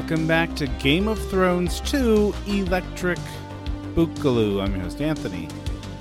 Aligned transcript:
Welcome 0.00 0.26
back 0.26 0.56
to 0.56 0.66
Game 0.66 1.08
of 1.08 1.18
Thrones 1.28 1.82
2 1.82 2.34
Electric 2.46 3.18
Boogaloo. 3.94 4.62
I'm 4.62 4.74
your 4.74 4.84
host, 4.84 5.02
Anthony. 5.02 5.46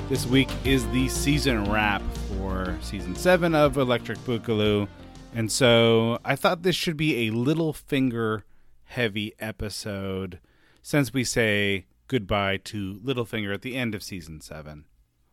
This 0.08 0.26
week 0.26 0.50
is 0.64 0.88
the 0.92 1.10
season 1.10 1.70
wrap 1.70 2.02
for 2.30 2.78
season 2.82 3.14
7 3.14 3.54
of 3.54 3.76
Electric 3.76 4.18
Boogaloo. 4.20 4.88
And 5.36 5.52
so 5.52 6.18
I 6.24 6.38
thought 6.38 6.64
this 6.64 6.78
should 6.78 6.96
be 6.96 7.28
a 7.28 7.32
Littlefinger 7.34 8.44
heavy 8.86 9.34
episode 9.38 10.40
since 10.82 11.14
we 11.14 11.26
say 11.26 11.86
goodbye 12.08 12.56
to 12.64 13.02
Littlefinger 13.04 13.54
at 13.54 13.64
the 13.64 13.76
end 13.76 13.94
of 13.94 14.02
season 14.02 14.40
7. 14.40 14.86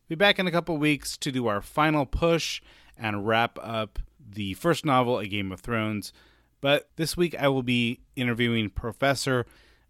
We'll 0.08 0.16
be 0.16 0.16
back 0.16 0.40
in 0.40 0.48
a 0.48 0.52
couple 0.52 0.76
weeks 0.76 1.16
to 1.18 1.30
do 1.30 1.46
our 1.46 1.62
final 1.62 2.04
push 2.04 2.60
and 2.98 3.28
wrap 3.28 3.60
up 3.62 4.00
the 4.18 4.54
first 4.54 4.84
novel, 4.84 5.20
A 5.20 5.28
Game 5.28 5.52
of 5.52 5.60
Thrones. 5.60 6.12
But 6.66 6.88
this 6.96 7.16
week 7.16 7.36
I 7.38 7.46
will 7.46 7.62
be 7.62 8.00
interviewing 8.16 8.70
Professor 8.70 9.46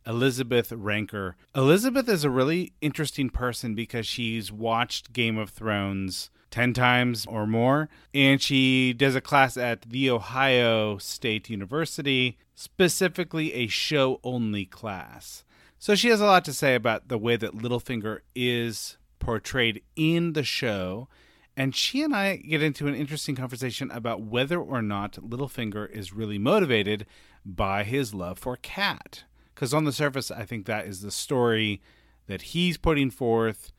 Elizabeth 0.06 0.68
Renker. 0.68 1.32
Elizabeth 1.54 2.06
is 2.06 2.22
a 2.22 2.28
really 2.28 2.74
interesting 2.82 3.30
person 3.30 3.74
because 3.74 4.06
she's 4.06 4.52
watched 4.52 5.14
Game 5.14 5.38
of 5.38 5.48
Thrones 5.48 6.28
10 6.50 6.74
times 6.74 7.24
or 7.24 7.46
more, 7.46 7.88
and 8.12 8.42
she 8.42 8.92
does 8.92 9.14
a 9.14 9.22
class 9.22 9.56
at 9.56 9.88
The 9.88 10.10
Ohio 10.10 10.98
State 10.98 11.48
University, 11.48 12.36
specifically 12.54 13.54
a 13.54 13.68
show 13.68 14.20
only 14.22 14.66
class. 14.66 15.44
So 15.78 15.94
she 15.94 16.08
has 16.08 16.20
a 16.20 16.26
lot 16.26 16.44
to 16.44 16.52
say 16.52 16.74
about 16.74 17.08
the 17.08 17.16
way 17.16 17.36
that 17.36 17.56
Littlefinger 17.56 18.18
is 18.34 18.98
portrayed 19.18 19.80
in 19.96 20.34
the 20.34 20.44
show 20.44 21.08
and 21.56 21.74
she 21.74 22.02
and 22.02 22.14
I 22.14 22.36
get 22.36 22.62
into 22.62 22.86
an 22.86 22.94
interesting 22.94 23.34
conversation 23.34 23.90
about 23.90 24.20
whether 24.20 24.60
or 24.60 24.82
not 24.82 25.12
Littlefinger 25.14 25.90
is 25.90 26.12
really 26.12 26.38
motivated 26.38 27.06
by 27.44 27.82
his 27.82 28.12
love 28.12 28.38
for 28.38 28.56
Cat. 28.56 29.24
Because 29.54 29.72
on 29.72 29.84
the 29.84 29.92
surface, 29.92 30.30
I 30.30 30.44
think 30.44 30.66
that 30.66 30.86
is 30.86 31.00
the 31.00 31.10
story 31.10 31.80
that 32.26 32.42
he's 32.42 32.76
putting 32.76 33.10
forth 33.10 33.72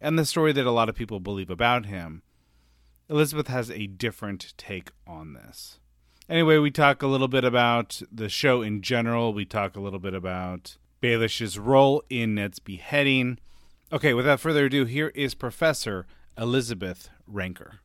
and 0.00 0.16
the 0.16 0.24
story 0.24 0.52
that 0.52 0.66
a 0.66 0.70
lot 0.70 0.88
of 0.88 0.94
people 0.94 1.18
believe 1.18 1.50
about 1.50 1.86
him. 1.86 2.22
Elizabeth 3.08 3.48
has 3.48 3.68
a 3.70 3.88
different 3.88 4.54
take 4.56 4.92
on 5.06 5.32
this. 5.32 5.80
Anyway, 6.28 6.58
we 6.58 6.70
talk 6.70 7.02
a 7.02 7.06
little 7.06 7.28
bit 7.28 7.44
about 7.44 8.00
the 8.12 8.28
show 8.28 8.62
in 8.62 8.80
general. 8.80 9.34
We 9.34 9.44
talk 9.44 9.76
a 9.76 9.80
little 9.80 9.98
bit 9.98 10.14
about 10.14 10.76
Baelish's 11.00 11.58
role 11.58 12.02
in 12.08 12.36
Ned's 12.36 12.60
beheading. 12.60 13.38
Okay, 13.92 14.14
without 14.14 14.40
further 14.40 14.66
ado, 14.66 14.84
here 14.84 15.12
is 15.14 15.34
Professor 15.34 16.06
Elizabeth 16.38 17.10
Renker. 17.30 17.78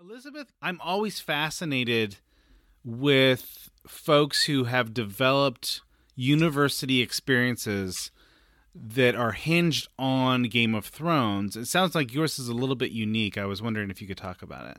Elizabeth, 0.00 0.52
I'm 0.60 0.80
always 0.82 1.20
fascinated 1.20 2.16
with 2.84 3.70
folks 3.86 4.44
who 4.44 4.64
have 4.64 4.94
developed 4.94 5.80
university 6.16 7.00
experiences 7.00 8.10
that 8.74 9.14
are 9.14 9.32
hinged 9.32 9.88
on 9.98 10.44
Game 10.44 10.74
of 10.74 10.86
Thrones. 10.86 11.56
It 11.56 11.66
sounds 11.66 11.94
like 11.94 12.14
yours 12.14 12.38
is 12.38 12.48
a 12.48 12.54
little 12.54 12.76
bit 12.76 12.92
unique. 12.92 13.36
I 13.36 13.46
was 13.46 13.62
wondering 13.62 13.90
if 13.90 14.00
you 14.00 14.06
could 14.06 14.16
talk 14.16 14.42
about 14.42 14.66
it. 14.66 14.78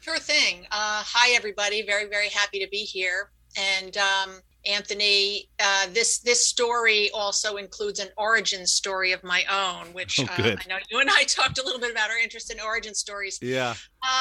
Sure 0.00 0.18
thing. 0.18 0.66
Uh, 0.70 1.02
hi, 1.04 1.34
everybody. 1.34 1.84
Very, 1.84 2.06
very 2.08 2.28
happy 2.28 2.60
to 2.60 2.68
be 2.70 2.78
here. 2.78 3.30
And 3.56 3.96
um, 3.96 4.40
Anthony, 4.66 5.48
uh, 5.60 5.86
this 5.92 6.18
this 6.18 6.46
story 6.46 7.10
also 7.12 7.56
includes 7.56 8.00
an 8.00 8.08
origin 8.16 8.66
story 8.66 9.12
of 9.12 9.22
my 9.22 9.44
own, 9.50 9.92
which 9.92 10.20
oh, 10.22 10.24
uh, 10.24 10.56
I 10.58 10.68
know 10.68 10.78
you 10.90 11.00
and 11.00 11.10
I 11.10 11.24
talked 11.28 11.58
a 11.58 11.64
little 11.64 11.80
bit 11.80 11.90
about 11.90 12.10
our 12.10 12.18
interest 12.18 12.52
in 12.52 12.60
origin 12.60 12.94
stories. 12.94 13.38
Yeah. 13.42 13.74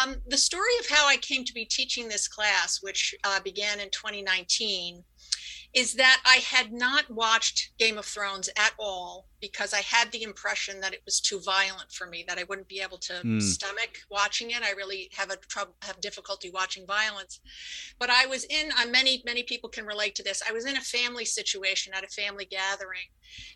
Um, 0.04 0.16
the 0.28 0.38
story 0.38 0.72
of 0.80 0.88
how 0.90 1.08
I 1.08 1.18
came 1.18 1.44
to 1.46 1.54
be 1.54 1.66
teaching 1.66 2.08
this 2.08 2.28
class, 2.28 2.80
which 2.82 3.16
uh, 3.24 3.40
began 3.42 3.80
in 3.80 3.90
2019, 3.92 5.04
is 5.74 5.96
that 5.96 6.22
I 6.26 6.36
had 6.36 6.72
not 6.72 7.10
watched 7.10 7.72
Game 7.80 7.98
of 7.98 8.06
Thrones 8.06 8.48
at 8.58 8.74
all 8.78 9.26
because 9.42 9.74
I 9.74 9.82
had 9.82 10.12
the 10.12 10.24
impression 10.24 10.80
that 10.82 10.94
it 10.94 11.02
was 11.04 11.20
too 11.20 11.42
violent 11.42 11.92
for 11.92 12.08
me, 12.08 12.24
that 12.28 12.38
I 12.38 12.44
wouldn't 12.44 12.68
be 12.68 12.80
able 12.80 13.00
to 13.00 13.14
mm. 13.14 13.42
stomach 13.42 13.98
watching 14.10 14.52
it. 14.52 14.62
I 14.64 14.72
really 14.72 15.10
have 15.18 15.32
a 15.32 15.36
trouble, 15.36 15.74
have 15.82 16.00
difficulty 16.00 16.52
watching 16.52 16.86
violence. 16.86 17.40
But 18.00 18.12
I 18.12 18.28
was 18.28 18.46
in, 18.46 18.72
uh, 18.72 18.86
many, 18.90 19.24
many 19.26 19.44
people 19.44 19.70
can 19.70 19.86
relate 19.86 20.16
to 20.16 20.24
this. 20.24 20.44
I 20.48 20.54
was 20.54 20.66
in 20.66 20.78
a 20.78 20.82
family 20.82 21.26
situation 21.26 21.94
at 21.94 22.04
a 22.04 22.08
family 22.08 22.46
gathering 22.46 23.10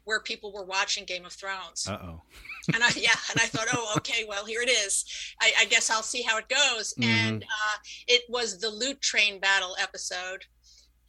where 0.04 0.20
people 0.20 0.52
were 0.52 0.66
watching 0.66 1.06
Game 1.06 1.26
of 1.26 1.34
Thrones. 1.34 1.88
Uh 1.88 2.00
oh. 2.02 2.22
and 2.74 2.84
I, 2.84 2.90
yeah, 2.98 3.16
and 3.32 3.40
I 3.40 3.46
thought, 3.46 3.68
oh, 3.74 3.94
okay, 3.98 4.26
well, 4.28 4.46
here 4.46 4.62
it 4.62 4.70
is. 4.70 5.06
I, 5.40 5.54
I 5.60 5.66
guess 5.66 5.90
I'll 5.90 6.04
see 6.04 6.24
how 6.24 6.38
it 6.40 6.50
goes. 6.50 6.96
Mm-hmm. 6.96 7.04
And 7.04 7.44
uh, 7.44 7.78
it 8.08 8.24
was 8.28 8.60
the 8.60 8.70
loot 8.70 9.02
train 9.02 9.40
battle 9.40 9.76
episode 9.80 10.46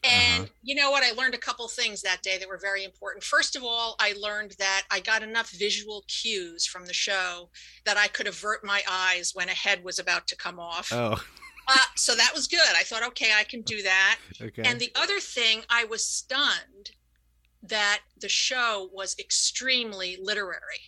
and 0.05 0.45
uh-huh. 0.45 0.53
you 0.63 0.75
know 0.75 0.91
what? 0.91 1.03
I 1.03 1.13
learned 1.13 1.35
a 1.35 1.39
couple 1.39 1.67
things 1.69 2.03
that 2.03 2.23
day 2.23 2.39
that 2.39 2.49
were 2.49 2.59
very 2.59 2.85
important. 2.85 3.25
First 3.25 3.57
of 3.57 3.65
all, 3.65 3.97
I 3.99 4.15
learned 4.21 4.55
that 4.59 4.83
I 4.91 5.01
got 5.01 5.23
enough 5.23 5.51
visual 5.51 6.05
cues 6.07 6.67
from 6.67 6.87
the 6.87 6.95
show 6.95 7.51
that 7.85 7.97
I 7.97 8.07
could 8.09 8.29
avert 8.29 8.65
my 8.65 8.83
eyes 8.89 9.33
when 9.35 9.49
a 9.49 9.53
head 9.53 9.83
was 9.83 9.99
about 9.99 10.27
to 10.29 10.37
come 10.37 10.61
off. 10.61 10.93
Oh. 10.93 11.21
Uh, 11.71 11.77
so 11.97 12.15
that 12.15 12.33
was 12.35 12.49
good. 12.49 12.61
I 12.77 12.83
thought, 12.83 13.07
okay, 13.09 13.31
I 13.39 13.45
can 13.45 13.63
do 13.63 13.83
that. 13.83 14.19
Okay. 14.41 14.63
And 14.65 14.79
the 14.79 14.93
other 14.95 15.19
thing, 15.19 15.63
I 15.69 15.85
was 15.85 16.05
stunned 16.05 16.93
that 17.65 18.03
the 18.21 18.29
show 18.29 18.89
was 18.93 19.17
extremely 19.19 20.17
literary. 20.23 20.88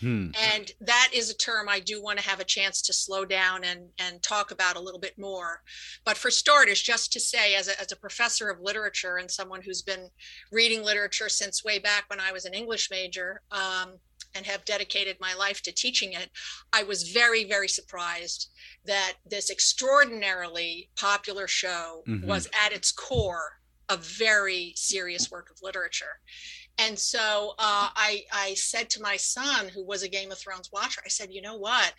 Hmm. 0.00 0.30
And 0.54 0.70
that 0.80 1.10
is 1.12 1.30
a 1.30 1.36
term 1.36 1.68
I 1.68 1.80
do 1.80 2.02
want 2.02 2.18
to 2.18 2.28
have 2.28 2.40
a 2.40 2.44
chance 2.44 2.82
to 2.82 2.92
slow 2.92 3.24
down 3.24 3.64
and, 3.64 3.88
and 3.98 4.22
talk 4.22 4.50
about 4.50 4.76
a 4.76 4.80
little 4.80 5.00
bit 5.00 5.18
more. 5.18 5.62
But 6.04 6.16
for 6.16 6.30
starters, 6.30 6.82
just 6.82 7.12
to 7.12 7.20
say, 7.20 7.54
as 7.54 7.68
a, 7.68 7.80
as 7.80 7.92
a 7.92 7.96
professor 7.96 8.50
of 8.50 8.60
literature 8.60 9.16
and 9.16 9.30
someone 9.30 9.62
who's 9.62 9.82
been 9.82 10.08
reading 10.52 10.82
literature 10.82 11.28
since 11.28 11.64
way 11.64 11.78
back 11.78 12.04
when 12.08 12.20
I 12.20 12.32
was 12.32 12.44
an 12.44 12.54
English 12.54 12.90
major 12.90 13.40
um, 13.50 13.94
and 14.34 14.44
have 14.44 14.64
dedicated 14.66 15.16
my 15.18 15.34
life 15.34 15.62
to 15.62 15.72
teaching 15.72 16.12
it, 16.12 16.30
I 16.72 16.82
was 16.82 17.10
very, 17.10 17.44
very 17.44 17.68
surprised 17.68 18.50
that 18.84 19.14
this 19.24 19.50
extraordinarily 19.50 20.90
popular 20.96 21.48
show 21.48 22.02
mm-hmm. 22.06 22.26
was 22.26 22.48
at 22.64 22.72
its 22.72 22.92
core 22.92 23.60
a 23.88 23.96
very 23.96 24.72
serious 24.74 25.30
work 25.30 25.48
of 25.50 25.62
literature 25.62 26.20
and 26.78 26.98
so 26.98 27.54
uh, 27.58 27.88
I, 27.94 28.22
I 28.32 28.54
said 28.54 28.90
to 28.90 29.02
my 29.02 29.16
son, 29.16 29.68
who 29.68 29.84
was 29.84 30.02
a 30.02 30.08
Game 30.08 30.30
of 30.30 30.38
Thrones 30.38 30.70
watcher, 30.72 31.00
I 31.04 31.08
said, 31.08 31.32
you 31.32 31.42
know 31.42 31.56
what? 31.56 31.94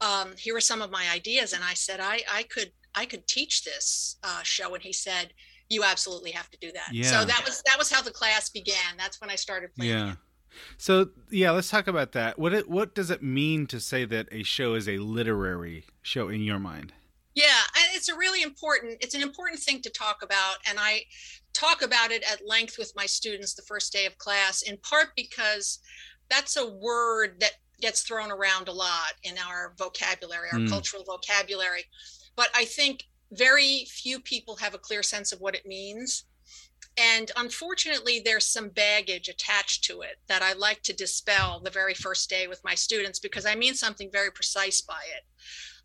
Um, 0.00 0.34
here 0.38 0.56
are 0.56 0.60
some 0.60 0.82
of 0.82 0.90
my 0.90 1.06
ideas. 1.12 1.52
And 1.52 1.64
I 1.64 1.74
said, 1.74 2.00
I, 2.00 2.20
I 2.32 2.44
could, 2.44 2.70
I 2.94 3.06
could 3.06 3.26
teach 3.26 3.64
this 3.64 4.16
uh, 4.22 4.42
show. 4.42 4.74
And 4.74 4.82
he 4.82 4.92
said, 4.92 5.32
you 5.68 5.82
absolutely 5.82 6.30
have 6.30 6.50
to 6.50 6.58
do 6.58 6.70
that. 6.72 6.88
Yeah. 6.92 7.04
So 7.04 7.24
that 7.24 7.42
was, 7.44 7.62
that 7.66 7.78
was 7.78 7.90
how 7.90 8.02
the 8.02 8.12
class 8.12 8.48
began. 8.50 8.96
That's 8.96 9.20
when 9.20 9.30
I 9.30 9.36
started 9.36 9.74
playing. 9.74 9.92
Yeah. 9.92 10.12
It. 10.12 10.18
So 10.78 11.10
yeah, 11.30 11.50
let's 11.50 11.68
talk 11.68 11.86
about 11.86 12.12
that. 12.12 12.38
What 12.38 12.54
it, 12.54 12.68
what 12.68 12.94
does 12.94 13.10
it 13.10 13.22
mean 13.22 13.66
to 13.66 13.80
say 13.80 14.04
that 14.04 14.28
a 14.30 14.42
show 14.42 14.74
is 14.74 14.88
a 14.88 14.98
literary 14.98 15.84
show 16.02 16.28
in 16.28 16.42
your 16.42 16.58
mind? 16.58 16.92
Yeah, 17.34 17.44
it's 17.94 18.08
a 18.08 18.16
really 18.16 18.42
important. 18.42 18.96
It's 19.02 19.14
an 19.14 19.20
important 19.20 19.60
thing 19.60 19.82
to 19.82 19.90
talk 19.90 20.22
about, 20.22 20.56
and 20.66 20.78
I 20.80 21.02
talk 21.56 21.82
about 21.82 22.10
it 22.10 22.22
at 22.30 22.46
length 22.46 22.76
with 22.78 22.92
my 22.94 23.06
students 23.06 23.54
the 23.54 23.62
first 23.62 23.92
day 23.92 24.06
of 24.06 24.18
class. 24.18 24.62
In 24.62 24.76
part 24.78 25.08
because 25.16 25.78
that's 26.28 26.56
a 26.56 26.66
word 26.68 27.40
that 27.40 27.52
gets 27.80 28.02
thrown 28.02 28.30
around 28.30 28.68
a 28.68 28.72
lot 28.72 29.14
in 29.22 29.36
our 29.38 29.74
vocabulary, 29.78 30.48
our 30.52 30.58
mm. 30.58 30.68
cultural 30.68 31.04
vocabulary. 31.04 31.84
But 32.34 32.48
I 32.54 32.64
think 32.64 33.04
very 33.32 33.86
few 33.88 34.20
people 34.20 34.56
have 34.56 34.74
a 34.74 34.78
clear 34.78 35.02
sense 35.02 35.32
of 35.32 35.40
what 35.40 35.54
it 35.54 35.66
means. 35.66 36.24
and 36.98 37.30
unfortunately, 37.36 38.22
there's 38.24 38.46
some 38.46 38.70
baggage 38.70 39.28
attached 39.28 39.84
to 39.84 40.00
it 40.00 40.16
that 40.28 40.42
I 40.42 40.54
like 40.54 40.82
to 40.84 40.94
dispel 40.94 41.60
the 41.60 41.70
very 41.70 41.92
first 41.92 42.30
day 42.30 42.46
with 42.46 42.64
my 42.64 42.74
students 42.74 43.18
because 43.18 43.44
I 43.44 43.54
mean 43.54 43.74
something 43.74 44.10
very 44.10 44.30
precise 44.30 44.80
by 44.80 45.02
it. 45.16 45.24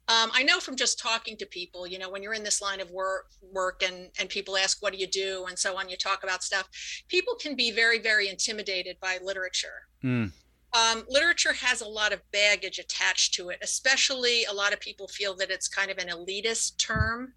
Um, 0.08 0.32
I 0.34 0.44
know 0.44 0.60
from 0.60 0.76
just 0.76 1.00
talking 1.00 1.38
to 1.38 1.46
people, 1.46 1.88
you 1.88 1.98
know, 2.00 2.10
when 2.10 2.22
you're 2.24 2.34
in 2.34 2.44
this 2.44 2.62
line 2.62 2.82
of 2.82 2.92
work, 2.92 3.28
work 3.42 3.82
and 3.84 4.10
and 4.20 4.28
people 4.28 4.58
ask, 4.58 4.82
"What 4.82 4.94
do 4.94 5.00
you 5.00 5.08
do?" 5.08 5.46
and 5.48 5.58
so 5.58 5.78
on, 5.78 5.90
you 5.90 5.96
talk 5.96 6.24
about 6.24 6.44
stuff. 6.44 6.68
People 7.08 7.36
can 7.36 7.56
be 7.56 7.72
very, 7.72 8.00
very 8.00 8.28
intimidated 8.28 8.98
by 9.00 9.20
literature. 9.24 9.88
Mm. 10.04 10.32
Um, 10.74 11.04
literature 11.10 11.54
has 11.54 11.82
a 11.82 11.88
lot 11.88 12.14
of 12.14 12.22
baggage 12.32 12.80
attached 12.80 13.34
to 13.36 13.50
it, 13.50 13.60
especially 13.62 14.46
a 14.46 14.54
lot 14.54 14.74
of 14.74 14.80
people 14.80 15.08
feel 15.08 15.36
that 15.36 15.52
it's 15.52 15.68
kind 15.68 15.92
of 15.92 15.98
an 15.98 16.08
elitist 16.08 16.78
term 16.78 17.34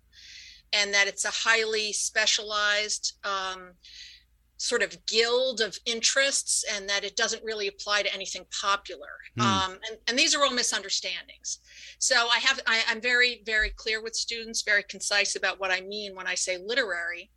and 0.73 0.95
that 0.95 1.09
it's 1.09 1.25
a 1.25 1.31
highly 1.31 1.93
specialized 1.93 3.15
um, 3.25 3.73
sort 4.57 4.83
of 4.83 5.05
guild 5.07 5.61
of 5.61 5.77
interests 5.85 6.65
and 6.75 6.89
that 6.89 7.05
it 7.05 7.17
doesn't 7.17 7.43
really 7.45 7.69
apply 7.69 8.03
to 8.03 8.15
anything 8.15 8.47
popular. 8.61 9.09
Mm. 9.39 9.43
um, 9.43 9.73
and, 9.73 9.99
and, 10.07 10.19
these 10.19 10.35
are 10.35 10.45
all 10.45 10.53
misunderstandings. 10.53 11.59
So 11.99 12.15
i 12.15 12.39
have 12.39 12.61
I, 12.67 12.83
i'm 12.89 13.01
very 13.01 13.43
very 13.45 13.71
clear 13.71 14.03
with 14.03 14.15
students 14.15 14.63
very 14.63 14.85
concise 14.85 15.37
about 15.37 15.59
what 15.59 15.73
i 15.73 15.81
mean 15.81 16.15
when 16.15 16.27
i 16.27 16.35
say 16.35 16.59
literary. 16.59 17.31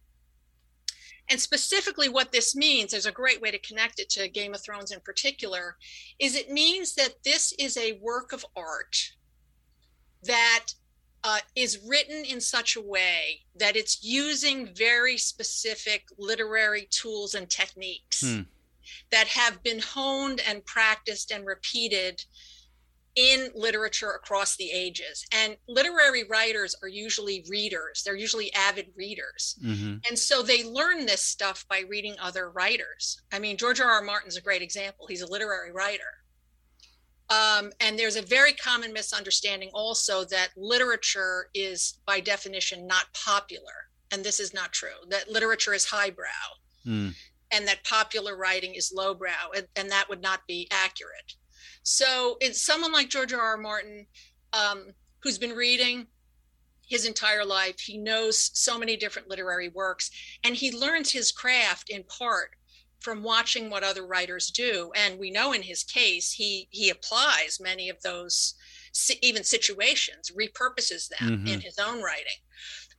And 1.29 1.41
specifically 1.41 2.07
what 2.07 2.31
this 2.31 2.55
means 2.55 2.91
there's 2.91 3.05
a 3.05 3.11
great 3.11 3.41
way 3.41 3.51
to 3.51 3.59
connect 3.59 3.99
it 3.99 4.09
to 4.11 4.29
game 4.29 4.53
of 4.53 4.61
thrones 4.63 4.91
in 4.91 4.99
particular 5.01 5.75
is 6.19 6.35
it 6.35 6.51
means 6.51 6.95
that 6.95 7.15
this 7.25 7.53
is 7.59 7.75
a 7.77 7.99
work 8.01 8.31
of 8.31 8.45
art 8.55 8.95
that 10.23 10.67
uh, 11.27 11.39
is 11.57 11.79
written 11.85 12.23
in 12.23 12.39
such 12.39 12.77
a 12.77 12.81
way 12.81 13.41
that 13.57 13.75
it's 13.75 14.01
using 14.01 14.73
very 14.73 15.17
specific 15.17 16.05
literary 16.17 16.87
tools 16.89 17.35
and 17.35 17.49
techniques 17.49 18.21
hmm. 18.21 18.43
that 19.11 19.27
have 19.27 19.61
been 19.61 19.79
honed 19.79 20.41
and 20.47 20.65
practiced 20.65 21.31
and 21.31 21.45
repeated 21.45 22.23
in 23.17 23.49
literature 23.55 24.11
across 24.11 24.55
the 24.55 24.71
ages. 24.71 25.25
And 25.33 25.57
literary 25.67 26.23
writers 26.29 26.75
are 26.81 26.87
usually 26.87 27.43
readers, 27.49 28.03
they're 28.05 28.15
usually 28.15 28.53
avid 28.53 28.87
readers. 28.95 29.59
Mm-hmm. 29.61 29.95
And 30.07 30.17
so 30.17 30.41
they 30.41 30.63
learn 30.63 31.05
this 31.05 31.23
stuff 31.23 31.65
by 31.67 31.81
reading 31.89 32.15
other 32.21 32.51
writers. 32.51 33.21
I 33.33 33.39
mean, 33.39 33.57
George 33.57 33.81
R. 33.81 33.91
R. 33.91 34.01
Martin's 34.01 34.37
a 34.37 34.41
great 34.41 34.61
example. 34.61 35.07
He's 35.07 35.23
a 35.23 35.29
literary 35.29 35.73
writer. 35.73 36.23
Um, 37.29 37.71
and 37.81 37.99
there's 37.99 38.15
a 38.15 38.21
very 38.21 38.53
common 38.53 38.93
misunderstanding 38.93 39.69
also 39.73 40.23
that 40.25 40.49
literature 40.55 41.49
is, 41.53 41.99
by 42.05 42.19
definition, 42.19 42.87
not 42.87 43.05
popular. 43.13 43.89
And 44.11 44.23
this 44.23 44.39
is 44.39 44.53
not 44.53 44.71
true, 44.71 44.95
that 45.09 45.29
literature 45.29 45.73
is 45.73 45.83
highbrow 45.83 46.25
mm. 46.85 47.13
and 47.51 47.67
that 47.67 47.83
popular 47.83 48.37
writing 48.37 48.75
is 48.75 48.93
lowbrow. 48.95 49.51
And, 49.55 49.67
and 49.75 49.91
that 49.91 50.07
would 50.09 50.21
not 50.21 50.47
be 50.47 50.67
accurate. 50.71 51.33
So 51.83 52.37
it's 52.39 52.65
someone 52.65 52.93
like 52.93 53.09
George 53.09 53.33
R. 53.33 53.41
R. 53.41 53.57
Martin 53.57 54.07
um, 54.53 54.87
who's 55.21 55.37
been 55.37 55.55
reading 55.55 56.07
his 56.87 57.05
entire 57.05 57.45
life. 57.45 57.79
He 57.79 57.97
knows 57.97 58.51
so 58.53 58.79
many 58.79 58.95
different 58.95 59.29
literary 59.29 59.69
works, 59.69 60.09
and 60.43 60.55
he 60.55 60.71
learns 60.71 61.11
his 61.11 61.31
craft 61.31 61.89
in 61.89 62.03
part 62.03 62.51
from 62.99 63.23
watching 63.23 63.69
what 63.69 63.83
other 63.83 64.05
writers 64.05 64.49
do. 64.49 64.91
And 64.95 65.19
we 65.19 65.31
know 65.31 65.53
in 65.53 65.61
his 65.61 65.83
case 65.83 66.31
he 66.31 66.67
he 66.71 66.89
applies 66.89 67.59
many 67.61 67.89
of 67.89 68.01
those 68.01 68.55
even 69.21 69.43
situations 69.43 70.31
repurposes 70.31 71.07
them 71.09 71.29
mm-hmm. 71.29 71.47
in 71.47 71.61
his 71.61 71.77
own 71.77 72.01
writing. 72.01 72.39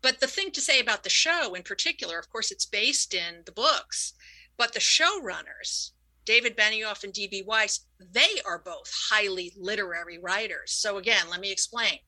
But 0.01 0.21
the 0.21 0.29
thing 0.29 0.53
to 0.53 0.61
say 0.61 0.81
about 0.81 1.03
the 1.03 1.11
show 1.11 1.55
in 1.55 1.63
particular 1.63 2.19
of 2.19 2.31
course 2.31 2.51
it's 2.51 2.67
based 2.67 3.15
in 3.15 3.43
the 3.47 3.53
books 3.53 4.15
but 4.57 4.73
the 4.73 4.81
showrunners 4.81 5.91
david 6.25 6.57
benioff 6.57 7.05
and 7.05 7.13
db 7.13 7.45
weiss 7.45 7.81
they 7.99 8.41
are 8.47 8.63
both 8.65 8.91
highly 9.11 9.53
literary 9.59 10.19
writers. 10.19 10.73
So 10.73 10.99
again 10.99 11.29
let 11.31 11.41
me 11.41 11.51
explain. 11.51 11.99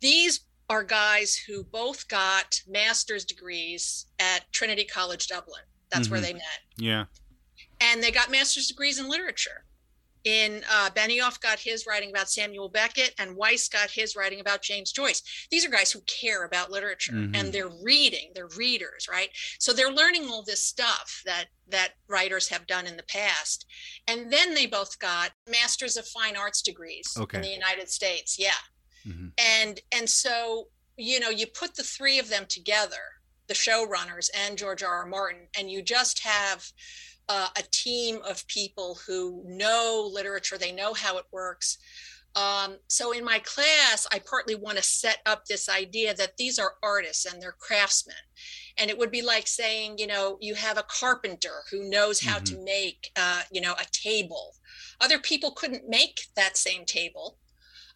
These 0.00 0.40
are 0.68 0.84
guys 0.84 1.34
who 1.34 1.64
both 1.64 2.06
got 2.06 2.60
master's 2.68 3.24
degrees 3.24 4.06
at 4.18 4.52
trinity 4.52 4.84
college 4.84 5.26
dublin 5.26 5.62
that's 5.90 6.06
mm-hmm. 6.06 6.12
where 6.12 6.20
they 6.20 6.32
met. 6.32 6.60
Yeah. 6.76 7.04
And 7.80 8.02
they 8.02 8.10
got 8.10 8.30
master's 8.30 8.68
degrees 8.68 8.98
in 8.98 9.08
literature. 9.08 9.64
In 10.24 10.62
uh, 10.70 10.90
Benioff 10.90 11.40
got 11.40 11.58
his 11.58 11.86
writing 11.86 12.10
about 12.10 12.28
Samuel 12.28 12.68
Beckett, 12.68 13.14
and 13.18 13.34
Weiss 13.34 13.70
got 13.70 13.90
his 13.90 14.14
writing 14.14 14.40
about 14.40 14.60
James 14.60 14.92
Joyce. 14.92 15.22
These 15.50 15.64
are 15.64 15.70
guys 15.70 15.90
who 15.90 16.00
care 16.02 16.44
about 16.44 16.70
literature, 16.70 17.12
mm-hmm. 17.12 17.34
and 17.34 17.50
they're 17.50 17.70
reading. 17.82 18.32
They're 18.34 18.50
readers, 18.58 19.08
right? 19.10 19.30
So 19.58 19.72
they're 19.72 19.90
learning 19.90 20.28
all 20.28 20.42
this 20.42 20.62
stuff 20.62 21.22
that 21.24 21.46
that 21.68 21.92
writers 22.06 22.48
have 22.48 22.66
done 22.66 22.86
in 22.86 22.98
the 22.98 23.02
past. 23.04 23.64
And 24.08 24.30
then 24.30 24.54
they 24.54 24.66
both 24.66 24.98
got 24.98 25.30
masters 25.48 25.96
of 25.96 26.06
fine 26.06 26.36
arts 26.36 26.60
degrees 26.60 27.16
okay. 27.18 27.38
in 27.38 27.42
the 27.42 27.48
United 27.48 27.88
States. 27.88 28.36
Yeah. 28.38 28.50
Mm-hmm. 29.06 29.28
And 29.38 29.80
and 29.90 30.10
so 30.10 30.66
you 30.98 31.18
know 31.18 31.30
you 31.30 31.46
put 31.46 31.76
the 31.76 31.82
three 31.82 32.18
of 32.18 32.28
them 32.28 32.44
together 32.46 33.19
the 33.50 33.54
showrunners 33.54 34.30
and 34.46 34.56
George 34.56 34.84
R. 34.84 35.00
R. 35.00 35.06
Martin, 35.06 35.48
and 35.58 35.68
you 35.68 35.82
just 35.82 36.20
have 36.20 36.64
uh, 37.28 37.48
a 37.58 37.62
team 37.72 38.20
of 38.24 38.46
people 38.46 38.96
who 39.04 39.42
know 39.44 40.08
literature, 40.12 40.56
they 40.56 40.70
know 40.70 40.94
how 40.94 41.18
it 41.18 41.24
works. 41.32 41.78
Um, 42.36 42.76
so 42.86 43.10
in 43.10 43.24
my 43.24 43.40
class, 43.40 44.06
I 44.12 44.20
partly 44.20 44.54
want 44.54 44.76
to 44.76 44.84
set 44.84 45.18
up 45.26 45.46
this 45.46 45.68
idea 45.68 46.14
that 46.14 46.36
these 46.36 46.60
are 46.60 46.74
artists 46.80 47.26
and 47.26 47.42
they're 47.42 47.56
craftsmen. 47.58 48.14
And 48.78 48.88
it 48.88 48.96
would 48.96 49.10
be 49.10 49.20
like 49.20 49.48
saying, 49.48 49.98
you 49.98 50.06
know, 50.06 50.38
you 50.40 50.54
have 50.54 50.78
a 50.78 50.84
carpenter 50.84 51.64
who 51.72 51.90
knows 51.90 52.20
how 52.20 52.36
mm-hmm. 52.36 52.56
to 52.56 52.64
make, 52.64 53.10
uh, 53.16 53.42
you 53.50 53.60
know, 53.60 53.72
a 53.72 53.86
table. 53.90 54.54
Other 55.00 55.18
people 55.18 55.50
couldn't 55.50 55.88
make 55.88 56.20
that 56.36 56.56
same 56.56 56.84
table 56.84 57.39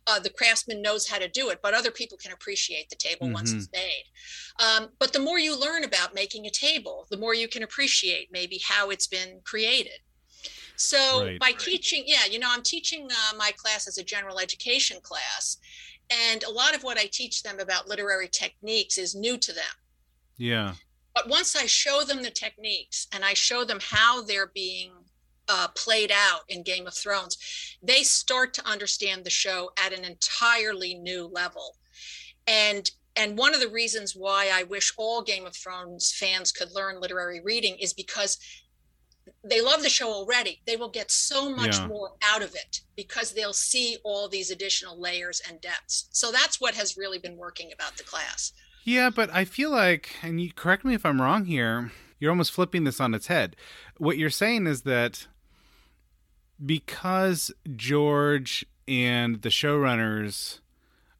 uh, 0.06 0.18
the 0.18 0.30
craftsman 0.30 0.82
knows 0.82 1.08
how 1.08 1.18
to 1.18 1.28
do 1.28 1.50
it, 1.50 1.60
but 1.62 1.74
other 1.74 1.90
people 1.90 2.18
can 2.18 2.32
appreciate 2.32 2.88
the 2.90 2.96
table 2.96 3.26
mm-hmm. 3.26 3.34
once 3.34 3.52
it's 3.52 3.68
made. 3.72 4.04
Um, 4.60 4.90
but 4.98 5.12
the 5.12 5.18
more 5.18 5.38
you 5.38 5.58
learn 5.58 5.84
about 5.84 6.14
making 6.14 6.46
a 6.46 6.50
table, 6.50 7.06
the 7.10 7.16
more 7.16 7.34
you 7.34 7.48
can 7.48 7.62
appreciate 7.62 8.28
maybe 8.30 8.60
how 8.62 8.90
it's 8.90 9.06
been 9.06 9.40
created. 9.44 9.98
So 10.76 11.24
right, 11.24 11.38
by 11.38 11.46
right. 11.46 11.58
teaching, 11.58 12.04
yeah, 12.06 12.26
you 12.30 12.38
know, 12.38 12.48
I'm 12.50 12.62
teaching 12.62 13.08
uh, 13.10 13.36
my 13.36 13.52
class 13.56 13.86
as 13.86 13.98
a 13.98 14.04
general 14.04 14.40
education 14.40 14.98
class, 15.02 15.58
and 16.10 16.42
a 16.42 16.50
lot 16.50 16.74
of 16.74 16.82
what 16.82 16.98
I 16.98 17.06
teach 17.10 17.42
them 17.42 17.60
about 17.60 17.88
literary 17.88 18.28
techniques 18.28 18.98
is 18.98 19.14
new 19.14 19.38
to 19.38 19.52
them. 19.52 19.64
Yeah. 20.36 20.74
But 21.14 21.28
once 21.28 21.54
I 21.54 21.66
show 21.66 22.02
them 22.02 22.22
the 22.22 22.30
techniques 22.30 23.06
and 23.12 23.24
I 23.24 23.34
show 23.34 23.64
them 23.64 23.78
how 23.80 24.22
they're 24.22 24.50
being 24.52 24.90
uh, 25.48 25.68
played 25.76 26.10
out 26.12 26.40
in 26.48 26.62
Game 26.62 26.86
of 26.86 26.94
Thrones, 26.94 27.36
they 27.82 28.02
start 28.02 28.54
to 28.54 28.68
understand 28.68 29.24
the 29.24 29.30
show 29.30 29.70
at 29.84 29.92
an 29.92 30.04
entirely 30.04 30.94
new 30.94 31.26
level. 31.26 31.76
And 32.46 32.90
and 33.16 33.38
one 33.38 33.54
of 33.54 33.60
the 33.60 33.68
reasons 33.68 34.16
why 34.16 34.50
I 34.52 34.64
wish 34.64 34.92
all 34.96 35.22
Game 35.22 35.46
of 35.46 35.54
Thrones 35.54 36.12
fans 36.12 36.50
could 36.50 36.72
learn 36.74 37.00
literary 37.00 37.40
reading 37.40 37.76
is 37.78 37.92
because 37.92 38.38
they 39.44 39.60
love 39.60 39.82
the 39.82 39.88
show 39.88 40.10
already. 40.10 40.60
They 40.66 40.76
will 40.76 40.88
get 40.88 41.10
so 41.10 41.48
much 41.54 41.78
yeah. 41.78 41.86
more 41.86 42.12
out 42.22 42.42
of 42.42 42.54
it 42.54 42.80
because 42.96 43.32
they'll 43.32 43.52
see 43.52 43.98
all 44.04 44.28
these 44.28 44.50
additional 44.50 45.00
layers 45.00 45.40
and 45.48 45.60
depths. 45.60 46.08
So 46.10 46.32
that's 46.32 46.60
what 46.60 46.74
has 46.74 46.96
really 46.96 47.18
been 47.18 47.36
working 47.36 47.70
about 47.72 47.96
the 47.96 48.04
class. 48.04 48.52
Yeah, 48.84 49.10
but 49.10 49.30
I 49.32 49.44
feel 49.44 49.70
like, 49.70 50.10
and 50.22 50.40
you 50.40 50.52
correct 50.52 50.84
me 50.84 50.94
if 50.94 51.06
I'm 51.06 51.22
wrong 51.22 51.46
here, 51.46 51.92
you're 52.18 52.30
almost 52.30 52.52
flipping 52.52 52.84
this 52.84 53.00
on 53.00 53.14
its 53.14 53.28
head. 53.28 53.56
What 53.96 54.18
you're 54.18 54.30
saying 54.30 54.66
is 54.66 54.82
that 54.82 55.26
because 56.64 57.50
George 57.76 58.64
and 58.86 59.42
the 59.42 59.48
showrunners 59.48 60.60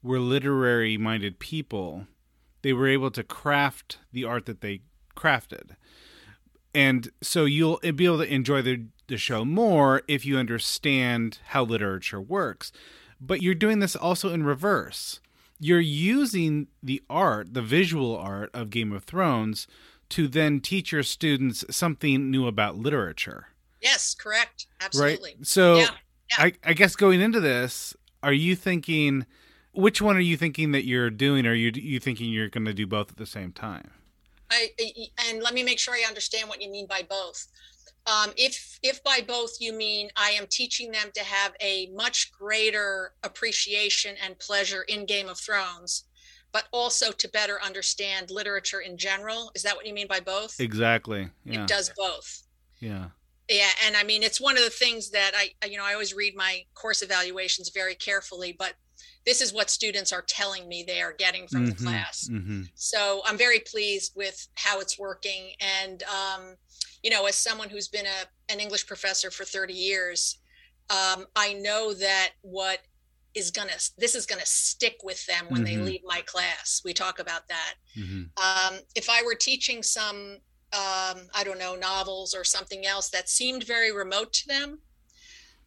were 0.02 0.20
literary 0.20 0.96
minded 0.96 1.38
people, 1.38 2.06
they 2.62 2.72
were 2.72 2.88
able 2.88 3.10
to 3.10 3.22
craft 3.22 3.98
the 4.12 4.24
art 4.24 4.46
that 4.46 4.60
they 4.60 4.80
crafted. 5.16 5.76
And 6.74 7.10
so 7.22 7.44
you'll 7.44 7.78
be 7.78 8.04
able 8.04 8.18
to 8.18 8.32
enjoy 8.32 8.62
the, 8.62 8.86
the 9.06 9.16
show 9.16 9.44
more 9.44 10.02
if 10.08 10.26
you 10.26 10.36
understand 10.36 11.38
how 11.46 11.64
literature 11.64 12.20
works. 12.20 12.72
But 13.20 13.42
you're 13.42 13.54
doing 13.54 13.78
this 13.78 13.94
also 13.94 14.32
in 14.32 14.44
reverse. 14.44 15.20
You're 15.60 15.80
using 15.80 16.66
the 16.82 17.02
art, 17.08 17.54
the 17.54 17.62
visual 17.62 18.16
art 18.16 18.50
of 18.52 18.70
Game 18.70 18.92
of 18.92 19.04
Thrones, 19.04 19.66
to 20.10 20.28
then 20.28 20.60
teach 20.60 20.92
your 20.92 21.02
students 21.02 21.64
something 21.70 22.30
new 22.30 22.46
about 22.46 22.76
literature. 22.76 23.48
Yes, 23.84 24.14
correct. 24.14 24.66
Absolutely. 24.80 25.34
Right. 25.36 25.46
So 25.46 25.76
yeah, 25.76 25.90
yeah. 26.30 26.44
I, 26.44 26.52
I 26.64 26.72
guess 26.72 26.96
going 26.96 27.20
into 27.20 27.38
this, 27.38 27.94
are 28.22 28.32
you 28.32 28.56
thinking 28.56 29.26
which 29.72 30.00
one 30.00 30.16
are 30.16 30.20
you 30.20 30.36
thinking 30.36 30.72
that 30.72 30.86
you're 30.86 31.10
doing? 31.10 31.46
Or 31.46 31.50
are 31.50 31.54
you 31.54 31.70
you 31.74 32.00
thinking 32.00 32.32
you're 32.32 32.48
going 32.48 32.64
to 32.64 32.74
do 32.74 32.86
both 32.86 33.10
at 33.10 33.18
the 33.18 33.26
same 33.26 33.52
time? 33.52 33.90
I 34.50 34.70
and 35.28 35.42
let 35.42 35.54
me 35.54 35.62
make 35.62 35.78
sure 35.78 35.94
I 35.94 36.04
understand 36.08 36.48
what 36.48 36.62
you 36.62 36.70
mean 36.70 36.86
by 36.86 37.02
both. 37.08 37.46
Um, 38.06 38.32
if 38.36 38.78
if 38.82 39.02
by 39.04 39.20
both 39.26 39.60
you 39.60 39.72
mean 39.72 40.08
I 40.16 40.30
am 40.30 40.46
teaching 40.48 40.90
them 40.90 41.10
to 41.14 41.24
have 41.24 41.52
a 41.60 41.90
much 41.94 42.32
greater 42.32 43.12
appreciation 43.22 44.16
and 44.24 44.38
pleasure 44.38 44.82
in 44.82 45.06
Game 45.06 45.28
of 45.28 45.38
Thrones 45.38 46.04
but 46.54 46.68
also 46.70 47.10
to 47.10 47.28
better 47.30 47.60
understand 47.64 48.30
literature 48.30 48.78
in 48.78 48.96
general. 48.96 49.50
Is 49.56 49.64
that 49.64 49.74
what 49.74 49.86
you 49.86 49.92
mean 49.92 50.06
by 50.06 50.20
both? 50.20 50.60
Exactly. 50.60 51.28
Yeah. 51.44 51.62
It 51.62 51.66
does 51.66 51.90
both. 51.96 52.44
Yeah. 52.78 53.06
Yeah, 53.48 53.68
and 53.86 53.96
I 53.96 54.04
mean 54.04 54.22
it's 54.22 54.40
one 54.40 54.56
of 54.56 54.64
the 54.64 54.70
things 54.70 55.10
that 55.10 55.32
I 55.36 55.66
you 55.66 55.76
know 55.76 55.84
I 55.84 55.92
always 55.92 56.14
read 56.14 56.34
my 56.34 56.64
course 56.74 57.02
evaluations 57.02 57.70
very 57.70 57.94
carefully, 57.94 58.54
but 58.58 58.74
this 59.26 59.40
is 59.40 59.52
what 59.52 59.70
students 59.70 60.12
are 60.12 60.22
telling 60.22 60.68
me 60.68 60.84
they 60.86 61.00
are 61.00 61.12
getting 61.12 61.46
from 61.48 61.62
mm-hmm, 61.62 61.70
the 61.70 61.76
class. 61.76 62.28
Mm-hmm. 62.30 62.62
So 62.74 63.22
I'm 63.24 63.38
very 63.38 63.60
pleased 63.60 64.12
with 64.14 64.46
how 64.54 64.80
it's 64.80 64.98
working. 64.98 65.52
And, 65.60 66.02
um, 66.02 66.56
you 67.02 67.10
know, 67.10 67.24
as 67.26 67.36
someone 67.36 67.70
who's 67.70 67.88
been 67.88 68.06
a, 68.06 68.52
an 68.52 68.60
English 68.60 68.86
professor 68.86 69.30
for 69.30 69.44
30 69.44 69.72
years, 69.72 70.38
um, 70.90 71.26
I 71.34 71.54
know 71.54 71.94
that 71.94 72.30
what 72.42 72.80
is 73.34 73.50
going 73.50 73.68
to, 73.68 73.90
this 73.96 74.14
is 74.14 74.26
going 74.26 74.40
to 74.40 74.46
stick 74.46 74.98
with 75.02 75.24
them 75.26 75.46
when 75.48 75.64
mm-hmm. 75.64 75.78
they 75.78 75.84
leave 75.84 76.02
my 76.04 76.20
class. 76.26 76.82
We 76.84 76.92
talk 76.92 77.18
about 77.18 77.48
that. 77.48 77.74
Mm-hmm. 77.96 78.74
Um, 78.74 78.80
if 78.94 79.08
I 79.08 79.22
were 79.24 79.34
teaching 79.34 79.82
some, 79.82 80.38
um, 80.74 81.28
I 81.34 81.44
don't 81.44 81.58
know, 81.58 81.76
novels 81.76 82.34
or 82.34 82.42
something 82.42 82.84
else 82.84 83.08
that 83.10 83.28
seemed 83.28 83.64
very 83.64 83.92
remote 83.92 84.32
to 84.32 84.48
them, 84.48 84.80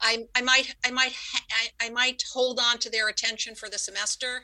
I, 0.01 0.25
I 0.35 0.41
might 0.41 0.75
I 0.85 0.91
might 0.91 1.13
I, 1.51 1.87
I 1.87 1.89
might 1.89 2.23
hold 2.33 2.59
on 2.59 2.77
to 2.79 2.89
their 2.89 3.07
attention 3.07 3.55
for 3.55 3.69
the 3.69 3.77
semester. 3.77 4.43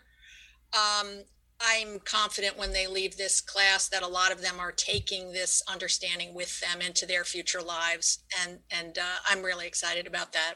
Um, 0.74 1.24
I'm 1.62 2.00
confident 2.00 2.58
when 2.58 2.74
they 2.74 2.88
leave 2.88 3.15
this 3.15 3.39
class 3.39 3.88
that 3.89 4.03
a 4.03 4.08
lot 4.08 4.32
of 4.32 4.41
them 4.41 4.60
are 4.60 4.72
taking 4.72 5.32
this 5.32 5.62
understanding 5.67 6.34
with 6.34 6.60
them 6.60 6.82
into 6.82 7.05
their 7.05 7.24
future 7.24 7.62
lives, 7.62 8.24
and 8.41 8.60
and 8.72 8.98
uh, 8.98 9.20
I'm 9.29 9.43
really 9.43 9.67
excited 9.67 10.08
about 10.08 10.34
that. 10.34 10.55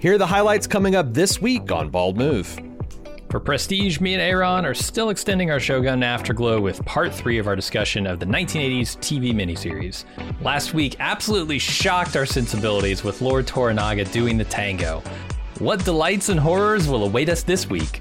Here 0.00 0.14
are 0.14 0.18
the 0.18 0.26
highlights 0.26 0.66
coming 0.66 0.94
up 0.94 1.12
this 1.12 1.42
week 1.42 1.70
on 1.70 1.90
Bald 1.90 2.16
Move. 2.16 2.58
For 3.30 3.38
Prestige, 3.38 4.00
me 4.00 4.14
and 4.14 4.22
Aaron 4.22 4.64
are 4.64 4.72
still 4.72 5.10
extending 5.10 5.50
our 5.50 5.60
Shogun 5.60 6.02
Afterglow 6.02 6.58
with 6.58 6.82
part 6.86 7.12
three 7.12 7.36
of 7.36 7.46
our 7.46 7.54
discussion 7.54 8.06
of 8.06 8.18
the 8.18 8.24
1980s 8.24 8.96
TV 8.96 9.34
miniseries. 9.34 10.06
Last 10.40 10.72
week 10.72 10.96
absolutely 11.00 11.58
shocked 11.58 12.16
our 12.16 12.24
sensibilities 12.24 13.04
with 13.04 13.20
Lord 13.20 13.46
Toranaga 13.46 14.10
doing 14.10 14.38
the 14.38 14.44
tango. 14.44 15.02
What 15.58 15.84
delights 15.84 16.30
and 16.30 16.40
horrors 16.40 16.88
will 16.88 17.04
await 17.04 17.28
us 17.28 17.42
this 17.42 17.68
week? 17.68 18.00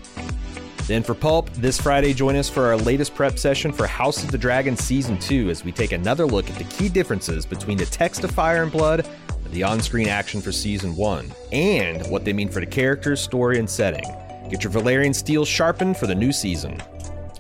Then 0.87 1.03
for 1.03 1.13
Pulp, 1.13 1.49
this 1.51 1.81
Friday, 1.81 2.13
join 2.13 2.37
us 2.37 2.47
for 2.47 2.63
our 2.67 2.77
latest 2.77 3.13
prep 3.13 3.37
session 3.37 3.73
for 3.73 3.85
House 3.85 4.23
of 4.23 4.31
the 4.31 4.37
Dragon 4.37 4.77
Season 4.77 5.19
2 5.19 5.49
as 5.49 5.65
we 5.65 5.73
take 5.73 5.91
another 5.91 6.25
look 6.25 6.49
at 6.49 6.55
the 6.55 6.63
key 6.63 6.87
differences 6.87 7.45
between 7.45 7.77
the 7.77 7.85
text 7.87 8.23
of 8.23 8.31
Fire 8.31 8.63
and 8.63 8.71
Blood 8.71 9.05
the 9.51 9.63
on 9.63 9.81
screen 9.81 10.07
action 10.07 10.41
for 10.41 10.51
season 10.51 10.95
one, 10.95 11.31
and 11.51 12.05
what 12.09 12.25
they 12.25 12.33
mean 12.33 12.49
for 12.49 12.59
the 12.59 12.65
characters, 12.65 13.21
story, 13.21 13.59
and 13.59 13.69
setting. 13.69 14.05
Get 14.49 14.63
your 14.63 14.73
Valyrian 14.73 15.13
steel 15.13 15.45
sharpened 15.45 15.97
for 15.97 16.07
the 16.07 16.15
new 16.15 16.31
season. 16.31 16.81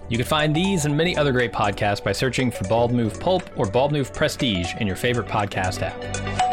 You 0.09 0.17
can 0.17 0.25
find 0.25 0.55
these 0.55 0.85
and 0.85 0.97
many 0.97 1.15
other 1.15 1.31
great 1.31 1.51
podcasts 1.51 2.03
by 2.03 2.13
searching 2.13 2.49
for 2.49 2.67
Bald 2.67 2.91
Move 2.91 3.19
Pulp 3.19 3.49
or 3.55 3.69
Bald 3.69 3.91
Move 3.91 4.13
Prestige 4.13 4.73
in 4.79 4.87
your 4.87 4.95
favorite 4.95 5.27
podcast 5.27 5.81
app. 5.83 6.49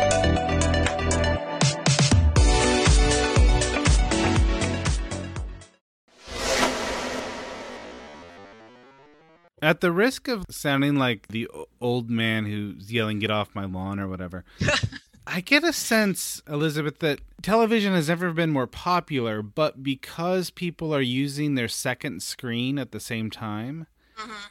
At 9.63 9.81
the 9.81 9.91
risk 9.91 10.29
of 10.29 10.45
sounding 10.51 10.97
like 10.97 11.29
the 11.29 11.49
old 11.81 12.11
man 12.11 12.45
who's 12.45 12.93
yelling, 12.93 13.19
get 13.19 13.31
off 13.31 13.55
my 13.55 13.65
lawn 13.65 13.99
or 13.99 14.07
whatever, 14.07 14.45
I 15.27 15.41
get 15.41 15.65
a 15.65 15.73
sense, 15.73 16.41
Elizabeth, 16.49 17.01
that 17.01 17.21
television 17.43 17.95
has 17.95 18.09
never 18.09 18.33
been 18.33 18.51
more 18.51 18.67
popular, 18.67 19.43
but 19.43 19.83
because 19.83 20.51
people 20.51 20.95
are 20.95 21.03
using 21.03 21.55
their 21.55 21.69
second 21.69 22.23
screen 22.23 22.79
at 22.79 22.93
the 22.93 23.01
same 23.01 23.31
time, 23.31 23.87
uh-huh. 24.17 24.49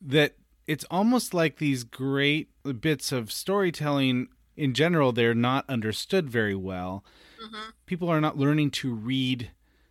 that 0.00 0.36
it's 0.66 0.86
almost 0.90 1.34
like 1.34 1.58
these 1.58 1.84
great 1.84 2.48
bits 2.80 3.12
of 3.12 3.30
storytelling 3.30 4.28
in 4.56 4.72
general, 4.72 5.12
they're 5.12 5.34
not 5.34 5.68
understood 5.68 6.30
very 6.30 6.54
well. 6.54 7.04
Uh-huh. 7.42 7.72
People 7.86 8.08
are 8.08 8.20
not 8.20 8.38
learning 8.38 8.70
to 8.70 8.94
read 8.94 9.50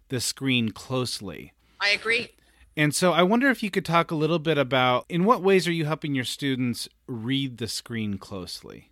the 0.09 0.19
screen 0.19 0.71
closely. 0.71 1.53
I 1.79 1.89
agree. 1.89 2.29
And 2.75 2.95
so 2.95 3.11
I 3.13 3.21
wonder 3.21 3.49
if 3.49 3.61
you 3.61 3.69
could 3.69 3.85
talk 3.85 4.09
a 4.09 4.15
little 4.15 4.39
bit 4.39 4.57
about 4.57 5.05
in 5.09 5.25
what 5.25 5.43
ways 5.43 5.67
are 5.67 5.71
you 5.71 5.85
helping 5.85 6.15
your 6.15 6.25
students 6.25 6.89
read 7.07 7.57
the 7.57 7.67
screen 7.67 8.17
closely? 8.17 8.89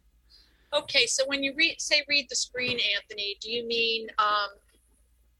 Okay, 0.73 1.05
so 1.05 1.23
when 1.27 1.43
you 1.43 1.53
read, 1.55 1.75
say, 1.79 2.03
read 2.07 2.27
the 2.29 2.35
screen, 2.35 2.79
Anthony, 2.95 3.37
do 3.41 3.51
you 3.51 3.67
mean 3.67 4.07
um, 4.17 4.49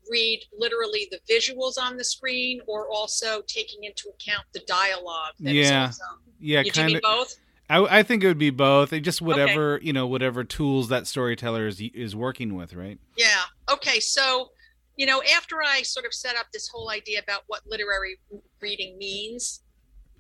read 0.09 0.41
literally 0.57 1.07
the 1.09 1.19
visuals 1.31 1.81
on 1.81 1.95
the 1.97 2.03
screen, 2.03 2.61
or 2.67 2.89
also 2.89 3.41
taking 3.47 3.83
into 3.83 4.09
account 4.09 4.45
the 4.53 4.61
dialogue? 4.67 5.33
yeah, 5.39 5.91
yeah, 6.39 6.63
kind 6.63 6.95
of 6.95 7.01
both. 7.01 7.35
I, 7.71 8.00
I 8.00 8.03
think 8.03 8.23
it 8.23 8.27
would 8.27 8.38
be 8.38 8.50
both. 8.50 8.91
Just 9.01 9.21
whatever 9.21 9.75
okay. 9.75 9.85
you 9.85 9.93
know, 9.93 10.05
whatever 10.05 10.43
tools 10.43 10.89
that 10.89 11.07
storyteller 11.07 11.67
is 11.67 11.79
is 11.79 12.13
working 12.15 12.55
with, 12.55 12.73
right? 12.73 13.00
Yeah. 13.17 13.43
Okay. 13.71 14.01
So, 14.01 14.51
you 14.97 15.05
know, 15.05 15.23
after 15.38 15.63
I 15.63 15.83
sort 15.83 16.05
of 16.05 16.13
set 16.13 16.35
up 16.35 16.47
this 16.51 16.67
whole 16.67 16.89
idea 16.89 17.21
about 17.23 17.43
what 17.47 17.61
literary 17.65 18.17
reading 18.59 18.97
means, 18.97 19.61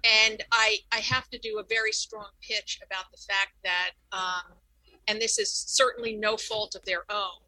and 0.05 0.41
I 0.53 0.77
I 0.93 0.99
have 0.99 1.29
to 1.31 1.37
do 1.39 1.59
a 1.59 1.63
very 1.67 1.91
strong 1.91 2.29
pitch 2.41 2.79
about 2.85 3.11
the 3.11 3.17
fact 3.27 3.51
that 3.65 3.91
um, 4.13 4.53
and 5.07 5.21
this 5.21 5.39
is 5.39 5.51
certainly 5.51 6.15
no 6.15 6.37
fault 6.37 6.75
of 6.75 6.83
their 6.85 7.03
own 7.09 7.41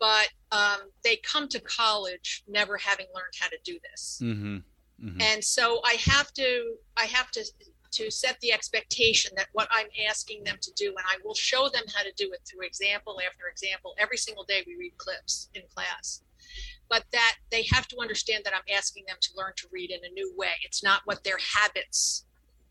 but 0.00 0.28
um, 0.50 0.78
they 1.04 1.16
come 1.16 1.46
to 1.48 1.60
college 1.60 2.42
never 2.48 2.78
having 2.78 3.06
learned 3.14 3.34
how 3.38 3.48
to 3.48 3.58
do 3.64 3.78
this. 3.90 4.18
Mm-hmm. 4.22 4.56
Mm-hmm. 5.02 5.20
and 5.22 5.42
so 5.42 5.80
i 5.82 5.94
have 5.94 6.30
to 6.34 6.74
i 6.98 7.04
have 7.04 7.30
to 7.30 7.42
to 7.90 8.10
set 8.10 8.38
the 8.40 8.52
expectation 8.52 9.32
that 9.34 9.46
what 9.54 9.66
i'm 9.70 9.86
asking 10.06 10.44
them 10.44 10.56
to 10.60 10.70
do 10.76 10.88
and 10.88 11.06
i 11.10 11.16
will 11.24 11.34
show 11.34 11.70
them 11.70 11.84
how 11.94 12.02
to 12.02 12.12
do 12.18 12.30
it 12.34 12.40
through 12.46 12.66
example 12.66 13.18
after 13.26 13.48
example. 13.48 13.94
Every 13.98 14.18
single 14.18 14.44
day 14.44 14.62
we 14.66 14.76
read 14.76 14.98
clips 14.98 15.48
in 15.54 15.62
class. 15.74 16.22
But 16.90 17.04
that 17.12 17.36
they 17.50 17.62
have 17.72 17.88
to 17.88 17.96
understand 17.98 18.44
that 18.44 18.52
i'm 18.54 18.76
asking 18.76 19.04
them 19.06 19.16
to 19.22 19.30
learn 19.38 19.52
to 19.56 19.68
read 19.72 19.90
in 19.90 20.00
a 20.04 20.12
new 20.12 20.34
way. 20.36 20.52
It's 20.64 20.82
not 20.84 21.00
what 21.06 21.24
their 21.24 21.38
habits 21.38 22.26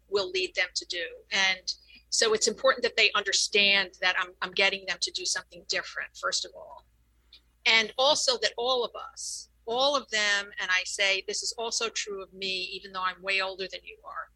will 0.08 0.30
lead 0.30 0.54
them 0.54 0.68
to 0.76 0.86
do. 0.86 1.06
And 1.32 1.74
so 2.10 2.34
it's 2.34 2.48
important 2.48 2.84
that 2.84 2.98
they 2.98 3.12
understand 3.16 3.92
that 4.02 4.16
I'm, 4.20 4.30
I'm 4.42 4.52
getting 4.52 4.86
them 4.88 4.98
to 5.02 5.12
do 5.12 5.26
something 5.26 5.64
different, 5.68 6.10
first 6.20 6.46
of 6.46 6.52
all. 6.56 6.86
And 7.66 7.94
also 7.98 8.38
that 8.42 8.54
all 8.58 8.84
of 8.84 8.92
us, 9.14 9.50
all 9.66 9.96
of 9.96 10.10
them, 10.10 10.50
and 10.60 10.72
I 10.72 10.82
say 10.86 11.24
this 11.28 11.44
is 11.44 11.54
also 11.58 11.90
true 11.90 12.24
of 12.24 12.34
me, 12.34 12.70
even 12.74 12.92
though 12.92 13.04
I'm 13.04 13.22
way 13.22 13.42
older 13.42 13.68
than 13.72 13.82
you 13.84 13.98
are, 14.04 14.30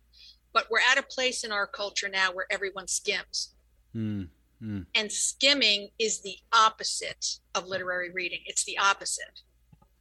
but 0.53 0.67
we're 0.69 0.79
at 0.91 0.99
a 0.99 1.03
place 1.03 1.43
in 1.43 1.51
our 1.51 1.65
culture 1.65 2.09
now 2.09 2.31
where 2.31 2.45
everyone 2.51 2.87
skims. 2.87 3.55
Mm, 3.95 4.27
mm. 4.61 4.85
And 4.93 5.11
skimming 5.11 5.89
is 5.97 6.21
the 6.21 6.37
opposite 6.51 7.39
of 7.55 7.65
literary 7.65 8.11
reading, 8.11 8.41
it's 8.45 8.65
the 8.65 8.77
opposite. 8.77 9.41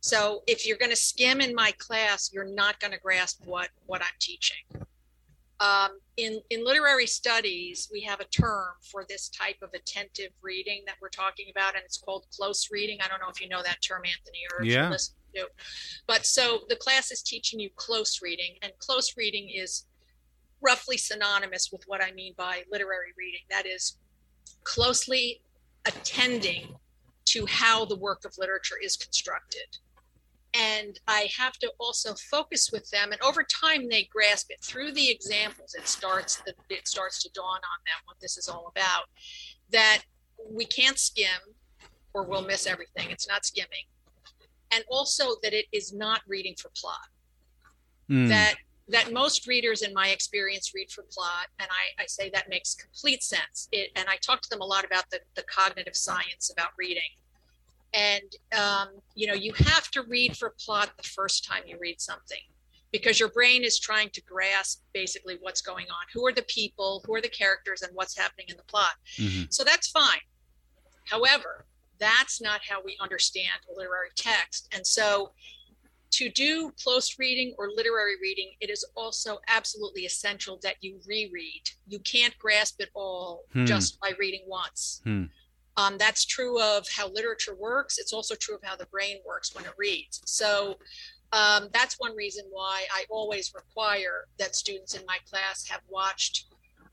So 0.01 0.43
if 0.47 0.67
you're 0.67 0.77
going 0.77 0.91
to 0.91 0.97
skim 0.97 1.41
in 1.41 1.55
my 1.55 1.73
class, 1.79 2.31
you're 2.35 2.45
not 2.45 2.81
going 2.81 2.93
to 2.93 2.99
grasp 2.99 3.41
what, 3.47 3.71
what 3.87 4.03
I'm 4.03 4.09
teaching. 4.19 4.57
Um, 5.63 6.01
in, 6.17 6.41
in 6.51 6.65
literary 6.65 7.07
studies, 7.07 7.89
we 7.93 8.01
have 8.01 8.19
a 8.19 8.25
term 8.25 8.73
for 8.91 9.07
this 9.09 9.29
type 9.29 9.59
of 9.63 9.71
attentive 9.75 10.33
reading 10.43 10.83
that 10.87 10.97
we're 11.01 11.09
talking 11.09 11.47
about, 11.53 11.77
and 11.77 11.85
it's 11.85 11.99
called 11.99 12.27
close 12.37 12.69
reading. 12.73 12.99
I 13.01 13.07
don't 13.07 13.21
know 13.21 13.29
if 13.31 13.41
you 13.41 13.49
know 13.49 13.63
that 13.63 13.79
term, 13.81 14.03
Anthony, 14.05 14.41
or 14.53 14.63
if 14.63 14.67
yeah. 14.67 14.87
you 14.87 14.91
listen 14.91 15.15
to. 15.37 15.47
But 16.09 16.27
so 16.27 16.63
the 16.69 16.75
class 16.75 17.13
is 17.13 17.23
teaching 17.23 17.61
you 17.61 17.71
close 17.77 18.19
reading, 18.21 18.57
and 18.63 18.73
close 18.81 19.15
reading 19.17 19.51
is 19.55 19.87
roughly 20.61 20.97
synonymous 20.97 21.71
with 21.71 21.85
what 21.87 22.03
I 22.03 22.11
mean 22.11 22.35
by 22.37 22.63
literary 22.71 23.13
reading. 23.17 23.43
That 23.49 23.65
is 23.65 23.99
closely 24.65 25.43
attending 25.87 26.75
to 27.27 27.47
how 27.47 27.85
the 27.85 27.97
work 27.97 28.25
of 28.25 28.35
literature 28.37 28.79
is 28.83 28.97
constructed 28.97 29.79
and 30.55 30.99
I 31.09 31.31
have 31.39 31.55
to 31.59 31.73
also 31.79 32.15
focus 32.15 32.71
with 32.73 32.89
them. 32.91 33.13
And 33.13 33.21
over 33.23 33.43
time, 33.43 33.89
they 33.89 34.09
grasp 34.13 34.51
it 34.51 34.63
through 34.63 34.93
the 34.93 35.11
examples. 35.11 35.75
It 35.75 35.89
starts 35.89 36.43
it 36.69 36.87
starts 36.87 37.23
to 37.23 37.31
dawn 37.35 37.47
on 37.47 37.81
them 37.87 38.03
what 38.05 38.19
this 38.21 38.37
is 38.37 38.49
all 38.49 38.71
about. 38.75 39.05
That 39.71 40.03
we 40.51 40.67
can't 40.67 40.99
skim, 40.99 41.41
or 42.13 42.25
we'll 42.25 42.45
miss 42.45 42.67
everything. 42.67 43.11
It's 43.11 43.29
not 43.29 43.47
skimming. 43.47 43.87
And 44.71 44.85
also 44.91 45.37
that 45.43 45.53
it 45.53 45.67
is 45.73 45.93
not 45.93 46.21
reading 46.27 46.55
for 46.61 46.71
plot. 46.77 47.09
Mm. 48.11 48.29
That 48.29 48.55
that 48.89 49.13
most 49.13 49.47
readers 49.47 49.83
in 49.83 49.95
my 49.95 50.09
experience 50.09 50.73
read 50.75 50.91
for 50.91 51.05
plot 51.11 51.47
and 51.61 51.69
I, 51.71 52.03
I, 52.03 52.07
say 52.07 52.31
that 52.31 52.49
makes 52.49 52.75
complete 52.75 53.23
sense 53.23 53.69
it, 53.71 53.91
and 53.95 54.07
i 54.09 54.17
talk 54.17 54.43
to 54.43 54.51
them 54.51 54.61
a 54.61 54.65
lot 54.65 54.85
about 54.85 55.05
the, 55.11 55.21
the 55.37 55.45
cognitive 55.45 55.95
science 55.95 56.51
about 56.53 56.71
reading 56.77 57.09
and 57.95 58.23
um, 58.59 58.89
you 59.15 59.27
know 59.27 59.35
you 59.35 59.53
have 59.53 59.91
to 59.91 60.03
read 60.03 60.37
for 60.37 60.55
plot 60.65 60.91
the 60.97 61.03
first 61.03 61.45
time 61.45 61.63
you 61.67 61.77
read 61.81 62.01
something 62.01 62.39
because 62.91 63.19
your 63.19 63.31
brain 63.31 63.65
is 63.65 63.79
trying 63.79 64.11
to 64.11 64.23
grasp 64.23 64.83
basically 64.93 65.39
what's 65.41 65.63
going 65.63 65.87
on 65.87 66.05
who 66.13 66.27
are 66.27 66.33
the 66.33 66.45
people 66.49 67.03
who 67.07 67.15
are 67.15 67.21
the 67.21 67.29
characters 67.29 67.83
and 67.83 67.91
what's 67.95 68.17
happening 68.17 68.47
in 68.49 68.57
the 68.57 68.65
plot 68.65 68.95
mm-hmm. 69.17 69.45
so 69.51 69.65
that's 69.65 69.89
fine 69.89 70.21
however 71.07 71.65
that's 71.99 72.41
not 72.41 72.61
how 72.69 72.81
we 72.85 72.97
understand 73.01 73.59
literary 73.77 74.09
text 74.17 74.69
and 74.75 74.87
so 74.87 75.33
to 76.13 76.29
do 76.29 76.73
close 76.83 77.19
reading 77.19 77.55
or 77.59 77.71
literary 77.75 78.15
reading, 78.21 78.51
it 78.61 78.71
is 78.71 78.85
also 78.95 79.39
absolutely 79.49 80.05
essential 80.05 80.59
that 80.63 80.77
you 80.81 81.01
reread. 81.07 81.63
You 81.89 81.99
can't 82.01 82.37
grasp 82.39 82.81
it 82.81 82.91
all 82.95 83.45
hmm. 83.53 83.65
just 83.65 83.99
by 83.99 84.13
reading 84.19 84.43
once. 84.47 85.01
Hmm. 85.05 85.25
Um, 85.77 85.97
that's 85.99 86.25
true 86.25 86.61
of 86.61 86.87
how 86.89 87.09
literature 87.09 87.55
works. 87.55 87.99
It's 87.99 88.13
also 88.13 88.35
true 88.35 88.55
of 88.55 88.63
how 88.63 88.77
the 88.77 88.87
brain 88.87 89.19
works 89.27 89.55
when 89.55 89.65
it 89.65 89.73
reads. 89.79 90.21
So 90.27 90.77
um, 91.33 91.69
that's 91.73 91.97
one 91.99 92.15
reason 92.15 92.45
why 92.51 92.85
I 92.93 93.05
always 93.09 93.53
require 93.55 94.27
that 94.39 94.55
students 94.55 94.95
in 94.95 95.03
my 95.07 95.19
class 95.29 95.67
have 95.69 95.81
watched 95.89 96.47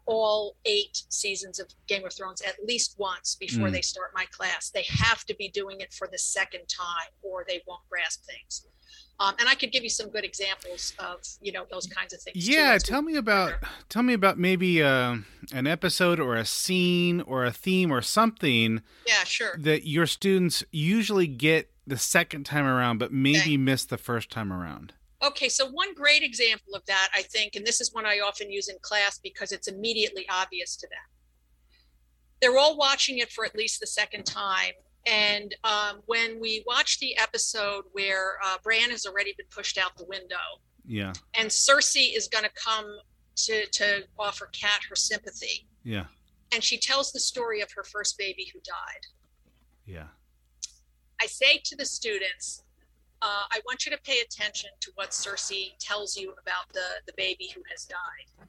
all 0.05 0.55
eight 0.65 1.03
seasons 1.09 1.59
of 1.59 1.67
Game 1.88 2.03
of 2.05 2.13
Thrones 2.13 2.41
at 2.41 2.55
least 2.65 2.95
once 2.98 3.36
before 3.36 3.67
mm. 3.67 3.74
they 3.74 3.81
start 3.81 4.12
my 4.15 4.25
class. 4.31 4.71
They 4.71 4.86
have 4.88 5.24
to 5.25 5.36
be 5.36 5.50
doing 5.50 5.81
it 5.81 5.93
for 5.93 6.07
the 6.12 6.17
second 6.17 6.62
time 6.67 7.12
or 7.21 7.45
they 7.48 7.62
won't 7.67 7.88
grasp 7.89 8.24
things. 8.25 8.65
Um, 9.20 9.36
and 9.38 9.50
I 9.50 9.56
could 9.56 9.74
give 9.74 9.84
you 9.84 9.90
some 9.90 10.10
good 10.10 10.24
examples 10.24 10.94
of 10.98 11.20
you 11.42 11.52
know 11.52 11.66
those 11.70 11.88
kinds 11.88 12.14
of 12.14 12.22
things. 12.22 12.48
Yeah, 12.48 12.78
tell 12.78 13.02
me 13.02 13.16
about 13.16 13.54
tell 13.90 14.04
me 14.04 14.14
about 14.14 14.40
maybe 14.40 14.82
uh, 14.82 15.18
an 15.54 15.68
episode 15.68 16.20
or 16.20 16.36
a 16.36 16.46
scene 16.46 17.22
or 17.22 17.46
a 17.46 17.52
theme 17.52 17.92
or 17.92 18.02
something. 18.02 18.82
Yeah, 19.06 19.24
sure. 19.26 19.58
That 19.58 19.86
your 19.86 20.06
students 20.06 20.64
usually 20.72 21.28
get 21.28 21.70
the 21.86 21.98
second 21.98 22.46
time 22.46 22.66
around, 22.66 23.00
but 23.00 23.12
maybe 23.12 23.40
okay. 23.40 23.58
miss 23.58 23.84
the 23.84 23.98
first 23.98 24.30
time 24.30 24.54
around. 24.54 24.94
Okay, 25.22 25.50
so 25.50 25.70
one 25.70 25.94
great 25.94 26.24
example 26.24 26.76
of 26.76 26.86
that, 26.86 27.10
I 27.14 27.24
think, 27.24 27.58
and 27.58 27.66
this 27.66 27.82
is 27.82 27.94
one 27.94 28.06
I 28.06 28.20
often 28.20 28.50
use 28.50 28.70
in 28.70 28.78
class 28.82 29.20
because 29.20 29.52
it's 29.52 29.68
immediately 29.68 30.26
obvious 30.30 30.78
to 30.78 30.88
them. 30.88 31.00
They're 32.42 32.58
all 32.58 32.78
watching 32.78 33.18
it 33.18 33.30
for 33.30 33.44
at 33.44 33.54
least 33.54 33.82
the 33.82 33.88
second 33.88 34.26
time, 34.26 34.72
and 35.06 35.56
um, 35.63 36.01
when 36.06 36.39
we 36.39 36.63
watch 36.68 37.00
the 37.00 37.18
episode 37.18 37.86
where 37.91 38.38
uh, 38.44 38.58
Bran 38.63 38.89
has 38.91 39.06
already 39.06 39.34
been 39.38 39.48
pushed 39.50 39.77
out 39.77 39.98
the 39.98 40.06
window, 40.06 40.36
yeah, 40.86 41.13
and 41.36 41.50
Cersei 41.50 42.15
is 42.15 42.27
going 42.27 42.44
to 42.44 42.51
come 42.56 42.86
to 43.38 43.65
to 43.65 44.03
offer 44.18 44.48
Cat 44.48 44.82
her 44.89 44.96
sympathy, 44.96 45.68
yeah, 45.84 46.06
and 46.53 46.63
she 46.63 46.77
tells 46.77 47.12
the 47.12 47.20
story 47.20 47.62
of 47.62 47.72
her 47.75 47.84
first 47.84 48.18
baby 48.18 48.50
who 48.53 48.60
died. 48.60 49.06
Yeah, 49.86 50.08
I 51.22 51.27
say 51.27 51.62
to 51.65 51.75
the 51.75 51.86
students, 51.86 52.63
uh, 53.22 53.44
I 53.51 53.60
want 53.65 53.86
you 53.86 53.91
to 53.91 54.01
pay 54.03 54.20
attention 54.20 54.70
to 54.82 54.91
what 54.96 55.12
Cersei 55.12 55.72
tells 55.79 56.18
you 56.18 56.34
about 56.41 56.70
the 56.74 57.01
the 57.06 57.13
baby 57.18 57.51
who 57.56 57.62
has 57.72 57.86
died. 57.86 58.48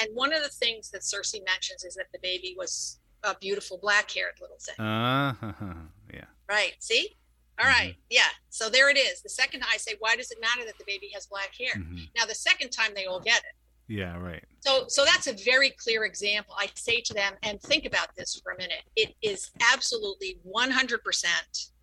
And 0.00 0.14
one 0.14 0.32
of 0.32 0.42
the 0.42 0.48
things 0.48 0.90
that 0.90 1.02
Cersei 1.02 1.44
mentions 1.44 1.84
is 1.84 1.94
that 1.96 2.06
the 2.12 2.20
baby 2.20 2.54
was 2.56 2.97
a 3.24 3.34
beautiful 3.40 3.78
black 3.78 4.10
haired 4.10 4.34
little 4.40 4.58
thing. 4.60 4.84
Uh, 4.84 5.34
yeah. 6.14 6.24
Right. 6.48 6.74
See? 6.78 7.16
All 7.60 7.66
right. 7.66 7.92
mm-hmm. 7.92 8.00
Yeah. 8.10 8.28
So 8.50 8.68
there 8.68 8.88
it 8.88 8.96
is. 8.96 9.22
The 9.22 9.28
second 9.28 9.62
I 9.72 9.76
say, 9.76 9.94
why 9.98 10.16
does 10.16 10.30
it 10.30 10.38
matter 10.40 10.64
that 10.64 10.78
the 10.78 10.84
baby 10.86 11.10
has 11.14 11.26
black 11.26 11.50
hair? 11.58 11.72
Mm-hmm. 11.76 12.04
Now 12.16 12.24
the 12.26 12.34
second 12.34 12.70
time 12.70 12.92
they 12.94 13.06
all 13.06 13.20
get 13.20 13.38
it. 13.38 13.54
Yeah, 13.88 14.18
right. 14.18 14.44
So 14.60 14.84
so 14.88 15.04
that's 15.04 15.26
a 15.26 15.32
very 15.32 15.70
clear 15.70 16.04
example. 16.04 16.54
I 16.58 16.68
say 16.74 17.00
to 17.00 17.14
them, 17.14 17.34
and 17.42 17.60
think 17.62 17.86
about 17.86 18.14
this 18.16 18.38
for 18.42 18.52
a 18.52 18.58
minute. 18.58 18.82
It 18.96 19.14
is 19.22 19.50
absolutely 19.72 20.40
100% 20.46 20.98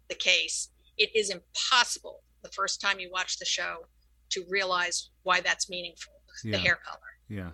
the 0.08 0.16
case. 0.16 0.70
It 0.98 1.10
is 1.16 1.32
impossible 1.32 2.22
the 2.44 2.50
first 2.50 2.80
time 2.80 3.00
you 3.00 3.10
watch 3.12 3.40
the 3.40 3.46
show 3.46 3.88
to 4.30 4.46
realize 4.48 5.10
why 5.24 5.42
that's 5.42 5.70
meaningful, 5.70 6.14
yeah. 6.44 6.52
the 6.52 6.58
hair 6.60 6.78
color. 6.86 7.00
Yeah. 7.28 7.50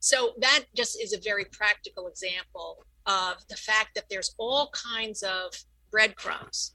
So 0.00 0.34
that 0.38 0.64
just 0.76 1.02
is 1.02 1.14
a 1.14 1.20
very 1.20 1.46
practical 1.46 2.06
example 2.08 2.84
of 3.06 3.36
the 3.48 3.56
fact 3.56 3.94
that 3.94 4.04
there's 4.08 4.34
all 4.38 4.70
kinds 4.72 5.22
of 5.22 5.52
breadcrumbs 5.90 6.74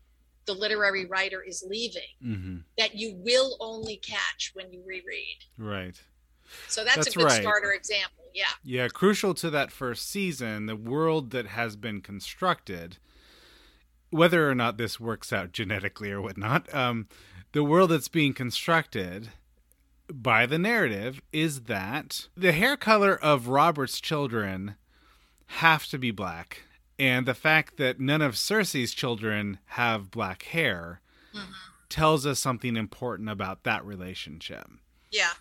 the 0.50 0.54
literary 0.56 1.06
writer 1.06 1.44
is 1.44 1.64
leaving 1.68 2.02
mm-hmm. 2.26 2.58
that 2.76 2.96
you 2.96 3.14
will 3.18 3.56
only 3.60 3.98
catch 3.98 4.52
when 4.56 4.74
you 4.74 4.82
reread. 4.84 5.38
Right. 5.60 6.02
So 6.68 6.84
that's, 6.84 6.96
that's 6.96 7.16
a 7.16 7.20
good 7.20 7.26
right. 7.26 7.42
starter 7.42 7.72
example. 7.72 8.24
Yeah. 8.34 8.46
Yeah. 8.64 8.88
Crucial 8.88 9.36
to 9.36 9.52
that 9.52 9.72
first 9.72 10.10
season, 10.10 10.66
the 10.66 10.76
world 10.76 11.30
that 11.32 11.46
has 11.48 11.76
been 11.76 12.02
constructed, 12.02 12.98
whether 14.10 14.50
or 14.50 14.56
not 14.56 14.78
this 14.78 15.00
works 15.00 15.32
out 15.32 15.52
genetically 15.52 16.12
or 16.12 16.20
whatnot, 16.20 16.74
um, 16.74 17.08
the 17.52 17.64
world 17.64 17.92
that's 17.92 18.08
being 18.08 18.34
constructed 18.34 19.30
by 20.12 20.48
the 20.48 20.58
narrative 20.58 21.22
is 21.32 21.62
that 21.64 22.28
the 22.36 22.54
hair 22.54 22.76
color 22.76 23.16
of 23.16 23.50
Robert's 23.50 24.02
children 24.02 24.78
have 25.50 25.88
to 25.88 25.98
be 25.98 26.12
black. 26.12 26.64
And 26.98 27.26
the 27.26 27.34
fact 27.34 27.78
that 27.78 28.00
none 28.00 28.22
of 28.22 28.36
Cersei's 28.36 28.94
children 28.94 29.60
have 29.68 30.12
black 30.12 30.44
hair 30.44 31.02
mm-hmm. 31.34 31.52
tells 31.90 32.26
us 32.26 32.40
something 32.40 32.76
important 32.76 33.30
about 33.30 33.64
that 33.64 33.86
relationship. 33.86 34.68
Yeah. 35.12 35.32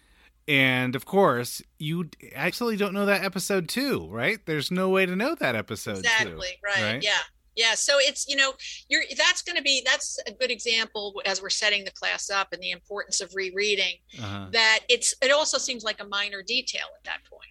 And 0.46 0.96
of 0.96 1.04
course, 1.04 1.60
you 1.78 2.08
actually 2.34 2.76
don't 2.76 2.94
know 2.94 3.04
that 3.06 3.22
episode 3.22 3.68
two, 3.68 4.08
right? 4.10 4.38
There's 4.46 4.70
no 4.70 4.88
way 4.88 5.04
to 5.04 5.14
know 5.14 5.34
that 5.34 5.54
episode 5.54 5.98
exactly, 5.98 6.30
two, 6.30 6.64
right? 6.64 6.92
right? 6.92 7.02
Yeah. 7.02 7.18
Yeah, 7.54 7.74
so 7.74 7.94
it's 7.98 8.28
you 8.28 8.36
know 8.36 8.52
you're 8.88 9.02
that's 9.16 9.42
going 9.42 9.56
to 9.56 9.62
be 9.62 9.82
that's 9.84 10.16
a 10.28 10.30
good 10.32 10.52
example 10.52 11.20
as 11.26 11.42
we're 11.42 11.50
setting 11.50 11.82
the 11.82 11.90
class 11.90 12.30
up 12.30 12.52
and 12.52 12.62
the 12.62 12.70
importance 12.70 13.20
of 13.20 13.34
rereading. 13.34 13.96
Uh-huh. 14.16 14.46
That 14.52 14.84
it's 14.88 15.12
it 15.20 15.32
also 15.32 15.58
seems 15.58 15.82
like 15.82 16.00
a 16.00 16.06
minor 16.06 16.40
detail 16.40 16.86
at 16.96 17.02
that 17.02 17.18
point. 17.28 17.50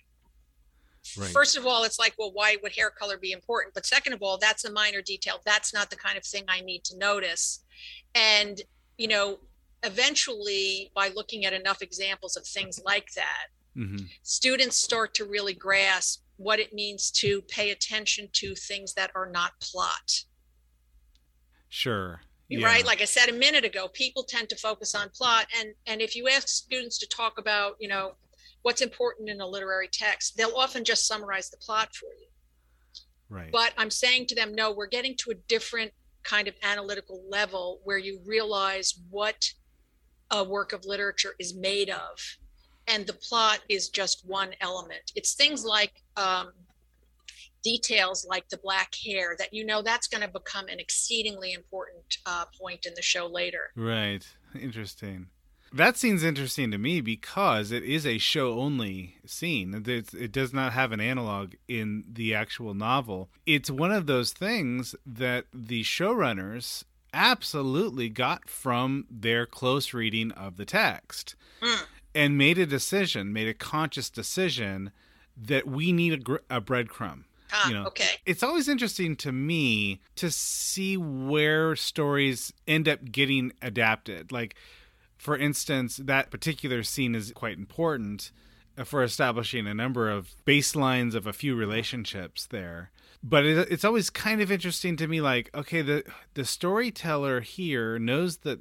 Right. 1.15 1.29
First 1.29 1.57
of 1.57 1.65
all, 1.65 1.83
it's 1.83 1.99
like, 1.99 2.15
well, 2.17 2.31
why 2.33 2.57
would 2.61 2.73
hair 2.75 2.89
color 2.89 3.17
be 3.17 3.31
important? 3.31 3.73
But 3.73 3.85
second 3.85 4.13
of 4.13 4.21
all, 4.21 4.37
that's 4.37 4.65
a 4.65 4.71
minor 4.71 5.01
detail. 5.01 5.39
That's 5.45 5.73
not 5.73 5.89
the 5.89 5.95
kind 5.95 6.17
of 6.17 6.25
thing 6.25 6.43
I 6.47 6.61
need 6.61 6.83
to 6.85 6.97
notice. 6.97 7.63
And, 8.15 8.61
you 8.97 9.07
know, 9.07 9.39
eventually, 9.83 10.91
by 10.95 11.11
looking 11.15 11.45
at 11.45 11.53
enough 11.53 11.81
examples 11.81 12.35
of 12.35 12.45
things 12.45 12.79
like 12.83 13.11
that, 13.13 13.47
mm-hmm. 13.77 14.05
students 14.23 14.77
start 14.77 15.13
to 15.15 15.25
really 15.25 15.53
grasp 15.53 16.23
what 16.37 16.59
it 16.59 16.73
means 16.73 17.11
to 17.11 17.41
pay 17.43 17.71
attention 17.71 18.29
to 18.33 18.55
things 18.55 18.93
that 18.93 19.11
are 19.15 19.29
not 19.29 19.51
plot. 19.59 20.23
Sure. 21.69 22.21
Yeah. 22.49 22.65
Right. 22.65 22.85
Like 22.85 23.01
I 23.01 23.05
said 23.05 23.27
a 23.27 23.33
minute 23.33 23.65
ago, 23.65 23.89
people 23.89 24.23
tend 24.23 24.47
to 24.49 24.55
focus 24.55 24.95
on 24.95 25.09
plot. 25.09 25.47
And 25.59 25.73
and 25.85 26.01
if 26.01 26.15
you 26.15 26.29
ask 26.29 26.47
students 26.47 26.97
to 26.99 27.07
talk 27.07 27.37
about, 27.37 27.75
you 27.79 27.89
know, 27.89 28.13
what's 28.67 28.82
important 28.82 29.30
in 29.30 29.39
a 29.39 29.47
literary 29.47 29.88
text, 29.89 30.36
they'll 30.36 30.58
often 30.58 30.84
just 30.84 31.08
summarize 31.08 31.49
the 31.49 31.56
plot 31.56 31.95
for 31.95 32.08
you. 32.19 32.27
Right. 33.30 33.49
But 33.49 33.71
I'm 33.77 33.89
saying 33.89 34.25
to 34.25 34.36
them, 34.36 34.53
no, 34.53 34.73
we're 34.73 34.88
getting 34.88 35.15
to 35.19 35.32
a 35.32 35.36
different 35.47 35.93
kind 36.23 36.49
of 36.49 36.53
analytical 36.63 37.23
level 37.30 37.80
where 37.86 37.97
you 37.97 38.19
realize 38.25 38.99
what 39.10 39.53
a 40.32 40.43
work 40.43 40.73
of 40.73 40.84
literature 40.84 41.34
is 41.39 41.56
made 41.56 41.89
of. 41.89 42.19
And 42.89 43.08
the 43.08 43.13
plot 43.13 43.62
is 43.69 43.88
just 43.88 44.27
one 44.27 44.49
element. 44.60 45.13
It's 45.15 45.36
things 45.36 45.63
like 45.63 46.03
um, 46.17 46.51
details 47.63 48.27
like 48.30 48.49
the 48.49 48.58
black 48.58 48.91
hair 49.06 49.38
that 49.39 49.53
you 49.53 49.65
know 49.65 49.82
that's 49.82 50.10
going 50.10 50.23
to 50.23 50.27
become 50.27 50.67
an 50.67 50.82
exceedingly 50.82 51.53
important 51.53 52.17
uh, 52.25 52.43
point 52.60 52.86
in 52.86 52.93
the 52.95 53.01
show 53.01 53.27
later. 53.27 53.71
Right. 53.77 54.27
Interesting. 54.60 55.27
That 55.73 55.97
scene's 55.97 56.23
interesting 56.23 56.71
to 56.71 56.77
me 56.77 57.01
because 57.01 57.71
it 57.71 57.84
is 57.84 58.06
a 58.06 58.17
show 58.17 58.60
only 58.60 59.15
scene. 59.25 59.84
It's, 59.86 60.13
it 60.13 60.32
does 60.32 60.53
not 60.53 60.73
have 60.73 60.91
an 60.91 61.01
analog 61.01 61.53
in 61.67 62.03
the 62.12 62.34
actual 62.34 62.73
novel. 62.73 63.30
It's 63.45 63.69
one 63.69 63.91
of 63.91 64.08
those 64.08 64.32
things 64.32 64.95
that 65.06 65.45
the 65.53 65.84
showrunners 65.84 66.84
absolutely 67.13 68.10
got 68.10 68.49
from 68.49 69.06
their 69.10 69.45
close 69.45 69.93
reading 69.93 70.32
of 70.32 70.58
the 70.58 70.65
text 70.65 71.36
mm. 71.62 71.82
and 72.13 72.38
made 72.38 72.58
a 72.58 72.65
decision, 72.65 73.34
made 73.34 73.47
a 73.47 73.53
conscious 73.53 74.10
decision 74.10 74.91
that 75.36 75.67
we 75.67 75.91
need 75.91 76.13
a, 76.13 76.17
gr- 76.17 76.38
a 76.49 76.62
breadcrumb. 76.62 77.23
Ah, 77.51 77.67
you 77.69 77.73
know, 77.73 77.86
okay. 77.86 78.19
It's 78.25 78.43
always 78.43 78.67
interesting 78.67 79.15
to 79.17 79.32
me 79.32 80.01
to 80.15 80.30
see 80.30 80.97
where 80.97 81.75
stories 81.75 82.51
end 82.67 82.89
up 82.89 83.12
getting 83.12 83.53
adapted. 83.62 84.32
Like 84.32 84.56
for 85.17 85.38
instance, 85.38 85.97
that 85.97 86.30
particular 86.32 86.84
scene 86.84 87.15
is 87.15 87.32
quite 87.34 87.58
important 87.58 88.32
uh, 88.77 88.84
for 88.84 89.03
establishing 89.03 89.67
a 89.67 89.73
number 89.73 90.10
of 90.10 90.30
baselines 90.45 91.15
of 91.15 91.25
a 91.27 91.34
few 91.34 91.56
relationships 91.56 92.45
there. 92.47 92.91
but 93.23 93.45
it, 93.45 93.67
it's 93.71 93.84
always 93.84 94.10
kind 94.12 94.41
of 94.41 94.51
interesting 94.51 94.95
to 94.95 95.08
me 95.08 95.19
like 95.21 95.49
okay 95.56 95.82
the 95.82 96.03
the 96.36 96.45
storyteller 96.45 97.41
here 97.41 97.97
knows 97.97 98.38
that 98.38 98.60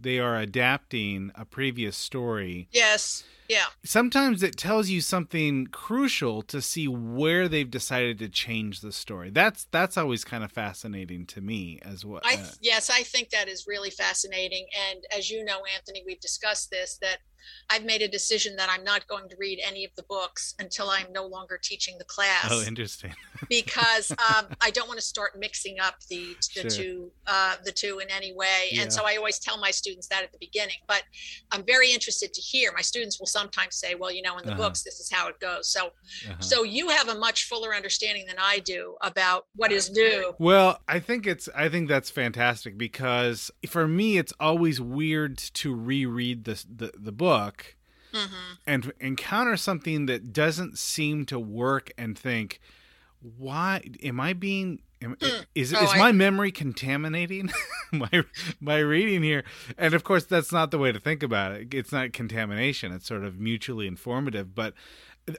they 0.00 0.18
are 0.18 0.36
adapting 0.38 1.30
a 1.34 1.44
previous 1.44 1.96
story 1.96 2.68
yes 2.72 3.22
yeah. 3.48 3.64
Sometimes 3.84 4.42
it 4.42 4.56
tells 4.56 4.88
you 4.88 5.00
something 5.00 5.66
crucial 5.68 6.42
to 6.42 6.60
see 6.60 6.86
where 6.86 7.48
they've 7.48 7.70
decided 7.70 8.18
to 8.18 8.28
change 8.28 8.80
the 8.80 8.92
story. 8.92 9.30
That's 9.30 9.66
that's 9.70 9.96
always 9.96 10.24
kind 10.24 10.44
of 10.44 10.52
fascinating 10.52 11.26
to 11.26 11.40
me 11.40 11.78
as 11.82 12.04
well. 12.04 12.20
I 12.24 12.44
yes, 12.60 12.90
I 12.90 13.02
think 13.02 13.30
that 13.30 13.48
is 13.48 13.66
really 13.66 13.90
fascinating 13.90 14.66
and 14.90 15.04
as 15.16 15.30
you 15.30 15.44
know 15.44 15.60
Anthony, 15.74 16.02
we've 16.06 16.20
discussed 16.20 16.70
this 16.70 16.98
that 17.00 17.18
I've 17.70 17.84
made 17.84 18.02
a 18.02 18.08
decision 18.08 18.56
that 18.56 18.68
I'm 18.70 18.84
not 18.84 19.06
going 19.08 19.28
to 19.28 19.36
read 19.38 19.60
any 19.64 19.84
of 19.84 19.90
the 19.96 20.02
books 20.04 20.54
until 20.58 20.88
I'm 20.88 21.12
no 21.12 21.26
longer 21.26 21.58
teaching 21.62 21.96
the 21.98 22.04
class. 22.04 22.48
Oh, 22.50 22.62
interesting. 22.66 23.14
because 23.48 24.10
um, 24.10 24.46
I 24.60 24.70
don't 24.70 24.88
want 24.88 24.98
to 24.98 25.04
start 25.04 25.38
mixing 25.38 25.78
up 25.78 25.96
the 26.08 26.34
the 26.54 26.62
sure. 26.62 26.70
two 26.70 27.10
uh, 27.26 27.56
the 27.64 27.72
two 27.72 27.98
in 27.98 28.10
any 28.10 28.32
way. 28.32 28.68
Yeah. 28.70 28.82
And 28.82 28.92
so 28.92 29.02
I 29.04 29.16
always 29.16 29.38
tell 29.38 29.58
my 29.58 29.70
students 29.70 30.08
that 30.08 30.22
at 30.22 30.32
the 30.32 30.38
beginning. 30.38 30.78
But 30.86 31.02
I'm 31.52 31.62
very 31.64 31.92
interested 31.92 32.32
to 32.34 32.40
hear. 32.40 32.72
My 32.74 32.82
students 32.82 33.20
will 33.20 33.26
sometimes 33.38 33.76
say, 33.76 33.94
"Well, 33.94 34.12
you 34.12 34.22
know, 34.22 34.36
in 34.38 34.44
the 34.44 34.52
uh-huh. 34.52 34.62
books, 34.62 34.82
this 34.82 35.00
is 35.00 35.10
how 35.10 35.28
it 35.28 35.38
goes." 35.40 35.70
So, 35.70 35.86
uh-huh. 35.86 36.40
so 36.40 36.62
you 36.64 36.88
have 36.88 37.08
a 37.08 37.14
much 37.14 37.44
fuller 37.44 37.74
understanding 37.74 38.26
than 38.26 38.36
I 38.38 38.58
do 38.58 38.96
about 39.02 39.46
what 39.56 39.72
is 39.72 39.90
new. 39.90 40.34
Well, 40.38 40.80
I 40.88 41.00
think 41.00 41.26
it's 41.26 41.48
I 41.54 41.68
think 41.68 41.88
that's 41.88 42.10
fantastic 42.10 42.76
because 42.76 43.50
for 43.66 43.86
me, 43.88 44.18
it's 44.18 44.32
always 44.40 44.80
weird 44.80 45.38
to 45.38 45.74
reread 45.74 46.44
the 46.44 46.64
the, 46.68 46.92
the 46.98 47.12
book 47.12 47.28
book 47.28 47.76
mm-hmm. 48.12 48.52
and 48.66 48.92
encounter 49.00 49.56
something 49.56 50.06
that 50.06 50.32
doesn't 50.32 50.78
seem 50.78 51.24
to 51.26 51.38
work 51.38 51.90
and 51.98 52.18
think, 52.18 52.60
why 53.20 53.82
am 54.02 54.20
I 54.20 54.32
being 54.32 54.80
Am, 55.00 55.16
hmm. 55.20 55.42
is 55.54 55.72
oh, 55.74 55.82
is 55.82 55.94
my 55.94 56.08
I... 56.08 56.12
memory 56.12 56.50
contaminating 56.50 57.50
my 57.92 58.24
my 58.60 58.78
reading 58.78 59.22
here? 59.22 59.44
And 59.76 59.94
of 59.94 60.04
course, 60.04 60.24
that's 60.24 60.52
not 60.52 60.70
the 60.70 60.78
way 60.78 60.92
to 60.92 60.98
think 60.98 61.22
about 61.22 61.52
it. 61.52 61.74
It's 61.74 61.92
not 61.92 62.12
contamination. 62.12 62.92
It's 62.92 63.06
sort 63.06 63.24
of 63.24 63.38
mutually 63.38 63.86
informative. 63.86 64.54
But 64.54 64.74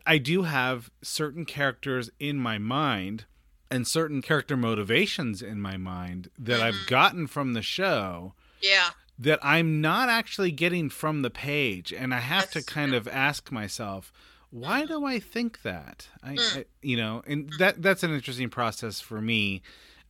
I 0.06 0.18
do 0.18 0.44
have 0.44 0.90
certain 1.02 1.46
characters 1.46 2.10
in 2.20 2.38
my 2.38 2.58
mind 2.58 3.26
and 3.72 3.88
certain 3.88 4.22
character 4.22 4.58
motivations 4.58 5.42
in 5.42 5.62
my 5.62 5.78
mind 5.78 6.30
that 6.38 6.60
mm-hmm. 6.60 6.64
I've 6.64 6.88
gotten 6.88 7.28
from 7.28 7.54
the 7.54 7.62
show. 7.62 8.34
Yeah 8.62 8.92
that 9.20 9.40
I'm 9.44 9.82
not 9.82 10.08
actually 10.08 10.52
getting 10.52 10.90
from 10.90 11.22
the 11.22 11.30
page, 11.30 11.92
and 11.92 12.14
I 12.14 12.20
have 12.20 12.50
That's 12.52 12.66
to 12.66 12.74
kind 12.74 12.92
true. 12.92 12.98
of 12.98 13.08
ask 13.10 13.52
myself, 13.52 14.14
why 14.52 14.86
do 14.86 15.06
I 15.06 15.20
think 15.20 15.62
that? 15.62 16.08
I, 16.24 16.36
mm. 16.36 16.58
I, 16.58 16.66
you 16.82 16.98
know, 16.98 17.22
and 17.28 17.52
that 17.60 17.82
that's 17.82 18.04
an 18.04 18.14
interesting 18.14 18.50
process 18.50 19.00
for 19.00 19.22
me. 19.22 19.62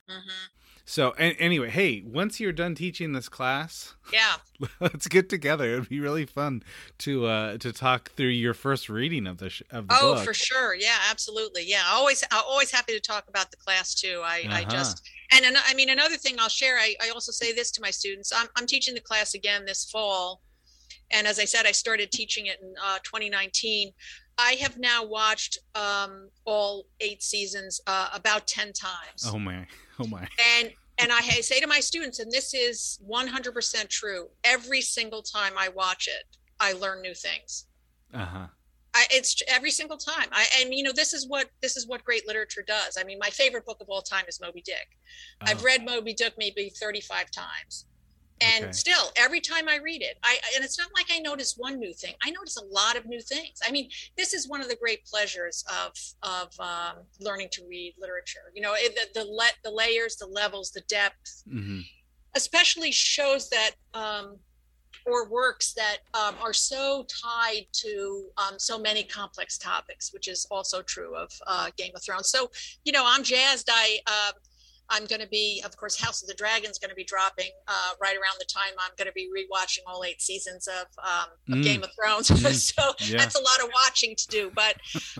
Mm-hmm. 0.09 0.29
So, 0.89 1.13
and, 1.19 1.35
anyway, 1.37 1.69
hey, 1.69 2.01
once 2.03 2.39
you're 2.39 2.51
done 2.51 2.73
teaching 2.73 3.13
this 3.13 3.29
class, 3.29 3.93
yeah, 4.11 4.37
let's 4.79 5.07
get 5.07 5.29
together. 5.29 5.65
It'd 5.73 5.87
be 5.87 5.99
really 5.99 6.25
fun 6.25 6.63
to 6.99 7.27
uh 7.27 7.57
to 7.59 7.71
talk 7.71 8.09
through 8.13 8.29
your 8.29 8.55
first 8.55 8.89
reading 8.89 9.27
of 9.27 9.37
the 9.37 9.51
sh- 9.51 9.61
of 9.69 9.87
the 9.87 9.95
oh, 10.01 10.15
book. 10.15 10.25
for 10.25 10.33
sure, 10.33 10.73
yeah, 10.73 10.97
absolutely, 11.11 11.63
yeah. 11.67 11.83
Always, 11.89 12.23
always 12.31 12.71
happy 12.71 12.93
to 12.93 12.99
talk 12.99 13.25
about 13.27 13.51
the 13.51 13.57
class 13.57 13.93
too. 13.93 14.21
I 14.23 14.45
uh-huh. 14.47 14.55
I 14.55 14.63
just 14.63 15.07
and 15.31 15.45
an, 15.45 15.57
I 15.63 15.75
mean 15.75 15.89
another 15.89 16.17
thing 16.17 16.37
I'll 16.39 16.49
share. 16.49 16.79
I 16.79 16.95
I 17.03 17.09
also 17.09 17.31
say 17.31 17.51
this 17.51 17.69
to 17.71 17.81
my 17.81 17.91
students. 17.91 18.31
I'm 18.35 18.47
I'm 18.55 18.65
teaching 18.65 18.95
the 18.95 19.01
class 19.01 19.35
again 19.35 19.65
this 19.65 19.85
fall, 19.91 20.41
and 21.11 21.27
as 21.27 21.37
I 21.37 21.45
said, 21.45 21.67
I 21.67 21.71
started 21.71 22.11
teaching 22.11 22.47
it 22.47 22.57
in 22.63 22.73
uh, 22.83 22.97
2019. 23.03 23.91
I 24.39 24.53
have 24.61 24.77
now 24.79 25.03
watched 25.03 25.59
um, 25.75 26.29
all 26.45 26.85
eight 27.01 27.21
seasons 27.21 27.81
uh, 27.87 28.07
about 28.13 28.47
10 28.47 28.71
times. 28.71 29.25
Oh 29.27 29.37
my. 29.37 29.67
Oh 29.99 30.07
my. 30.07 30.25
And 30.57 30.71
and 31.01 31.11
I 31.13 31.21
say 31.21 31.59
to 31.61 31.67
my 31.67 31.79
students, 31.79 32.19
and 32.19 32.29
this 32.29 32.53
is 32.53 32.99
100% 33.09 33.87
true. 33.87 34.27
Every 34.43 34.81
single 34.81 35.21
time 35.21 35.53
I 35.57 35.69
watch 35.69 36.07
it, 36.07 36.37
I 36.59 36.73
learn 36.73 37.01
new 37.01 37.13
things. 37.13 37.67
Uh 38.13 38.25
huh. 38.25 38.47
I, 38.93 39.05
it's 39.11 39.41
every 39.47 39.71
single 39.71 39.97
time. 39.97 40.27
I 40.31 40.45
and 40.61 40.73
you 40.73 40.83
know 40.83 40.91
this 40.93 41.13
is 41.13 41.27
what 41.27 41.49
this 41.61 41.77
is 41.77 41.87
what 41.87 42.03
great 42.03 42.27
literature 42.27 42.63
does. 42.65 42.97
I 42.99 43.03
mean, 43.03 43.17
my 43.19 43.29
favorite 43.29 43.65
book 43.65 43.77
of 43.81 43.87
all 43.89 44.01
time 44.01 44.25
is 44.27 44.41
Moby 44.41 44.61
Dick. 44.61 44.87
Oh. 45.41 45.45
I've 45.47 45.63
read 45.63 45.85
Moby 45.85 46.13
Dick 46.13 46.33
maybe 46.37 46.69
35 46.69 47.29
times 47.31 47.85
and 48.41 48.65
okay. 48.65 48.71
still 48.71 49.11
every 49.15 49.41
time 49.41 49.67
i 49.67 49.77
read 49.77 50.01
it 50.01 50.17
i 50.23 50.37
and 50.55 50.63
it's 50.63 50.77
not 50.77 50.89
like 50.95 51.07
i 51.11 51.19
notice 51.19 51.55
one 51.57 51.79
new 51.79 51.93
thing 51.93 52.13
i 52.23 52.29
notice 52.29 52.57
a 52.57 52.65
lot 52.65 52.95
of 52.95 53.05
new 53.05 53.21
things 53.21 53.59
i 53.67 53.71
mean 53.71 53.89
this 54.17 54.33
is 54.33 54.47
one 54.47 54.61
of 54.61 54.69
the 54.69 54.75
great 54.75 55.03
pleasures 55.05 55.63
of 55.83 55.91
of 56.23 56.47
um, 56.59 57.03
learning 57.19 57.47
to 57.51 57.61
read 57.69 57.93
literature 57.99 58.51
you 58.53 58.61
know 58.61 58.73
it, 58.75 58.95
the 58.95 59.19
the, 59.19 59.25
le- 59.25 59.59
the 59.63 59.71
layers 59.71 60.15
the 60.15 60.25
levels 60.25 60.71
the 60.71 60.81
depth 60.81 61.43
mm-hmm. 61.51 61.79
especially 62.35 62.91
shows 62.91 63.49
that 63.49 63.71
um, 63.93 64.37
or 65.05 65.27
works 65.29 65.73
that 65.73 65.97
um, 66.13 66.35
are 66.41 66.53
so 66.53 67.05
tied 67.21 67.65
to 67.71 68.25
um, 68.37 68.59
so 68.59 68.77
many 68.77 69.03
complex 69.03 69.57
topics, 69.57 70.13
which 70.13 70.27
is 70.27 70.45
also 70.51 70.81
true 70.81 71.15
of 71.15 71.31
uh, 71.47 71.69
Game 71.77 71.91
of 71.95 72.03
Thrones. 72.03 72.29
So, 72.29 72.51
you 72.83 72.91
know, 72.91 73.03
I'm 73.05 73.23
jazzed. 73.23 73.69
I 73.71 73.99
uh, 74.05 74.31
I'm 74.89 75.05
going 75.05 75.21
to 75.21 75.27
be, 75.27 75.61
of 75.65 75.75
course, 75.77 75.99
House 75.99 76.21
of 76.21 76.27
the 76.27 76.33
Dragon 76.33 76.69
is 76.69 76.79
going 76.79 76.89
to 76.89 76.95
be 76.95 77.03
dropping 77.03 77.49
uh, 77.67 77.91
right 78.01 78.15
around 78.15 78.37
the 78.39 78.45
time 78.45 78.73
I'm 78.79 78.91
going 78.97 79.07
to 79.07 79.13
be 79.13 79.29
rewatching 79.29 79.79
all 79.87 80.03
eight 80.03 80.21
seasons 80.21 80.67
of, 80.67 80.87
um, 81.03 81.53
of 81.53 81.59
mm. 81.59 81.63
Game 81.63 81.83
of 81.83 81.89
Thrones. 81.95 82.29
Mm. 82.39 82.53
so 82.53 82.93
yeah. 82.99 83.17
that's 83.17 83.35
a 83.35 83.41
lot 83.41 83.59
of 83.61 83.69
watching 83.73 84.15
to 84.15 84.27
do. 84.27 84.51
But 84.55 84.75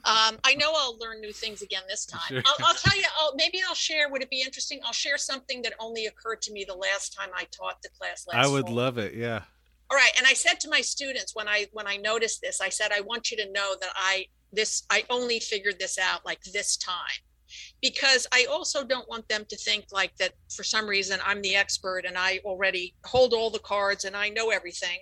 um, 0.06 0.38
I 0.46 0.56
know 0.58 0.72
I'll 0.74 0.98
learn 1.00 1.20
new 1.20 1.34
things 1.34 1.62
again 1.62 1.82
this 1.90 2.06
time. 2.06 2.22
Sure. 2.30 2.42
I'll, 2.46 2.66
I'll, 2.66 2.76
tell 2.76 2.98
you. 2.98 3.04
I'll, 3.20 3.36
maybe 3.36 3.60
I'll 3.68 3.76
share. 3.76 4.10
Would 4.10 4.22
it 4.22 4.30
be 4.30 4.42
interesting? 4.42 4.80
I'll 4.86 4.94
share 4.94 5.18
something 5.18 5.62
that 5.64 5.74
only 5.80 6.06
occurred 6.06 6.42
to 6.44 6.54
me 6.54 6.66
the 6.68 6.76
last 6.76 7.14
time 7.14 7.30
I 7.36 7.46
taught 7.52 7.82
the 7.84 7.90
class. 7.90 8.26
Last 8.28 8.46
I 8.46 8.50
would 8.50 8.68
fall. 8.68 8.76
love 8.76 8.98
it. 8.98 9.16
Yeah. 9.16 9.42
All 9.92 9.98
right. 9.98 10.12
And 10.18 10.26
I 10.26 10.34
said 10.34 10.60
to 10.62 10.70
my 10.70 10.82
students 10.82 11.36
when 11.36 11.48
I 11.48 11.66
when 11.74 11.88
I 11.88 11.98
noticed 11.98 12.42
this, 12.42 12.62
I 12.62 12.70
said, 12.70 12.92
I 12.92 13.02
want 13.02 13.32
you 13.32 13.38
to 13.38 13.52
know 13.52 13.76
that 13.82 13.90
I 13.96 14.28
this 14.54 14.84
I 14.90 15.04
only 15.10 15.40
figured 15.40 15.78
this 15.80 15.98
out 15.98 16.26
like 16.26 16.42
this 16.44 16.78
time 16.78 16.96
because 17.82 18.28
I 18.32 18.46
also 18.50 18.84
don't 18.84 19.08
want 19.10 19.28
them 19.28 19.46
to 19.50 19.56
think 19.56 19.86
like 19.92 20.16
that 20.18 20.34
for 20.50 20.64
some 20.64 20.88
reason 20.88 21.20
I'm 21.26 21.42
the 21.42 21.56
expert 21.56 22.06
and 22.06 22.18
I 22.18 22.40
already 22.46 22.94
hold 23.06 23.34
all 23.34 23.50
the 23.50 23.60
cards 23.60 24.06
and 24.06 24.16
I 24.16 24.30
know 24.30 24.50
everything 24.50 25.00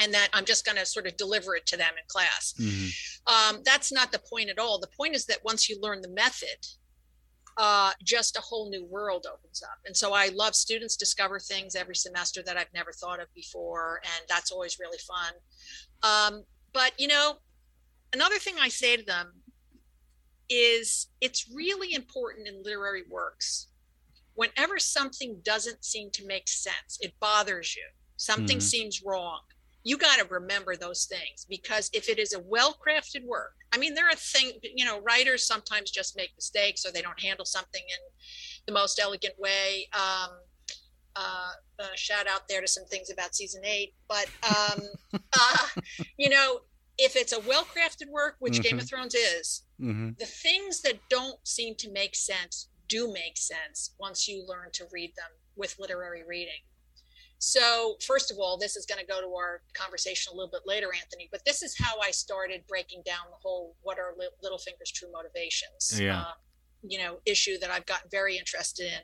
and 0.00 0.12
that 0.14 0.28
I'm 0.32 0.44
just 0.44 0.64
going 0.64 0.78
to 0.78 0.86
sort 0.86 1.06
of 1.06 1.16
deliver 1.16 1.54
it 1.54 1.66
to 1.66 1.76
them 1.76 1.92
in 1.96 2.04
class. 2.08 2.54
Mm-hmm. 2.58 3.56
Um, 3.56 3.62
that's 3.64 3.92
not 3.92 4.12
the 4.12 4.18
point 4.18 4.50
at 4.50 4.58
all. 4.58 4.78
The 4.78 4.88
point 4.96 5.14
is 5.14 5.26
that 5.26 5.38
once 5.44 5.68
you 5.68 5.80
learn 5.80 6.02
the 6.02 6.08
method, 6.08 6.66
uh, 7.58 7.92
just 8.02 8.36
a 8.36 8.40
whole 8.40 8.70
new 8.70 8.84
world 8.84 9.26
opens 9.30 9.62
up. 9.62 9.78
And 9.86 9.96
so 9.96 10.12
I 10.14 10.28
love 10.28 10.54
students 10.54 10.96
discover 10.96 11.38
things 11.38 11.74
every 11.74 11.94
semester 11.94 12.42
that 12.44 12.56
I've 12.56 12.72
never 12.74 12.92
thought 12.92 13.20
of 13.20 13.32
before. 13.34 14.00
And 14.04 14.26
that's 14.28 14.50
always 14.50 14.78
really 14.80 14.98
fun. 14.98 15.32
Um, 16.02 16.44
but, 16.72 16.92
you 16.98 17.08
know, 17.08 17.34
another 18.12 18.38
thing 18.38 18.54
I 18.60 18.68
say 18.68 18.96
to 18.96 19.04
them 19.04 19.32
is 20.48 21.08
it's 21.20 21.50
really 21.54 21.94
important 21.94 22.48
in 22.48 22.62
literary 22.62 23.02
works. 23.08 23.68
Whenever 24.34 24.78
something 24.78 25.40
doesn't 25.44 25.84
seem 25.84 26.10
to 26.12 26.26
make 26.26 26.48
sense, 26.48 26.98
it 27.00 27.14
bothers 27.20 27.76
you, 27.76 27.84
something 28.16 28.58
mm-hmm. 28.58 28.60
seems 28.60 29.02
wrong. 29.04 29.40
You 29.84 29.98
got 29.98 30.18
to 30.20 30.26
remember 30.30 30.76
those 30.76 31.06
things 31.06 31.44
because 31.48 31.90
if 31.92 32.08
it 32.08 32.18
is 32.18 32.32
a 32.32 32.40
well 32.40 32.76
crafted 32.86 33.26
work, 33.26 33.54
I 33.72 33.78
mean, 33.78 33.94
there 33.94 34.08
are 34.08 34.14
things, 34.14 34.52
you 34.62 34.84
know, 34.84 35.00
writers 35.00 35.46
sometimes 35.46 35.90
just 35.90 36.16
make 36.16 36.30
mistakes 36.36 36.86
or 36.86 36.92
they 36.92 37.02
don't 37.02 37.20
handle 37.20 37.44
something 37.44 37.82
in 37.82 37.98
the 38.66 38.72
most 38.72 39.00
elegant 39.02 39.34
way. 39.38 39.88
Um, 39.92 40.30
uh, 41.16 41.50
uh, 41.78 41.86
shout 41.96 42.26
out 42.26 42.48
there 42.48 42.60
to 42.60 42.68
some 42.68 42.84
things 42.86 43.10
about 43.10 43.34
season 43.34 43.62
eight, 43.64 43.94
but 44.08 44.26
um, 44.48 44.80
uh, 45.40 45.66
you 46.18 46.28
know, 46.28 46.60
if 46.98 47.16
it's 47.16 47.32
a 47.32 47.40
well 47.40 47.64
crafted 47.64 48.08
work, 48.10 48.36
which 48.38 48.54
mm-hmm. 48.54 48.62
Game 48.62 48.78
of 48.78 48.88
Thrones 48.88 49.14
is, 49.14 49.62
mm-hmm. 49.82 50.10
the 50.18 50.26
things 50.26 50.82
that 50.82 50.98
don't 51.08 51.38
seem 51.46 51.74
to 51.76 51.90
make 51.90 52.14
sense 52.14 52.68
do 52.88 53.12
make 53.12 53.36
sense 53.36 53.94
once 53.98 54.28
you 54.28 54.44
learn 54.46 54.68
to 54.72 54.84
read 54.92 55.12
them 55.16 55.30
with 55.56 55.76
literary 55.78 56.22
reading. 56.26 56.62
So, 57.38 57.96
first 58.06 58.30
of 58.30 58.38
all, 58.38 58.56
this 58.56 58.76
is 58.76 58.86
going 58.86 59.00
to 59.00 59.06
go 59.06 59.20
to 59.20 59.34
our 59.34 59.62
conversation 59.74 60.32
a 60.32 60.36
little 60.36 60.50
bit 60.50 60.62
later, 60.64 60.90
Anthony, 60.94 61.28
but 61.32 61.44
this 61.44 61.62
is 61.62 61.76
how 61.76 61.98
I 62.00 62.12
started 62.12 62.62
breaking 62.68 63.02
down 63.04 63.24
the 63.30 63.36
whole 63.42 63.74
what 63.82 63.98
are 63.98 64.14
Littlefinger's 64.44 64.92
true 64.92 65.10
motivations. 65.10 66.00
Yeah. 66.00 66.20
Uh, 66.20 66.32
you 66.84 66.98
know, 66.98 67.18
issue 67.26 67.58
that 67.58 67.70
I've 67.70 67.86
gotten 67.86 68.08
very 68.10 68.36
interested 68.36 68.86
in. 68.86 69.00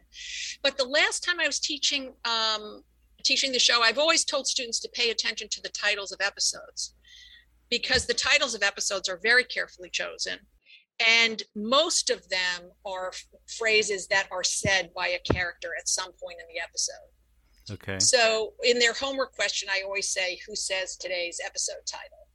But 0.62 0.78
the 0.78 0.84
last 0.84 1.24
time 1.24 1.40
I 1.40 1.46
was 1.46 1.58
teaching 1.58 2.12
um, 2.24 2.84
teaching 3.24 3.50
the 3.50 3.58
show, 3.58 3.82
I've 3.82 3.98
always 3.98 4.24
told 4.24 4.46
students 4.46 4.78
to 4.80 4.88
pay 4.92 5.10
attention 5.10 5.48
to 5.48 5.60
the 5.60 5.68
titles 5.70 6.12
of 6.12 6.20
episodes 6.20 6.94
because 7.70 8.06
the 8.06 8.14
titles 8.14 8.54
of 8.54 8.62
episodes 8.62 9.08
are 9.08 9.18
very 9.20 9.44
carefully 9.44 9.90
chosen. 9.90 10.38
And 11.06 11.42
most 11.54 12.10
of 12.10 12.28
them 12.28 12.70
are 12.84 13.12
phrases 13.58 14.08
that 14.08 14.26
are 14.32 14.42
said 14.42 14.90
by 14.94 15.08
a 15.08 15.32
character 15.32 15.70
at 15.78 15.88
some 15.88 16.10
point 16.12 16.38
in 16.40 16.54
the 16.54 16.60
episode. 16.60 16.94
Okay. 17.70 17.98
So 18.00 18.54
in 18.64 18.78
their 18.78 18.94
homework 18.94 19.34
question, 19.34 19.68
I 19.70 19.82
always 19.84 20.08
say, 20.10 20.40
Who 20.46 20.56
says 20.56 20.96
today's 20.96 21.40
episode 21.44 21.86
title? 21.86 22.28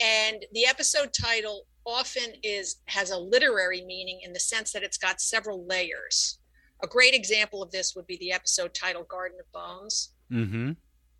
And 0.00 0.44
the 0.52 0.66
episode 0.66 1.12
title 1.12 1.66
often 1.84 2.34
is 2.42 2.76
has 2.86 3.10
a 3.10 3.18
literary 3.18 3.84
meaning 3.84 4.20
in 4.22 4.32
the 4.32 4.40
sense 4.40 4.72
that 4.72 4.82
it's 4.82 4.98
got 4.98 5.20
several 5.20 5.66
layers. 5.66 6.38
A 6.82 6.86
great 6.86 7.14
example 7.14 7.62
of 7.62 7.70
this 7.70 7.94
would 7.94 8.06
be 8.06 8.16
the 8.18 8.32
episode 8.32 8.74
title 8.74 9.04
Garden 9.04 9.38
of 9.40 9.50
Bones. 9.52 10.10
Mm-hmm. 10.32 10.72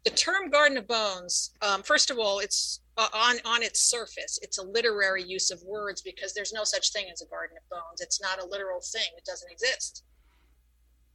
The 0.04 0.10
term 0.10 0.50
Garden 0.50 0.78
of 0.78 0.88
Bones, 0.88 1.52
um, 1.62 1.82
first 1.82 2.10
of 2.10 2.18
all, 2.18 2.40
it's 2.40 2.80
Uh, 2.98 3.08
on 3.14 3.36
on 3.46 3.62
its 3.62 3.80
surface, 3.80 4.38
it's 4.42 4.58
a 4.58 4.62
literary 4.62 5.22
use 5.22 5.50
of 5.50 5.62
words 5.62 6.02
because 6.02 6.34
there's 6.34 6.52
no 6.52 6.64
such 6.64 6.92
thing 6.92 7.06
as 7.10 7.22
a 7.22 7.26
Garden 7.26 7.56
of 7.56 7.68
Bones. 7.70 8.00
It's 8.00 8.20
not 8.20 8.42
a 8.42 8.46
literal 8.46 8.80
thing. 8.80 9.08
It 9.16 9.24
doesn't 9.24 9.50
exist. 9.50 10.04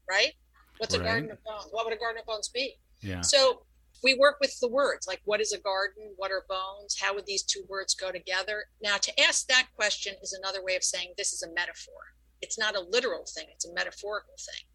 Right? 0.09 0.33
What's 0.79 0.95
right. 0.97 1.01
a 1.01 1.05
Garden 1.05 1.31
of 1.31 1.43
Bones? 1.43 1.67
What 1.71 1.85
would 1.85 1.93
a 1.93 1.99
Garden 1.99 2.19
of 2.19 2.25
Bones 2.25 2.49
be? 2.49 2.77
Yeah. 3.01 3.21
So 3.21 3.61
we 4.03 4.15
work 4.15 4.37
with 4.39 4.57
the 4.59 4.67
words 4.67 5.07
like 5.07 5.21
what 5.25 5.41
is 5.41 5.53
a 5.53 5.59
garden 5.59 6.13
what 6.17 6.31
are 6.31 6.45
bones 6.47 6.97
how 6.99 7.13
would 7.13 7.25
these 7.25 7.43
two 7.43 7.63
words 7.67 7.95
go 7.95 8.11
together 8.11 8.65
now 8.81 8.97
to 8.97 9.11
ask 9.19 9.47
that 9.47 9.67
question 9.75 10.13
is 10.21 10.33
another 10.33 10.63
way 10.63 10.75
of 10.75 10.83
saying 10.83 11.13
this 11.17 11.33
is 11.33 11.43
a 11.43 11.53
metaphor 11.53 12.13
it's 12.41 12.59
not 12.59 12.75
a 12.75 12.79
literal 12.79 13.25
thing 13.25 13.45
it's 13.51 13.65
a 13.65 13.73
metaphorical 13.73 14.35
thing 14.37 14.65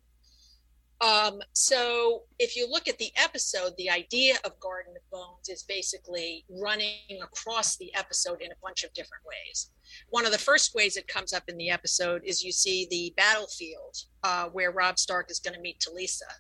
um, 1.02 1.40
so 1.52 2.22
if 2.38 2.56
you 2.56 2.70
look 2.70 2.86
at 2.86 2.96
the 2.98 3.10
episode 3.16 3.72
the 3.76 3.90
idea 3.90 4.36
of 4.44 4.58
garden 4.60 4.94
of 4.96 5.10
bones 5.10 5.48
is 5.48 5.64
basically 5.64 6.44
running 6.48 7.20
across 7.22 7.76
the 7.76 7.92
episode 7.94 8.40
in 8.40 8.52
a 8.52 8.56
bunch 8.62 8.84
of 8.84 8.92
different 8.94 9.24
ways. 9.26 9.70
One 10.10 10.24
of 10.24 10.32
the 10.32 10.38
first 10.38 10.74
ways 10.74 10.96
it 10.96 11.08
comes 11.08 11.32
up 11.32 11.44
in 11.48 11.56
the 11.56 11.70
episode 11.70 12.22
is 12.24 12.44
you 12.44 12.52
see 12.52 12.86
the 12.90 13.12
battlefield 13.16 13.96
uh, 14.22 14.46
where 14.50 14.70
Robb 14.70 14.98
Stark 14.98 15.30
is 15.30 15.40
going 15.40 15.54
to 15.54 15.60
meet 15.60 15.80
talisa 15.80 16.30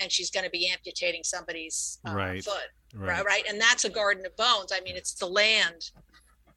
and 0.00 0.10
she's 0.10 0.30
going 0.30 0.44
to 0.44 0.50
be 0.50 0.70
amputating 0.72 1.22
somebody's 1.22 1.98
uh, 2.08 2.14
right. 2.14 2.42
foot 2.42 2.70
right. 2.94 3.24
right? 3.24 3.44
And 3.48 3.60
that's 3.60 3.84
a 3.84 3.90
garden 3.90 4.24
of 4.24 4.34
bones. 4.36 4.72
I 4.74 4.80
mean 4.80 4.96
it's 4.96 5.14
the 5.14 5.26
land 5.26 5.90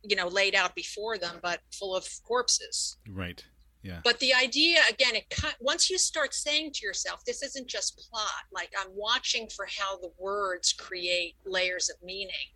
you 0.03 0.15
know 0.15 0.27
laid 0.27 0.53
out 0.55 0.75
before 0.75 1.17
them 1.17 1.39
but 1.41 1.59
full 1.71 1.95
of 1.95 2.07
corpses. 2.23 2.97
Right 3.09 3.43
yeah 3.85 3.99
but 4.03 4.19
the 4.19 4.33
idea 4.33 4.79
again 4.89 5.15
it 5.15 5.25
once 5.59 5.89
you 5.89 5.97
start 5.97 6.33
saying 6.33 6.71
to 6.73 6.85
yourself 6.85 7.23
this 7.25 7.41
isn't 7.43 7.67
just 7.67 8.09
plot 8.09 8.43
like 8.51 8.69
i'm 8.79 8.91
watching 8.95 9.47
for 9.55 9.67
how 9.79 9.97
the 9.97 10.11
words 10.17 10.73
create 10.73 11.35
layers 11.45 11.89
of 11.89 11.95
meaning 12.03 12.49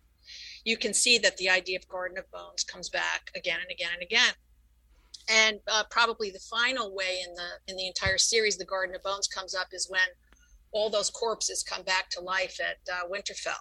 you 0.64 0.76
can 0.76 0.92
see 0.92 1.16
that 1.18 1.36
the 1.38 1.48
idea 1.48 1.78
of 1.78 1.88
garden 1.88 2.18
of 2.18 2.30
bones 2.30 2.64
comes 2.64 2.88
back 2.88 3.30
again 3.34 3.58
and 3.62 3.70
again 3.70 3.90
and 3.94 4.02
again 4.02 4.34
and 5.28 5.60
uh, 5.68 5.84
probably 5.90 6.30
the 6.30 6.40
final 6.40 6.94
way 6.94 7.20
in 7.26 7.34
the 7.34 7.48
in 7.68 7.76
the 7.76 7.86
entire 7.86 8.18
series 8.18 8.56
the 8.56 8.64
garden 8.64 8.94
of 8.94 9.02
bones 9.02 9.28
comes 9.28 9.54
up 9.54 9.68
is 9.72 9.86
when 9.88 10.08
all 10.72 10.90
those 10.90 11.10
corpses 11.10 11.62
come 11.62 11.82
back 11.82 12.08
to 12.10 12.20
life 12.20 12.58
at 12.60 12.78
uh, 12.92 13.08
Winterfell. 13.08 13.54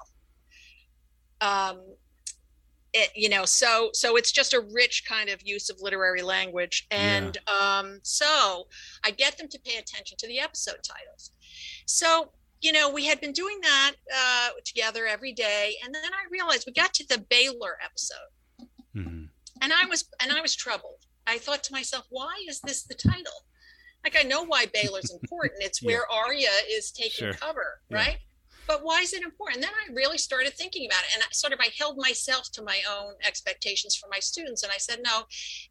Um, 1.42 1.82
it, 2.94 3.12
you 3.16 3.30
know, 3.30 3.46
so 3.46 3.90
so 3.94 4.16
it's 4.16 4.32
just 4.32 4.54
a 4.54 4.66
rich 4.74 5.04
kind 5.08 5.30
of 5.30 5.42
use 5.44 5.70
of 5.70 5.82
literary 5.82 6.22
language, 6.22 6.88
and 6.92 7.38
yeah. 7.48 7.80
um, 7.80 8.00
so 8.04 8.68
I 9.04 9.12
get 9.12 9.38
them 9.38 9.48
to 9.50 9.60
pay 9.60 9.78
attention 9.78 10.18
to 10.20 10.28
the 10.28 10.40
episode 10.40 10.78
titles. 10.84 11.32
So 11.86 12.32
you 12.62 12.74
know, 12.74 12.90
we 12.90 13.06
had 13.06 13.22
been 13.22 13.32
doing 13.32 13.60
that 13.62 13.94
uh, 14.14 14.50
together 14.66 15.06
every 15.06 15.34
day, 15.34 15.76
and 15.84 15.94
then 15.94 16.04
I 16.06 16.30
realized 16.30 16.66
we 16.68 16.74
got 16.74 16.94
to 16.96 17.08
the 17.08 17.24
Baelor 17.32 17.76
episode, 17.84 18.68
mm-hmm. 18.96 19.26
and 19.62 19.74
I 19.74 19.86
was 19.88 20.10
and 20.22 20.32
I 20.32 20.42
was 20.42 20.56
troubled. 20.56 21.06
I 21.28 21.38
thought 21.38 21.64
to 21.66 21.74
myself, 21.74 22.06
why 22.10 22.34
is 22.48 22.60
this 22.62 22.84
the 22.84 22.96
title? 22.96 23.46
like 24.04 24.18
I 24.18 24.28
know 24.28 24.44
why 24.44 24.66
Baelor's 24.68 25.12
important. 25.22 25.64
It's 25.64 25.82
where 25.82 26.06
yeah. 26.10 26.18
Arya 26.18 26.50
is 26.72 26.92
taking 26.92 27.28
sure. 27.28 27.34
cover, 27.34 27.80
right? 27.90 28.18
Yeah. 28.20 28.29
But 28.70 28.84
why 28.84 29.02
is 29.02 29.14
it 29.14 29.24
important? 29.24 29.64
Then 29.64 29.72
I 29.74 29.92
really 29.94 30.20
started 30.20 30.54
thinking 30.54 30.86
about 30.86 31.02
it, 31.02 31.16
and 31.16 31.24
I 31.24 31.26
sort 31.32 31.54
of 31.54 31.60
I 31.60 31.70
held 31.76 31.98
myself 31.98 32.52
to 32.52 32.62
my 32.62 32.80
own 32.88 33.14
expectations 33.26 33.96
for 33.96 34.08
my 34.12 34.20
students, 34.20 34.62
and 34.62 34.72
I 34.72 34.78
said, 34.78 35.00
no, 35.04 35.24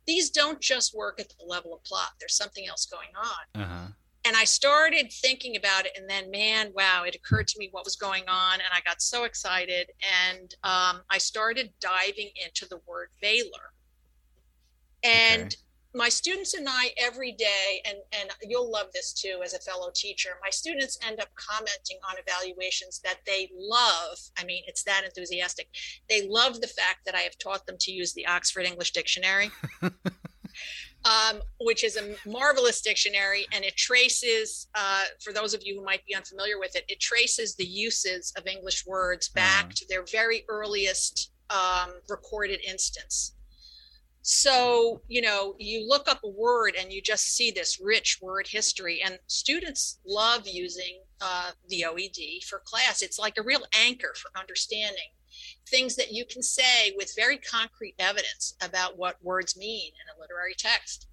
these 0.09 0.31
don't 0.31 0.61
just 0.61 0.97
work 0.97 1.21
at 1.21 1.29
the 1.29 1.47
level 1.47 1.73
of 1.73 1.85
plot. 1.85 2.11
There's 2.19 2.35
something 2.35 2.67
else 2.67 2.87
going 2.87 3.11
on. 3.17 3.63
Uh-huh. 3.63 3.93
And 4.25 4.37
I 4.37 4.43
started 4.43 5.13
thinking 5.13 5.55
about 5.55 5.87
it, 5.87 5.93
and 5.97 6.11
then, 6.11 6.29
man, 6.33 6.73
wow, 6.75 7.05
it 7.07 7.15
occurred 7.15 7.47
to 7.47 7.59
me 7.61 7.69
what 7.71 7.85
was 7.85 7.95
going 7.95 8.25
on, 8.27 8.55
and 8.55 8.69
I 8.73 8.81
got 8.85 9.01
so 9.01 9.23
excited, 9.23 9.93
and 10.29 10.53
um, 10.65 11.03
I 11.09 11.19
started 11.19 11.73
diving 11.81 12.31
into 12.45 12.67
the 12.69 12.81
word 12.85 13.11
Baelor. 13.23 13.71
And 15.05 15.53
okay 15.53 15.68
my 15.99 16.09
students 16.09 16.55
and 16.55 16.67
I 16.69 16.93
every 16.97 17.33
day, 17.33 17.83
and, 17.85 17.99
and 18.13 18.31
you'll 18.43 18.71
love 18.71 18.87
this 18.95 19.13
too 19.13 19.41
as 19.45 19.53
a 19.53 19.59
fellow 19.59 19.91
teacher, 19.93 20.31
my 20.41 20.49
students 20.49 20.97
end 21.07 21.21
up 21.21 21.29
commenting 21.35 21.99
on 22.09 22.15
evaluations 22.25 23.01
that 23.01 23.19
they 23.27 23.51
love. 23.59 24.17
I 24.39 24.45
mean, 24.45 24.63
it's 24.69 24.85
that 24.85 25.03
enthusiastic. 25.05 25.69
They 26.09 26.29
love 26.29 26.61
the 26.61 26.69
fact 26.69 27.01
that 27.05 27.17
I 27.17 27.21
have 27.21 27.37
taught 27.39 27.67
them 27.67 27.77
to 27.81 27.93
use 27.93 28.13
the 28.15 28.27
Oxford 28.27 28.65
English 28.65 28.93
Dictionary. 28.93 29.51
um, 29.83 31.41
which 31.61 31.83
is 31.83 31.97
a 31.97 32.15
marvelous 32.29 32.81
dictionary, 32.81 33.47
and 33.53 33.65
it 33.65 33.77
traces, 33.77 34.69
uh, 34.75 35.05
for 35.23 35.33
those 35.33 35.53
of 35.53 35.63
you 35.65 35.77
who 35.77 35.85
might 35.85 36.05
be 36.07 36.15
unfamiliar 36.15 36.59
with 36.61 36.77
it, 36.77 36.85
it 36.89 37.01
traces 37.01 37.57
the 37.57 37.67
uses 37.67 38.33
of 38.37 38.47
English 38.47 38.87
words 38.87 39.29
back 39.29 39.65
uh-huh. 39.65 39.73
to 39.75 39.87
their 39.89 40.05
very 40.11 40.45
earliest 40.49 41.33
um, 41.51 41.91
recorded 42.09 42.61
instance. 42.67 43.35
So, 44.23 45.01
you 45.09 45.23
know, 45.23 45.55
you 45.59 45.89
look 45.89 46.09
up 46.09 46.21
a 46.25 46.29
word 46.29 46.75
and 46.79 46.93
you 46.93 47.01
just 47.01 47.37
see 47.37 47.51
this 47.51 47.81
rich 47.83 48.19
word 48.21 48.47
history, 48.47 49.01
and 49.05 49.19
students 49.27 50.01
love 50.07 50.47
using 50.47 51.01
uh, 51.21 51.51
the 51.69 51.85
OED 51.89 52.45
for 52.45 52.63
class. 52.65 53.03
It's 53.03 53.19
like 53.19 53.39
a 53.39 53.43
real 53.43 53.63
anchor 53.75 54.15
for 54.17 54.31
understanding 54.39 55.13
things 55.69 55.97
that 55.97 56.13
you 56.13 56.25
can 56.25 56.43
say 56.43 56.93
with 56.97 57.15
very 57.17 57.39
concrete 57.39 57.95
evidence 57.99 58.55
about 58.63 58.99
what 58.99 59.23
words 59.23 59.57
mean 59.57 59.89
in 59.89 60.17
a 60.17 60.21
literary 60.21 60.55
text. 60.57 61.07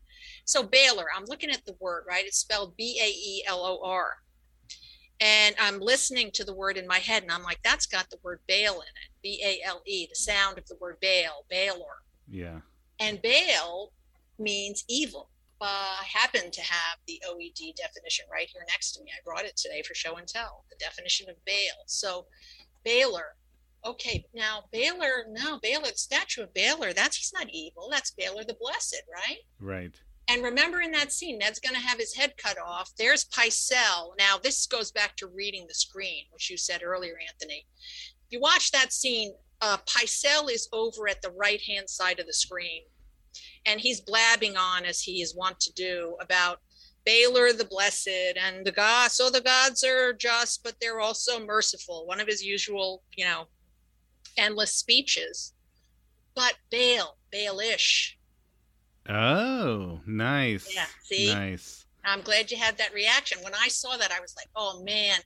So, 0.46 0.64
Baelor 0.64 1.06
I'm 1.16 1.26
looking 1.26 1.50
at 1.52 1.66
the 1.66 1.76
word, 1.80 2.04
right? 2.08 2.26
It's 2.26 2.40
spelled 2.40 2.76
B 2.76 3.00
A 3.02 3.08
E 3.08 3.44
L 3.48 3.64
O 3.64 3.88
R. 3.88 4.18
And 5.22 5.56
I'm 5.60 5.80
listening 5.80 6.32
to 6.34 6.44
the 6.44 6.54
word 6.54 6.76
in 6.76 6.86
my 6.86 7.00
head, 7.00 7.24
and 7.24 7.32
I'm 7.32 7.44
like, 7.44 7.60
that's 7.64 7.86
got 7.86 8.10
the 8.10 8.18
word 8.22 8.42
bale 8.48 8.74
in 8.74 8.80
it 8.80 9.12
B 9.24 9.42
A 9.44 9.66
L 9.66 9.82
E, 9.86 10.08
the 10.08 10.16
sound 10.16 10.58
of 10.58 10.68
the 10.68 10.76
word 10.82 10.98
bale 11.00 11.46
Baelor. 11.52 12.02
Yeah. 12.28 12.60
And 13.00 13.22
Bale 13.22 13.92
means 14.40 14.84
evil. 14.88 15.30
Uh, 15.62 15.66
I 16.02 16.04
happen 16.04 16.52
to 16.52 16.62
have 16.62 16.98
the 17.08 17.22
OED 17.30 17.76
definition 17.76 18.26
right 18.32 18.48
here 18.48 18.64
next 18.70 18.92
to 18.94 19.04
me. 19.04 19.12
I 19.12 19.22
brought 19.24 19.46
it 19.46 19.56
today 19.56 19.82
for 19.82 19.96
show 19.96 20.16
and 20.16 20.28
tell, 20.28 20.66
the 20.70 20.76
definition 20.78 21.30
of 21.30 21.44
bale. 21.46 21.84
So, 21.88 22.26
Baelor. 22.86 23.34
Okay, 23.86 24.26
now 24.34 24.66
Baelor, 24.74 25.24
no, 25.30 25.60
Baelor, 25.60 25.92
the 25.92 25.98
statue 25.98 26.44
of 26.44 26.54
Baelor, 26.54 26.94
that's 26.94 27.18
he's 27.18 27.34
not 27.34 27.50
evil. 27.52 27.88
That's 27.90 28.12
Baelor 28.12 28.46
the 28.46 28.58
Blessed, 28.60 29.04
right? 29.12 29.40
Right. 29.60 29.96
And 30.28 30.44
remember 30.44 30.82
in 30.82 30.92
that 30.92 31.12
scene, 31.12 31.38
Ned's 31.38 31.60
going 31.60 31.76
to 31.76 31.82
have 31.88 32.00
his 32.00 32.16
head 32.16 32.34
cut 32.38 32.58
off. 32.58 32.92
There's 32.98 33.26
Pycelle. 33.26 34.18
Now, 34.18 34.38
this 34.42 34.66
goes 34.66 34.92
back 34.92 35.16
to 35.18 35.28
reading 35.28 35.66
the 35.68 35.76
screen, 35.76 36.26
which 36.32 36.50
you 36.50 36.58
said 36.58 36.82
earlier, 36.84 37.18
Anthony. 37.30 37.68
If 38.26 38.32
you 38.32 38.40
watch 38.40 38.72
that 38.72 38.92
scene, 38.92 39.34
uh, 39.66 39.78
Pycelle 39.88 40.52
is 40.52 40.70
over 40.72 41.10
at 41.10 41.24
the 41.24 41.32
right 41.32 41.60
hand 41.68 41.90
side 41.90 42.20
of 42.20 42.28
the 42.28 42.34
screen, 42.34 42.84
and 43.66 43.80
he's 43.80 44.00
blabbing 44.00 44.56
on 44.56 44.86
as 44.86 45.02
he 45.02 45.24
is 45.24 45.36
wont 45.36 45.60
to 45.62 45.74
do 45.74 46.16
about 46.22 46.60
Baelor 47.08 47.58
the 47.58 47.66
Blessed 47.66 48.38
and 48.40 48.64
the 48.64 48.72
God. 48.72 49.10
So 49.10 49.32
the 49.32 49.42
gods 49.42 49.84
are 49.84 50.14
just, 50.14 50.64
but 50.64 50.76
they're 50.80 51.00
also 51.00 51.44
merciful. 51.44 52.06
One 52.06 52.20
of 52.20 52.28
his 52.28 52.44
usual, 52.44 53.02
you 53.16 53.26
know, 53.26 53.46
endless 54.38 54.74
speeches. 54.74 55.54
But 56.36 56.54
Bale, 56.70 57.18
Baelish. 57.34 58.12
Oh, 59.10 60.00
nice. 60.06 60.72
Yeah, 60.76 60.86
see? 61.04 61.34
Nice. 61.34 61.88
I'm 62.04 62.22
glad 62.22 62.52
you 62.52 62.58
had 62.58 62.78
that 62.78 62.94
reaction. 62.94 63.40
When 63.42 63.54
I 63.56 63.68
saw 63.70 63.98
that, 63.98 64.12
I 64.12 64.20
was 64.20 64.36
like, 64.36 64.50
oh 64.56 64.84
man, 64.84 65.18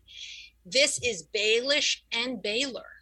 this 0.65 0.97
is 1.03 1.27
Baelish 1.35 2.03
and 2.13 2.41
Baelor. 2.41 2.98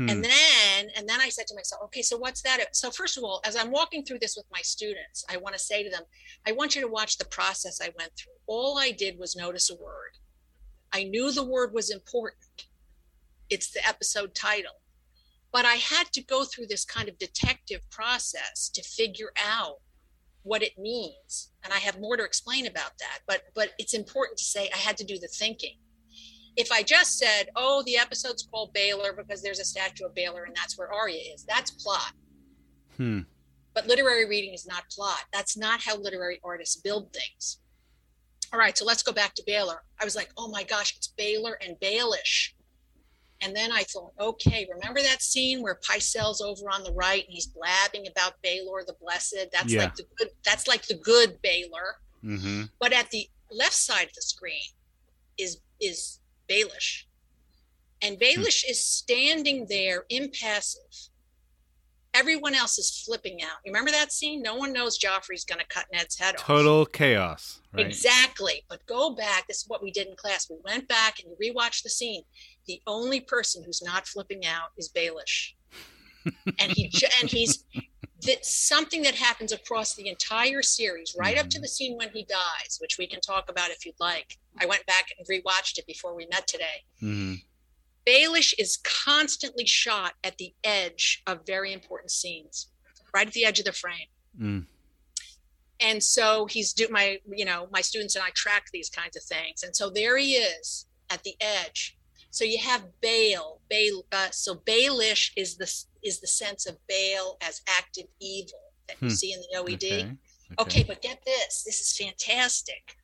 Hmm. 0.00 0.08
And 0.08 0.24
then, 0.24 0.88
and 0.96 1.06
then 1.06 1.20
I 1.20 1.28
said 1.28 1.46
to 1.48 1.54
myself, 1.54 1.82
okay, 1.84 2.00
so 2.00 2.16
what's 2.16 2.40
that? 2.42 2.74
So 2.74 2.90
first 2.90 3.18
of 3.18 3.24
all, 3.24 3.42
as 3.44 3.54
I'm 3.54 3.70
walking 3.70 4.02
through 4.02 4.20
this 4.20 4.34
with 4.34 4.46
my 4.50 4.62
students, 4.62 5.26
I 5.28 5.36
want 5.36 5.54
to 5.54 5.60
say 5.60 5.82
to 5.82 5.90
them, 5.90 6.04
I 6.46 6.52
want 6.52 6.74
you 6.74 6.80
to 6.80 6.88
watch 6.88 7.18
the 7.18 7.26
process 7.26 7.82
I 7.82 7.90
went 7.98 8.12
through. 8.16 8.32
All 8.46 8.78
I 8.78 8.92
did 8.92 9.18
was 9.18 9.36
notice 9.36 9.68
a 9.68 9.74
word. 9.74 10.16
I 10.90 11.04
knew 11.04 11.32
the 11.32 11.44
word 11.44 11.74
was 11.74 11.90
important. 11.90 12.66
It's 13.50 13.72
the 13.72 13.86
episode 13.86 14.34
title. 14.34 14.80
But 15.52 15.66
I 15.66 15.74
had 15.74 16.12
to 16.12 16.22
go 16.22 16.44
through 16.44 16.68
this 16.68 16.86
kind 16.86 17.10
of 17.10 17.18
detective 17.18 17.82
process 17.90 18.70
to 18.70 18.82
figure 18.82 19.32
out 19.36 19.80
what 20.44 20.62
it 20.62 20.78
means. 20.78 21.50
And 21.62 21.74
I 21.74 21.78
have 21.78 22.00
more 22.00 22.16
to 22.16 22.24
explain 22.24 22.66
about 22.66 22.92
that. 23.00 23.18
But 23.26 23.42
but 23.54 23.72
it's 23.78 23.92
important 23.92 24.38
to 24.38 24.44
say 24.44 24.70
I 24.72 24.78
had 24.78 24.96
to 24.96 25.04
do 25.04 25.18
the 25.18 25.28
thinking 25.28 25.76
if 26.60 26.70
I 26.70 26.82
just 26.82 27.18
said, 27.18 27.48
oh, 27.56 27.82
the 27.86 27.96
episode's 27.96 28.42
called 28.42 28.74
Baelor 28.74 29.16
because 29.16 29.42
there's 29.42 29.60
a 29.60 29.64
statue 29.64 30.04
of 30.04 30.14
Baelor 30.14 30.46
and 30.46 30.54
that's 30.54 30.78
where 30.78 30.92
Arya 30.92 31.20
is, 31.34 31.44
that's 31.44 31.70
plot. 31.70 32.12
Hmm. 32.96 33.20
But 33.74 33.86
literary 33.86 34.28
reading 34.28 34.52
is 34.52 34.66
not 34.66 34.84
plot. 34.90 35.24
That's 35.32 35.56
not 35.56 35.80
how 35.80 35.96
literary 35.96 36.40
artists 36.44 36.76
build 36.76 37.12
things. 37.12 37.58
All 38.52 38.58
right, 38.58 38.76
so 38.76 38.84
let's 38.84 39.02
go 39.02 39.12
back 39.12 39.34
to 39.34 39.44
Baelor. 39.44 39.78
I 40.00 40.04
was 40.04 40.16
like, 40.16 40.30
oh 40.36 40.48
my 40.48 40.64
gosh, 40.64 40.96
it's 40.96 41.12
Baelor 41.18 41.54
and 41.64 41.76
Baelish. 41.80 42.50
And 43.42 43.56
then 43.56 43.72
I 43.72 43.84
thought, 43.84 44.12
okay, 44.20 44.68
remember 44.70 45.00
that 45.00 45.22
scene 45.22 45.62
where 45.62 45.78
Pycelle's 45.88 46.42
over 46.42 46.68
on 46.70 46.84
the 46.84 46.92
right 46.92 47.24
and 47.24 47.32
he's 47.32 47.46
blabbing 47.46 48.06
about 48.06 48.34
Baelor 48.44 48.84
the 48.86 48.96
Blessed? 49.00 49.46
That's 49.50 49.72
yeah. 49.72 49.84
like 49.84 49.94
the 49.94 50.04
good. 50.18 50.28
That's 50.44 50.68
like 50.68 50.84
the 50.86 50.96
good 50.96 51.38
Baelor. 51.42 51.94
Mm-hmm. 52.22 52.64
But 52.78 52.92
at 52.92 53.08
the 53.10 53.26
left 53.50 53.72
side 53.72 54.08
of 54.08 54.14
the 54.14 54.20
screen 54.20 54.60
is 55.38 55.62
is 55.80 56.19
Baelish, 56.50 57.04
and. 58.02 58.18
Baelish 58.18 58.64
hmm. 58.64 58.70
is 58.70 58.84
standing 58.84 59.66
there 59.68 60.04
impassive. 60.10 60.82
Everyone 62.12 62.54
else 62.54 62.76
is 62.76 63.04
flipping 63.06 63.40
out. 63.42 63.58
You 63.64 63.70
remember 63.70 63.92
that 63.92 64.12
scene? 64.12 64.42
No 64.42 64.56
one 64.56 64.72
knows 64.72 64.98
Joffrey's 64.98 65.44
going 65.44 65.60
to 65.60 65.66
cut 65.66 65.86
Ned's 65.92 66.18
head 66.18 66.34
off. 66.34 66.44
Total 66.44 66.84
chaos. 66.84 67.60
Right? 67.72 67.86
Exactly. 67.86 68.64
But 68.68 68.84
go 68.86 69.14
back. 69.14 69.46
This 69.46 69.58
is 69.58 69.68
what 69.68 69.80
we 69.80 69.92
did 69.92 70.08
in 70.08 70.16
class. 70.16 70.50
We 70.50 70.56
went 70.64 70.88
back 70.88 71.20
and 71.20 71.30
you 71.30 71.54
rewatched 71.54 71.84
the 71.84 71.88
scene. 71.88 72.22
The 72.66 72.82
only 72.88 73.20
person 73.20 73.62
who's 73.64 73.80
not 73.80 74.08
flipping 74.08 74.44
out 74.44 74.70
is 74.76 74.90
Baelish. 74.92 75.52
and 76.58 76.72
he 76.72 76.92
and 77.20 77.30
he's 77.30 77.64
that 78.26 78.44
something 78.44 79.02
that 79.02 79.14
happens 79.14 79.52
across 79.52 79.94
the 79.94 80.08
entire 80.08 80.62
series, 80.62 81.16
right 81.18 81.38
up 81.38 81.48
to 81.50 81.60
the 81.60 81.68
scene 81.68 81.96
when 81.96 82.10
he 82.10 82.24
dies, 82.24 82.78
which 82.80 82.98
we 82.98 83.06
can 83.06 83.20
talk 83.20 83.50
about 83.50 83.70
if 83.70 83.86
you'd 83.86 83.98
like. 84.00 84.38
I 84.60 84.66
went 84.66 84.84
back 84.86 85.12
and 85.16 85.26
rewatched 85.26 85.78
it 85.78 85.86
before 85.86 86.14
we 86.14 86.26
met 86.30 86.46
today. 86.46 86.84
Mm-hmm. 87.02 87.34
Baelish 88.06 88.54
is 88.58 88.78
constantly 88.78 89.66
shot 89.66 90.14
at 90.24 90.38
the 90.38 90.52
edge 90.64 91.22
of 91.26 91.46
very 91.46 91.72
important 91.72 92.10
scenes, 92.10 92.68
right 93.14 93.26
at 93.26 93.32
the 93.32 93.44
edge 93.44 93.58
of 93.58 93.64
the 93.64 93.72
frame. 93.72 94.08
Mm. 94.40 94.66
And 95.80 96.02
so 96.02 96.46
he's 96.46 96.72
do 96.72 96.88
my, 96.90 97.18
you 97.30 97.44
know, 97.44 97.68
my 97.70 97.80
students 97.80 98.16
and 98.16 98.24
I 98.24 98.30
track 98.34 98.66
these 98.72 98.90
kinds 98.90 99.16
of 99.16 99.22
things. 99.22 99.62
And 99.62 99.74
so 99.74 99.88
there 99.88 100.16
he 100.18 100.34
is 100.34 100.86
at 101.08 101.22
the 101.22 101.34
edge. 101.40 101.96
So 102.30 102.44
you 102.44 102.58
have 102.58 102.84
bale, 103.00 103.60
bale. 103.68 104.04
Uh, 104.12 104.28
so 104.30 104.54
Baelish 104.54 105.32
is 105.36 105.56
the 105.56 105.70
is 106.02 106.20
the 106.20 106.26
sense 106.26 106.66
of 106.66 106.76
bale 106.88 107.36
as 107.42 107.60
active 107.68 108.06
evil 108.20 108.58
that 108.88 108.96
you 109.00 109.08
hmm. 109.08 109.14
see 109.14 109.32
in 109.32 109.40
the 109.40 109.58
OED. 109.58 109.84
Okay. 109.84 110.16
Okay. 110.52 110.62
okay, 110.62 110.84
but 110.86 111.02
get 111.02 111.24
this. 111.24 111.62
This 111.64 111.80
is 111.80 111.96
fantastic. 111.96 112.96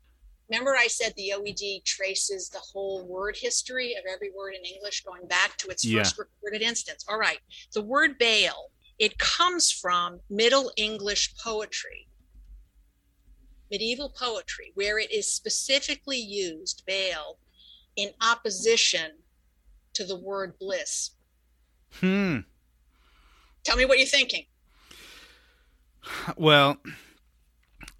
Remember, 0.48 0.76
I 0.76 0.86
said 0.86 1.12
the 1.16 1.32
OED 1.36 1.84
traces 1.84 2.48
the 2.48 2.58
whole 2.58 3.04
word 3.06 3.36
history 3.36 3.94
of 3.94 4.04
every 4.12 4.30
word 4.36 4.54
in 4.54 4.64
English 4.64 5.02
going 5.04 5.26
back 5.26 5.56
to 5.58 5.68
its 5.68 5.84
yeah. 5.84 5.98
first 5.98 6.18
recorded 6.18 6.62
instance. 6.62 7.04
All 7.08 7.18
right. 7.18 7.38
The 7.72 7.82
word 7.82 8.18
bale, 8.18 8.70
it 8.98 9.18
comes 9.18 9.72
from 9.72 10.20
Middle 10.30 10.70
English 10.76 11.34
poetry, 11.42 12.08
medieval 13.70 14.10
poetry, 14.10 14.72
where 14.74 14.98
it 14.98 15.10
is 15.10 15.32
specifically 15.32 16.18
used, 16.18 16.84
bale, 16.86 17.38
in 17.96 18.10
opposition 18.20 19.12
to 19.94 20.04
the 20.04 20.16
word 20.16 20.58
bliss. 20.58 21.10
Hmm. 22.00 22.40
Tell 23.64 23.76
me 23.76 23.84
what 23.84 23.98
you're 23.98 24.06
thinking. 24.06 24.44
Well, 26.36 26.76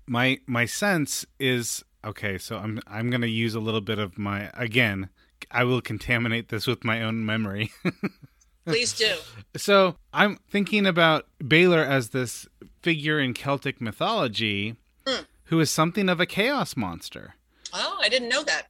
my 0.06 0.38
my 0.46 0.64
sense 0.64 1.26
is 1.40 1.85
okay, 2.04 2.38
so 2.38 2.59
I'm 2.59 2.80
I'm 2.87 3.11
going 3.11 3.22
to 3.22 3.28
use 3.28 3.54
a 3.54 3.61
little 3.61 3.80
bit 3.80 3.98
of 3.98 4.16
my 4.16 4.50
again, 4.54 5.09
I 5.50 5.64
will 5.64 5.80
contaminate 5.80 6.48
this 6.48 6.66
with 6.66 6.85
my 6.85 7.02
own 7.02 7.24
memory. 7.24 7.72
Please 8.66 8.92
do. 8.92 9.14
So, 9.56 9.96
I'm 10.12 10.38
thinking 10.50 10.87
about 10.87 11.26
Baylor 11.46 11.85
as 11.85 12.09
this 12.11 12.48
figure 12.82 13.20
in 13.20 13.32
Celtic 13.32 13.80
mythology 13.80 14.74
mm. 15.06 15.24
who 15.44 15.61
is 15.61 15.70
something 15.70 16.09
of 16.09 16.18
a 16.18 16.26
chaos 16.26 16.76
monster. 16.76 17.37
Oh, 17.72 17.98
I 18.00 18.09
didn't 18.09 18.29
know 18.29 18.42
that. 18.44 18.68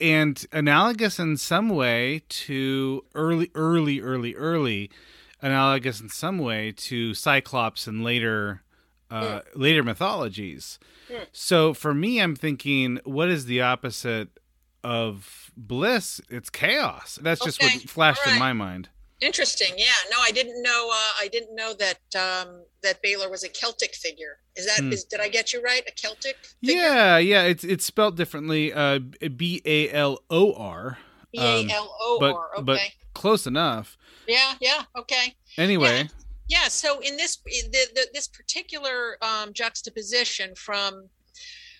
And 0.00 0.44
analogous 0.52 1.18
in 1.18 1.36
some 1.36 1.68
way 1.68 2.22
to 2.28 3.04
early, 3.14 3.50
early, 3.54 4.00
early, 4.00 4.34
early, 4.34 4.90
analogous 5.40 6.00
in 6.00 6.08
some 6.08 6.38
way 6.38 6.72
to 6.72 7.14
Cyclops 7.14 7.86
and 7.86 8.04
later, 8.04 8.62
uh, 9.10 9.22
mm. 9.22 9.42
later 9.54 9.82
mythologies. 9.82 10.78
Mm. 11.10 11.26
So 11.32 11.74
for 11.74 11.94
me, 11.94 12.20
I'm 12.20 12.36
thinking, 12.36 13.00
what 13.04 13.28
is 13.28 13.46
the 13.46 13.62
opposite 13.62 14.28
of 14.82 15.50
bliss? 15.56 16.20
It's 16.28 16.50
chaos. 16.50 17.18
That's 17.22 17.42
just 17.44 17.62
okay. 17.62 17.76
what 17.76 17.88
flashed 17.88 18.26
right. 18.26 18.34
in 18.34 18.38
my 18.38 18.52
mind. 18.52 18.88
Interesting. 19.20 19.74
Yeah. 19.76 19.86
No, 20.10 20.16
I 20.20 20.30
didn't 20.30 20.62
know. 20.62 20.90
Uh, 20.92 21.12
I 21.22 21.28
didn't 21.28 21.54
know 21.54 21.72
that 21.74 21.98
um, 22.16 22.64
that 22.82 23.00
Baylor 23.02 23.30
was 23.30 23.44
a 23.44 23.48
Celtic 23.48 23.94
figure. 23.94 24.38
Is 24.56 24.66
that? 24.66 24.80
Hmm. 24.80 24.92
Is, 24.92 25.04
did 25.04 25.20
I 25.20 25.28
get 25.28 25.52
you 25.52 25.62
right? 25.62 25.82
A 25.86 25.92
Celtic? 25.92 26.36
Figure? 26.64 26.82
Yeah. 26.82 27.18
Yeah. 27.18 27.42
It's 27.42 27.64
it's 27.64 27.84
spelled 27.84 28.16
differently. 28.16 28.72
Uh, 28.72 28.98
B 29.36 29.62
A 29.64 29.90
L 29.90 30.20
O 30.30 30.52
R. 30.54 30.98
B 31.32 31.38
A 31.40 31.68
L 31.70 31.96
O 32.00 32.18
R. 32.22 32.50
Okay. 32.54 32.62
But 32.64 32.80
close 33.14 33.46
enough. 33.46 33.96
Yeah. 34.26 34.54
Yeah. 34.60 34.82
Okay. 34.96 35.34
Anyway. 35.56 36.08
Yeah. 36.48 36.62
yeah 36.62 36.68
so 36.68 37.00
in 37.00 37.16
this 37.16 37.36
the, 37.44 37.86
the, 37.94 38.06
this 38.12 38.28
particular 38.28 39.16
um, 39.22 39.52
juxtaposition 39.52 40.54
from 40.54 41.08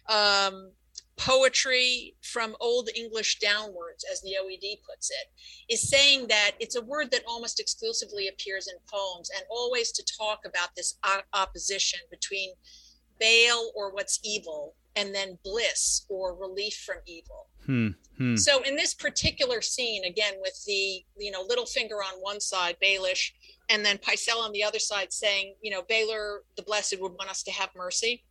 um, 0.08 0.70
poetry 1.16 2.14
from 2.22 2.56
Old 2.60 2.88
English 2.94 3.38
downwards, 3.38 4.04
as 4.10 4.20
the 4.22 4.36
OED 4.40 4.80
puts 4.88 5.10
it, 5.10 5.72
is 5.72 5.88
saying 5.88 6.26
that 6.28 6.52
it's 6.60 6.76
a 6.76 6.82
word 6.82 7.10
that 7.10 7.22
almost 7.26 7.60
exclusively 7.60 8.28
appears 8.28 8.66
in 8.66 8.74
poems 8.92 9.30
and 9.34 9.44
always 9.50 9.92
to 9.92 10.04
talk 10.18 10.40
about 10.44 10.70
this 10.76 10.98
opposition 11.32 12.00
between 12.10 12.50
bale 13.20 13.70
or 13.74 13.92
what's 13.92 14.18
evil 14.24 14.74
and 14.96 15.14
then 15.14 15.38
bliss 15.44 16.04
or 16.08 16.34
relief 16.34 16.82
from 16.84 16.96
evil. 17.06 17.48
Hmm, 17.66 17.88
hmm. 18.16 18.36
So 18.36 18.62
in 18.62 18.76
this 18.76 18.94
particular 18.94 19.60
scene, 19.60 20.04
again 20.04 20.34
with 20.40 20.62
the 20.66 21.04
you 21.16 21.30
know 21.30 21.46
Littlefinger 21.46 21.98
on 22.04 22.20
one 22.20 22.40
side, 22.40 22.76
Baelish, 22.82 23.32
and 23.70 23.84
then 23.84 23.98
Pycelle 23.98 24.42
on 24.42 24.52
the 24.52 24.62
other 24.62 24.78
side 24.78 25.12
saying, 25.12 25.54
you 25.62 25.70
know, 25.70 25.82
Baelor 25.82 26.38
the 26.56 26.62
Blessed 26.62 27.00
would 27.00 27.12
want 27.12 27.30
us 27.30 27.42
to 27.44 27.50
have 27.50 27.70
mercy. 27.74 28.24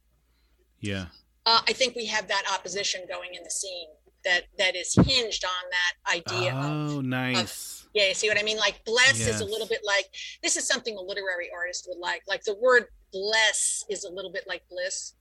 Yeah 0.79 1.05
uh, 1.45 1.61
I 1.67 1.73
think 1.73 1.95
we 1.95 2.05
have 2.05 2.27
that 2.27 2.43
opposition 2.53 3.01
going 3.09 3.33
in 3.33 3.43
the 3.43 3.51
scene 3.51 3.87
that 4.23 4.43
that 4.57 4.75
is 4.75 4.95
hinged 4.95 5.43
on 5.43 5.69
that 5.71 6.15
idea. 6.15 6.53
Oh, 6.55 6.99
of, 6.99 7.05
nice. 7.05 7.81
Of, 7.81 7.89
yeah, 7.93 8.07
you 8.07 8.13
see 8.13 8.29
what 8.29 8.39
I 8.39 8.43
mean? 8.43 8.57
Like 8.57 8.83
bless 8.85 9.19
yes. 9.19 9.27
is 9.35 9.41
a 9.41 9.45
little 9.45 9.67
bit 9.67 9.81
like 9.85 10.05
this 10.41 10.55
is 10.55 10.67
something 10.67 10.95
a 10.95 11.01
literary 11.01 11.49
artist 11.53 11.87
would 11.89 11.99
like. 11.99 12.23
Like 12.27 12.43
the 12.43 12.55
word 12.55 12.85
bless 13.11 13.85
is 13.89 14.03
a 14.03 14.09
little 14.09 14.31
bit 14.31 14.45
like 14.47 14.63
bliss. 14.69 15.13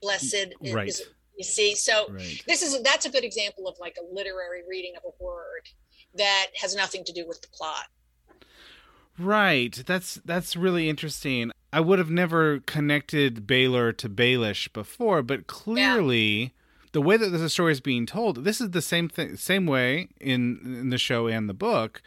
Blessed 0.00 0.52
is, 0.60 0.74
right. 0.74 0.88
Is, 0.88 1.02
you 1.36 1.44
see, 1.44 1.74
so 1.74 2.06
right. 2.10 2.42
this 2.46 2.62
is 2.62 2.80
that's 2.82 3.06
a 3.06 3.10
good 3.10 3.24
example 3.24 3.66
of 3.66 3.76
like 3.80 3.96
a 4.00 4.14
literary 4.14 4.62
reading 4.68 4.94
of 4.96 5.02
a 5.04 5.24
word 5.24 5.68
that 6.16 6.46
has 6.60 6.76
nothing 6.76 7.04
to 7.04 7.12
do 7.12 7.26
with 7.26 7.40
the 7.40 7.48
plot. 7.48 7.86
Right. 9.18 9.82
That's 9.86 10.14
that's 10.24 10.56
really 10.56 10.88
interesting. 10.88 11.52
I 11.72 11.80
would 11.80 11.98
have 11.98 12.10
never 12.10 12.60
connected 12.60 13.46
Baelor 13.46 13.96
to 13.96 14.08
Baelish 14.08 14.72
before, 14.72 15.22
but 15.22 15.46
clearly 15.46 16.42
yeah. 16.42 16.48
the 16.92 17.00
way 17.00 17.16
that 17.16 17.30
the 17.30 17.48
story 17.48 17.72
is 17.72 17.80
being 17.80 18.06
told, 18.06 18.44
this 18.44 18.60
is 18.60 18.70
the 18.70 18.82
same 18.82 19.08
thing 19.08 19.36
same 19.36 19.66
way 19.66 20.08
in 20.20 20.60
in 20.64 20.90
the 20.90 20.98
show 20.98 21.26
and 21.26 21.48
the 21.48 21.54
book. 21.54 22.02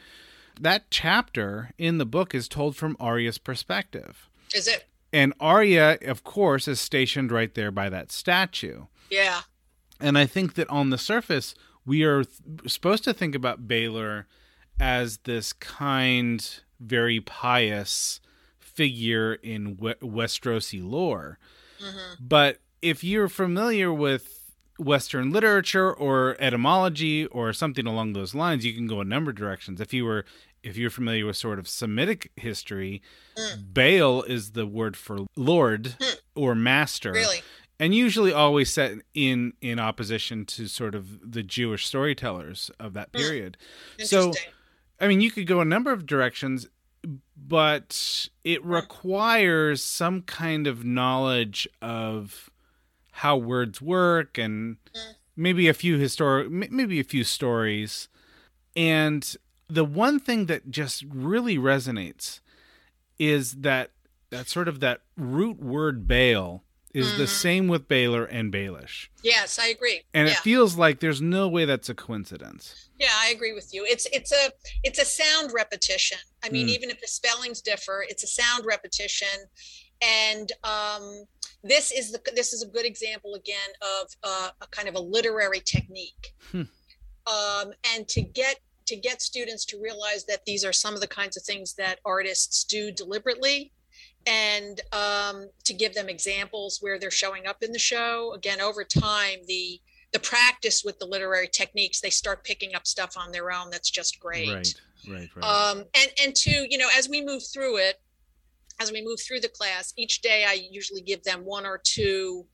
That 0.60 0.86
chapter 0.90 1.72
in 1.78 1.98
the 1.98 2.06
book 2.06 2.34
is 2.34 2.48
told 2.48 2.76
from 2.76 2.98
Arya's 3.00 3.38
perspective. 3.38 4.28
Is 4.54 4.68
it? 4.68 4.86
And 5.14 5.34
Arya, 5.40 6.00
of 6.02 6.24
course, 6.24 6.68
is 6.68 6.82
stationed 6.82 7.32
right 7.32 7.54
there 7.54 7.72
by 7.72 7.90
that 7.90 8.12
statue. 8.12 8.86
Yeah. 9.10 9.42
And 10.00 10.18
I 10.18 10.26
think 10.26 10.56
that 10.56 10.70
on 10.70 10.90
the 10.90 10.98
surface, 10.98 11.56
we 11.86 12.04
are 12.04 12.24
th- 12.24 12.72
supposed 12.72 13.04
to 13.06 13.14
think 13.14 13.34
about 13.34 13.68
Baelor 13.68 14.26
as 14.80 15.18
this 15.20 15.54
kind 15.54 16.62
very 16.80 17.20
pious 17.20 18.20
figure 18.60 19.34
in 19.36 19.78
we- 19.78 19.94
Westerosi 19.96 20.88
lore. 20.88 21.40
Mm-hmm. 21.82 22.26
But 22.26 22.60
if 22.82 23.04
you're 23.04 23.30
familiar 23.30 23.92
with 23.92 24.38
Western 24.78 25.32
literature 25.32 25.92
or 25.92 26.38
etymology 26.40 27.26
or 27.28 27.52
something 27.54 27.88
along 27.88 28.14
those 28.14 28.36
lines, 28.36 28.66
you 28.66 28.74
can 28.74 28.88
go 28.88 29.02
a 29.02 29.06
number 29.06 29.32
of 29.32 29.38
directions. 29.38 29.82
If 29.82 29.94
you 29.94 30.06
were 30.06 30.26
if 30.64 30.76
you're 30.76 30.90
familiar 30.90 31.26
with 31.26 31.38
sort 31.38 31.60
of 31.60 31.68
Semitic 31.68 32.32
history, 32.36 33.02
mm. 33.38 33.74
Baal 33.74 34.24
is 34.24 34.52
the 34.52 34.66
word 34.66 34.98
for 34.98 35.20
lord 35.36 35.96
mm. 36.00 36.16
or 36.36 36.56
master. 36.56 37.14
Really? 37.14 37.42
And 37.80 37.94
usually 37.94 38.34
always 38.34 38.72
set 38.74 38.94
in 39.14 39.54
in 39.62 39.80
opposition 39.80 40.46
to 40.46 40.68
sort 40.68 40.96
of 40.96 41.32
the 41.32 41.44
Jewish 41.44 41.86
storytellers 41.86 42.70
of 42.80 42.94
that 42.94 43.12
mm. 43.12 43.20
period. 43.20 43.58
Mm. 44.00 44.06
So 44.06 44.34
I 45.00 45.08
mean, 45.08 45.22
you 45.22 45.32
could 45.32 45.48
go 45.48 45.62
a 45.62 45.66
number 45.66 45.92
of 45.92 46.06
directions, 46.06 46.68
but 47.36 48.30
it 48.44 48.64
requires 48.66 49.84
some 49.84 50.22
kind 50.24 50.68
of 50.68 50.84
knowledge 50.84 51.68
of 51.82 52.50
how 53.12 53.38
words 53.38 53.82
work 53.82 54.38
and 54.38 54.78
mm. 54.96 55.14
maybe 55.36 55.68
a 55.68 55.74
few 55.74 55.98
historic, 55.98 56.50
maybe 56.50 57.00
a 57.00 57.04
few 57.04 57.24
stories. 57.24 58.10
And 58.76 59.36
the 59.68 59.86
one 59.86 60.20
thing 60.20 60.46
that 60.48 60.70
just 60.70 61.04
really 61.10 61.58
resonates 61.58 62.40
is 63.20 63.54
that 63.54 63.92
that 64.30 64.48
sort 64.48 64.68
of 64.68 64.80
that 64.82 65.02
root 65.16 65.60
word 65.60 66.08
Baal 66.08 66.64
is 66.98 67.10
mm-hmm. 67.10 67.18
the 67.20 67.28
same 67.28 67.68
with 67.68 67.88
Baelor 67.88 68.28
and 68.30 68.52
Baelish. 68.52 69.10
Yes, 69.22 69.60
I 69.60 69.68
agree. 69.68 70.02
And 70.16 70.28
yeah. 70.28 70.34
it 70.34 70.40
feels 70.40 70.78
like 70.78 71.00
there's 71.00 71.22
no 71.22 71.48
way 71.48 71.66
that's 71.66 71.90
a 71.90 71.94
coincidence. 71.94 72.90
Yeah, 73.00 73.12
I 73.14 73.30
agree 73.30 73.54
with 73.54 73.72
you. 73.72 73.86
It's 73.86 74.08
it's 74.12 74.32
a 74.32 74.52
it's 74.84 74.98
a 74.98 75.06
sound 75.06 75.52
repetition. 75.54 76.18
I 76.44 76.50
mean, 76.50 76.68
mm. 76.68 76.72
even 76.72 76.90
if 76.90 77.00
the 77.00 77.08
spellings 77.08 77.62
differ, 77.62 78.04
it's 78.10 78.24
a 78.24 78.28
sound 78.28 78.66
repetition. 78.66 79.28
And 80.02 80.52
um, 80.64 81.26
this 81.64 81.92
is 81.92 82.12
the 82.12 82.22
this 82.36 82.52
is 82.52 82.64
a 82.64 82.68
good 82.68 82.86
example 82.86 83.36
again 83.36 83.70
of 83.82 84.08
uh, 84.24 84.50
a 84.60 84.68
kind 84.68 84.88
of 84.88 84.96
a 84.96 85.00
literary 85.00 85.60
technique. 85.60 86.34
Hmm. 86.52 86.64
Um, 87.28 87.74
and 87.94 88.08
to 88.08 88.22
get 88.22 88.60
to 88.88 88.96
get 88.96 89.22
students 89.22 89.66
to 89.66 89.80
realize 89.80 90.26
that 90.26 90.46
these 90.46 90.66
are 90.66 90.74
some 90.74 90.96
of 90.96 91.02
the 91.02 91.08
kinds 91.08 91.38
of 91.38 91.44
things 91.44 91.74
that 91.76 92.00
artists 92.06 92.64
do 92.64 92.92
deliberately 92.92 93.72
and 94.28 94.82
um, 94.92 95.50
to 95.64 95.74
give 95.74 95.94
them 95.94 96.10
examples 96.10 96.80
where 96.82 97.00
they're 97.00 97.12
showing 97.12 97.48
up 97.48 97.64
in 97.64 97.72
the 97.72 97.80
show 97.80 98.34
again 98.34 98.62
over 98.62 98.84
time 98.84 99.40
the 99.48 99.80
the 100.14 100.20
practice 100.20 100.84
with 100.86 100.98
the 101.00 101.06
literary 101.06 101.50
techniques 101.52 102.00
they 102.02 102.10
start 102.10 102.44
picking 102.44 102.76
up 102.76 102.86
stuff 102.86 103.16
on 103.18 103.32
their 103.32 103.52
own 103.52 103.70
that's 103.70 103.90
just 103.90 104.20
great. 104.20 104.50
Right 104.50 104.74
right 105.10 105.30
right. 105.36 105.46
Um, 105.46 105.78
and 105.96 106.12
and 106.24 106.36
to 106.36 106.68
you 106.70 106.78
know 106.78 106.90
as 106.98 107.10
we 107.10 107.24
move 107.24 107.44
through 107.54 107.78
it 107.78 108.02
as 108.80 108.92
we 108.92 109.04
move 109.04 109.20
through 109.20 109.40
the 109.40 109.50
class 109.50 109.94
each 109.98 110.22
day 110.22 110.46
i 110.48 110.54
usually 110.54 111.02
give 111.02 111.24
them 111.24 111.44
one 111.46 111.66
or 111.66 111.82
two 111.84 112.46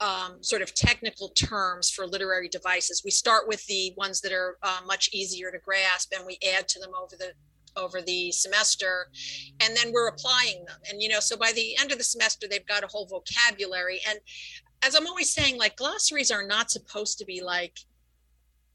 um, 0.00 0.42
sort 0.42 0.62
of 0.62 0.74
technical 0.74 1.28
terms 1.30 1.90
for 1.90 2.06
literary 2.06 2.48
devices. 2.48 3.02
We 3.04 3.10
start 3.10 3.48
with 3.48 3.66
the 3.66 3.92
ones 3.96 4.20
that 4.20 4.32
are 4.32 4.56
uh, 4.62 4.80
much 4.86 5.10
easier 5.12 5.50
to 5.50 5.58
grasp 5.58 6.12
and 6.16 6.24
we 6.26 6.38
add 6.54 6.68
to 6.68 6.78
them 6.78 6.90
over 7.00 7.16
the 7.16 7.32
over 7.78 8.02
the 8.02 8.32
semester 8.32 9.08
and 9.62 9.76
then 9.76 9.92
we're 9.92 10.08
applying 10.08 10.64
them. 10.66 10.78
And 10.90 11.02
you 11.02 11.08
know 11.08 11.20
so 11.20 11.36
by 11.36 11.52
the 11.54 11.76
end 11.78 11.92
of 11.92 11.98
the 11.98 12.04
semester 12.04 12.46
they've 12.48 12.66
got 12.66 12.84
a 12.84 12.88
whole 12.88 13.06
vocabulary. 13.06 14.00
And 14.08 14.18
as 14.84 14.94
i'm 14.94 15.06
always 15.06 15.32
saying 15.32 15.58
like 15.58 15.76
glossaries 15.76 16.30
are 16.30 16.46
not 16.46 16.70
supposed 16.70 17.18
to 17.18 17.24
be 17.24 17.42
like 17.42 17.78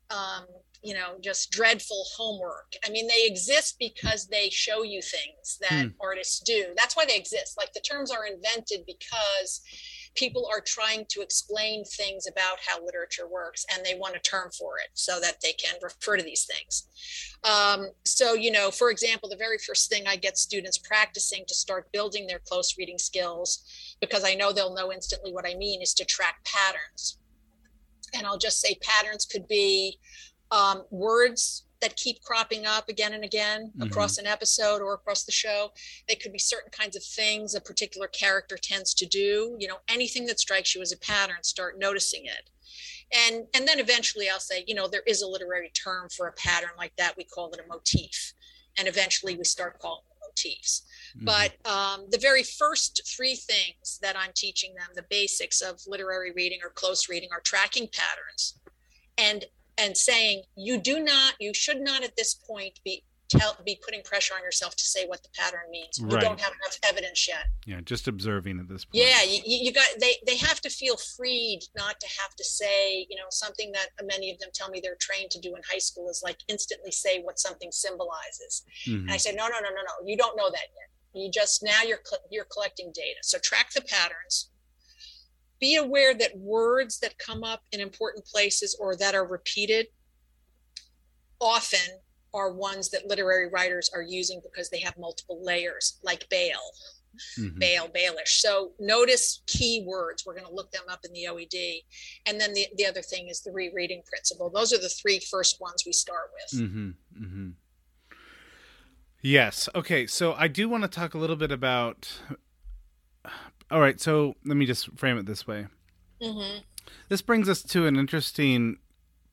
um, 0.09 0.45
you 0.83 0.93
know 0.93 1.15
just 1.21 1.51
dreadful 1.51 2.03
homework. 2.15 2.73
I 2.85 2.89
mean 2.89 3.07
they 3.07 3.25
exist 3.25 3.77
because 3.79 4.27
they 4.27 4.49
show 4.49 4.83
you 4.83 5.01
things 5.01 5.57
that 5.61 5.83
hmm. 5.83 5.87
artists 6.01 6.39
do. 6.41 6.65
That's 6.75 6.95
why 6.95 7.05
they 7.05 7.15
exist. 7.15 7.55
Like 7.57 7.73
the 7.73 7.81
terms 7.81 8.11
are 8.11 8.25
invented 8.25 8.85
because 8.85 9.61
people 10.15 10.47
are 10.51 10.61
trying 10.61 11.05
to 11.09 11.21
explain 11.21 11.83
things 11.85 12.27
about 12.27 12.57
how 12.65 12.83
literature 12.83 13.27
works 13.27 13.65
and 13.73 13.83
they 13.83 13.95
want 13.95 14.15
a 14.15 14.19
term 14.19 14.49
for 14.51 14.77
it 14.77 14.89
so 14.93 15.19
that 15.19 15.41
they 15.41 15.53
can 15.53 15.75
refer 15.81 16.17
to 16.17 16.23
these 16.23 16.45
things. 16.45 16.87
Um, 17.43 17.89
so, 18.05 18.33
you 18.33 18.51
know, 18.51 18.71
for 18.71 18.91
example, 18.91 19.27
the 19.29 19.35
very 19.35 19.57
first 19.57 19.89
thing 19.89 20.03
I 20.07 20.15
get 20.15 20.37
students 20.37 20.77
practicing 20.77 21.43
to 21.47 21.55
start 21.55 21.91
building 21.91 22.27
their 22.27 22.39
close 22.39 22.77
reading 22.77 22.97
skills, 22.97 23.95
because 23.99 24.23
I 24.23 24.35
know 24.35 24.51
they'll 24.51 24.75
know 24.75 24.91
instantly 24.91 25.33
what 25.33 25.47
I 25.47 25.55
mean, 25.55 25.81
is 25.81 25.93
to 25.95 26.05
track 26.05 26.45
patterns. 26.45 27.17
And 28.13 28.27
I'll 28.27 28.37
just 28.37 28.61
say 28.61 28.77
patterns 28.81 29.25
could 29.25 29.47
be 29.47 29.97
um, 30.51 30.83
words 30.91 31.65
that 31.83 31.97
keep 31.97 32.21
cropping 32.21 32.65
up 32.65 32.87
again 32.87 33.13
and 33.13 33.23
again 33.23 33.67
mm-hmm. 33.67 33.83
across 33.83 34.17
an 34.17 34.25
episode 34.25 34.81
or 34.81 34.93
across 34.93 35.25
the 35.25 35.31
show. 35.31 35.71
They 36.07 36.15
could 36.15 36.31
be 36.31 36.39
certain 36.39 36.71
kinds 36.71 36.95
of 36.95 37.03
things 37.03 37.53
a 37.53 37.61
particular 37.61 38.07
character 38.07 38.57
tends 38.57 38.93
to 38.95 39.05
do. 39.05 39.55
You 39.59 39.67
know, 39.67 39.77
anything 39.89 40.25
that 40.27 40.39
strikes 40.39 40.73
you 40.73 40.81
as 40.81 40.93
a 40.93 40.97
pattern, 40.97 41.43
start 41.43 41.77
noticing 41.77 42.25
it. 42.25 42.49
And 43.27 43.45
and 43.53 43.67
then 43.67 43.79
eventually 43.79 44.29
I'll 44.29 44.39
say, 44.39 44.63
you 44.65 44.73
know, 44.73 44.87
there 44.87 45.03
is 45.05 45.21
a 45.21 45.27
literary 45.27 45.71
term 45.71 46.07
for 46.15 46.27
a 46.27 46.33
pattern 46.33 46.71
like 46.77 46.95
that. 46.97 47.15
We 47.17 47.25
call 47.25 47.51
it 47.51 47.61
a 47.63 47.67
motif. 47.67 48.33
And 48.79 48.87
eventually 48.87 49.37
we 49.37 49.43
start 49.43 49.77
calling 49.77 50.01
motifs. 50.25 50.83
Mm-hmm. 51.15 51.25
But 51.25 51.71
um, 51.71 52.07
the 52.09 52.17
very 52.17 52.41
first 52.41 53.01
three 53.05 53.35
things 53.35 53.99
that 54.01 54.17
I'm 54.17 54.31
teaching 54.35 54.73
them, 54.73 54.87
the 54.95 55.05
basics 55.09 55.61
of 55.61 55.79
literary 55.85 56.31
reading 56.31 56.59
or 56.63 56.69
close 56.69 57.07
reading, 57.07 57.29
are 57.31 57.41
tracking 57.41 57.87
patterns 57.87 58.57
and 59.17 59.45
and 59.77 59.95
saying 59.97 60.43
you 60.55 60.77
do 60.77 60.99
not 60.99 61.33
you 61.39 61.53
should 61.53 61.79
not 61.79 62.03
at 62.03 62.15
this 62.15 62.33
point 62.33 62.79
be 62.83 63.03
tell 63.29 63.57
be 63.65 63.79
putting 63.83 64.01
pressure 64.03 64.33
on 64.35 64.43
yourself 64.43 64.75
to 64.75 64.83
say 64.83 65.05
what 65.07 65.23
the 65.23 65.29
pattern 65.35 65.61
means. 65.71 65.99
Right. 65.99 66.13
you 66.13 66.19
don't 66.19 66.39
have 66.39 66.53
enough 66.61 66.77
evidence 66.83 67.27
yet. 67.27 67.45
Yeah 67.65 67.81
just 67.81 68.07
observing 68.07 68.59
at 68.59 68.67
this 68.67 68.85
point. 68.85 69.03
Yeah 69.03 69.23
you, 69.23 69.41
you 69.45 69.73
got 69.73 69.87
they 69.99 70.15
they 70.25 70.37
have 70.37 70.61
to 70.61 70.69
feel 70.69 70.97
freed 70.97 71.61
not 71.75 71.99
to 71.99 72.07
have 72.21 72.35
to 72.35 72.43
say 72.43 73.05
you 73.09 73.15
know 73.15 73.25
something 73.29 73.71
that 73.71 73.87
many 74.05 74.31
of 74.31 74.39
them 74.39 74.49
tell 74.53 74.69
me 74.69 74.79
they're 74.81 74.97
trained 74.99 75.31
to 75.31 75.39
do 75.39 75.55
in 75.55 75.61
high 75.69 75.79
school 75.79 76.09
is 76.09 76.21
like 76.23 76.37
instantly 76.47 76.91
say 76.91 77.21
what 77.21 77.39
something 77.39 77.71
symbolizes. 77.71 78.63
Mm-hmm. 78.87 79.05
and 79.05 79.11
i 79.11 79.17
said 79.17 79.35
no 79.35 79.47
no 79.47 79.55
no 79.55 79.69
no 79.69 79.81
no 79.81 80.05
you 80.07 80.17
don't 80.17 80.37
know 80.37 80.49
that 80.49 80.67
yet. 80.75 80.89
You 81.15 81.29
just 81.29 81.63
now 81.63 81.83
you're 81.83 81.99
you're 82.31 82.45
collecting 82.45 82.91
data. 82.93 83.19
So 83.21 83.37
track 83.39 83.71
the 83.73 83.81
patterns 83.81 84.49
be 85.63 85.77
aware 85.77 86.13
that 86.13 86.37
words 86.37 86.99
that 86.99 87.17
come 87.17 87.41
up 87.41 87.61
in 87.71 87.79
important 87.79 88.25
places 88.25 88.75
or 88.81 88.97
that 88.97 89.15
are 89.15 89.25
repeated 89.25 89.87
often 91.39 91.79
are 92.33 92.51
ones 92.51 92.89
that 92.89 93.07
literary 93.07 93.47
writers 93.49 93.89
are 93.95 94.01
using 94.01 94.41
because 94.43 94.69
they 94.69 94.81
have 94.81 94.93
multiple 94.97 95.39
layers, 95.41 95.99
like 96.03 96.27
bale, 96.27 96.67
mm-hmm. 97.39 97.57
Bael, 97.59 97.87
Baelish. 97.87 98.41
So 98.41 98.73
notice 98.77 99.41
key 99.47 99.85
words. 99.87 100.25
We're 100.25 100.33
going 100.33 100.47
to 100.47 100.53
look 100.53 100.69
them 100.71 100.83
up 100.89 100.99
in 101.05 101.13
the 101.13 101.27
OED. 101.29 101.83
And 102.25 102.41
then 102.41 102.53
the, 102.53 102.67
the 102.75 102.85
other 102.85 103.01
thing 103.01 103.29
is 103.29 103.39
the 103.39 103.53
rereading 103.53 104.01
principle. 104.05 104.49
Those 104.49 104.73
are 104.73 104.81
the 104.81 104.89
three 104.89 105.21
first 105.31 105.61
ones 105.61 105.83
we 105.85 105.93
start 105.93 106.29
with. 106.33 106.61
Mm-hmm. 106.61 106.89
Mm-hmm. 107.23 107.49
Yes. 109.21 109.69
Okay. 109.73 110.07
So 110.07 110.33
I 110.33 110.49
do 110.49 110.67
want 110.67 110.83
to 110.83 110.89
talk 110.89 111.13
a 111.13 111.17
little 111.17 111.37
bit 111.37 111.53
about 111.53 112.19
all 113.73 113.79
right, 113.79 113.99
so 113.99 114.35
let 114.45 114.55
me 114.55 114.67
just 114.67 114.95
frame 114.97 115.17
it 115.17 115.25
this 115.25 115.47
way. 115.47 115.65
Mm-hmm. 116.21 116.59
This 117.09 117.23
brings 117.23 117.49
us 117.49 117.63
to 117.63 117.87
an 117.87 117.97
interesting 117.97 118.77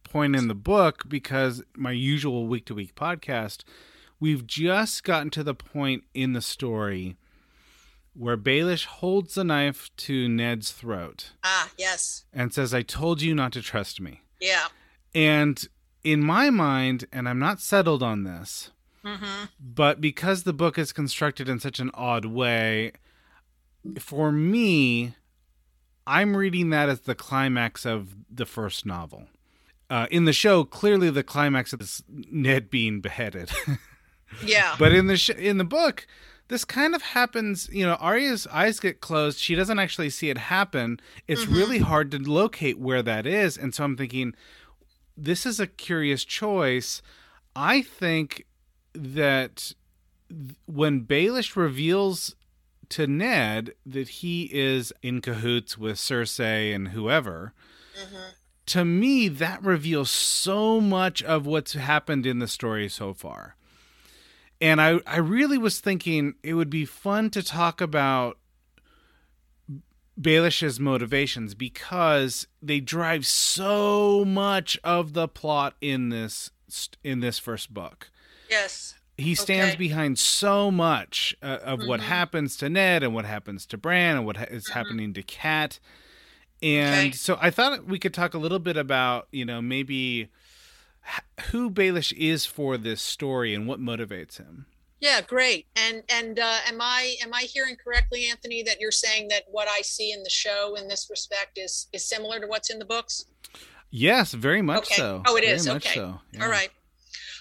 point 0.03 0.35
in 0.35 0.49
the 0.49 0.55
book 0.55 1.05
because 1.07 1.63
my 1.77 1.93
usual 1.93 2.47
week 2.47 2.65
to 2.67 2.75
week 2.75 2.95
podcast, 2.95 3.65
we've 4.19 4.47
just 4.47 5.05
gotten 5.05 5.29
to 5.31 5.45
the 5.45 5.55
point 5.55 6.05
in 6.15 6.33
the 6.33 6.41
story 6.41 7.17
where 8.15 8.39
Baelish 8.39 8.87
holds 8.87 9.35
the 9.35 9.45
knife 9.45 9.91
to 9.99 10.27
Ned's 10.27 10.73
throat. 10.73 11.33
Ah, 11.45 11.71
yes. 11.77 12.25
And 12.33 12.55
says, 12.55 12.73
I 12.73 12.81
told 12.81 13.21
you 13.21 13.35
not 13.35 13.53
to 13.53 13.61
trust 13.61 14.01
me. 14.01 14.23
Yeah. 14.41 14.69
And 15.15 15.69
in 16.03 16.23
my 16.23 16.49
mind, 16.49 17.05
and 17.13 17.29
I'm 17.29 17.39
not 17.39 17.61
settled 17.61 18.03
on 18.03 18.25
this, 18.25 18.71
mm-hmm. 19.05 19.45
but 19.61 20.01
because 20.01 20.45
the 20.45 20.55
book 20.55 20.79
is 20.79 20.95
constructed 20.95 21.47
in 21.47 21.61
such 21.61 21.79
an 21.79 21.91
odd 21.93 22.25
way, 22.25 22.93
for 23.99 24.33
me, 24.33 25.15
I'm 26.07 26.37
reading 26.37 26.71
that 26.71 26.89
as 26.89 27.01
the 27.01 27.15
climax 27.15 27.85
of 27.87 28.17
the 28.31 28.47
first 28.47 28.85
novel. 28.85 29.29
Uh, 29.89 30.07
in 30.11 30.25
the 30.25 30.33
show, 30.33 30.65
clearly 30.65 31.11
the 31.11 31.25
climax 31.25 31.73
is 31.73 32.03
Ned 32.09 32.71
being 32.71 33.01
beheaded. 33.01 33.51
yeah. 34.45 34.77
But 34.79 34.93
in 34.93 35.09
the 35.09 35.17
sh- 35.17 35.31
in 35.31 35.59
the 35.59 35.65
book, 35.65 36.07
this 36.49 36.65
kind 36.65 36.95
of 36.95 37.03
happens. 37.03 37.69
You 37.73 37.87
know, 37.87 37.95
Arya's 37.95 38.47
eyes 38.49 38.79
get 38.79 39.01
closed. 39.01 39.39
She 39.39 39.55
doesn't 39.55 39.79
actually 39.79 40.11
see 40.11 40.31
it 40.31 40.39
happen. 40.39 41.01
It's 41.27 41.43
mm-hmm. 41.43 41.55
really 41.55 41.79
hard 41.79 42.11
to 42.13 42.19
locate 42.19 42.79
where 42.79 43.03
that 43.03 43.27
is. 43.27 43.57
And 43.57 43.75
so 43.75 43.85
I'm 43.85 43.97
thinking, 43.97 44.35
this 45.17 45.45
is 45.45 45.59
a 45.59 45.67
curious 45.67 46.25
choice. 46.25 47.03
I 47.57 47.83
think 47.83 48.47
that 48.95 49.73
when 50.67 51.05
Baelish 51.05 51.57
reveals 51.57 52.37
to 52.91 53.07
Ned 53.07 53.75
that 53.87 54.09
he 54.09 54.51
is 54.53 54.93
in 55.03 55.21
cahoots 55.21 55.79
with 55.79 55.97
Cersei 55.97 56.75
and 56.75 56.89
whoever. 56.89 57.55
Mm-hmm. 57.99 58.31
To 58.67 58.85
me, 58.85 59.29
that 59.29 59.63
reveals 59.63 60.11
so 60.11 60.81
much 60.81 61.23
of 61.23 61.47
what's 61.47 61.73
happened 61.73 62.27
in 62.27 62.39
the 62.39 62.47
story 62.47 62.89
so 62.89 63.15
far. 63.15 63.57
And 64.61 64.81
I, 64.81 65.01
I 65.07 65.17
really 65.17 65.59
was 65.59 65.81
thinking 65.81 66.35
it 66.43 66.55
would 66.55 66.71
be 66.71 66.85
fun 66.85 67.31
to 67.31 67.43
talk 67.43 67.81
about 67.81 68.39
Baelish's 70.21 70.79
motivations 70.79 71.55
because 71.55 72.47
they 72.61 72.79
drive 72.79 73.27
so 73.27 74.25
much 74.25 74.79
of 74.85 75.15
the 75.15 75.27
plot 75.27 75.75
in 75.81 76.11
this 76.11 76.51
in 77.03 77.19
this 77.21 77.39
first 77.39 77.75
book. 77.75 78.11
Yes 78.49 79.00
he 79.21 79.35
stands 79.35 79.75
okay. 79.75 79.79
behind 79.79 80.19
so 80.19 80.71
much 80.71 81.37
uh, 81.43 81.59
of 81.63 81.81
mm-hmm. 81.81 81.89
what 81.89 82.01
happens 82.01 82.57
to 82.59 82.69
Ned 82.69 83.03
and 83.03 83.15
what 83.15 83.25
happens 83.25 83.67
to 83.67 83.79
Bran 83.79 84.17
and 84.17 84.27
what 84.27 84.37
ha- 84.37 84.47
is 84.49 84.65
mm-hmm. 84.65 84.79
happening 84.79 85.13
to 85.15 85.23
Cat. 85.23 85.79
And 86.63 87.09
okay. 87.09 87.13
so 87.13 87.39
I 87.41 87.51
thought 87.51 87.87
we 87.87 87.99
could 87.99 88.13
talk 88.13 88.35
a 88.35 88.39
little 88.39 88.59
bit 88.59 88.77
about, 88.77 89.29
you 89.31 89.45
know, 89.45 89.63
maybe 89.63 90.29
who 91.51 91.71
Baelish 91.71 92.13
is 92.13 92.45
for 92.45 92.77
this 92.77 93.01
story 93.01 93.55
and 93.55 93.67
what 93.67 93.81
motivates 93.81 94.37
him. 94.37 94.67
Yeah, 95.01 95.23
great. 95.23 95.67
And 95.75 96.03
and 96.11 96.39
uh, 96.39 96.59
am 96.69 96.79
I 96.81 97.17
am 97.23 97.33
I 97.33 97.43
hearing 97.43 97.77
correctly, 97.83 98.29
Anthony, 98.29 98.63
that 98.65 98.81
you're 98.81 98.91
saying 98.91 99.29
that 99.29 99.45
what 99.51 99.67
I 99.67 99.81
see 99.81 100.13
in 100.13 100.23
the 100.23 100.31
show 100.31 100.75
in 100.75 100.89
this 100.89 101.09
respect 101.09 101.57
is 101.57 101.89
is 101.95 102.05
similar 102.05 102.39
to 102.39 102.47
what's 102.47 102.69
in 102.69 102.79
the 102.79 102.85
books? 102.85 103.25
Yes, 103.91 104.35
very 104.35 104.61
much 104.61 104.85
okay. 104.85 104.97
so. 104.97 105.23
Oh, 105.27 105.37
it 105.37 105.45
very 105.45 105.55
is. 105.55 105.67
Okay. 105.67 105.95
So. 105.95 106.21
Yeah. 106.33 106.45
All 106.45 106.51
right. 106.51 106.71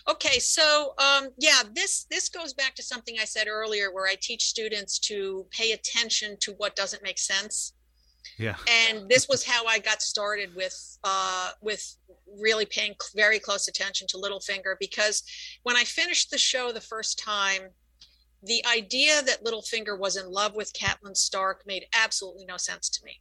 Okay, 0.07 0.39
so 0.39 0.93
um, 0.97 1.29
yeah, 1.37 1.61
this 1.73 2.05
this 2.09 2.29
goes 2.29 2.53
back 2.53 2.75
to 2.75 2.83
something 2.83 3.15
I 3.19 3.25
said 3.25 3.47
earlier, 3.47 3.93
where 3.93 4.07
I 4.07 4.15
teach 4.19 4.43
students 4.43 4.99
to 4.99 5.45
pay 5.51 5.71
attention 5.71 6.37
to 6.41 6.53
what 6.53 6.75
doesn't 6.75 7.03
make 7.03 7.19
sense. 7.19 7.73
Yeah. 8.37 8.55
And 8.67 9.09
this 9.09 9.27
was 9.27 9.43
how 9.43 9.65
I 9.65 9.79
got 9.79 10.01
started 10.01 10.55
with 10.55 10.97
uh, 11.03 11.51
with 11.61 11.95
really 12.39 12.65
paying 12.65 12.95
very 13.15 13.39
close 13.39 13.67
attention 13.67 14.07
to 14.09 14.17
Littlefinger 14.17 14.75
because 14.79 15.23
when 15.63 15.75
I 15.75 15.83
finished 15.83 16.31
the 16.31 16.37
show 16.37 16.71
the 16.71 16.81
first 16.81 17.19
time, 17.19 17.61
the 18.43 18.63
idea 18.65 19.21
that 19.23 19.43
Littlefinger 19.43 19.99
was 19.99 20.15
in 20.15 20.29
love 20.31 20.55
with 20.55 20.71
Catelyn 20.73 21.15
Stark 21.15 21.63
made 21.65 21.85
absolutely 21.93 22.45
no 22.45 22.57
sense 22.57 22.89
to 22.89 23.05
me. 23.05 23.19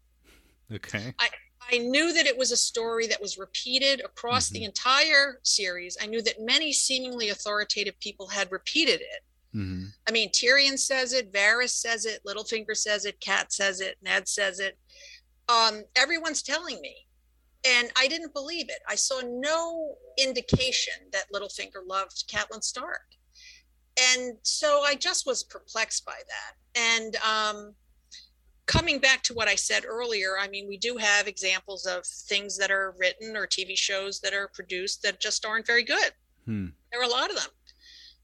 Okay. 0.73 1.15
I, 1.19 1.29
I 1.71 1.79
knew 1.79 2.13
that 2.15 2.27
it 2.27 2.37
was 2.37 2.51
a 2.51 2.57
story 2.57 3.07
that 3.09 3.21
was 3.21 3.39
repeated 3.39 4.01
across 4.05 4.47
mm-hmm. 4.47 4.55
the 4.55 4.65
entire 4.65 5.41
series. 5.43 5.97
I 6.01 6.07
knew 6.07 6.23
that 6.23 6.41
many 6.41 6.73
seemingly 6.73 7.29
authoritative 7.29 7.99
people 8.01 8.29
had 8.29 8.51
repeated 8.51 9.01
it. 9.01 9.23
Mm-hmm. 9.55 9.87
I 10.09 10.13
mean, 10.13 10.31
Tyrion 10.31 10.79
says 10.79 11.13
it, 11.13 11.33
Varys 11.33 11.71
says 11.71 12.05
it, 12.05 12.21
Littlefinger 12.27 12.77
says 12.77 13.05
it, 13.05 13.21
Cat 13.21 13.53
says 13.53 13.81
it, 13.81 13.97
Ned 14.03 14.29
says 14.29 14.61
it. 14.61 14.79
Um, 15.49 15.83
everyone's 15.97 16.43
telling 16.43 16.81
me. 16.81 16.95
And 17.67 17.91
I 17.97 18.07
didn't 18.07 18.35
believe 18.35 18.69
it. 18.69 18.81
I 18.89 18.95
saw 18.95 19.21
no 19.25 19.97
indication 20.17 20.95
that 21.13 21.25
Littlefinger 21.35 21.87
loved 21.87 22.25
Catelyn 22.33 22.63
Stark. 22.63 23.01
And 24.15 24.39
so 24.43 24.83
I 24.87 24.95
just 24.95 25.27
was 25.27 25.43
perplexed 25.43 26.05
by 26.05 26.13
that. 26.15 26.81
And 26.81 27.17
um, 27.17 27.75
coming 28.69 28.99
back 29.01 29.23
to 29.25 29.35
what 29.35 29.49
I 29.49 29.55
said 29.55 29.85
earlier, 29.87 30.39
I 30.39 30.47
mean, 30.47 30.69
we 30.69 30.77
do 30.77 30.99
have 30.99 31.27
examples 31.27 31.87
of 31.87 32.05
things 32.05 32.57
that 32.59 32.71
are 32.71 32.95
written 32.99 33.37
or 33.37 33.47
TV 33.47 33.77
shows 33.77 34.21
that 34.21 34.35
are 34.35 34.51
produced 34.55 35.03
that 35.03 35.21
just 35.21 35.45
aren't 35.45 35.67
very 35.67 35.83
good. 35.83 36.13
Hmm. 36.45 36.67
There 36.93 37.01
are 37.01 37.05
a 37.05 37.09
lot 37.09 37.31
of 37.31 37.37
them. 37.37 37.49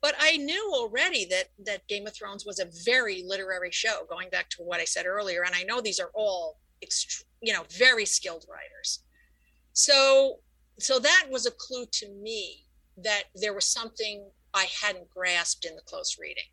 But 0.03 0.15
I 0.21 0.37
knew 0.37 0.71
already 0.75 1.25
that 1.31 1.45
that 1.65 1.89
Game 1.89 2.07
of 2.07 2.15
Thrones 2.15 2.45
was 2.45 2.61
a 2.61 2.69
very 2.85 3.23
literary 3.27 3.71
show, 3.71 4.05
going 4.09 4.29
back 4.29 4.51
to 4.51 4.63
what 4.63 4.81
I 4.81 4.85
said 4.85 5.07
earlier. 5.07 5.43
And 5.45 5.55
I 5.55 5.63
know 5.63 5.81
these 5.81 5.99
are 5.99 6.11
all, 6.15 6.59
ext- 6.85 7.25
you 7.41 7.55
know, 7.55 7.65
very 7.71 8.05
skilled 8.05 8.45
writers. 8.49 9.01
So, 9.73 10.41
so 10.79 10.99
that 10.99 11.29
was 11.31 11.47
a 11.47 11.53
clue 11.53 11.87
to 11.91 12.11
me 12.11 12.67
that 12.99 13.25
there 13.35 13.55
was 13.55 13.65
something 13.65 14.29
I 14.53 14.67
hadn't 14.83 15.09
grasped 15.09 15.65
in 15.65 15.75
the 15.75 15.83
close 15.83 16.19
reading. 16.21 16.45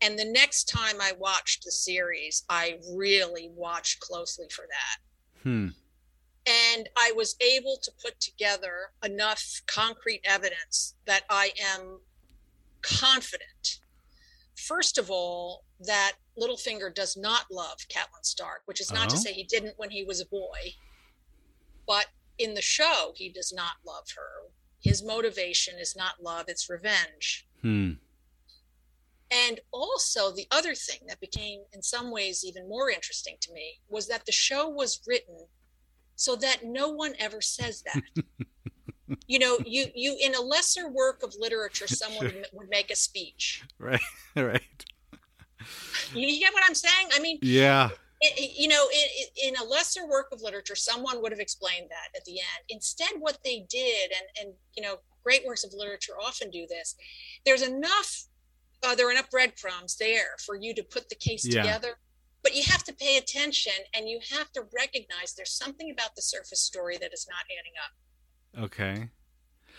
And 0.00 0.18
the 0.18 0.24
next 0.24 0.64
time 0.64 1.00
I 1.00 1.12
watched 1.18 1.64
the 1.64 1.72
series, 1.72 2.44
I 2.48 2.78
really 2.94 3.50
watched 3.54 4.00
closely 4.00 4.46
for 4.50 4.64
that. 4.70 5.42
Hmm. 5.42 5.68
And 6.46 6.88
I 6.96 7.12
was 7.14 7.36
able 7.40 7.78
to 7.82 7.90
put 8.02 8.20
together 8.20 8.92
enough 9.04 9.60
concrete 9.66 10.22
evidence 10.24 10.94
that 11.06 11.24
I 11.28 11.50
am 11.74 12.00
confident, 12.80 13.80
first 14.56 14.98
of 14.98 15.10
all, 15.10 15.64
that 15.80 16.12
Littlefinger 16.38 16.94
does 16.94 17.16
not 17.16 17.46
love 17.50 17.78
Catelyn 17.88 18.22
Stark, 18.24 18.62
which 18.66 18.80
is 18.80 18.92
not 18.92 19.08
uh-huh. 19.08 19.10
to 19.10 19.16
say 19.18 19.32
he 19.32 19.44
didn't 19.44 19.74
when 19.78 19.90
he 19.90 20.04
was 20.04 20.20
a 20.20 20.26
boy, 20.26 20.74
but 21.86 22.06
in 22.38 22.54
the 22.54 22.62
show, 22.62 23.12
he 23.16 23.28
does 23.28 23.52
not 23.52 23.72
love 23.84 24.06
her. 24.16 24.50
His 24.80 25.02
motivation 25.04 25.78
is 25.78 25.96
not 25.96 26.22
love, 26.22 26.44
it's 26.48 26.70
revenge. 26.70 27.46
Hmm. 27.62 27.92
And 29.30 29.60
also, 29.72 30.32
the 30.32 30.46
other 30.50 30.74
thing 30.74 31.00
that 31.08 31.20
became, 31.20 31.60
in 31.72 31.82
some 31.82 32.10
ways, 32.10 32.44
even 32.44 32.68
more 32.68 32.88
interesting 32.88 33.36
to 33.42 33.52
me 33.52 33.80
was 33.88 34.08
that 34.08 34.24
the 34.24 34.32
show 34.32 34.68
was 34.68 35.00
written 35.06 35.46
so 36.16 36.34
that 36.36 36.64
no 36.64 36.88
one 36.88 37.12
ever 37.18 37.40
says 37.40 37.82
that. 37.82 38.02
you 39.26 39.38
know 39.38 39.58
you 39.64 39.86
you 39.94 40.16
in 40.22 40.34
a 40.34 40.40
lesser 40.40 40.88
work 40.88 41.22
of 41.22 41.34
literature 41.38 41.86
someone 41.86 42.30
sure. 42.30 42.42
would 42.52 42.68
make 42.68 42.90
a 42.90 42.96
speech. 42.96 43.64
Right 43.78 44.00
right. 44.36 44.84
You 46.14 46.38
get 46.38 46.52
what 46.52 46.62
i'm 46.66 46.74
saying? 46.74 47.08
I 47.14 47.20
mean 47.20 47.38
yeah. 47.42 47.90
it, 48.20 48.58
you 48.58 48.68
know 48.68 48.86
it, 48.90 49.30
in 49.42 49.56
a 49.56 49.68
lesser 49.68 50.06
work 50.06 50.28
of 50.32 50.42
literature 50.42 50.76
someone 50.76 51.22
would 51.22 51.32
have 51.32 51.40
explained 51.40 51.86
that 51.90 52.16
at 52.16 52.24
the 52.24 52.32
end. 52.32 52.64
Instead 52.68 53.10
what 53.18 53.38
they 53.44 53.66
did 53.68 54.10
and 54.10 54.46
and 54.46 54.54
you 54.76 54.82
know 54.82 54.96
great 55.22 55.46
works 55.46 55.64
of 55.64 55.72
literature 55.74 56.14
often 56.20 56.50
do 56.50 56.66
this 56.68 56.94
there's 57.44 57.62
enough 57.62 58.27
uh, 58.86 58.94
there 58.94 59.08
are 59.08 59.12
enough 59.12 59.30
breadcrumbs 59.30 59.96
there 59.96 60.36
for 60.44 60.54
you 60.56 60.74
to 60.74 60.82
put 60.82 61.08
the 61.08 61.16
case 61.16 61.46
yeah. 61.46 61.62
together 61.62 61.98
but 62.42 62.54
you 62.54 62.62
have 62.62 62.84
to 62.84 62.94
pay 62.94 63.16
attention 63.16 63.72
and 63.94 64.08
you 64.08 64.20
have 64.36 64.50
to 64.52 64.62
recognize 64.72 65.34
there's 65.36 65.52
something 65.52 65.90
about 65.90 66.14
the 66.14 66.22
surface 66.22 66.60
story 66.60 66.96
that 67.00 67.12
is 67.12 67.26
not 67.28 67.44
adding 67.58 67.72
up 67.84 67.92
Okay. 68.56 69.08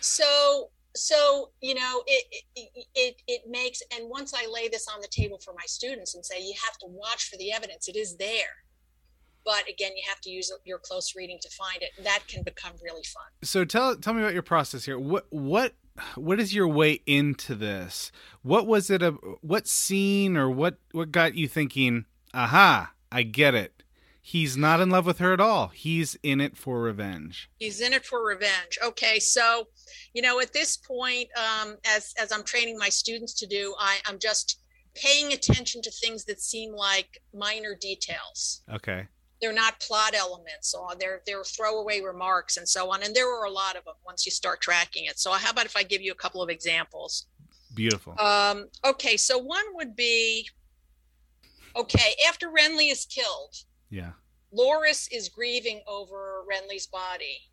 So 0.00 0.70
so 0.96 1.50
you 1.60 1.74
know 1.74 2.02
it, 2.06 2.24
it 2.56 2.84
it 2.94 3.22
it 3.28 3.42
makes 3.48 3.80
and 3.96 4.08
once 4.08 4.34
I 4.34 4.48
lay 4.52 4.68
this 4.68 4.86
on 4.92 5.00
the 5.00 5.08
table 5.08 5.38
for 5.44 5.52
my 5.52 5.64
students 5.66 6.14
and 6.14 6.24
say 6.24 6.40
you 6.40 6.54
have 6.64 6.78
to 6.78 6.86
watch 6.88 7.28
for 7.28 7.36
the 7.36 7.52
evidence, 7.52 7.88
it 7.88 7.96
is 7.96 8.16
there. 8.16 8.64
But 9.44 9.68
again, 9.70 9.92
you 9.96 10.02
have 10.06 10.20
to 10.22 10.30
use 10.30 10.52
your 10.64 10.78
close 10.78 11.14
reading 11.16 11.38
to 11.40 11.48
find 11.50 11.82
it. 11.82 11.90
That 12.04 12.20
can 12.28 12.42
become 12.42 12.72
really 12.82 13.04
fun. 13.04 13.24
So 13.42 13.64
tell 13.64 13.96
tell 13.96 14.14
me 14.14 14.20
about 14.20 14.34
your 14.34 14.42
process 14.42 14.84
here. 14.84 14.98
What 14.98 15.26
what 15.30 15.74
what 16.14 16.40
is 16.40 16.54
your 16.54 16.68
way 16.68 17.00
into 17.06 17.54
this? 17.54 18.12
What 18.42 18.66
was 18.66 18.90
it 18.90 19.02
a 19.02 19.12
what 19.40 19.66
scene 19.66 20.36
or 20.36 20.50
what 20.50 20.78
what 20.92 21.12
got 21.12 21.34
you 21.34 21.48
thinking, 21.48 22.04
"Aha, 22.34 22.92
I 23.10 23.22
get 23.22 23.54
it 23.54 23.80
he's 24.30 24.56
not 24.56 24.80
in 24.80 24.90
love 24.90 25.06
with 25.06 25.18
her 25.18 25.32
at 25.32 25.40
all. 25.40 25.68
He's 25.68 26.16
in 26.22 26.40
it 26.40 26.56
for 26.56 26.80
revenge. 26.80 27.50
He's 27.58 27.80
in 27.80 27.92
it 27.92 28.04
for 28.04 28.24
revenge. 28.24 28.78
Okay, 28.82 29.18
so 29.18 29.68
you 30.14 30.22
know, 30.22 30.40
at 30.40 30.52
this 30.52 30.76
point, 30.76 31.28
um, 31.36 31.76
as 31.84 32.14
as 32.18 32.32
I'm 32.32 32.44
training 32.44 32.78
my 32.78 32.88
students 32.88 33.34
to 33.40 33.46
do, 33.46 33.74
I, 33.78 33.98
I'm 34.06 34.18
just 34.18 34.60
paying 34.94 35.32
attention 35.32 35.82
to 35.82 35.90
things 35.90 36.24
that 36.26 36.40
seem 36.40 36.72
like 36.74 37.20
minor 37.34 37.74
details. 37.80 38.62
Okay. 38.72 39.06
They're 39.40 39.52
not 39.52 39.80
plot 39.80 40.14
elements, 40.14 40.74
or 40.74 40.94
they're 40.98 41.22
they're 41.26 41.44
throwaway 41.44 42.00
remarks 42.00 42.56
and 42.56 42.68
so 42.68 42.92
on. 42.92 43.02
And 43.02 43.14
there 43.14 43.28
are 43.28 43.44
a 43.44 43.50
lot 43.50 43.76
of 43.76 43.84
them 43.84 43.94
once 44.04 44.26
you 44.26 44.32
start 44.32 44.60
tracking 44.60 45.06
it. 45.06 45.18
So 45.18 45.32
how 45.32 45.50
about 45.50 45.66
if 45.66 45.76
I 45.76 45.82
give 45.82 46.02
you 46.02 46.12
a 46.12 46.16
couple 46.16 46.42
of 46.42 46.50
examples? 46.50 47.26
Beautiful. 47.74 48.20
Um, 48.20 48.68
okay, 48.84 49.16
so 49.16 49.38
one 49.38 49.64
would 49.74 49.96
be 49.96 50.48
okay 51.76 52.14
after 52.28 52.48
Renly 52.48 52.90
is 52.90 53.06
killed 53.06 53.54
yeah. 53.90 54.12
Loras 54.56 55.08
is 55.12 55.28
grieving 55.28 55.82
over 55.86 56.44
Renly's 56.50 56.86
body, 56.86 57.50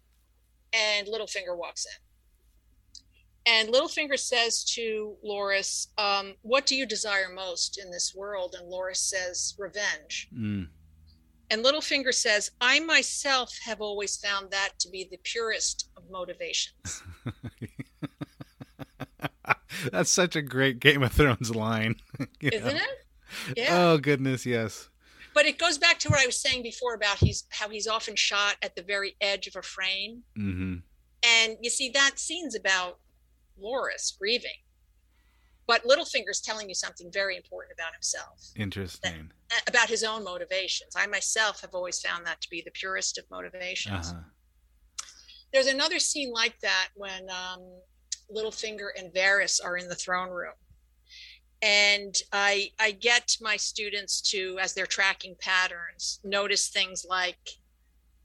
and 0.72 1.08
Littlefinger 1.08 1.58
walks 1.58 1.86
in. 1.86 3.52
And 3.52 3.70
Littlefinger 3.70 4.20
says 4.20 4.64
to 4.76 5.16
Loras, 5.26 5.88
um, 5.98 6.36
What 6.42 6.66
do 6.66 6.76
you 6.76 6.86
desire 6.86 7.30
most 7.34 7.80
in 7.80 7.92
this 7.92 8.14
world? 8.16 8.56
And 8.60 8.72
Loras 8.72 8.98
says, 8.98 9.56
Revenge. 9.58 10.30
Mm. 10.36 10.68
And 11.50 11.64
Littlefinger 11.64 12.14
says, 12.14 12.52
I 12.60 12.82
myself 12.82 13.58
have 13.64 13.82
always 13.82 14.18
found 14.18 14.52
that 14.52 14.72
to 14.80 14.90
be 14.90 15.08
the 15.10 15.18
purest 15.24 15.90
of 15.96 16.04
motivations. 16.10 17.02
That's 19.92 20.12
such 20.12 20.36
a 20.36 20.42
great 20.42 20.80
Game 20.80 21.04
of 21.04 21.14
Thrones 21.14 21.56
line. 21.56 21.96
Isn't 22.42 22.66
know? 22.66 22.76
it? 22.76 23.58
Yeah. 23.58 23.68
Oh, 23.70 23.98
goodness, 23.98 24.46
yes 24.46 24.90
but 25.38 25.46
it 25.46 25.60
goes 25.60 25.78
back 25.78 26.00
to 26.00 26.10
what 26.10 26.20
I 26.20 26.26
was 26.26 26.42
saying 26.42 26.64
before 26.64 26.96
about 26.96 27.20
he's 27.20 27.44
how 27.52 27.70
he's 27.70 27.86
often 27.86 28.16
shot 28.16 28.56
at 28.64 28.76
the 28.76 28.82
very 28.82 29.16
edge 29.22 29.46
of 29.46 29.56
a 29.56 29.62
frame. 29.62 30.24
Mm-hmm. 30.36 30.78
And 31.24 31.58
you 31.62 31.70
see, 31.70 31.90
that 31.90 32.18
scene's 32.18 32.56
about 32.56 32.98
Loras 33.64 34.18
grieving, 34.18 34.50
but 35.68 35.84
Littlefinger's 35.84 36.42
telling 36.42 36.70
you 36.70 36.76
something 36.76 37.12
very 37.12 37.36
important 37.36 37.74
about 37.78 37.94
himself. 37.94 38.52
Interesting. 38.56 39.32
That, 39.50 39.70
about 39.70 39.90
his 39.90 40.04
own 40.04 40.24
motivations. 40.24 40.96
I 40.96 41.08
myself 41.08 41.62
have 41.62 41.74
always 41.74 42.00
found 42.00 42.26
that 42.26 42.42
to 42.42 42.50
be 42.50 42.62
the 42.64 42.72
purest 42.72 43.18
of 43.18 43.26
motivations. 43.30 44.12
Uh-huh. 44.12 44.22
There's 45.54 45.68
another 45.68 46.00
scene 46.00 46.32
like 46.34 46.60
that 46.62 46.90
when 46.96 47.30
um, 47.30 47.62
Littlefinger 48.34 48.90
and 48.98 49.14
Varys 49.14 49.60
are 49.64 49.78
in 49.78 49.88
the 49.88 49.96
throne 49.96 50.30
room 50.30 50.54
and 51.62 52.18
i 52.34 52.70
i 52.80 52.92
get 52.92 53.36
my 53.42 53.58
students 53.58 54.22
to 54.22 54.58
as 54.62 54.74
they're 54.74 54.86
tracking 54.86 55.36
patterns 55.40 56.20
notice 56.24 56.70
things 56.70 57.04
like 57.10 57.50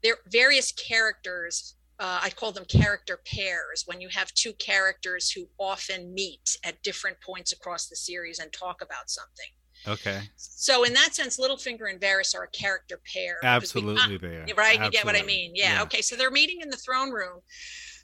there 0.03 0.17
various 0.27 0.71
characters 0.71 1.75
uh, 2.03 2.19
i 2.21 2.29
call 2.29 2.51
them 2.51 2.65
character 2.65 3.19
pairs 3.25 3.83
when 3.85 3.99
you 3.99 4.09
have 4.09 4.31
two 4.33 4.53
characters 4.53 5.31
who 5.31 5.47
often 5.59 6.13
meet 6.13 6.57
at 6.63 6.81
different 6.83 7.17
points 7.21 7.51
across 7.51 7.87
the 7.87 7.95
series 7.95 8.39
and 8.39 8.53
talk 8.53 8.81
about 8.81 9.09
something 9.09 9.49
okay 9.87 10.21
so 10.35 10.83
in 10.83 10.93
that 10.93 11.15
sense 11.15 11.39
littlefinger 11.39 11.89
and 11.89 11.99
Varys 11.99 12.35
are 12.35 12.43
a 12.43 12.49
character 12.49 12.99
pair 13.11 13.37
absolutely 13.43 14.17
they 14.17 14.27
are 14.27 14.45
right 14.55 14.79
absolutely. 14.79 14.85
you 14.85 14.91
get 14.91 15.05
what 15.05 15.15
i 15.15 15.23
mean 15.23 15.51
yeah. 15.55 15.77
yeah 15.77 15.81
okay 15.81 16.01
so 16.01 16.15
they're 16.15 16.31
meeting 16.31 16.61
in 16.61 16.69
the 16.69 16.77
throne 16.77 17.09
room 17.09 17.41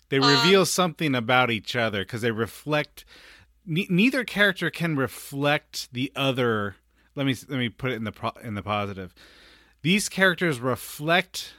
they 0.10 0.20
reveal 0.20 0.62
um, 0.62 0.66
something 0.66 1.14
about 1.14 1.52
each 1.52 1.76
other 1.76 2.00
because 2.00 2.22
they 2.22 2.32
reflect 2.32 3.06
neither 3.70 4.24
character 4.24 4.70
can 4.70 4.95
reflect 4.95 5.93
the 5.93 6.12
other. 6.16 6.76
Let 7.16 7.26
me 7.26 7.36
let 7.47 7.60
me 7.60 7.70
put 7.70 7.91
it 7.91 7.95
in 7.95 8.04
the 8.04 8.12
pro- 8.12 8.41
in 8.41 8.56
the 8.56 8.64
positive. 8.64 9.14
These 9.82 10.10
characters 10.10 10.60
reflect 10.60 11.54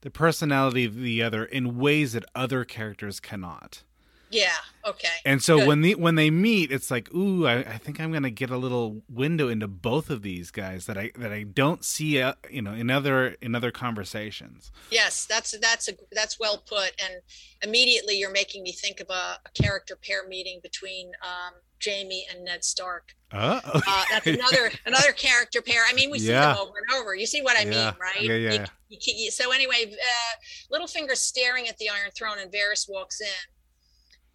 the 0.00 0.10
personality 0.10 0.84
of 0.84 0.96
the 0.96 1.22
other 1.22 1.44
in 1.44 1.78
ways 1.78 2.12
that 2.12 2.24
other 2.34 2.64
characters 2.64 3.20
cannot. 3.20 3.82
Yeah. 4.30 4.52
Okay. 4.84 5.08
And 5.24 5.42
so 5.42 5.58
Good. 5.58 5.68
when 5.68 5.80
the 5.82 5.94
when 5.94 6.16
they 6.16 6.30
meet, 6.30 6.72
it's 6.72 6.90
like, 6.90 7.12
ooh, 7.14 7.46
I, 7.46 7.58
I, 7.58 7.78
think 7.78 8.00
I'm 8.00 8.12
gonna 8.12 8.30
get 8.30 8.50
a 8.50 8.56
little 8.56 9.02
window 9.08 9.48
into 9.48 9.68
both 9.68 10.10
of 10.10 10.22
these 10.22 10.50
guys 10.50 10.86
that 10.86 10.98
I 10.98 11.12
that 11.16 11.32
I 11.32 11.44
don't 11.44 11.84
see, 11.84 12.20
uh, 12.20 12.34
you 12.50 12.60
know, 12.60 12.72
in 12.72 12.90
other 12.90 13.36
in 13.40 13.54
other 13.54 13.70
conversations. 13.70 14.72
Yes, 14.90 15.26
that's 15.26 15.56
that's 15.58 15.88
a 15.88 15.92
that's 16.12 16.40
well 16.40 16.58
put. 16.58 16.92
And 17.02 17.22
immediately 17.62 18.18
you're 18.18 18.32
making 18.32 18.64
me 18.64 18.72
think 18.72 19.00
of 19.00 19.10
a, 19.10 19.38
a 19.44 19.50
character 19.54 19.96
pair 19.96 20.26
meeting 20.26 20.60
between 20.62 21.12
um, 21.22 21.54
Jaime 21.84 22.26
and 22.30 22.44
Ned 22.44 22.64
Stark. 22.64 23.14
Oh, 23.32 23.56
okay. 23.56 23.80
uh, 23.86 24.04
that's 24.10 24.26
another 24.26 24.70
another 24.86 25.12
character 25.12 25.60
pair. 25.60 25.82
I 25.88 25.92
mean, 25.92 26.10
we 26.10 26.18
see 26.18 26.30
yeah. 26.30 26.54
them 26.54 26.58
over 26.58 26.72
and 26.78 26.98
over. 26.98 27.14
You 27.14 27.26
see 27.26 27.42
what 27.42 27.56
I 27.56 27.62
yeah. 27.62 27.70
mean, 27.70 27.94
right? 28.00 28.22
Yeah, 28.22 28.34
yeah. 28.34 28.66
You, 28.88 28.98
you, 29.00 29.14
you, 29.16 29.30
so 29.30 29.52
anyway, 29.52 29.92
uh, 29.92 30.76
Littlefinger 30.76 31.16
staring 31.16 31.68
at 31.68 31.76
the 31.78 31.88
Iron 31.88 32.10
Throne, 32.16 32.38
and 32.40 32.52
Varys 32.52 32.86
walks 32.88 33.20
in 33.20 33.26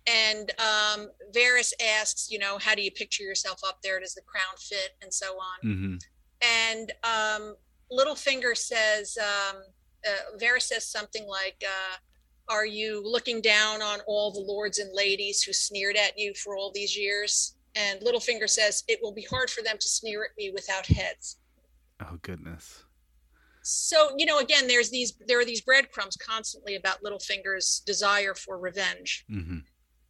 and 0.08 0.52
um, 0.60 1.10
Varys 1.36 1.74
asks, 2.00 2.30
you 2.32 2.40
know, 2.40 2.58
how 2.58 2.76
do 2.76 2.82
you 2.82 2.92
picture 2.92 3.24
yourself 3.24 3.62
up 3.66 3.82
there? 3.84 4.00
Does 4.00 4.16
the 4.16 4.22
crown 4.22 4.56
fit, 4.58 4.92
and 5.02 5.14
so 5.14 5.28
on. 5.38 5.70
Mm-hmm. 5.70 5.96
And 6.42 6.92
um, 7.04 7.56
Littlefinger 7.92 8.58
says, 8.58 9.18
um, 9.20 9.58
uh, 10.08 10.38
Varys 10.38 10.64
says 10.64 10.86
something 10.86 11.28
like, 11.28 11.64
uh, 11.66 11.98
"Are 12.52 12.66
you 12.66 13.02
looking 13.04 13.42
down 13.42 13.82
on 13.82 14.02
all 14.02 14.32
the 14.32 14.40
lords 14.40 14.78
and 14.80 14.94
ladies 14.94 15.42
who 15.42 15.54
sneered 15.54 15.98
at 15.98 16.18
you 16.18 16.34
for 16.34 16.56
all 16.56 16.72
these 16.72 16.96
years?" 16.98 17.56
And 17.76 18.02
Littlefinger 18.02 18.50
says, 18.50 18.84
"It 18.88 19.00
will 19.02 19.14
be 19.14 19.24
hard 19.24 19.50
for 19.50 19.62
them 19.62 19.78
to 19.78 19.88
sneer 19.88 20.26
at 20.26 20.38
me 20.38 20.52
without 20.52 20.86
heads." 20.86 21.38
Oh 22.00 22.18
goodness. 22.22 22.84
So 23.64 24.14
you 24.18 24.26
know, 24.26 24.40
again, 24.40 24.68
there's 24.68 24.90
these 24.90 25.14
there 25.28 25.40
are 25.40 25.46
these 25.46 25.62
breadcrumbs 25.62 26.18
constantly 26.18 26.76
about 26.76 27.02
Littlefinger's 27.04 27.82
desire 27.86 28.36
for 28.36 28.58
revenge. 28.58 29.26
Mm-hmm 29.30 29.60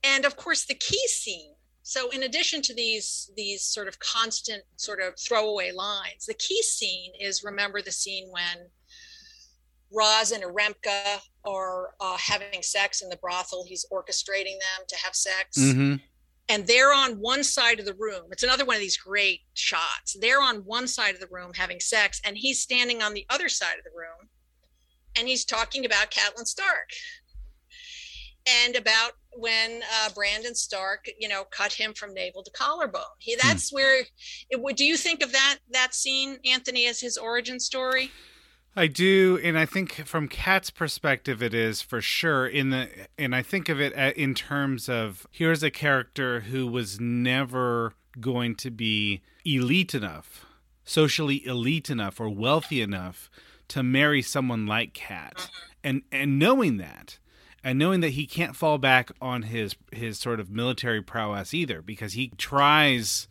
and 0.03 0.25
of 0.25 0.35
course 0.35 0.65
the 0.65 0.75
key 0.75 1.07
scene 1.07 1.53
so 1.83 2.09
in 2.09 2.23
addition 2.23 2.61
to 2.61 2.73
these 2.73 3.31
these 3.35 3.63
sort 3.63 3.87
of 3.87 3.99
constant 3.99 4.63
sort 4.75 5.01
of 5.01 5.17
throwaway 5.19 5.71
lines 5.71 6.25
the 6.25 6.33
key 6.33 6.61
scene 6.61 7.11
is 7.19 7.43
remember 7.43 7.81
the 7.81 7.91
scene 7.91 8.27
when 8.31 8.69
Ros 9.91 10.31
and 10.31 10.43
Armeca 10.43 11.19
are 11.45 11.93
uh, 11.99 12.17
having 12.17 12.61
sex 12.61 13.01
in 13.01 13.09
the 13.09 13.17
brothel. 13.17 13.65
He's 13.67 13.85
orchestrating 13.91 14.59
them 14.59 14.85
to 14.87 14.95
have 14.97 15.15
sex. 15.15 15.57
Mm-hmm. 15.57 15.95
And 16.49 16.67
they're 16.67 16.93
on 16.93 17.13
one 17.13 17.43
side 17.43 17.79
of 17.79 17.85
the 17.85 17.93
room. 17.93 18.23
It's 18.31 18.43
another 18.43 18.65
one 18.65 18.75
of 18.75 18.81
these 18.81 18.97
great 18.97 19.41
shots. 19.53 20.17
They're 20.19 20.41
on 20.41 20.57
one 20.57 20.87
side 20.87 21.13
of 21.13 21.21
the 21.21 21.29
room 21.31 21.51
having 21.55 21.79
sex, 21.79 22.19
and 22.25 22.37
he's 22.37 22.61
standing 22.61 23.01
on 23.01 23.13
the 23.13 23.25
other 23.29 23.47
side 23.47 23.77
of 23.77 23.83
the 23.83 23.97
room. 23.97 24.29
And 25.17 25.27
he's 25.27 25.45
talking 25.45 25.85
about 25.85 26.11
Catelyn 26.11 26.45
Stark 26.45 26.89
and 28.47 28.75
about 28.75 29.11
when 29.33 29.81
uh, 29.81 30.09
Brandon 30.13 30.55
Stark, 30.55 31.05
you 31.19 31.27
know, 31.27 31.43
cut 31.51 31.71
him 31.71 31.93
from 31.93 32.13
navel 32.13 32.43
to 32.43 32.51
collarbone. 32.51 33.01
He 33.19 33.33
hmm. 33.33 33.47
that's 33.47 33.69
hmm. 33.69 33.75
where 33.75 34.03
it 34.49 34.61
would. 34.61 34.75
Do 34.75 34.85
you 34.85 34.97
think 34.97 35.23
of 35.23 35.31
that 35.31 35.59
that 35.71 35.93
scene, 35.93 36.37
Anthony, 36.45 36.87
as 36.87 36.99
his 36.99 37.17
origin 37.17 37.59
story? 37.59 38.11
I 38.75 38.87
do, 38.87 39.39
and 39.43 39.57
I 39.57 39.65
think 39.65 39.93
from 40.05 40.27
Cat's 40.27 40.69
perspective, 40.69 41.43
it 41.43 41.53
is 41.53 41.81
for 41.81 42.01
sure. 42.01 42.47
In 42.47 42.69
the 42.69 42.89
and 43.17 43.35
I 43.35 43.41
think 43.41 43.67
of 43.67 43.81
it 43.81 43.93
in 44.15 44.33
terms 44.33 44.87
of 44.87 45.27
here's 45.31 45.61
a 45.61 45.71
character 45.71 46.41
who 46.41 46.65
was 46.67 46.99
never 46.99 47.93
going 48.19 48.55
to 48.55 48.71
be 48.71 49.21
elite 49.43 49.93
enough, 49.93 50.45
socially 50.85 51.45
elite 51.45 51.89
enough, 51.89 52.19
or 52.19 52.29
wealthy 52.29 52.81
enough 52.81 53.29
to 53.69 53.83
marry 53.83 54.21
someone 54.21 54.65
like 54.65 54.93
Cat, 54.93 55.35
mm-hmm. 55.35 55.69
and 55.83 56.01
and 56.11 56.39
knowing 56.39 56.77
that 56.77 57.17
and 57.63 57.77
knowing 57.77 57.99
that 58.01 58.09
he 58.09 58.25
can't 58.25 58.55
fall 58.55 58.77
back 58.77 59.11
on 59.21 59.43
his 59.43 59.75
his 59.91 60.17
sort 60.17 60.39
of 60.39 60.49
military 60.49 61.01
prowess 61.01 61.53
either 61.53 61.81
because 61.81 62.13
he 62.13 62.29
tries 62.37 63.27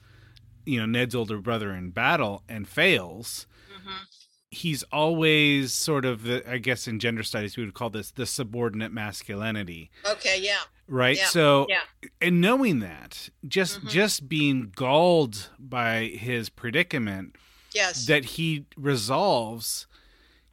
you 0.64 0.78
know 0.78 0.86
Ned's 0.86 1.14
older 1.14 1.38
brother 1.38 1.72
in 1.72 1.90
battle 1.90 2.42
and 2.48 2.68
fails 2.68 3.46
mm-hmm. 3.72 4.04
He's 4.50 4.82
always 4.92 5.72
sort 5.72 6.04
of 6.04 6.24
the, 6.24 6.48
I 6.50 6.58
guess 6.58 6.88
in 6.88 6.98
gender 6.98 7.22
studies 7.22 7.56
we 7.56 7.64
would 7.64 7.74
call 7.74 7.90
this 7.90 8.10
the 8.10 8.26
subordinate 8.26 8.92
masculinity 8.92 9.90
okay 10.08 10.38
yeah 10.40 10.58
right 10.88 11.16
yeah. 11.16 11.26
so 11.26 11.66
yeah. 11.68 11.82
and 12.20 12.40
knowing 12.40 12.80
that 12.80 13.30
just 13.46 13.78
mm-hmm. 13.78 13.88
just 13.88 14.28
being 14.28 14.72
galled 14.74 15.50
by 15.58 16.04
his 16.06 16.48
predicament 16.48 17.36
yes 17.72 18.06
that 18.06 18.24
he 18.24 18.66
resolves 18.76 19.86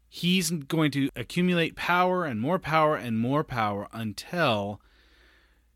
he's 0.10 0.50
going 0.50 0.92
to 0.92 1.10
accumulate 1.16 1.76
power 1.76 2.26
and 2.26 2.40
more 2.40 2.60
power 2.60 2.96
and 2.96 3.20
more 3.20 3.44
power 3.44 3.88
until 3.92 4.82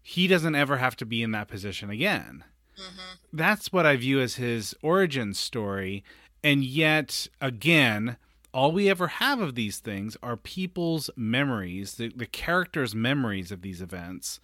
he 0.01 0.27
doesn't 0.27 0.55
ever 0.55 0.77
have 0.77 0.95
to 0.97 1.05
be 1.05 1.21
in 1.21 1.31
that 1.31 1.47
position 1.47 1.89
again. 1.89 2.43
Mm-hmm. 2.77 3.37
That's 3.37 3.71
what 3.71 3.85
I 3.85 3.95
view 3.95 4.19
as 4.19 4.35
his 4.35 4.75
origin 4.81 5.33
story. 5.33 6.03
And 6.43 6.63
yet, 6.63 7.27
again, 7.39 8.17
all 8.53 8.71
we 8.71 8.89
ever 8.89 9.07
have 9.07 9.39
of 9.39 9.55
these 9.55 9.79
things 9.79 10.17
are 10.23 10.35
people's 10.35 11.09
memories, 11.15 11.95
the, 11.95 12.09
the 12.09 12.25
characters' 12.25 12.95
memories 12.95 13.51
of 13.51 13.61
these 13.61 13.81
events 13.81 14.39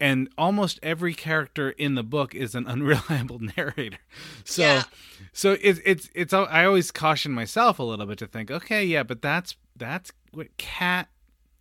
and 0.00 0.28
almost 0.36 0.78
every 0.82 1.14
character 1.14 1.70
in 1.70 1.94
the 1.94 2.02
book 2.02 2.34
is 2.34 2.54
an 2.54 2.66
unreliable 2.68 3.40
narrator. 3.56 3.98
So 4.44 4.62
yeah. 4.62 4.82
so 5.32 5.56
it's 5.60 5.80
it's 5.84 6.10
it's 6.14 6.32
I 6.32 6.64
always 6.64 6.90
caution 6.90 7.32
myself 7.32 7.78
a 7.78 7.82
little 7.82 8.06
bit 8.06 8.18
to 8.18 8.26
think, 8.26 8.50
okay, 8.50 8.84
yeah, 8.84 9.02
but 9.02 9.22
that's 9.22 9.56
that's 9.76 10.12
what 10.32 10.56
Cat 10.56 11.08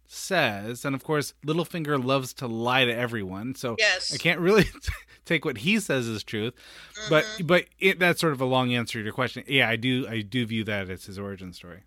says, 0.08 0.86
and 0.86 0.96
of 0.96 1.04
course 1.04 1.34
Littlefinger 1.46 2.04
loves 2.04 2.34
to 2.36 2.48
lie 2.48 2.86
to 2.86 2.96
everyone, 2.96 3.56
so 3.56 3.76
yes. 3.78 4.14
I 4.14 4.18
can't 4.18 4.40
really 4.40 4.66
take 5.26 5.46
what 5.46 5.60
he 5.60 5.80
says 5.80 6.08
as 6.08 6.24
truth. 6.24 6.54
Mm-hmm. 6.54 7.10
But 7.10 7.26
but 7.44 7.66
it, 7.80 8.00
that's 8.00 8.22
sort 8.22 8.34
of 8.34 8.42
a 8.42 8.46
long 8.46 8.74
answer 8.74 9.00
to 9.00 9.04
your 9.04 9.14
question. 9.14 9.44
Yeah, 9.48 9.70
I 9.70 9.76
do 9.76 10.08
I 10.08 10.22
do 10.22 10.46
view 10.46 10.64
that 10.66 10.90
as 10.90 11.06
his 11.06 11.20
origin 11.20 11.54
story. 11.54 11.84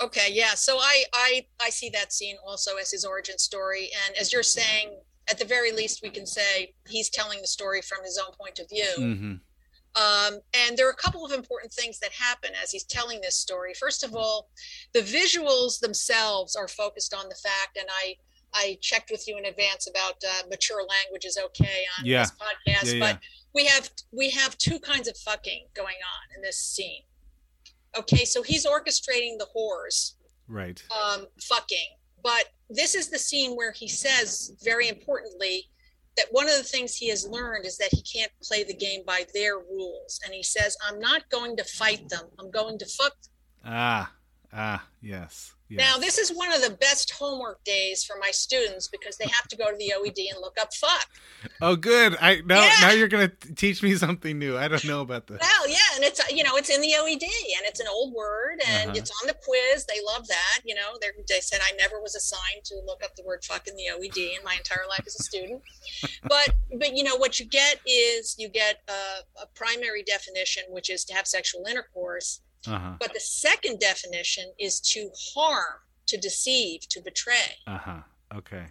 Okay, 0.00 0.28
yeah. 0.30 0.54
So 0.54 0.78
I 0.78 1.04
I 1.12 1.46
I 1.60 1.70
see 1.70 1.90
that 1.90 2.12
scene 2.12 2.36
also 2.46 2.76
as 2.76 2.90
his 2.90 3.04
origin 3.04 3.38
story, 3.38 3.90
and 4.06 4.16
as 4.16 4.32
you're 4.32 4.42
saying, 4.42 4.96
at 5.30 5.38
the 5.38 5.44
very 5.44 5.72
least, 5.72 6.02
we 6.02 6.10
can 6.10 6.26
say 6.26 6.74
he's 6.88 7.08
telling 7.08 7.40
the 7.40 7.46
story 7.46 7.80
from 7.82 8.04
his 8.04 8.18
own 8.18 8.34
point 8.34 8.58
of 8.58 8.68
view. 8.68 8.92
Mm-hmm. 8.98 9.34
Um, 9.94 10.40
and 10.54 10.76
there 10.76 10.88
are 10.88 10.92
a 10.92 10.96
couple 10.96 11.24
of 11.24 11.32
important 11.32 11.72
things 11.72 11.98
that 11.98 12.12
happen 12.12 12.50
as 12.62 12.70
he's 12.70 12.84
telling 12.84 13.20
this 13.20 13.36
story. 13.36 13.74
First 13.74 14.02
of 14.04 14.14
all, 14.14 14.48
the 14.94 15.00
visuals 15.00 15.80
themselves 15.80 16.56
are 16.56 16.68
focused 16.68 17.12
on 17.12 17.28
the 17.28 17.34
fact, 17.34 17.76
and 17.76 17.86
I 17.90 18.16
I 18.54 18.78
checked 18.80 19.10
with 19.10 19.26
you 19.26 19.38
in 19.38 19.46
advance 19.46 19.88
about 19.88 20.16
uh, 20.26 20.46
mature 20.50 20.82
language 20.82 21.24
is 21.24 21.38
okay 21.38 21.84
on 21.98 22.06
yeah. 22.06 22.22
this 22.22 22.32
podcast, 22.32 22.94
yeah, 22.94 23.00
but 23.00 23.18
we 23.54 23.66
have 23.66 23.90
we 24.12 24.30
have 24.30 24.56
two 24.58 24.78
kinds 24.78 25.08
of 25.08 25.16
fucking 25.18 25.66
going 25.74 25.86
on 25.86 26.36
in 26.36 26.42
this 26.42 26.58
scene. 26.58 27.02
Okay, 27.96 28.24
so 28.24 28.42
he's 28.42 28.66
orchestrating 28.66 29.38
the 29.38 29.46
whores, 29.54 30.14
right? 30.48 30.82
Um, 30.90 31.26
fucking, 31.40 31.88
but 32.22 32.44
this 32.70 32.94
is 32.94 33.08
the 33.08 33.18
scene 33.18 33.56
where 33.56 33.72
he 33.72 33.88
says, 33.88 34.54
very 34.62 34.88
importantly, 34.88 35.68
that 36.16 36.26
one 36.30 36.46
of 36.46 36.56
the 36.56 36.62
things 36.62 36.94
he 36.94 37.08
has 37.08 37.26
learned 37.26 37.66
is 37.66 37.78
that 37.78 37.90
he 37.92 38.02
can't 38.02 38.32
play 38.42 38.64
the 38.64 38.74
game 38.74 39.02
by 39.06 39.24
their 39.34 39.56
rules. 39.58 40.20
And 40.24 40.34
he 40.34 40.42
says, 40.42 40.76
I'm 40.86 40.98
not 40.98 41.28
going 41.30 41.56
to 41.56 41.64
fight 41.64 42.08
them. 42.08 42.24
I'm 42.38 42.50
going 42.50 42.78
to 42.78 42.86
fuck. 42.86 43.12
them. 43.22 43.32
Ah, 43.64 44.12
ah, 44.52 44.86
yes. 45.00 45.54
Now, 45.76 45.96
this 45.96 46.18
is 46.18 46.30
one 46.30 46.52
of 46.52 46.62
the 46.62 46.70
best 46.70 47.10
homework 47.12 47.62
days 47.64 48.04
for 48.04 48.16
my 48.20 48.30
students 48.30 48.88
because 48.88 49.16
they 49.16 49.26
have 49.26 49.48
to 49.48 49.56
go 49.56 49.70
to 49.70 49.76
the 49.76 49.92
OED 49.96 50.30
and 50.32 50.40
look 50.40 50.56
up 50.60 50.74
fuck. 50.74 51.08
Oh, 51.60 51.76
good. 51.76 52.16
I 52.20 52.42
now 52.44 52.62
yeah. 52.62 52.76
now 52.80 52.90
you're 52.90 53.08
going 53.08 53.30
to 53.30 53.54
teach 53.54 53.82
me 53.82 53.94
something 53.94 54.38
new. 54.38 54.56
I 54.56 54.68
don't 54.68 54.84
know 54.84 55.00
about 55.00 55.26
this. 55.26 55.38
Well, 55.40 55.68
yeah, 55.68 55.78
and 55.96 56.04
it's 56.04 56.20
you 56.32 56.42
know 56.42 56.56
it's 56.56 56.70
in 56.70 56.80
the 56.80 56.92
OED 56.98 57.22
and 57.22 57.66
it's 57.66 57.80
an 57.80 57.86
old 57.90 58.12
word 58.12 58.60
and 58.66 58.90
uh-huh. 58.90 58.98
it's 58.98 59.10
on 59.22 59.26
the 59.26 59.34
quiz. 59.34 59.86
They 59.86 60.00
love 60.04 60.26
that. 60.28 60.60
You 60.64 60.74
know, 60.74 60.98
they 61.00 61.40
said 61.40 61.60
I 61.62 61.72
never 61.76 62.00
was 62.00 62.14
assigned 62.14 62.64
to 62.64 62.76
look 62.86 63.02
up 63.04 63.16
the 63.16 63.24
word 63.24 63.44
fuck 63.44 63.68
in 63.68 63.76
the 63.76 63.84
OED 63.92 64.16
in 64.38 64.44
my 64.44 64.54
entire 64.54 64.84
life 64.88 65.04
as 65.06 65.16
a 65.18 65.22
student. 65.22 65.62
but 66.22 66.54
but 66.78 66.96
you 66.96 67.04
know 67.04 67.16
what 67.16 67.40
you 67.40 67.46
get 67.46 67.80
is 67.86 68.36
you 68.38 68.48
get 68.48 68.82
a, 68.88 69.42
a 69.42 69.46
primary 69.54 70.02
definition, 70.02 70.64
which 70.68 70.90
is 70.90 71.04
to 71.06 71.14
have 71.14 71.26
sexual 71.26 71.64
intercourse 71.68 72.40
uh-huh. 72.66 72.94
But 73.00 73.12
the 73.12 73.20
second 73.20 73.80
definition 73.80 74.52
is 74.58 74.80
to 74.80 75.10
harm, 75.34 75.80
to 76.06 76.16
deceive, 76.16 76.88
to 76.90 77.00
betray. 77.00 77.56
Uh 77.66 77.78
huh. 77.78 78.00
Okay. 78.34 78.66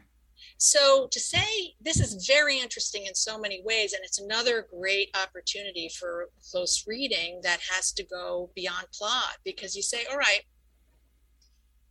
So 0.58 1.08
to 1.12 1.20
say 1.20 1.76
this 1.82 2.00
is 2.00 2.28
very 2.28 2.60
interesting 2.60 3.06
in 3.06 3.16
so 3.16 3.39
many 3.39 3.62
ways, 3.64 3.94
and 3.94 4.04
it's 4.04 4.20
another 4.20 4.68
great 4.80 5.10
opportunity 5.16 5.89
for 5.89 6.30
close 6.52 6.86
reading 6.88 7.42
that 7.44 7.60
has 7.72 7.92
to 7.94 8.04
go 8.04 8.52
beyond 8.56 8.86
plot 8.94 9.38
because 9.44 9.76
you 9.76 9.82
say, 9.82 10.06
all 10.10 10.18
right, 10.18 10.42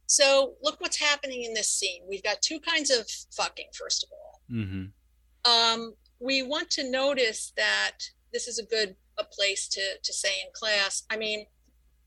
so 0.07 0.55
look 0.63 0.81
what's 0.81 0.99
happening 0.99 1.45
in 1.45 1.55
this 1.55 1.69
scene. 1.69 2.03
We've 2.09 2.23
got 2.23 2.43
two 2.43 2.59
kinds 2.61 2.91
of 2.91 3.09
fucking, 3.37 3.69
first 3.79 4.05
of 4.05 4.11
all. 4.13 4.41
Mm-hmm. 4.51 5.51
Um, 5.51 5.95
we 6.19 6.43
want 6.43 6.71
to 6.71 6.91
notice 6.91 7.53
that 7.57 7.99
this 8.33 8.49
is 8.49 8.59
a 8.59 8.65
good 8.65 8.97
a 9.19 9.25
place 9.25 9.69
to 9.69 9.81
to 10.03 10.13
say 10.13 10.31
in 10.45 10.51
class. 10.53 11.05
I 11.11 11.17
mean, 11.17 11.47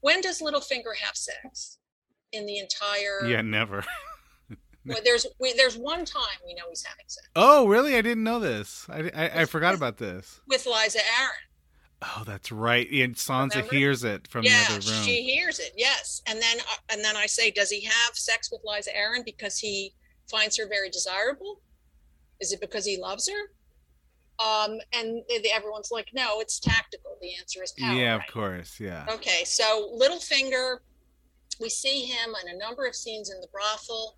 when 0.03 0.19
does 0.19 0.41
Littlefinger 0.41 0.95
have 1.01 1.15
sex? 1.15 1.79
In 2.33 2.45
the 2.45 2.57
entire 2.57 3.25
Yeah, 3.25 3.41
never. 3.41 3.85
well, 4.85 4.97
there's 5.03 5.25
we, 5.39 5.53
there's 5.53 5.77
one 5.77 6.03
time 6.03 6.37
we 6.45 6.53
know 6.55 6.63
he's 6.67 6.83
having 6.83 7.05
sex. 7.07 7.29
Oh, 7.35 7.67
really? 7.67 7.95
I 7.95 8.01
didn't 8.01 8.23
know 8.23 8.39
this. 8.39 8.85
I, 8.89 9.11
I, 9.15 9.41
I 9.41 9.45
forgot 9.45 9.71
with, 9.71 9.79
about 9.79 9.97
this. 9.97 10.41
With 10.47 10.65
Lysa 10.65 10.97
Arryn. 10.97 11.29
Oh, 12.01 12.23
that's 12.25 12.51
right. 12.51 12.89
And 12.91 13.15
Sansa 13.15 13.51
Remember? 13.51 13.75
hears 13.75 14.03
it 14.03 14.27
from 14.27 14.43
yeah, 14.43 14.65
the 14.67 14.75
other 14.75 14.91
room. 14.91 15.03
she 15.03 15.21
hears 15.21 15.59
it. 15.59 15.71
Yes, 15.77 16.21
and 16.27 16.41
then 16.41 16.57
uh, 16.59 16.75
and 16.91 17.03
then 17.03 17.15
I 17.15 17.27
say, 17.27 17.51
does 17.51 17.69
he 17.69 17.81
have 17.85 18.15
sex 18.15 18.51
with 18.51 18.61
Lysa 18.67 18.93
Arryn 18.97 19.23
because 19.23 19.57
he 19.57 19.93
finds 20.29 20.57
her 20.57 20.67
very 20.67 20.89
desirable? 20.89 21.61
Is 22.41 22.51
it 22.51 22.59
because 22.59 22.85
he 22.85 22.97
loves 22.99 23.29
her? 23.29 23.51
Um, 24.39 24.79
and 24.93 25.21
everyone's 25.53 25.91
like, 25.91 26.09
no, 26.13 26.39
it's 26.39 26.59
tactical. 26.59 27.17
The 27.21 27.35
answer 27.39 27.63
is 27.63 27.73
power. 27.77 27.93
Yeah, 27.95 28.15
right? 28.15 28.27
of 28.27 28.33
course. 28.33 28.79
Yeah. 28.79 29.05
Okay, 29.09 29.43
so 29.45 29.95
Littlefinger 29.99 30.79
we 31.59 31.69
see 31.69 32.05
him 32.05 32.33
in 32.43 32.55
a 32.55 32.57
number 32.57 32.85
of 32.85 32.95
scenes 32.95 33.29
in 33.29 33.39
the 33.41 33.47
brothel. 33.47 34.17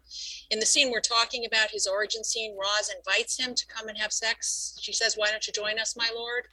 In 0.49 0.59
the 0.59 0.66
scene 0.66 0.91
we're 0.91 1.01
talking 1.01 1.45
about, 1.45 1.70
his 1.72 1.88
origin 1.88 2.24
scene, 2.24 2.55
Ros 2.57 2.93
invites 2.95 3.38
him 3.39 3.55
to 3.55 3.68
come 3.68 3.88
and 3.88 3.97
have 3.97 4.11
sex. 4.11 4.78
She 4.82 4.93
says, 4.93 5.16
Why 5.16 5.30
don't 5.30 5.45
you 5.45 5.53
join 5.53 5.80
us, 5.80 5.95
my 5.95 6.09
lord? 6.16 6.47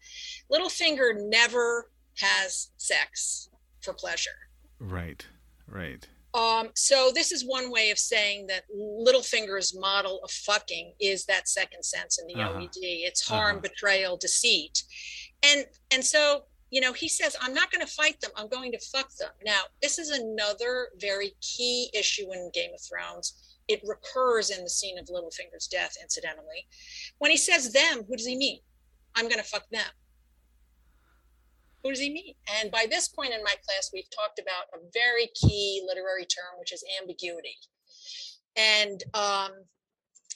Littlefinger 0.50 1.28
never 1.28 1.90
has 2.18 2.70
sex 2.76 3.48
for 3.80 3.92
pleasure. 3.92 4.30
Right, 4.78 5.24
right. 5.66 6.06
Um, 6.34 6.70
so 6.74 7.10
this 7.14 7.30
is 7.30 7.44
one 7.46 7.70
way 7.70 7.90
of 7.90 7.98
saying 7.98 8.46
that 8.46 8.62
Littlefinger's 8.74 9.78
model 9.78 10.20
of 10.24 10.30
fucking 10.30 10.94
is 10.98 11.26
that 11.26 11.48
second 11.48 11.84
sense 11.84 12.18
in 12.18 12.26
the 12.26 12.42
uh-huh. 12.42 12.60
OED. 12.60 12.78
It's 12.80 13.26
harm, 13.26 13.56
uh-huh. 13.56 13.60
betrayal, 13.60 14.16
deceit. 14.16 14.82
And 15.42 15.66
and 15.92 16.04
so 16.04 16.44
you 16.72 16.80
know, 16.80 16.94
he 16.94 17.06
says, 17.06 17.36
I'm 17.38 17.52
not 17.52 17.70
going 17.70 17.86
to 17.86 17.92
fight 17.92 18.18
them. 18.22 18.30
I'm 18.34 18.48
going 18.48 18.72
to 18.72 18.78
fuck 18.78 19.14
them. 19.16 19.28
Now, 19.44 19.60
this 19.82 19.98
is 19.98 20.08
another 20.08 20.88
very 20.98 21.34
key 21.42 21.90
issue 21.92 22.32
in 22.32 22.50
Game 22.54 22.70
of 22.74 22.80
Thrones. 22.80 23.58
It 23.68 23.82
recurs 23.84 24.48
in 24.48 24.64
the 24.64 24.70
scene 24.70 24.98
of 24.98 25.04
Littlefinger's 25.10 25.66
death, 25.66 25.96
incidentally. 26.00 26.66
When 27.18 27.30
he 27.30 27.36
says 27.36 27.74
them, 27.74 28.04
who 28.08 28.16
does 28.16 28.26
he 28.26 28.36
mean? 28.36 28.60
I'm 29.14 29.28
going 29.28 29.38
to 29.38 29.44
fuck 29.44 29.68
them. 29.70 29.84
Does 31.84 32.00
he 32.00 32.12
mean? 32.12 32.34
And 32.60 32.70
by 32.70 32.86
this 32.88 33.08
point 33.08 33.32
in 33.32 33.42
my 33.42 33.54
class, 33.64 33.90
we've 33.92 34.08
talked 34.10 34.38
about 34.38 34.70
a 34.72 34.84
very 34.92 35.28
key 35.34 35.82
literary 35.86 36.24
term, 36.24 36.58
which 36.58 36.72
is 36.72 36.84
ambiguity. 37.00 37.56
And 38.56 39.02
um, 39.14 39.52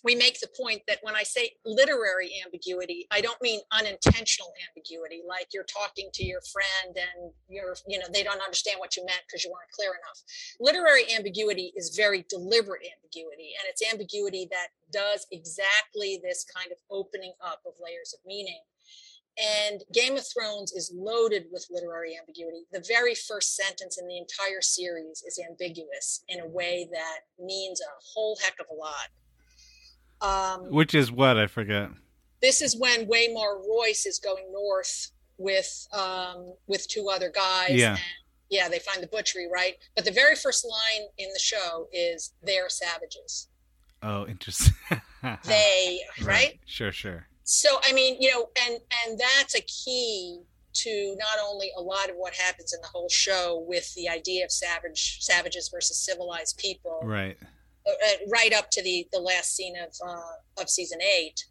we 0.03 0.15
make 0.15 0.39
the 0.41 0.49
point 0.57 0.83
that 0.87 0.99
when 1.03 1.17
I 1.17 1.23
say 1.23 1.53
literary 1.65 2.31
ambiguity, 2.45 3.07
I 3.11 3.21
don't 3.21 3.41
mean 3.43 3.61
unintentional 3.73 4.53
ambiguity, 4.69 5.23
like 5.27 5.49
you're 5.53 5.65
talking 5.65 6.11
to 6.15 6.25
your 6.25 6.41
friend 6.53 6.97
and 6.97 7.33
you're, 7.49 7.77
you 7.89 7.99
know, 7.99 8.07
they 8.13 8.23
don't 8.23 8.41
understand 8.41 8.79
what 8.79 8.97
you 8.97 9.05
meant 9.05 9.23
because 9.27 9.45
you 9.45 9.51
weren't 9.51 9.71
clear 9.73 9.91
enough. 9.91 10.23
Literary 10.61 11.13
ambiguity 11.15 11.73
is 11.77 11.97
very 11.97 12.25
deliberate 12.29 12.87
ambiguity, 12.97 13.55
and 13.59 13.67
it's 13.69 13.83
ambiguity 13.83 14.49
that 14.51 14.69
does 14.93 15.27
exactly 15.33 16.21
this 16.23 16.45
kind 16.45 16.71
of 16.73 16.79
opening 16.91 17.33
up 17.45 17.61
of 17.67 17.75
layers 17.83 18.15
of 18.15 18.21
meaning. 18.27 18.61
And 19.39 19.83
Game 19.93 20.17
of 20.17 20.25
Thrones 20.27 20.73
is 20.73 20.91
loaded 20.95 21.47
with 21.53 21.67
literary 21.71 22.17
ambiguity. 22.19 22.63
The 22.73 22.85
very 22.89 23.15
first 23.15 23.55
sentence 23.55 23.99
in 23.99 24.09
the 24.09 24.17
entire 24.17 24.63
series 24.63 25.23
is 25.27 25.39
ambiguous 25.39 26.25
in 26.29 26.41
a 26.41 26.47
way 26.47 26.89
that 26.91 27.19
means 27.39 27.81
a 27.81 27.93
whole 28.15 28.39
heck 28.43 28.55
of 28.61 28.67
a 28.71 28.75
lot. 28.75 29.09
Um, 30.23 30.71
Which 30.71 30.95
is 30.95 31.13
what 31.13 31.37
I 31.37 31.47
forget. 31.47 31.91
This 32.41 32.63
is 32.63 32.79
when 32.79 33.07
Waymar 33.07 33.63
Royce 33.69 34.07
is 34.07 34.19
going 34.19 34.51
north 34.53 35.11
with 35.39 35.87
um, 35.93 36.55
with 36.67 36.89
two 36.89 37.09
other 37.13 37.31
guys. 37.31 37.73
Yeah. 37.73 37.91
And, 37.91 38.01
yeah, 38.49 38.69
they 38.69 38.79
find 38.79 39.03
the 39.03 39.09
butchery, 39.09 39.49
right? 39.53 39.75
But 39.95 40.05
the 40.05 40.13
very 40.13 40.37
first 40.37 40.65
line 40.65 41.09
in 41.19 41.29
the 41.33 41.39
show 41.39 41.89
is 41.93 42.33
"They're 42.43 42.69
savages." 42.69 43.49
Oh, 44.03 44.27
interesting. 44.27 44.75
they, 45.45 46.01
right? 46.21 46.27
right? 46.27 46.61
Sure, 46.65 46.93
sure. 46.93 47.27
So, 47.47 47.79
I 47.85 47.93
mean, 47.93 48.21
you 48.21 48.29
know, 48.31 48.49
and 48.67 48.81
and 49.07 49.19
that's 49.19 49.55
a 49.55 49.61
key 49.63 50.41
to 50.75 51.17
not 51.17 51.39
only 51.49 51.71
a 51.77 51.81
lot 51.81 52.11
of 52.11 52.17
what 52.17 52.35
happens 52.35 52.75
in 52.75 52.81
the 52.83 52.89
whole 52.89 53.09
show 53.09 53.65
with 53.67 53.95
the 53.95 54.09
idea 54.09 54.45
of 54.45 54.51
savage 54.51 55.19
savages 55.21 55.71
versus 55.73 55.97
civilized 55.97 56.59
people, 56.59 57.01
right? 57.05 57.39
Uh, 57.87 57.93
right 58.29 58.53
up 58.53 58.69
to 58.73 58.83
the 58.83 59.07
the 59.13 59.21
last 59.21 59.55
scene 59.55 59.75
of 59.77 59.95
uh, 60.05 60.61
of 60.61 60.69
season 60.69 61.01
eight. 61.01 61.47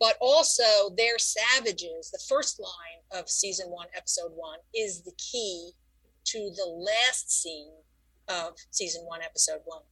But 0.00 0.16
also, 0.20 0.90
they're 0.96 1.18
savages. 1.18 2.10
The 2.10 2.22
first 2.28 2.60
line 2.60 3.20
of 3.20 3.30
season 3.30 3.68
one, 3.68 3.86
episode 3.96 4.32
one, 4.34 4.58
is 4.74 5.02
the 5.02 5.12
key 5.16 5.70
to 6.24 6.50
the 6.56 6.66
last 6.66 7.30
scene 7.30 7.72
of 8.28 8.56
season 8.72 9.02
one, 9.06 9.22
episode 9.22 9.60
one. 9.64 9.82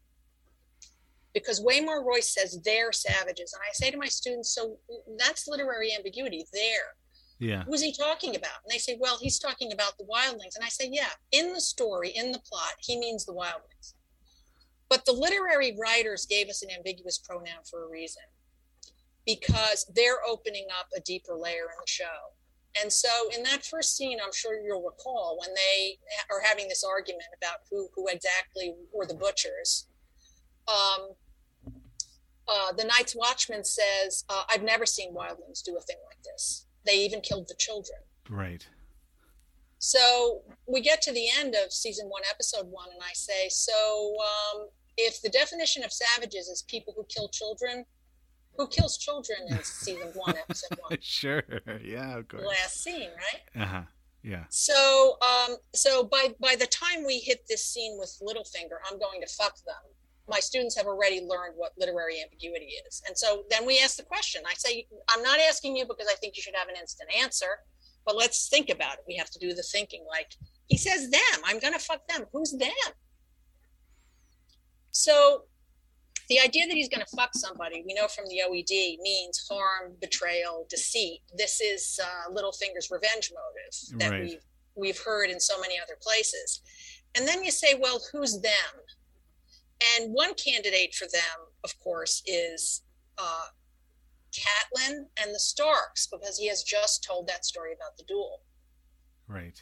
Because 1.34 1.62
Waymar 1.62 2.04
Royce 2.04 2.32
says 2.32 2.60
they're 2.64 2.92
savages. 2.92 3.52
And 3.52 3.62
I 3.68 3.72
say 3.72 3.90
to 3.90 3.98
my 3.98 4.06
students, 4.06 4.54
so 4.54 4.78
that's 5.18 5.48
literary 5.48 5.92
ambiguity. 5.94 6.46
There. 6.52 6.94
Yeah. 7.40 7.64
Who's 7.64 7.82
he 7.82 7.92
talking 7.92 8.36
about? 8.36 8.62
And 8.64 8.72
they 8.72 8.78
say, 8.78 8.96
well, 9.00 9.18
he's 9.20 9.38
talking 9.38 9.72
about 9.72 9.98
the 9.98 10.04
wildlings. 10.04 10.54
And 10.54 10.64
I 10.64 10.68
say, 10.68 10.88
yeah, 10.90 11.10
in 11.32 11.52
the 11.52 11.60
story, 11.60 12.12
in 12.14 12.30
the 12.30 12.38
plot, 12.38 12.74
he 12.78 12.98
means 12.98 13.26
the 13.26 13.34
wildlings. 13.34 13.94
But 14.88 15.04
the 15.04 15.12
literary 15.12 15.76
writers 15.80 16.26
gave 16.26 16.48
us 16.48 16.62
an 16.62 16.70
ambiguous 16.70 17.18
pronoun 17.18 17.64
for 17.68 17.84
a 17.84 17.90
reason 17.90 18.22
because 19.26 19.90
they're 19.94 20.24
opening 20.26 20.66
up 20.78 20.86
a 20.96 21.00
deeper 21.00 21.34
layer 21.34 21.64
in 21.64 21.78
the 21.80 21.90
show. 21.90 22.32
And 22.80 22.92
so, 22.92 23.08
in 23.36 23.42
that 23.44 23.64
first 23.64 23.96
scene, 23.96 24.18
I'm 24.24 24.32
sure 24.32 24.60
you'll 24.60 24.82
recall 24.82 25.38
when 25.40 25.54
they 25.54 25.98
are 26.30 26.40
having 26.42 26.68
this 26.68 26.82
argument 26.82 27.28
about 27.36 27.58
who, 27.70 27.88
who 27.94 28.08
exactly 28.08 28.74
were 28.92 29.06
the 29.06 29.14
butchers. 29.14 29.86
Um, 30.66 31.10
uh, 32.48 32.72
the 32.72 32.84
Night's 32.84 33.16
Watchman 33.16 33.64
says, 33.64 34.24
uh, 34.28 34.44
I've 34.50 34.62
never 34.62 34.86
seen 34.86 35.14
wildlings 35.14 35.62
do 35.62 35.76
a 35.76 35.80
thing 35.80 35.96
like 36.06 36.22
this. 36.22 36.66
They 36.84 36.96
even 37.04 37.20
killed 37.20 37.48
the 37.48 37.54
children. 37.58 37.98
Right. 38.28 38.66
So 39.78 40.42
we 40.66 40.80
get 40.80 41.02
to 41.02 41.12
the 41.12 41.26
end 41.38 41.54
of 41.54 41.72
season 41.72 42.08
one, 42.08 42.22
episode 42.30 42.66
one, 42.70 42.88
and 42.92 43.02
I 43.02 43.12
say, 43.12 43.48
So 43.50 44.16
um, 44.22 44.68
if 44.96 45.20
the 45.20 45.28
definition 45.28 45.84
of 45.84 45.92
savages 45.92 46.48
is 46.48 46.62
people 46.62 46.94
who 46.96 47.04
kill 47.04 47.28
children, 47.28 47.84
who 48.56 48.66
kills 48.68 48.96
children 48.96 49.38
in 49.48 49.58
season 49.62 50.10
one, 50.14 50.36
episode 50.36 50.78
one? 50.88 50.98
sure, 51.02 51.42
yeah, 51.84 52.18
of 52.18 52.28
course. 52.28 52.44
Last 52.46 52.82
scene, 52.82 53.10
right? 53.16 53.62
Uh 53.62 53.66
huh. 53.66 53.82
Yeah. 54.22 54.44
So, 54.48 55.18
um, 55.20 55.56
so 55.74 56.04
by 56.04 56.28
by 56.40 56.56
the 56.58 56.66
time 56.66 57.04
we 57.06 57.18
hit 57.18 57.44
this 57.46 57.62
scene 57.62 57.98
with 57.98 58.18
Littlefinger, 58.22 58.78
I'm 58.90 58.98
going 58.98 59.20
to 59.20 59.26
fuck 59.26 59.56
them. 59.66 59.93
My 60.28 60.40
students 60.40 60.76
have 60.76 60.86
already 60.86 61.20
learned 61.20 61.54
what 61.56 61.72
literary 61.78 62.22
ambiguity 62.22 62.72
is, 62.86 63.02
and 63.06 63.16
so 63.16 63.44
then 63.50 63.66
we 63.66 63.80
ask 63.80 63.96
the 63.96 64.04
question. 64.04 64.42
I 64.48 64.54
say, 64.54 64.86
I'm 65.10 65.22
not 65.22 65.38
asking 65.38 65.76
you 65.76 65.84
because 65.84 66.06
I 66.10 66.14
think 66.16 66.36
you 66.36 66.42
should 66.42 66.54
have 66.56 66.68
an 66.68 66.76
instant 66.80 67.10
answer, 67.20 67.58
but 68.06 68.16
let's 68.16 68.48
think 68.48 68.70
about 68.70 68.94
it. 68.94 69.00
We 69.06 69.16
have 69.16 69.30
to 69.30 69.38
do 69.38 69.54
the 69.54 69.62
thinking. 69.62 70.04
Like 70.08 70.32
he 70.66 70.78
says, 70.78 71.10
them. 71.10 71.40
I'm 71.44 71.58
going 71.58 71.74
to 71.74 71.78
fuck 71.78 72.06
them. 72.08 72.24
Who's 72.32 72.52
them? 72.52 72.92
So 74.90 75.42
the 76.28 76.40
idea 76.40 76.66
that 76.66 76.74
he's 76.74 76.88
going 76.88 77.04
to 77.04 77.16
fuck 77.16 77.30
somebody, 77.34 77.82
we 77.86 77.94
know 77.94 78.08
from 78.08 78.24
the 78.28 78.40
OED, 78.48 78.98
means 79.00 79.46
harm, 79.50 79.92
betrayal, 80.00 80.66
deceit. 80.70 81.20
This 81.36 81.60
is 81.60 82.00
uh, 82.02 82.32
Littlefinger's 82.32 82.90
revenge 82.90 83.30
motive 83.32 83.98
that 84.00 84.10
right. 84.10 84.22
we've 84.22 84.44
we've 84.76 84.98
heard 84.98 85.30
in 85.30 85.38
so 85.38 85.60
many 85.60 85.78
other 85.78 85.96
places. 86.02 86.60
And 87.16 87.28
then 87.28 87.44
you 87.44 87.50
say, 87.50 87.74
well, 87.80 88.00
who's 88.10 88.40
them? 88.40 88.52
And 89.96 90.12
one 90.12 90.34
candidate 90.34 90.94
for 90.94 91.06
them, 91.06 91.48
of 91.64 91.78
course, 91.80 92.22
is 92.26 92.82
uh, 93.18 93.46
Catelyn 94.32 95.06
and 95.22 95.34
the 95.34 95.38
Starks, 95.38 96.06
because 96.06 96.38
he 96.38 96.48
has 96.48 96.62
just 96.62 97.04
told 97.04 97.26
that 97.28 97.44
story 97.44 97.72
about 97.72 97.96
the 97.96 98.04
duel. 98.04 98.42
Right. 99.26 99.60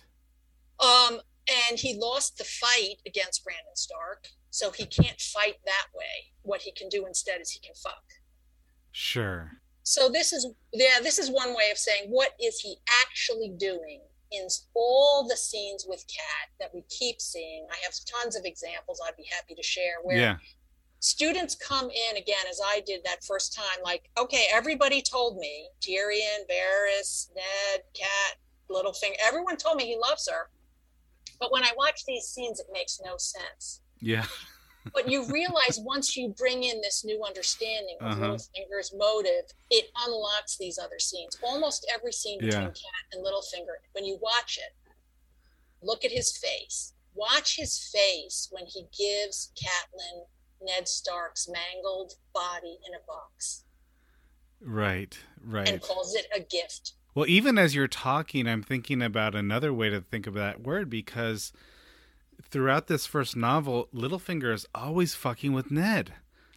Um, 0.80 1.20
and 1.48 1.78
he 1.78 1.98
lost 1.98 2.38
the 2.38 2.44
fight 2.44 2.96
against 3.06 3.44
Brandon 3.44 3.74
Stark 3.74 4.28
so 4.52 4.70
he 4.70 4.84
can't 4.84 5.20
fight 5.20 5.56
that 5.64 5.86
way. 5.94 6.30
What 6.42 6.60
he 6.60 6.72
can 6.72 6.90
do 6.90 7.06
instead 7.06 7.40
is 7.40 7.50
he 7.50 7.60
can 7.60 7.74
fuck. 7.74 8.04
Sure. 8.92 9.50
So 9.82 10.10
this 10.10 10.32
is 10.32 10.46
yeah, 10.74 11.00
this 11.02 11.18
is 11.18 11.30
one 11.30 11.54
way 11.56 11.70
of 11.72 11.78
saying 11.78 12.10
what 12.10 12.32
is 12.38 12.60
he 12.60 12.76
actually 13.02 13.54
doing 13.56 14.02
in 14.32 14.46
all 14.74 15.26
the 15.28 15.36
scenes 15.36 15.84
with 15.88 16.04
Cat 16.08 16.50
that 16.60 16.74
we 16.74 16.82
keep 16.88 17.20
seeing. 17.20 17.66
I 17.70 17.76
have 17.84 17.94
tons 18.06 18.36
of 18.36 18.44
examples 18.44 19.00
I'd 19.06 19.16
be 19.16 19.26
happy 19.30 19.54
to 19.54 19.62
share 19.62 19.96
where 20.02 20.16
yeah. 20.16 20.36
students 21.00 21.54
come 21.54 21.90
in 21.90 22.16
again 22.16 22.44
as 22.50 22.60
I 22.64 22.82
did 22.86 23.00
that 23.04 23.24
first 23.24 23.54
time, 23.54 23.82
like, 23.84 24.08
okay, 24.18 24.46
everybody 24.52 25.02
told 25.02 25.38
me, 25.38 25.68
Tyrion, 25.80 26.46
Varys, 26.50 27.28
Ned, 27.34 27.82
Cat, 27.94 28.36
Littlefinger, 28.70 29.16
everyone 29.22 29.56
told 29.56 29.76
me 29.76 29.84
he 29.84 29.96
loves 29.96 30.28
her. 30.30 30.50
But 31.38 31.52
when 31.52 31.64
I 31.64 31.72
watch 31.76 32.04
these 32.06 32.24
scenes, 32.24 32.60
it 32.60 32.66
makes 32.72 33.00
no 33.04 33.16
sense. 33.16 33.80
Yeah. 34.00 34.24
but 34.94 35.08
you 35.08 35.26
realize 35.30 35.78
once 35.80 36.16
you 36.16 36.34
bring 36.36 36.64
in 36.64 36.80
this 36.80 37.04
new 37.04 37.22
understanding 37.24 37.96
of 38.00 38.12
uh-huh. 38.12 38.32
Littlefinger's 38.32 38.92
motive, 38.96 39.44
it 39.70 39.90
unlocks 40.06 40.56
these 40.58 40.78
other 40.78 40.98
scenes. 40.98 41.38
Almost 41.42 41.90
every 41.94 42.12
scene 42.12 42.38
between 42.38 42.62
yeah. 42.62 42.68
Cat 42.68 43.04
and 43.12 43.24
Littlefinger, 43.24 43.76
when 43.92 44.04
you 44.04 44.18
watch 44.20 44.58
it, 44.58 44.74
look 45.82 46.04
at 46.04 46.10
his 46.10 46.36
face. 46.36 46.94
Watch 47.14 47.56
his 47.56 47.78
face 47.92 48.48
when 48.50 48.64
he 48.66 48.86
gives 48.96 49.52
Catelyn 49.56 50.24
Ned 50.62 50.88
Stark's 50.88 51.48
mangled 51.48 52.14
body 52.32 52.78
in 52.86 52.94
a 52.94 53.06
box. 53.06 53.64
Right, 54.60 55.18
right. 55.44 55.68
And 55.68 55.82
calls 55.82 56.14
it 56.14 56.26
a 56.34 56.40
gift. 56.40 56.94
Well, 57.14 57.26
even 57.28 57.58
as 57.58 57.74
you're 57.74 57.88
talking, 57.88 58.46
I'm 58.46 58.62
thinking 58.62 59.02
about 59.02 59.34
another 59.34 59.72
way 59.72 59.90
to 59.90 60.00
think 60.00 60.26
of 60.26 60.34
that 60.34 60.62
word 60.62 60.88
because 60.88 61.52
throughout 62.52 62.86
this 62.86 63.06
first 63.06 63.34
novel, 63.34 63.88
Littlefinger 63.92 64.52
is 64.52 64.66
always 64.74 65.14
fucking 65.14 65.52
with 65.52 65.70
Ned. 65.70 66.12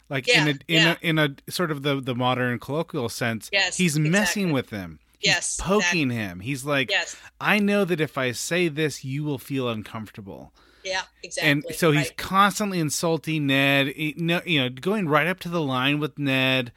Like 0.08 0.28
yeah, 0.28 0.42
in 0.42 0.48
a 0.48 0.50
in 0.50 0.58
yeah. 0.68 0.94
a 1.02 1.06
in 1.08 1.18
a 1.18 1.50
sort 1.50 1.72
of 1.72 1.82
the 1.82 2.00
the 2.00 2.14
modern 2.14 2.60
colloquial 2.60 3.08
sense, 3.08 3.50
yes, 3.52 3.76
he's 3.76 3.96
exactly. 3.96 4.10
messing 4.10 4.52
with 4.52 4.70
him. 4.70 5.00
He's 5.18 5.30
yes, 5.32 5.56
poking 5.60 6.10
exactly. 6.10 6.14
him. 6.14 6.40
He's 6.40 6.64
like, 6.64 6.90
yes. 6.90 7.16
I 7.40 7.58
know 7.58 7.84
that 7.84 8.00
if 8.00 8.16
I 8.16 8.30
say 8.30 8.68
this, 8.68 9.04
you 9.04 9.24
will 9.24 9.38
feel 9.38 9.68
uncomfortable. 9.68 10.52
Yeah, 10.84 11.02
exactly. 11.24 11.50
And 11.50 11.64
so 11.74 11.90
right. 11.90 11.98
he's 11.98 12.12
constantly 12.16 12.78
insulting 12.78 13.48
Ned. 13.48 13.94
You 13.96 14.14
know, 14.16 14.68
going 14.68 15.08
right 15.08 15.26
up 15.26 15.40
to 15.40 15.48
the 15.48 15.62
line 15.62 15.98
with 15.98 16.18
Ned. 16.18 16.70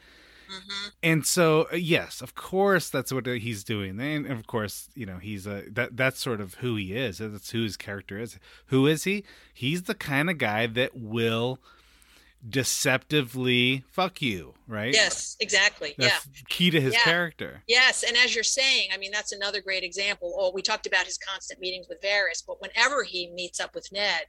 Mm-hmm. 0.49 0.87
And 1.03 1.25
so, 1.25 1.67
uh, 1.71 1.75
yes, 1.75 2.21
of 2.21 2.33
course, 2.35 2.89
that's 2.89 3.13
what 3.13 3.25
he's 3.27 3.63
doing. 3.63 3.99
And 3.99 4.25
of 4.25 4.47
course, 4.47 4.89
you 4.95 5.05
know, 5.05 5.17
he's 5.17 5.45
a 5.45 5.63
that 5.71 5.95
that's 5.95 6.19
sort 6.19 6.41
of 6.41 6.55
who 6.55 6.75
he 6.75 6.93
is. 6.95 7.19
That's 7.19 7.51
who 7.51 7.63
his 7.63 7.77
character 7.77 8.19
is. 8.19 8.39
Who 8.67 8.87
is 8.87 9.03
he? 9.03 9.23
He's 9.53 9.83
the 9.83 9.95
kind 9.95 10.29
of 10.29 10.37
guy 10.37 10.65
that 10.67 10.95
will 10.95 11.59
deceptively 12.47 13.83
fuck 13.91 14.21
you, 14.21 14.53
right? 14.67 14.93
Yes, 14.93 15.35
exactly. 15.39 15.93
That's 15.97 16.25
yeah. 16.25 16.41
key 16.47 16.69
to 16.71 16.79
his 16.79 16.93
yeah. 16.93 17.03
character. 17.03 17.63
Yes, 17.67 18.03
and 18.03 18.15
as 18.17 18.33
you're 18.33 18.43
saying, 18.43 18.89
I 18.93 18.97
mean 18.97 19.11
that's 19.11 19.31
another 19.31 19.61
great 19.61 19.83
example. 19.83 20.35
Oh, 20.37 20.51
we 20.53 20.61
talked 20.61 20.87
about 20.87 21.05
his 21.05 21.17
constant 21.17 21.59
meetings 21.59 21.87
with 21.87 22.01
Varys, 22.01 22.43
but 22.45 22.61
whenever 22.61 23.03
he 23.03 23.29
meets 23.29 23.59
up 23.59 23.75
with 23.75 23.91
Ned, 23.91 24.25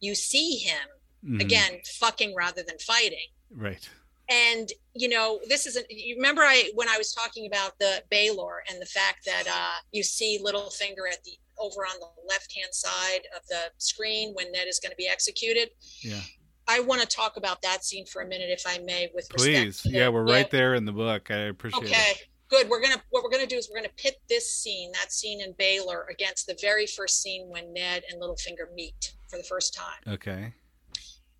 you 0.00 0.14
see 0.14 0.56
him 0.56 0.88
mm-hmm. 1.24 1.40
again 1.40 1.80
fucking 1.98 2.34
rather 2.34 2.62
than 2.62 2.78
fighting. 2.78 3.28
Right. 3.50 3.88
And 4.28 4.68
you 4.94 5.08
know, 5.08 5.40
this 5.48 5.66
isn't. 5.66 5.86
You 5.90 6.16
remember 6.16 6.42
I 6.42 6.70
when 6.74 6.88
I 6.88 6.96
was 6.96 7.12
talking 7.12 7.46
about 7.46 7.78
the 7.78 8.02
Baelor 8.10 8.58
and 8.70 8.80
the 8.80 8.86
fact 8.86 9.24
that 9.26 9.44
uh, 9.46 9.80
you 9.92 10.02
see 10.02 10.40
Littlefinger 10.42 11.10
at 11.10 11.22
the 11.24 11.32
over 11.58 11.82
on 11.82 12.00
the 12.00 12.06
left 12.28 12.52
hand 12.56 12.72
side 12.72 13.20
of 13.36 13.46
the 13.48 13.70
screen 13.78 14.32
when 14.34 14.50
Ned 14.50 14.66
is 14.66 14.80
going 14.80 14.90
to 14.90 14.96
be 14.96 15.08
executed. 15.08 15.70
Yeah 16.02 16.20
I 16.66 16.80
want 16.80 17.00
to 17.02 17.06
talk 17.06 17.36
about 17.36 17.60
that 17.62 17.84
scene 17.84 18.06
for 18.06 18.22
a 18.22 18.26
minute, 18.26 18.48
if 18.50 18.62
I 18.66 18.78
may, 18.78 19.10
with 19.14 19.28
please. 19.28 19.84
yeah, 19.84 20.08
we're 20.08 20.24
right 20.24 20.50
there 20.50 20.74
in 20.74 20.84
the 20.84 20.92
book. 20.92 21.30
I 21.30 21.48
appreciate 21.48 21.84
okay. 21.84 22.10
it. 22.12 22.28
Good. 22.48 22.68
We're 22.68 22.80
gonna 22.80 23.02
what 23.10 23.24
we're 23.24 23.30
gonna 23.30 23.46
do 23.46 23.56
is 23.56 23.68
we're 23.70 23.80
gonna 23.80 23.92
pit 23.96 24.16
this 24.28 24.54
scene, 24.54 24.92
that 24.92 25.12
scene 25.12 25.40
in 25.40 25.54
Baelor 25.54 26.04
against 26.10 26.46
the 26.46 26.56
very 26.60 26.86
first 26.86 27.22
scene 27.22 27.48
when 27.48 27.72
Ned 27.72 28.04
and 28.10 28.20
Littlefinger 28.20 28.72
meet 28.74 29.14
for 29.28 29.36
the 29.36 29.42
first 29.42 29.74
time. 29.74 30.14
Okay. 30.14 30.54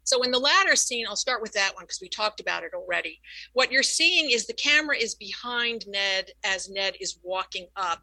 So 0.05 0.23
in 0.23 0.31
the 0.31 0.39
latter 0.39 0.77
scene, 0.77 1.07
I'll 1.09 1.17
start 1.17 1.43
with 1.43 1.53
that 1.53 1.75
one 1.75 1.85
because 1.85 2.01
we 2.01 2.09
talked 2.09 2.41
about 2.41 2.63
it 2.63 2.73
already. 2.75 3.21
What 3.55 3.73
you're 3.73 3.83
seeing 3.83 4.31
is 4.31 4.47
the 4.47 4.53
camera 4.53 4.97
is 4.97 5.15
behind 5.15 5.87
Ned 5.89 6.31
as 6.45 6.69
Ned 6.71 6.95
is 7.01 7.19
walking 7.23 7.67
up 7.77 8.03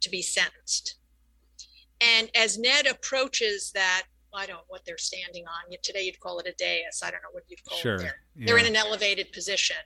to 0.00 0.10
be 0.10 0.22
sentenced. 0.22 0.96
And 2.00 2.30
as 2.34 2.58
Ned 2.58 2.86
approaches 2.86 3.72
that 3.74 4.04
I 4.34 4.46
don't 4.46 4.56
know 4.56 4.62
what 4.68 4.84
they're 4.84 4.98
standing 4.98 5.44
on. 5.46 5.76
Today 5.82 6.02
you'd 6.02 6.20
call 6.20 6.38
it 6.40 6.46
a 6.46 6.52
dais. 6.58 7.02
I 7.04 7.10
don't 7.10 7.22
know 7.22 7.28
what 7.32 7.44
you'd 7.48 7.64
call 7.64 7.78
sure. 7.78 7.94
it 7.94 7.98
there. 7.98 8.16
Yeah. 8.36 8.46
They're 8.46 8.58
in 8.58 8.66
an 8.66 8.76
elevated 8.76 9.32
position. 9.32 9.76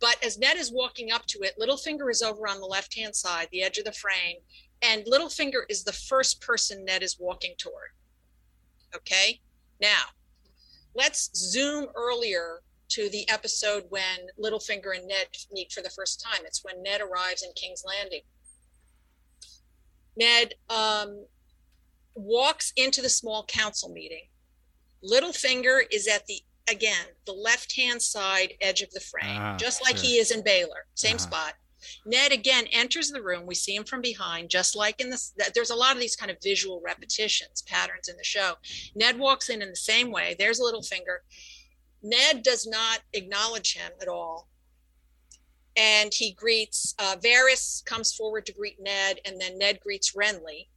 But 0.00 0.22
as 0.24 0.38
Ned 0.38 0.56
is 0.56 0.72
walking 0.72 1.12
up 1.12 1.24
to 1.26 1.40
it, 1.40 1.54
Littlefinger 1.58 2.10
is 2.10 2.20
over 2.20 2.48
on 2.48 2.60
the 2.60 2.66
left 2.66 2.96
hand 2.96 3.14
side, 3.14 3.48
the 3.50 3.62
edge 3.62 3.78
of 3.78 3.84
the 3.84 3.92
frame, 3.92 4.36
and 4.82 5.04
Littlefinger 5.06 5.62
is 5.68 5.84
the 5.84 5.92
first 5.92 6.40
person 6.40 6.84
Ned 6.84 7.02
is 7.02 7.16
walking 7.18 7.54
toward. 7.56 7.90
Okay? 8.94 9.40
Now, 9.80 10.04
let's 10.96 11.30
zoom 11.34 11.86
earlier 11.94 12.60
to 12.88 13.08
the 13.10 13.28
episode 13.28 13.84
when 13.90 14.28
Littlefinger 14.42 14.96
and 14.96 15.06
Ned 15.06 15.26
meet 15.52 15.72
for 15.72 15.82
the 15.82 15.90
first 15.90 16.24
time. 16.24 16.42
It's 16.46 16.64
when 16.64 16.82
Ned 16.82 17.00
arrives 17.00 17.42
in 17.42 17.50
King's 17.54 17.84
Landing. 17.86 18.22
Ned 20.16 20.54
um, 20.70 21.26
walks 22.14 22.72
into 22.76 23.02
the 23.02 23.08
small 23.08 23.44
council 23.44 23.90
meeting. 23.90 24.28
Littlefinger 25.04 25.82
is 25.92 26.08
at 26.08 26.26
the 26.26 26.40
again 26.68 27.06
the 27.26 27.32
left 27.32 27.76
hand 27.76 28.02
side 28.02 28.54
edge 28.60 28.82
of 28.82 28.90
the 28.92 29.00
frame, 29.00 29.38
ah, 29.40 29.56
just 29.56 29.82
like 29.84 29.96
sure. 29.96 30.06
he 30.06 30.16
is 30.16 30.30
in 30.30 30.42
Baelor, 30.42 30.86
same 30.94 31.16
uh-huh. 31.16 31.18
spot. 31.18 31.54
Ned 32.04 32.32
again 32.32 32.66
enters 32.72 33.10
the 33.10 33.22
room. 33.22 33.46
We 33.46 33.54
see 33.54 33.74
him 33.74 33.84
from 33.84 34.00
behind, 34.00 34.50
just 34.50 34.76
like 34.76 35.00
in 35.00 35.10
this. 35.10 35.32
There's 35.54 35.70
a 35.70 35.76
lot 35.76 35.94
of 35.94 36.00
these 36.00 36.16
kind 36.16 36.30
of 36.30 36.38
visual 36.42 36.80
repetitions, 36.84 37.62
patterns 37.62 38.08
in 38.08 38.16
the 38.16 38.24
show. 38.24 38.54
Ned 38.94 39.18
walks 39.18 39.48
in 39.48 39.62
in 39.62 39.70
the 39.70 39.76
same 39.76 40.10
way. 40.10 40.36
There's 40.38 40.60
Littlefinger. 40.60 41.18
Ned 42.02 42.42
does 42.42 42.66
not 42.66 43.00
acknowledge 43.12 43.74
him 43.74 43.92
at 44.00 44.08
all. 44.08 44.48
And 45.76 46.12
he 46.14 46.32
greets, 46.32 46.94
uh, 46.98 47.16
Varys 47.22 47.84
comes 47.84 48.14
forward 48.14 48.46
to 48.46 48.52
greet 48.52 48.78
Ned, 48.80 49.20
and 49.26 49.40
then 49.40 49.58
Ned 49.58 49.80
greets 49.80 50.14
Renly. 50.14 50.68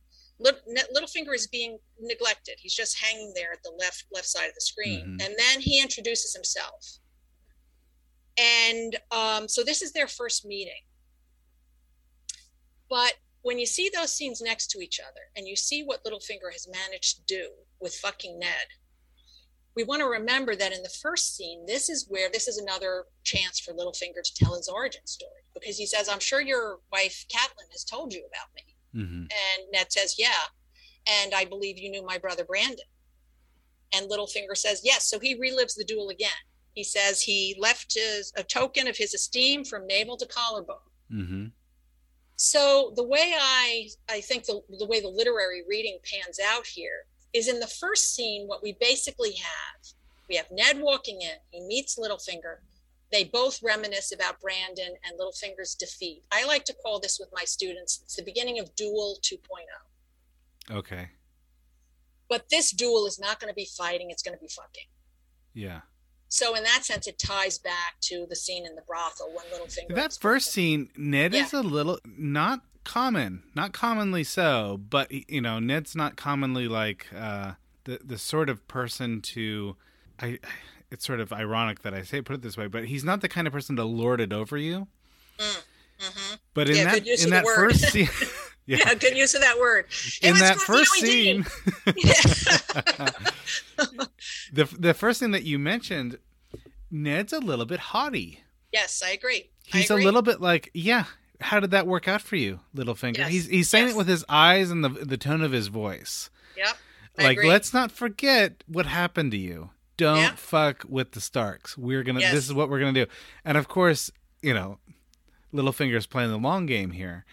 Littlefinger 0.41 1.34
is 1.34 1.47
being 1.47 1.78
neglected. 1.99 2.55
He's 2.60 2.76
just 2.76 2.97
hanging 2.97 3.34
there 3.36 3.51
at 3.51 3.64
the 3.64 3.72
left 3.78 4.05
left 4.12 4.28
side 4.28 4.47
of 4.47 4.55
the 4.55 4.62
screen, 4.62 5.01
mm-hmm. 5.01 5.22
and 5.22 5.36
then 5.38 5.60
he 5.60 5.82
introduces 5.82 6.34
himself. 6.34 6.99
And 8.38 8.97
um, 9.12 9.47
so 9.49 9.64
this 9.64 9.82
is 9.82 9.91
their 9.91 10.07
first 10.07 10.45
meeting. 10.45 10.82
But 12.89 13.13
when 13.41 13.59
you 13.59 13.65
see 13.65 13.89
those 13.93 14.13
scenes 14.13 14.41
next 14.41 14.67
to 14.71 14.79
each 14.79 14.99
other, 14.99 15.21
and 15.35 15.47
you 15.47 15.55
see 15.55 15.83
what 15.83 16.03
Littlefinger 16.03 16.51
has 16.51 16.67
managed 16.67 17.17
to 17.17 17.35
do 17.35 17.49
with 17.79 17.95
fucking 17.95 18.39
Ned, 18.39 18.67
we 19.75 19.83
want 19.83 20.01
to 20.01 20.07
remember 20.07 20.55
that 20.55 20.73
in 20.73 20.83
the 20.83 20.89
first 21.01 21.37
scene, 21.37 21.65
this 21.65 21.89
is 21.89 22.07
where 22.09 22.29
this 22.29 22.47
is 22.47 22.57
another 22.57 23.05
chance 23.23 23.59
for 23.59 23.73
Littlefinger 23.73 24.23
to 24.23 24.35
tell 24.35 24.55
his 24.55 24.67
origin 24.67 25.05
story 25.05 25.43
because 25.53 25.77
he 25.77 25.85
says, 25.85 26.09
"I'm 26.09 26.19
sure 26.19 26.41
your 26.41 26.79
wife 26.91 27.25
Catelyn 27.33 27.71
has 27.71 27.85
told 27.85 28.13
you 28.13 28.25
about 28.25 28.53
me." 28.55 28.75
Mm-hmm. 28.95 29.21
And 29.21 29.71
Ned 29.71 29.91
says, 29.91 30.15
Yeah. 30.17 30.31
And 31.07 31.33
I 31.33 31.45
believe 31.45 31.77
you 31.77 31.89
knew 31.89 32.05
my 32.05 32.17
brother 32.17 32.43
Brandon. 32.43 32.85
And 33.93 34.09
Littlefinger 34.09 34.55
says, 34.55 34.81
Yes. 34.83 35.09
So 35.09 35.19
he 35.19 35.35
relives 35.35 35.75
the 35.75 35.83
duel 35.83 36.09
again. 36.09 36.29
He 36.73 36.83
says 36.83 37.21
he 37.21 37.55
left 37.59 37.95
his, 37.95 38.31
a 38.37 38.43
token 38.43 38.87
of 38.87 38.97
his 38.97 39.13
esteem 39.13 39.63
from 39.63 39.87
navel 39.87 40.17
to 40.17 40.25
collarbone. 40.25 40.77
Mm-hmm. 41.11 41.45
So 42.41 42.93
the 42.95 43.03
way 43.03 43.33
I, 43.37 43.89
I 44.09 44.21
think 44.21 44.45
the, 44.45 44.61
the 44.79 44.85
way 44.85 45.01
the 45.01 45.09
literary 45.09 45.61
reading 45.67 45.97
pans 46.09 46.39
out 46.39 46.65
here 46.65 47.05
is 47.33 47.49
in 47.49 47.59
the 47.59 47.67
first 47.67 48.15
scene, 48.15 48.47
what 48.47 48.63
we 48.63 48.77
basically 48.79 49.33
have, 49.33 49.91
we 50.29 50.37
have 50.37 50.49
Ned 50.49 50.79
walking 50.79 51.21
in, 51.21 51.33
he 51.49 51.59
meets 51.59 51.99
Littlefinger, 51.99 52.59
they 53.11 53.25
both 53.25 53.61
reminisce 53.61 54.13
about 54.13 54.39
Brandon 54.39 54.93
and 55.03 55.19
Littlefinger's 55.19 55.75
defeat. 55.75 56.23
I 56.31 56.45
like 56.45 56.63
to 56.65 56.73
call 56.73 57.01
this 57.01 57.19
with 57.19 57.27
my 57.33 57.43
students, 57.43 57.99
it's 58.05 58.15
the 58.15 58.23
beginning 58.23 58.57
of 58.57 58.73
Duel 58.73 59.17
2.0. 59.21 60.77
Okay. 60.77 61.09
But 62.29 62.45
this 62.49 62.71
duel 62.71 63.05
is 63.05 63.19
not 63.19 63.41
going 63.41 63.51
to 63.51 63.55
be 63.55 63.67
fighting, 63.77 64.11
it's 64.11 64.23
going 64.23 64.37
to 64.37 64.41
be 64.41 64.47
fucking. 64.47 64.87
Yeah. 65.53 65.81
So 66.30 66.55
in 66.55 66.63
that 66.63 66.86
sense, 66.86 67.07
it 67.07 67.17
ties 67.17 67.57
back 67.57 67.95
to 68.01 68.27
the 68.30 68.36
scene 68.36 68.65
in 68.65 68.75
the 68.75 68.84
brothel 68.84 69.30
when 69.36 69.45
Littlefinger. 69.47 69.95
That 69.95 70.13
first 70.13 70.51
scene, 70.51 70.89
Ned 70.95 71.34
yeah. 71.34 71.43
is 71.43 71.53
a 71.53 71.61
little 71.61 71.99
not 72.05 72.61
common, 72.84 73.43
not 73.55 73.73
commonly 73.73 74.23
so, 74.23 74.80
but 74.89 75.11
you 75.11 75.41
know, 75.41 75.59
Ned's 75.59 75.95
not 75.95 76.15
commonly 76.15 76.67
like 76.67 77.07
uh, 77.15 77.53
the 77.86 77.99
the 78.03 78.17
sort 78.17 78.49
of 78.49 78.65
person 78.67 79.21
to. 79.21 79.75
I 80.21 80.39
it's 80.91 81.05
sort 81.05 81.19
of 81.19 81.32
ironic 81.32 81.82
that 81.82 81.93
I 81.93 82.03
say 82.03 82.21
put 82.21 82.36
it 82.36 82.41
this 82.41 82.57
way, 82.57 82.67
but 82.67 82.86
he's 82.86 83.03
not 83.03 83.21
the 83.21 83.30
kind 83.30 83.47
of 83.47 83.53
person 83.53 83.75
to 83.75 83.84
lord 83.84 84.21
it 84.21 84.34
over 84.34 84.57
you. 84.57 84.88
Mm, 85.38 85.63
mm-hmm. 85.99 86.36
But 86.53 86.69
in 86.69 86.77
yeah, 86.77 86.95
that 86.95 87.07
in 87.07 87.30
that 87.32 87.45
first 87.45 87.91
scene, 87.91 88.09
yeah. 88.70 88.78
yeah. 88.86 88.93
good 88.95 89.17
use 89.17 89.34
of 89.36 89.41
that 89.41 89.59
word. 89.59 89.86
in 90.22 90.36
that 90.38 90.57
first 90.57 90.91
scene, 90.93 91.45
the 94.53 94.65
the 94.78 94.93
first 94.93 95.20
thing 95.20 95.32
that 95.32 95.43
you 95.43 95.59
mentioned, 95.59 96.17
Ned's 96.91 97.34
a 97.34 97.39
little 97.39 97.65
bit 97.65 97.80
haughty. 97.80 98.43
Yes, 98.72 99.01
I 99.05 99.11
agree. 99.11 99.49
He's 99.65 99.89
I 99.89 99.95
agree. 99.95 100.03
a 100.03 100.05
little 100.05 100.22
bit 100.22 100.39
like, 100.41 100.70
yeah. 100.74 101.05
How 101.41 101.61
did 101.61 101.72
that 101.72 101.88
work 101.88 102.09
out 102.09 102.22
for 102.22 102.36
you, 102.36 102.59
Littlefinger? 102.76 103.20
Yes. 103.20 103.32
He's 103.32 103.47
he's 103.47 103.70
saying 103.70 103.86
yes. 103.86 103.95
it 103.95 103.97
with 103.97 104.09
his 104.09 104.26
eyes 104.28 104.72
and 104.72 104.84
the 104.84 104.89
the 104.89 105.17
tone 105.17 105.41
of 105.41 105.53
his 105.53 105.67
voice. 105.67 106.30
Yep. 106.57 106.78
I 107.17 107.24
like, 107.24 107.38
agree. 107.38 107.47
let's 107.47 107.74
not 107.74 107.91
forget 107.91 108.63
what 108.67 108.86
happened 108.86 109.32
to 109.32 109.38
you 109.38 109.70
don't 109.99 110.17
yeah. 110.17 110.36
fuck 110.36 110.86
with 110.88 111.11
the 111.11 111.20
Starks. 111.20 111.78
We're 111.78 112.03
gonna. 112.03 112.22
Yes. 112.22 112.34
This 112.34 112.45
is 112.45 112.53
what 112.53 112.70
we're 112.70 112.80
gonna 112.80 112.93
do. 112.93 113.05
And 113.43 113.57
of 113.57 113.67
course, 113.67 114.09
you 114.41 114.53
know, 114.53 114.80
Littlefinger's 115.53 116.07
playing 116.07 116.32
the 116.32 116.38
long 116.38 116.65
game 116.65 116.91
here. 116.91 117.26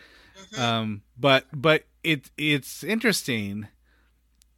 Um, 0.57 1.02
but 1.18 1.46
but 1.52 1.84
it 2.02 2.30
it's 2.36 2.82
interesting 2.82 3.68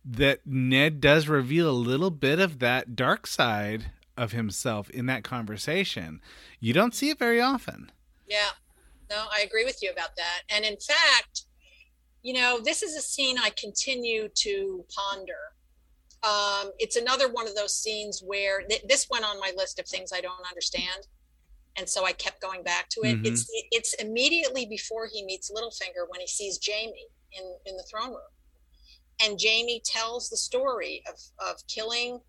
that 0.05 0.47
Ned 0.47 1.01
does 1.01 1.29
reveal 1.29 1.71
a 1.71 1.73
little 1.73 2.11
bit 2.11 2.39
of 2.41 2.61
that 2.61 2.97
dark 2.97 3.27
side 3.27 3.91
of 4.17 4.33
himself 4.33 4.89
in 4.91 5.07
that 5.07 5.25
conversation. 5.25 6.21
You 6.61 6.73
don't 6.73 6.95
see 6.95 7.11
it 7.11 7.19
very 7.19 7.41
often. 7.41 7.91
Yeah. 8.27 8.51
No, 9.11 9.27
I 9.33 9.41
agree 9.41 9.65
with 9.65 9.83
you 9.83 9.91
about 9.91 10.17
that. 10.17 10.43
And 10.51 10.65
in 10.65 10.77
fact, 10.77 11.45
you 12.23 12.35
know, 12.35 12.61
this 12.63 12.83
is 12.83 12.97
a 12.97 13.01
scene 13.01 13.39
I 13.39 13.51
continue 13.51 14.29
to 14.35 14.85
ponder 14.95 15.33
Um, 16.23 16.73
it's 16.79 16.97
another 16.97 17.29
one 17.31 17.47
of 17.47 17.55
those 17.55 17.75
scenes 17.75 18.23
where 18.25 18.63
th- 18.63 18.83
this 18.89 19.09
went 19.09 19.25
on 19.25 19.39
my 19.39 19.53
list 19.57 19.79
of 19.79 19.87
things 19.87 20.13
I 20.13 20.21
don't 20.21 20.49
understand, 20.49 21.07
and 21.79 21.89
so 21.89 22.05
I 22.05 22.13
kept 22.13 22.41
going 22.41 22.63
back 22.63 22.89
to 22.91 23.01
it. 23.03 23.17
Mm-hmm. 23.17 23.27
It's 23.27 23.47
it's 23.71 23.95
immediately 23.95 24.67
before 24.67 25.09
he 25.11 25.25
meets 25.25 25.51
Littlefinger 25.51 26.09
when 26.09 26.21
he 26.21 26.27
sees 26.27 26.59
Jaime 26.67 27.07
in 27.33 27.45
in 27.67 27.77
the 27.77 27.85
throne 27.91 28.11
room, 28.11 28.33
and 29.25 29.39
Jaime 29.41 29.81
tells 29.85 30.29
the 30.29 30.37
story 30.37 31.03
of 31.09 31.15
of 31.49 31.57
killing 31.69 32.21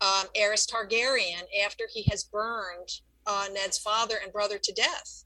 um, 0.00 0.26
Aerys 0.36 0.66
Targaryen 0.66 1.44
after 1.64 1.84
he 1.92 2.04
has 2.10 2.24
burned 2.24 2.88
uh, 3.26 3.46
Ned's 3.52 3.78
father 3.78 4.16
and 4.22 4.32
brother 4.32 4.58
to 4.58 4.72
death. 4.72 5.24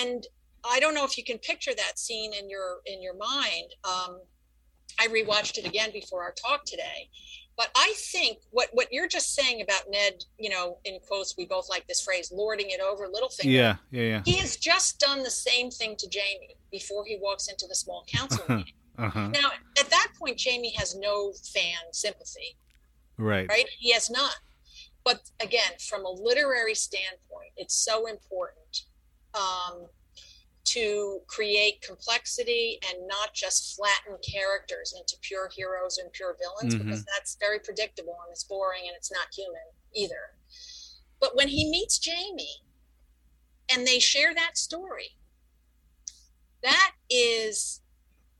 And 0.00 0.26
I 0.68 0.80
don't 0.80 0.94
know 0.94 1.04
if 1.04 1.18
you 1.18 1.24
can 1.24 1.38
picture 1.38 1.74
that 1.74 1.98
scene 1.98 2.32
in 2.32 2.48
your 2.48 2.80
in 2.86 3.02
your 3.02 3.16
mind. 3.16 3.74
Um, 3.84 4.20
I 4.98 5.08
rewatched 5.08 5.58
it 5.58 5.66
again 5.66 5.90
before 5.92 6.22
our 6.22 6.32
talk 6.32 6.64
today, 6.64 7.10
but 7.56 7.70
I 7.74 7.94
think 8.12 8.38
what 8.50 8.68
what 8.72 8.92
you're 8.92 9.08
just 9.08 9.34
saying 9.34 9.62
about 9.62 9.84
Ned, 9.90 10.24
you 10.38 10.50
know, 10.50 10.78
in 10.84 10.98
quotes, 11.00 11.36
we 11.36 11.46
both 11.46 11.68
like 11.70 11.86
this 11.86 12.02
phrase, 12.02 12.30
lording 12.32 12.70
it 12.70 12.80
over 12.80 13.06
Littlefinger. 13.06 13.44
Yeah, 13.44 13.76
yeah, 13.90 14.02
yeah. 14.02 14.22
He 14.24 14.36
has 14.36 14.56
just 14.56 14.98
done 14.98 15.22
the 15.22 15.30
same 15.30 15.70
thing 15.70 15.96
to 15.96 16.08
Jaime 16.12 16.56
before 16.70 17.04
he 17.06 17.18
walks 17.20 17.48
into 17.48 17.66
the 17.66 17.74
small 17.74 18.04
council 18.06 18.44
meeting. 18.48 18.72
Uh-huh. 18.98 19.28
Now, 19.28 19.50
at 19.78 19.90
that 19.90 20.08
point, 20.18 20.40
Jaime 20.42 20.72
has 20.76 20.94
no 20.94 21.32
fan 21.52 21.78
sympathy. 21.92 22.56
Right. 23.18 23.46
Right. 23.48 23.68
He 23.78 23.92
has 23.92 24.10
none. 24.10 24.30
But 25.04 25.20
again, 25.40 25.72
from 25.78 26.04
a 26.04 26.10
literary 26.10 26.74
standpoint, 26.74 27.52
it's 27.56 27.74
so 27.74 28.06
important 28.06 28.84
um, 29.34 29.86
to 30.66 31.20
create 31.26 31.80
complexity 31.82 32.78
and 32.88 33.06
not 33.06 33.34
just 33.34 33.76
flatten 33.76 34.18
characters 34.22 34.94
into 34.96 35.16
pure 35.22 35.48
heroes 35.54 35.98
and 35.98 36.12
pure 36.12 36.36
villains 36.38 36.74
mm-hmm. 36.74 36.84
because 36.84 37.04
that's 37.04 37.36
very 37.40 37.58
predictable 37.58 38.16
and 38.24 38.32
it's 38.32 38.44
boring 38.44 38.82
and 38.86 38.96
it's 38.96 39.12
not 39.12 39.28
human 39.34 39.62
either. 39.94 40.34
But 41.20 41.36
when 41.36 41.48
he 41.48 41.70
meets 41.70 42.00
Jaime 42.04 42.48
and 43.72 43.86
they 43.86 43.98
share 43.98 44.34
that 44.34 44.58
story, 44.58 45.16
that 46.62 46.92
is 47.08 47.80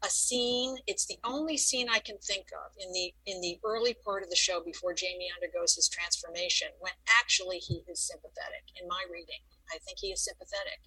a 0.04 0.10
scene 0.10 0.76
it's 0.86 1.06
the 1.06 1.18
only 1.24 1.56
scene 1.56 1.88
i 1.88 1.98
can 1.98 2.18
think 2.18 2.46
of 2.52 2.70
in 2.78 2.92
the 2.92 3.12
in 3.24 3.40
the 3.40 3.58
early 3.64 3.94
part 4.04 4.22
of 4.22 4.28
the 4.28 4.36
show 4.36 4.60
before 4.62 4.94
jaime 4.98 5.26
undergoes 5.34 5.74
his 5.74 5.88
transformation 5.88 6.68
when 6.80 6.92
actually 7.18 7.58
he 7.58 7.82
is 7.88 8.00
sympathetic 8.00 8.62
in 8.80 8.86
my 8.88 9.02
reading 9.10 9.40
i 9.74 9.78
think 9.78 9.98
he 9.98 10.08
is 10.08 10.22
sympathetic 10.22 10.80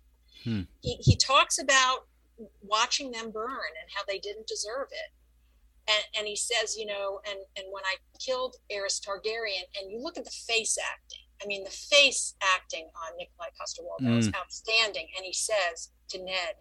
hmm. 0.43 0.61
he, 0.81 0.95
he 0.95 1.15
talks 1.15 1.59
about 1.59 2.07
watching 2.61 3.11
them 3.11 3.31
burn 3.31 3.73
and 3.81 3.89
how 3.93 4.01
they 4.07 4.19
didn't 4.19 4.47
deserve 4.47 4.87
it 4.91 5.91
and, 5.91 6.03
and 6.17 6.27
he 6.27 6.35
says 6.35 6.77
you 6.77 6.85
know 6.85 7.19
and 7.29 7.39
and 7.57 7.65
when 7.71 7.83
i 7.85 7.95
killed 8.19 8.55
Aerys 8.71 8.99
Targaryen 8.99 9.65
and 9.79 9.91
you 9.91 10.01
look 10.01 10.17
at 10.17 10.23
the 10.23 10.31
face 10.31 10.77
acting 10.77 11.25
i 11.43 11.47
mean 11.47 11.63
the 11.63 11.69
face 11.69 12.35
acting 12.41 12.89
on 12.95 13.17
Nikolaj 13.17 13.51
Coster-Waldau 13.59 14.15
mm. 14.15 14.19
is 14.19 14.31
outstanding 14.35 15.07
and 15.17 15.25
he 15.25 15.33
says 15.33 15.91
to 16.09 16.23
ned 16.23 16.55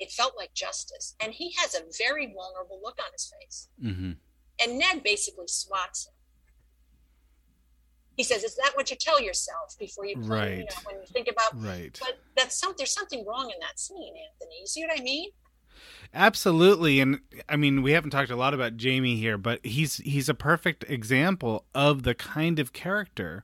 it 0.00 0.10
felt 0.10 0.34
like 0.36 0.52
justice. 0.54 1.14
And 1.20 1.32
he 1.32 1.52
has 1.58 1.74
a 1.74 1.82
very 2.02 2.32
vulnerable 2.34 2.80
look 2.82 2.98
on 2.98 3.12
his 3.12 3.32
face. 3.38 3.68
Mm-hmm. 3.84 4.12
And 4.62 4.78
Ned 4.78 5.02
basically 5.04 5.46
swats 5.46 6.06
him. 6.06 6.14
He 8.20 8.24
says, 8.24 8.44
"Is 8.44 8.54
that 8.56 8.72
what 8.74 8.90
you 8.90 8.96
tell 8.96 9.18
yourself 9.18 9.78
before 9.78 10.04
you 10.04 10.16
play? 10.16 10.38
Right. 10.38 10.58
You 10.58 10.64
know, 10.64 10.82
when 10.84 10.96
you 10.96 11.06
think 11.06 11.26
about 11.26 11.52
right? 11.54 11.98
But 11.98 12.18
that's 12.36 12.60
some. 12.60 12.74
There's 12.76 12.92
something 12.92 13.24
wrong 13.26 13.50
in 13.50 13.58
that 13.60 13.80
scene, 13.80 13.96
Anthony. 13.98 14.58
You 14.60 14.66
see 14.66 14.82
what 14.82 15.00
I 15.00 15.02
mean? 15.02 15.30
Absolutely, 16.12 17.00
and 17.00 17.20
I 17.48 17.56
mean 17.56 17.80
we 17.80 17.92
haven't 17.92 18.10
talked 18.10 18.30
a 18.30 18.36
lot 18.36 18.52
about 18.52 18.74
jaime 18.78 19.16
here, 19.16 19.38
but 19.38 19.64
he's 19.64 19.96
he's 19.96 20.28
a 20.28 20.34
perfect 20.34 20.84
example 20.86 21.64
of 21.74 22.02
the 22.02 22.14
kind 22.14 22.58
of 22.58 22.74
character 22.74 23.42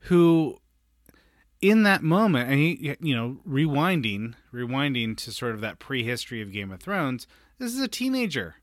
who 0.00 0.58
in 1.60 1.84
that 1.84 2.02
moment, 2.02 2.50
and 2.50 2.58
he, 2.58 2.96
you 3.00 3.14
know, 3.14 3.38
rewinding, 3.48 4.34
rewinding 4.52 5.16
to 5.18 5.30
sort 5.30 5.54
of 5.54 5.60
that 5.60 5.78
prehistory 5.78 6.42
of 6.42 6.52
Game 6.52 6.72
of 6.72 6.80
Thrones, 6.80 7.28
this 7.58 7.72
is 7.72 7.80
a 7.80 7.86
teenager, 7.86 8.56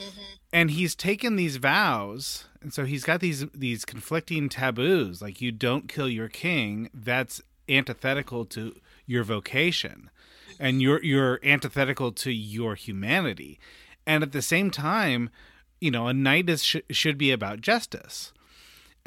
mm-hmm. 0.00 0.34
and 0.52 0.72
he's 0.72 0.96
taken 0.96 1.36
these 1.36 1.56
vows, 1.56 2.46
and 2.66 2.74
so 2.74 2.84
he's 2.84 3.04
got 3.04 3.20
these 3.20 3.46
these 3.54 3.84
conflicting 3.84 4.48
taboos, 4.48 5.22
like 5.22 5.40
you 5.40 5.52
don't 5.52 5.88
kill 5.88 6.08
your 6.08 6.28
king. 6.28 6.90
That's 6.92 7.40
antithetical 7.68 8.44
to 8.46 8.74
your 9.06 9.22
vocation, 9.22 10.10
and 10.58 10.82
you're 10.82 11.02
you're 11.02 11.38
antithetical 11.44 12.10
to 12.10 12.32
your 12.32 12.74
humanity, 12.74 13.60
and 14.04 14.24
at 14.24 14.32
the 14.32 14.42
same 14.42 14.72
time, 14.72 15.30
you 15.80 15.92
know, 15.92 16.08
a 16.08 16.12
knight 16.12 16.50
is 16.50 16.64
sh- 16.64 16.76
should 16.90 17.16
be 17.16 17.30
about 17.30 17.60
justice 17.60 18.32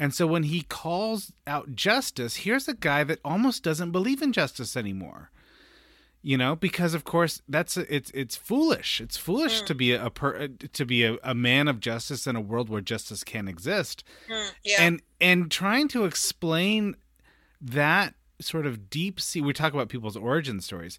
and 0.00 0.14
so 0.14 0.26
when 0.26 0.44
he 0.44 0.62
calls 0.62 1.30
out 1.46 1.76
justice, 1.76 2.36
here's 2.36 2.66
a 2.66 2.72
guy 2.72 3.04
that 3.04 3.20
almost 3.22 3.62
doesn't 3.62 3.90
believe 3.90 4.22
in 4.22 4.32
justice 4.32 4.74
anymore. 4.74 5.30
You 6.22 6.36
know, 6.36 6.54
because 6.54 6.92
of 6.92 7.04
course 7.04 7.40
that's 7.48 7.76
it's 7.76 8.10
it's 8.10 8.36
foolish. 8.36 9.00
It's 9.00 9.16
foolish 9.16 9.62
mm. 9.62 9.66
to 9.66 9.74
be 9.74 9.92
a, 9.92 10.10
per, 10.10 10.48
to 10.48 10.84
be 10.84 11.04
a, 11.04 11.16
a, 11.22 11.34
man 11.34 11.66
of 11.66 11.80
justice 11.80 12.26
in 12.26 12.36
a 12.36 12.42
world 12.42 12.68
where 12.68 12.82
justice 12.82 13.24
can't 13.24 13.48
exist. 13.48 14.04
Mm, 14.28 14.50
yeah. 14.62 14.76
And 14.80 15.02
and 15.18 15.50
trying 15.50 15.88
to 15.88 16.04
explain 16.04 16.96
that 17.60 18.14
sort 18.38 18.66
of 18.66 18.90
deep 18.90 19.18
sea 19.20 19.40
we 19.40 19.52
talk 19.54 19.72
about 19.72 19.88
people's 19.88 20.16
origin 20.16 20.60
stories 20.60 20.98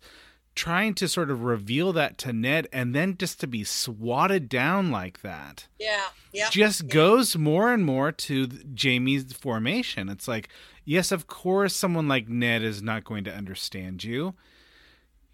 trying 0.55 0.93
to 0.93 1.07
sort 1.07 1.32
of 1.32 1.43
reveal 1.43 1.93
that 1.93 2.17
to 2.19 2.34
Ned 2.34 2.67
and 2.74 2.93
then 2.93 3.17
just 3.17 3.39
to 3.39 3.47
be 3.47 3.63
swatted 3.63 4.49
down 4.49 4.91
like 4.91 5.22
that. 5.22 5.67
Yeah. 5.80 6.07
Yeah. 6.34 6.49
Just 6.49 6.84
yeah. 6.84 6.93
goes 6.93 7.38
more 7.38 7.72
and 7.72 7.86
more 7.86 8.11
to 8.11 8.49
Jaime's 8.80 9.34
formation. 9.34 10.09
It's 10.09 10.28
like, 10.28 10.49
yes, 10.84 11.11
of 11.11 11.28
course 11.28 11.76
someone 11.76 12.07
like 12.07 12.28
Ned 12.28 12.63
is 12.63 12.82
not 12.82 13.05
going 13.05 13.24
to 13.26 13.34
understand 13.34 14.03
you. 14.03 14.34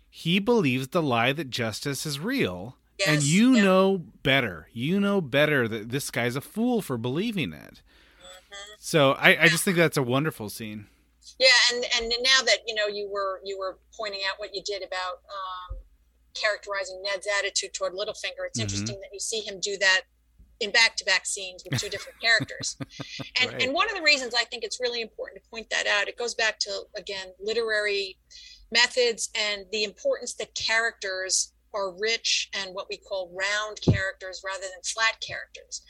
He 0.10 0.40
believes 0.40 0.90
the 0.90 1.04
lie 1.04 1.34
that 1.34 1.50
justice 1.50 2.06
is 2.06 2.20
real. 2.20 2.78
Yes, 3.00 3.08
and 3.10 3.24
you 3.24 3.54
yeah. 3.54 3.64
know 3.64 3.98
better. 4.24 4.70
You 4.74 5.00
know 5.00 5.22
better 5.22 5.68
that 5.68 5.90
this 5.90 6.10
guy's 6.10 6.36
a 6.36 6.42
fool 6.42 6.82
for 6.82 6.98
believing 6.98 7.54
it. 7.54 7.82
Mm-hmm. 7.82 8.74
So 8.80 9.12
I, 9.12 9.44
I 9.44 9.48
just 9.48 9.64
think 9.64 9.78
that's 9.78 9.98
a 9.98 10.04
wonderful 10.04 10.50
scene 10.50 10.88
yeah 11.40 11.48
and 11.74 11.86
and 11.96 12.14
now 12.24 12.42
that 12.46 12.60
you 12.66 12.76
know 12.76 12.88
you 12.88 13.10
were 13.12 13.42
you 13.44 13.58
were 13.58 13.78
pointing 13.96 14.22
out 14.30 14.40
what 14.40 14.54
you 14.54 14.62
did 14.64 14.84
about 14.84 15.22
um, 15.30 15.78
characterizing 16.34 17.02
ned's 17.04 17.28
attitude 17.40 17.74
toward 17.74 17.94
littlefinger 17.94 18.46
it's 18.46 18.60
mm-hmm. 18.60 18.62
interesting 18.62 19.00
that 19.02 19.10
you 19.12 19.20
see 19.20 19.42
him 19.42 19.60
do 19.60 19.78
that 19.78 20.02
in 20.60 20.72
back-to-back 20.72 21.26
scenes 21.26 21.64
with 21.70 21.80
two 21.80 21.90
different 21.90 22.20
characters 22.20 22.78
and 23.42 23.52
right. 23.52 23.62
and 23.62 23.74
one 23.74 23.90
of 23.90 23.96
the 23.96 24.02
reasons 24.02 24.34
i 24.36 24.44
think 24.46 24.64
it's 24.64 24.80
really 24.80 25.02
important 25.02 25.42
to 25.42 25.50
point 25.50 25.70
that 25.70 25.86
out 25.86 26.08
it 26.08 26.18
goes 26.18 26.34
back 26.34 26.58
to 26.60 26.82
again 26.96 27.28
literary 27.40 28.18
methods 28.72 29.30
and 29.36 29.66
the 29.72 29.84
importance 29.84 30.34
that 30.36 30.54
characters 30.56 31.54
are 31.74 31.92
rich 32.00 32.50
and 32.54 32.74
what 32.74 32.88
we 32.90 32.98
call 32.98 33.32
round 33.34 33.80
characters 33.82 34.42
rather 34.46 34.62
than 34.62 34.82
flat 34.84 35.18
characters 35.26 35.84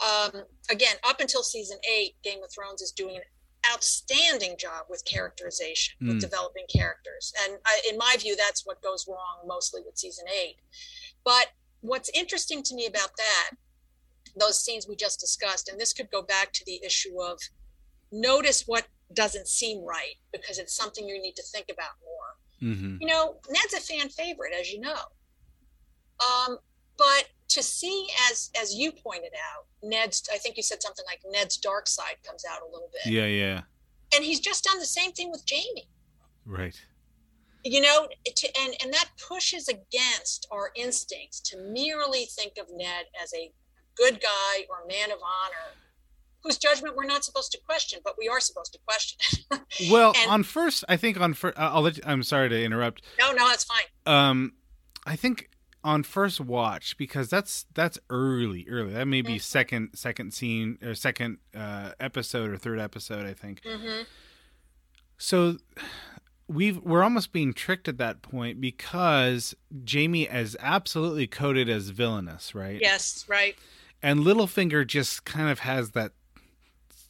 um, 0.00 0.42
again 0.70 0.96
up 1.04 1.20
until 1.20 1.42
season 1.42 1.78
eight 1.90 2.14
game 2.22 2.42
of 2.42 2.50
thrones 2.52 2.82
is 2.82 2.92
doing 2.92 3.16
an 3.16 3.22
outstanding 3.72 4.56
job 4.58 4.86
with 4.88 5.04
characterization, 5.04 5.94
mm. 6.02 6.08
with 6.08 6.16
hmm. 6.16 6.20
developing 6.20 6.64
characters. 6.74 7.32
And 7.44 7.58
I, 7.64 7.80
in 7.88 7.96
my 7.96 8.16
view, 8.18 8.36
that's 8.36 8.66
what 8.66 8.82
goes 8.82 9.06
wrong 9.08 9.46
mostly 9.46 9.82
with 9.84 9.96
season 9.96 10.24
eight. 10.28 10.56
But 11.24 11.48
what's 11.80 12.10
interesting 12.14 12.62
to 12.64 12.74
me 12.74 12.86
about 12.86 13.16
that, 13.16 13.50
those 14.38 14.62
scenes 14.62 14.88
we 14.88 14.96
just 14.96 15.20
discussed, 15.20 15.68
and 15.68 15.80
this 15.80 15.92
could 15.92 16.10
go 16.10 16.22
back 16.22 16.52
to 16.52 16.64
the 16.64 16.80
issue 16.84 17.20
of 17.22 17.38
notice 18.10 18.64
what 18.66 18.86
doesn't 19.14 19.48
seem 19.48 19.84
right 19.84 20.14
because 20.32 20.58
it's 20.58 20.74
something 20.74 21.08
you 21.08 21.20
need 21.20 21.36
to 21.36 21.42
think 21.42 21.66
about 21.70 21.90
more. 22.04 22.72
Mm-hmm. 22.72 22.96
You 23.00 23.06
know, 23.08 23.36
Ned's 23.50 23.74
a 23.74 23.80
fan 23.80 24.08
favorite, 24.08 24.52
as 24.58 24.72
you 24.72 24.80
know. 24.80 25.00
Um, 26.20 26.58
but 26.96 27.28
to 27.48 27.62
see 27.62 28.06
as 28.30 28.50
as 28.60 28.74
you 28.74 28.92
pointed 28.92 29.32
out 29.34 29.66
ned's 29.82 30.22
i 30.32 30.38
think 30.38 30.56
you 30.56 30.62
said 30.62 30.82
something 30.82 31.04
like 31.06 31.20
ned's 31.30 31.56
dark 31.58 31.86
side 31.86 32.16
comes 32.26 32.44
out 32.50 32.62
a 32.62 32.72
little 32.72 32.88
bit 32.92 33.12
yeah 33.12 33.26
yeah 33.26 33.60
and 34.14 34.24
he's 34.24 34.40
just 34.40 34.64
done 34.64 34.78
the 34.78 34.86
same 34.86 35.12
thing 35.12 35.30
with 35.30 35.42
Jaime. 35.50 35.86
right 36.46 36.80
you 37.64 37.80
know 37.80 38.08
to, 38.24 38.48
and 38.60 38.74
and 38.82 38.92
that 38.92 39.10
pushes 39.28 39.68
against 39.68 40.46
our 40.50 40.70
instincts 40.76 41.40
to 41.40 41.58
merely 41.58 42.24
think 42.24 42.54
of 42.58 42.66
ned 42.74 43.04
as 43.22 43.32
a 43.34 43.52
good 43.96 44.20
guy 44.20 44.64
or 44.70 44.86
man 44.88 45.10
of 45.10 45.18
honor 45.18 45.76
whose 46.42 46.58
judgment 46.58 46.96
we're 46.96 47.04
not 47.04 47.24
supposed 47.24 47.52
to 47.52 47.58
question, 47.66 48.00
but 48.04 48.14
we 48.18 48.28
are 48.28 48.40
supposed 48.40 48.72
to 48.72 48.78
question. 48.86 49.44
well, 49.90 50.12
and, 50.20 50.30
on 50.30 50.42
first, 50.42 50.84
I 50.88 50.96
think 50.96 51.20
on 51.20 51.34
first, 51.34 51.58
I'll 51.58 51.82
let. 51.82 51.96
You, 51.96 52.02
I'm 52.06 52.22
sorry 52.22 52.48
to 52.48 52.64
interrupt. 52.64 53.02
No, 53.18 53.32
no, 53.32 53.48
that's 53.48 53.64
fine. 53.64 53.84
Um, 54.06 54.52
I 55.06 55.16
think 55.16 55.48
on 55.84 56.02
first 56.02 56.40
watch 56.40 56.96
because 56.96 57.28
that's 57.28 57.66
that's 57.74 57.98
early 58.08 58.64
early 58.68 58.92
that 58.92 59.06
may 59.06 59.20
be 59.20 59.32
mm-hmm. 59.32 59.38
second 59.38 59.90
second 59.94 60.32
scene 60.32 60.78
or 60.80 60.94
second 60.94 61.38
uh 61.56 61.90
episode 61.98 62.50
or 62.50 62.56
third 62.56 62.78
episode 62.78 63.26
i 63.26 63.34
think 63.34 63.60
mm-hmm. 63.62 64.02
so 65.18 65.56
we've 66.46 66.78
we're 66.82 67.02
almost 67.02 67.32
being 67.32 67.52
tricked 67.52 67.88
at 67.88 67.98
that 67.98 68.22
point 68.22 68.60
because 68.60 69.56
jaime 69.90 70.22
is 70.22 70.56
absolutely 70.60 71.26
coded 71.26 71.68
as 71.68 71.88
villainous 71.88 72.54
right 72.54 72.78
yes 72.80 73.24
right 73.26 73.56
and 74.02 74.20
Littlefinger 74.20 74.86
just 74.86 75.24
kind 75.24 75.48
of 75.48 75.60
has 75.60 75.92
that 75.92 76.12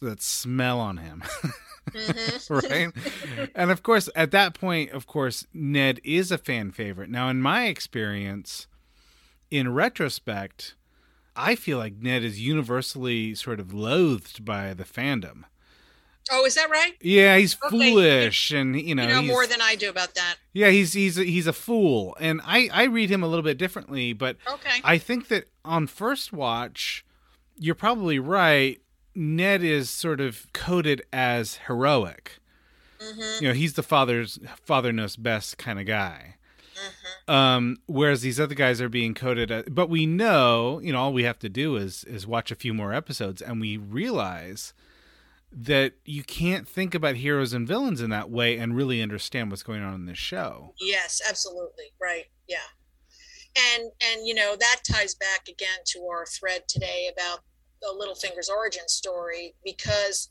that 0.03 0.23
smell 0.23 0.79
on 0.79 0.99
him. 0.99 1.23
mm-hmm. 1.91 2.55
right? 2.55 3.51
and 3.55 3.71
of 3.71 3.83
course, 3.83 4.09
at 4.15 4.31
that 4.31 4.55
point, 4.55 4.91
of 4.91 5.07
course, 5.07 5.47
Ned 5.53 6.01
is 6.05 6.31
a 6.31 6.39
fan 6.39 6.71
favorite. 6.71 7.11
Now, 7.11 7.29
in 7.29 7.41
my 7.41 7.67
experience, 7.67 8.67
in 9.51 9.73
retrospect, 9.73 10.75
I 11.35 11.55
feel 11.55 11.79
like 11.79 11.97
Ned 11.97 12.23
is 12.23 12.41
universally 12.41 13.35
sort 13.35 13.61
of 13.61 13.73
loathed 13.73 14.45
by 14.45 14.75
the 14.75 14.85
fandom. 14.85 15.45
Oh, 16.31 16.45
is 16.45 16.55
that 16.55 16.71
right? 16.71 16.95
Yeah, 17.01 17.37
he's 17.37 17.57
okay. 17.57 17.69
foolish, 17.69 18.53
and 18.53 18.81
you 18.81 18.95
know, 18.95 19.03
you 19.03 19.09
know 19.09 19.23
more 19.23 19.47
than 19.47 19.61
I 19.61 19.75
do 19.75 19.91
about 19.91 20.15
that. 20.15 20.37
Yeah, 20.53 20.71
he's 20.71 20.93
he's 20.93 21.19
a, 21.19 21.25
he's 21.25 21.47
a 21.47 21.53
fool, 21.53 22.17
and 22.21 22.41
I 22.45 22.69
I 22.73 22.85
read 22.85 23.11
him 23.11 23.23
a 23.23 23.27
little 23.27 23.43
bit 23.43 23.59
differently, 23.59 24.13
but 24.13 24.37
okay. 24.49 24.81
I 24.85 24.99
think 24.99 25.29
that 25.29 25.49
on 25.65 25.89
first 25.89 26.33
watch, 26.33 27.05
you're 27.59 27.75
probably 27.75 28.19
right. 28.21 28.81
Ned 29.15 29.63
is 29.63 29.91
sort 29.91 30.21
of 30.21 30.47
coded 30.53 31.03
as 31.13 31.57
heroic. 31.67 32.39
Mm-hmm. 32.99 33.43
You 33.43 33.49
know, 33.49 33.55
he's 33.55 33.75
the 33.75 33.83
father's 33.83 34.39
father 34.65 34.93
knows 34.93 35.17
best 35.17 35.59
kind 35.59 35.81
of 35.81 35.87
guy. 35.87 36.37
Mm-hmm. 36.75 37.31
Um, 37.33 37.77
whereas 37.87 38.23
these 38.23 38.41
other 38.41 38.55
guys 38.55 38.81
are 38.81 38.89
being 38.89 39.15
coded, 39.15 39.51
as, 39.51 39.65
but 39.71 39.89
we 39.89 40.07
know, 40.07 40.81
you 40.81 40.93
know, 40.93 41.01
all 41.01 41.13
we 41.13 41.25
have 41.25 41.39
to 41.41 41.49
do 41.49 41.77
is 41.77 42.05
is 42.05 42.27
watch 42.27 42.51
a 42.51 42.57
few 42.57 42.75
more 42.75 42.93
episodes, 42.93 43.43
and 43.43 43.61
we 43.61 43.77
realize 43.77 44.73
that 45.55 45.93
you 46.05 46.25
can't 46.25 46.67
think 46.67 46.95
about 46.95 47.17
heroes 47.17 47.53
and 47.53 47.69
villains 47.69 48.01
in 48.01 48.11
that 48.11 48.31
way 48.31 48.57
and 48.57 48.75
really 48.75 49.03
understand 49.03 49.51
what's 49.51 49.63
going 49.63 49.83
on 49.83 49.95
in 49.95 50.07
this 50.07 50.19
show. 50.19 50.73
Yes, 50.81 51.21
absolutely. 51.29 51.93
Right. 52.01 52.27
Yeah. 52.49 52.57
And 53.75 53.91
and 54.11 54.27
you 54.27 54.35
know, 54.35 54.57
that 54.59 54.81
ties 54.91 55.15
back 55.15 55.49
again 55.49 55.79
to 55.87 56.07
our 56.07 56.25
thread 56.25 56.63
today 56.69 57.11
about 57.13 57.41
the 57.83 57.89
Littlefinger's 57.89 58.49
origin 58.49 58.89
story 58.89 59.55
because 59.65 60.29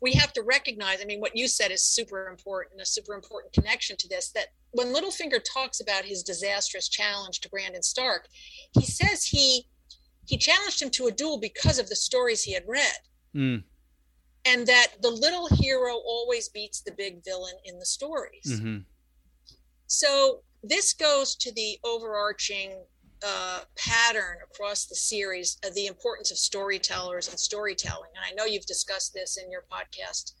we 0.00 0.12
have 0.12 0.32
to 0.34 0.42
recognize, 0.42 1.00
I 1.00 1.06
mean, 1.06 1.20
what 1.20 1.36
you 1.36 1.48
said 1.48 1.70
is 1.70 1.82
super 1.82 2.28
important, 2.28 2.80
a 2.80 2.86
super 2.86 3.14
important 3.14 3.52
connection 3.52 3.96
to 3.96 4.08
this, 4.08 4.30
that 4.32 4.48
when 4.72 4.92
Littlefinger 4.94 5.40
talks 5.42 5.80
about 5.80 6.04
his 6.04 6.22
disastrous 6.22 6.88
challenge 6.88 7.40
to 7.40 7.48
Brandon 7.48 7.82
Stark, 7.82 8.28
he 8.72 8.84
says 8.84 9.24
he 9.24 9.66
he 10.26 10.36
challenged 10.36 10.82
him 10.82 10.90
to 10.90 11.06
a 11.06 11.10
duel 11.10 11.38
because 11.38 11.78
of 11.78 11.88
the 11.88 11.96
stories 11.96 12.42
he 12.42 12.52
had 12.52 12.64
read. 12.66 12.98
Mm 13.34 13.62
and 14.48 14.66
that 14.66 14.88
the 15.02 15.10
little 15.10 15.48
hero 15.48 15.94
always 15.94 16.48
beats 16.48 16.80
the 16.80 16.92
big 16.92 17.22
villain 17.24 17.54
in 17.64 17.78
the 17.78 17.84
stories. 17.84 18.46
Mm-hmm. 18.46 18.78
So 19.86 20.42
this 20.62 20.92
goes 20.92 21.34
to 21.36 21.52
the 21.52 21.78
overarching 21.84 22.82
uh, 23.26 23.60
pattern 23.76 24.38
across 24.44 24.86
the 24.86 24.94
series 24.94 25.58
of 25.64 25.74
the 25.74 25.86
importance 25.86 26.30
of 26.30 26.38
storytellers 26.38 27.28
and 27.28 27.38
storytelling. 27.38 28.10
And 28.14 28.24
I 28.24 28.34
know 28.34 28.50
you've 28.50 28.66
discussed 28.66 29.12
this 29.14 29.36
in 29.36 29.50
your 29.50 29.64
podcast 29.70 30.32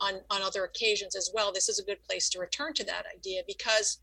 on, 0.00 0.14
on 0.30 0.42
other 0.42 0.64
occasions 0.64 1.14
as 1.14 1.30
well. 1.34 1.52
This 1.52 1.68
is 1.68 1.78
a 1.78 1.84
good 1.84 2.02
place 2.02 2.28
to 2.30 2.38
return 2.38 2.74
to 2.74 2.84
that 2.84 3.06
idea 3.14 3.42
because 3.46 4.00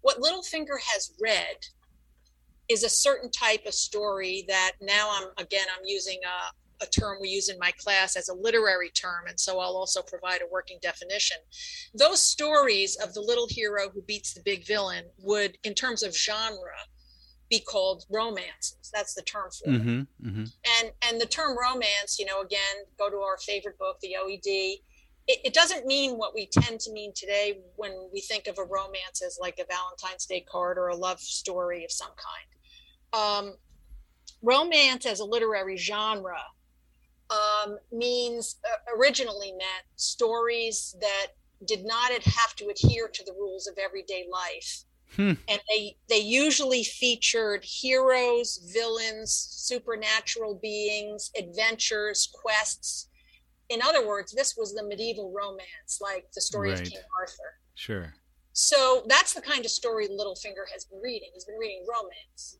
what 0.00 0.18
Littlefinger 0.20 0.78
has 0.94 1.12
read 1.20 1.56
is 2.68 2.84
a 2.84 2.88
certain 2.88 3.30
type 3.30 3.66
of 3.66 3.74
story 3.74 4.44
that 4.46 4.72
now 4.80 5.10
I'm 5.10 5.28
again 5.38 5.66
I'm 5.74 5.84
using 5.84 6.20
a, 6.24 6.84
a 6.84 6.86
term 6.86 7.18
we 7.20 7.28
use 7.28 7.48
in 7.48 7.58
my 7.58 7.72
class 7.78 8.14
as 8.14 8.28
a 8.28 8.34
literary 8.34 8.90
term, 8.90 9.26
and 9.26 9.40
so 9.40 9.58
I'll 9.58 9.76
also 9.76 10.02
provide 10.02 10.42
a 10.42 10.52
working 10.52 10.78
definition. 10.82 11.38
Those 11.94 12.22
stories 12.22 12.96
of 12.96 13.14
the 13.14 13.20
little 13.20 13.48
hero 13.48 13.88
who 13.90 14.02
beats 14.02 14.34
the 14.34 14.42
big 14.44 14.66
villain 14.66 15.04
would, 15.18 15.58
in 15.64 15.74
terms 15.74 16.02
of 16.02 16.16
genre, 16.16 16.76
be 17.50 17.60
called 17.60 18.04
romances. 18.10 18.90
That's 18.92 19.14
the 19.14 19.22
term 19.22 19.50
for 19.50 19.70
mm-hmm, 19.70 20.00
it. 20.00 20.06
Mm-hmm. 20.24 20.44
And 20.80 20.92
and 21.02 21.20
the 21.20 21.26
term 21.26 21.56
romance, 21.58 22.18
you 22.18 22.26
know, 22.26 22.40
again, 22.40 22.84
go 22.98 23.10
to 23.10 23.16
our 23.16 23.38
favorite 23.38 23.78
book, 23.78 23.98
the 24.00 24.16
OED. 24.22 24.80
It, 25.30 25.40
it, 25.44 25.52
doesn't 25.52 25.84
mean 25.84 26.16
what 26.16 26.34
we 26.34 26.46
tend 26.46 26.80
to 26.80 26.92
mean 26.92 27.12
today 27.14 27.58
when 27.76 28.08
we 28.10 28.22
think 28.22 28.46
of 28.46 28.56
a 28.56 28.64
romance 28.64 29.22
as 29.22 29.36
like 29.38 29.58
a 29.58 29.66
Valentine's 29.70 30.24
Day 30.24 30.40
card 30.50 30.78
or 30.78 30.88
a 30.88 30.96
love 30.96 31.20
story 31.20 31.84
of 31.84 31.92
some 31.92 32.12
kind. 33.12 33.50
Um, 33.50 33.54
romance 34.42 35.04
as 35.04 35.20
a 35.20 35.26
literary 35.26 35.76
genre 35.76 36.40
um, 37.30 37.78
means 37.92 38.56
uh, 38.64 38.96
originally 38.98 39.52
meant 39.52 39.84
stories 39.96 40.96
that 41.00 41.28
did 41.66 41.84
not 41.84 42.10
have 42.10 42.54
to 42.56 42.68
adhere 42.68 43.08
to 43.08 43.24
the 43.24 43.32
rules 43.32 43.66
of 43.66 43.76
everyday 43.78 44.26
life. 44.30 44.84
Hmm. 45.16 45.32
And 45.48 45.60
they 45.68 45.96
they 46.08 46.18
usually 46.18 46.84
featured 46.84 47.64
heroes, 47.64 48.60
villains, 48.72 49.32
supernatural 49.50 50.58
beings, 50.60 51.30
adventures, 51.38 52.28
quests. 52.32 53.08
In 53.68 53.82
other 53.82 54.06
words, 54.06 54.32
this 54.32 54.56
was 54.56 54.74
the 54.74 54.82
medieval 54.82 55.32
romance, 55.32 56.00
like 56.00 56.26
the 56.34 56.40
story 56.40 56.70
right. 56.70 56.80
of 56.80 56.88
King 56.88 57.00
Arthur. 57.20 57.58
Sure. 57.74 58.14
So 58.52 59.04
that's 59.06 59.34
the 59.34 59.42
kind 59.42 59.64
of 59.64 59.70
story 59.70 60.08
Littlefinger 60.08 60.66
has 60.72 60.84
been 60.84 61.00
reading. 61.00 61.28
He's 61.34 61.44
been 61.44 61.58
reading 61.58 61.86
romance 61.88 62.58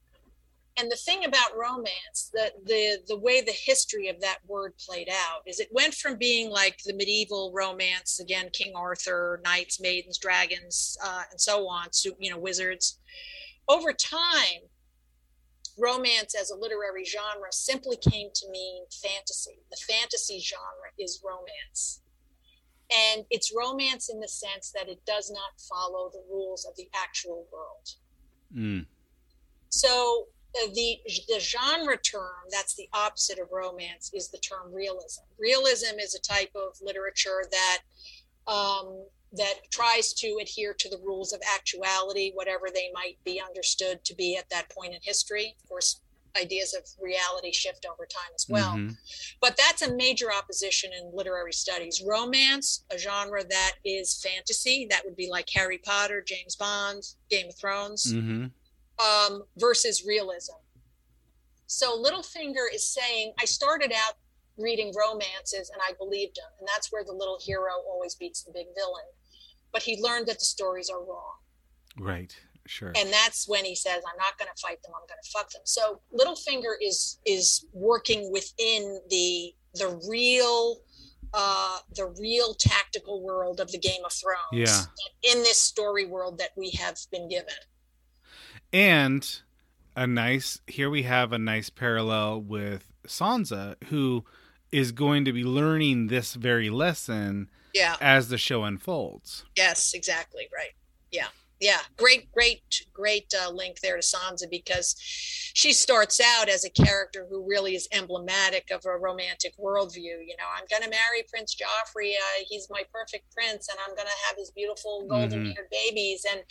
and 0.78 0.90
the 0.90 0.96
thing 0.96 1.24
about 1.24 1.56
romance 1.56 2.30
that 2.34 2.52
the 2.64 2.98
the 3.08 3.18
way 3.18 3.40
the 3.40 3.52
history 3.52 4.08
of 4.08 4.20
that 4.20 4.38
word 4.46 4.72
played 4.78 5.08
out 5.10 5.42
is 5.46 5.60
it 5.60 5.68
went 5.72 5.94
from 5.94 6.16
being 6.16 6.50
like 6.50 6.78
the 6.84 6.94
medieval 6.94 7.52
romance 7.54 8.20
again 8.20 8.48
king 8.52 8.72
arthur 8.76 9.40
knights 9.44 9.80
maidens 9.80 10.18
dragons 10.18 10.96
uh, 11.04 11.22
and 11.30 11.40
so 11.40 11.68
on 11.68 11.92
so, 11.92 12.10
you 12.18 12.30
know 12.30 12.38
wizards. 12.38 13.00
Over 13.68 13.92
time 13.92 14.62
romance 15.78 16.34
as 16.34 16.50
a 16.50 16.56
literary 16.56 17.04
genre 17.04 17.52
simply 17.52 17.96
came 17.96 18.28
to 18.34 18.50
mean 18.50 18.84
fantasy. 18.90 19.60
The 19.70 19.76
fantasy 19.88 20.40
genre 20.40 20.90
is 20.98 21.22
romance. 21.24 22.02
And 22.90 23.24
it's 23.30 23.52
romance 23.54 24.08
in 24.08 24.18
the 24.18 24.28
sense 24.28 24.72
that 24.74 24.88
it 24.88 25.04
does 25.06 25.30
not 25.30 25.60
follow 25.68 26.10
the 26.10 26.24
rules 26.30 26.64
of 26.64 26.74
the 26.76 26.88
actual 26.94 27.46
world. 27.52 27.88
Mm. 28.56 28.86
so 29.68 30.24
the 30.74 30.98
the 31.28 31.40
genre 31.40 31.96
term 31.96 32.46
that's 32.50 32.74
the 32.74 32.88
opposite 32.92 33.38
of 33.38 33.48
romance 33.52 34.10
is 34.14 34.28
the 34.28 34.38
term 34.38 34.72
realism. 34.72 35.22
Realism 35.38 35.98
is 35.98 36.14
a 36.14 36.20
type 36.20 36.50
of 36.54 36.76
literature 36.82 37.42
that 37.50 37.78
um, 38.52 39.04
that 39.32 39.54
tries 39.70 40.12
to 40.14 40.38
adhere 40.40 40.74
to 40.74 40.88
the 40.88 40.98
rules 41.04 41.32
of 41.32 41.40
actuality, 41.54 42.32
whatever 42.34 42.68
they 42.72 42.90
might 42.94 43.18
be 43.24 43.40
understood 43.40 44.02
to 44.04 44.14
be 44.14 44.36
at 44.36 44.48
that 44.50 44.70
point 44.70 44.94
in 44.94 45.00
history. 45.02 45.54
Of 45.62 45.68
course, 45.68 46.00
ideas 46.40 46.74
of 46.74 46.84
reality 47.00 47.52
shift 47.52 47.86
over 47.90 48.06
time 48.06 48.30
as 48.34 48.46
well. 48.48 48.72
Mm-hmm. 48.72 48.92
But 49.40 49.58
that's 49.58 49.82
a 49.82 49.94
major 49.94 50.32
opposition 50.32 50.90
in 50.98 51.10
literary 51.14 51.52
studies. 51.52 52.02
Romance, 52.06 52.84
a 52.90 52.98
genre 52.98 53.44
that 53.44 53.72
is 53.84 54.22
fantasy, 54.22 54.86
that 54.90 55.04
would 55.04 55.16
be 55.16 55.28
like 55.28 55.48
Harry 55.54 55.78
Potter, 55.78 56.22
James 56.26 56.56
Bond, 56.56 57.02
Game 57.28 57.48
of 57.48 57.56
Thrones. 57.56 58.12
Mm-hmm 58.12 58.46
um, 58.98 59.44
versus 59.56 60.04
realism. 60.06 60.54
So 61.66 62.02
Littlefinger 62.02 62.72
is 62.72 62.86
saying, 62.88 63.34
I 63.38 63.44
started 63.44 63.92
out 63.92 64.14
reading 64.56 64.92
romances 64.96 65.70
and 65.70 65.80
I 65.86 65.92
believed 65.98 66.36
them, 66.36 66.50
And 66.58 66.68
that's 66.68 66.90
where 66.90 67.04
the 67.04 67.12
little 67.12 67.38
hero 67.40 67.72
always 67.88 68.14
beats 68.14 68.42
the 68.42 68.52
big 68.52 68.66
villain. 68.74 69.04
But 69.72 69.82
he 69.82 70.02
learned 70.02 70.26
that 70.26 70.38
the 70.38 70.44
stories 70.44 70.88
are 70.88 71.00
wrong. 71.00 71.36
Right. 71.98 72.34
Sure. 72.66 72.92
And 72.96 73.10
that's 73.12 73.48
when 73.48 73.64
he 73.64 73.74
says, 73.74 74.02
I'm 74.06 74.18
not 74.18 74.38
going 74.38 74.50
to 74.54 74.60
fight 74.60 74.82
them. 74.82 74.92
I'm 74.94 75.06
going 75.06 75.20
to 75.22 75.30
fuck 75.30 75.50
them. 75.50 75.62
So 75.64 76.00
Littlefinger 76.12 76.74
is 76.82 77.18
is 77.24 77.66
working 77.72 78.30
within 78.30 79.00
the 79.08 79.54
the 79.74 80.00
real 80.08 80.78
uh, 81.32 81.78
the 81.94 82.14
real 82.20 82.54
tactical 82.54 83.22
world 83.22 83.60
of 83.60 83.70
the 83.72 83.78
Game 83.78 84.04
of 84.04 84.12
Thrones. 84.12 84.52
Yeah. 84.52 84.82
In 85.32 85.42
this 85.42 85.58
story 85.58 86.06
world 86.06 86.38
that 86.38 86.50
we 86.56 86.70
have 86.72 86.96
been 87.10 87.28
given 87.28 87.54
and 88.72 89.42
a 89.96 90.06
nice 90.06 90.60
here 90.66 90.90
we 90.90 91.02
have 91.02 91.32
a 91.32 91.38
nice 91.38 91.70
parallel 91.70 92.40
with 92.40 92.92
Sansa 93.06 93.74
who 93.84 94.24
is 94.70 94.92
going 94.92 95.24
to 95.24 95.32
be 95.32 95.44
learning 95.44 96.08
this 96.08 96.34
very 96.34 96.70
lesson 96.70 97.50
yeah. 97.74 97.96
as 98.00 98.28
the 98.28 98.38
show 98.38 98.64
unfolds. 98.64 99.44
Yes, 99.56 99.94
exactly, 99.94 100.48
right. 100.52 100.72
Yeah 101.10 101.28
yeah 101.60 101.80
great 101.96 102.30
great 102.32 102.86
great 102.92 103.32
uh, 103.40 103.50
link 103.50 103.80
there 103.80 103.96
to 103.96 104.02
sansa 104.02 104.48
because 104.50 104.94
she 104.98 105.72
starts 105.72 106.20
out 106.20 106.48
as 106.48 106.64
a 106.64 106.70
character 106.70 107.26
who 107.28 107.46
really 107.48 107.74
is 107.74 107.88
emblematic 107.92 108.70
of 108.70 108.84
a 108.86 108.98
romantic 108.98 109.52
worldview 109.58 109.96
you 109.96 110.34
know 110.38 110.46
i'm 110.56 110.64
going 110.70 110.82
to 110.82 110.90
marry 110.90 111.24
prince 111.28 111.56
joffrey 111.56 112.12
uh, 112.12 112.44
he's 112.48 112.68
my 112.70 112.82
perfect 112.92 113.24
prince 113.32 113.68
and 113.68 113.78
i'm 113.86 113.94
going 113.94 114.06
to 114.06 114.26
have 114.26 114.36
his 114.36 114.50
beautiful 114.52 115.06
golden 115.08 115.46
haired 115.46 115.56
mm-hmm. 115.56 115.90
babies 115.90 116.24
and 116.30 116.42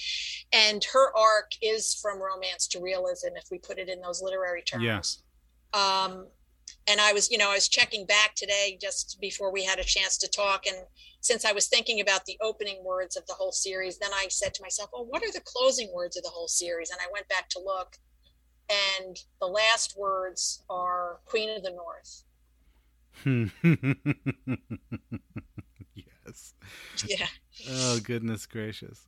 and 0.52 0.84
her 0.92 1.16
arc 1.18 1.52
is 1.62 1.96
from 2.02 2.20
romance 2.22 2.68
to 2.68 2.80
realism 2.82 3.30
if 3.36 3.46
we 3.52 3.58
put 3.58 3.78
it 3.78 3.90
in 3.90 4.02
those 4.02 4.22
literary 4.22 4.62
terms 4.62 5.24
yeah. 5.74 6.04
um 6.06 6.28
and 6.88 7.01
I 7.01 7.14
was, 7.14 7.30
you 7.30 7.38
know, 7.38 7.49
I 7.51 7.55
was 7.55 7.68
checking 7.68 8.05
back 8.05 8.35
today 8.35 8.77
just 8.81 9.18
before 9.19 9.51
we 9.51 9.64
had 9.64 9.80
a 9.80 9.84
chance 9.84 10.18
to 10.19 10.27
talk. 10.27 10.65
And 10.65 10.77
since 11.22 11.43
I 11.45 11.51
was 11.51 11.68
thinking 11.68 11.99
about 11.99 12.26
the 12.26 12.38
opening 12.41 12.84
words 12.84 13.18
of 13.18 13.26
the 13.27 13.34
whole 13.34 13.51
series, 13.51 13.97
then 13.99 14.11
I 14.14 14.27
said 14.30 14.53
to 14.55 14.61
myself, 14.64 14.89
well, 14.93 15.05
what 15.05 15.23
are 15.23 15.31
the 15.31 15.41
closing 15.43 15.91
words 15.93 16.15
of 16.18 16.23
the 16.23 16.30
whole 16.30 16.47
series? 16.47 16.89
And 16.89 16.99
I 17.01 17.11
went 17.11 17.27
back 17.27 17.49
to 17.49 17.59
look. 17.59 17.97
and 18.69 19.18
the 19.39 19.47
last 19.47 19.95
words 19.97 20.64
are 20.69 21.19
Queen 21.26 21.49
of 21.55 21.64
the 21.64 21.72
North. 21.72 22.23
Hmm. 23.23 23.45
yes. 25.95 26.53
Yeah. 27.07 27.27
Oh, 27.69 27.99
goodness 28.03 28.45
gracious. 28.45 29.07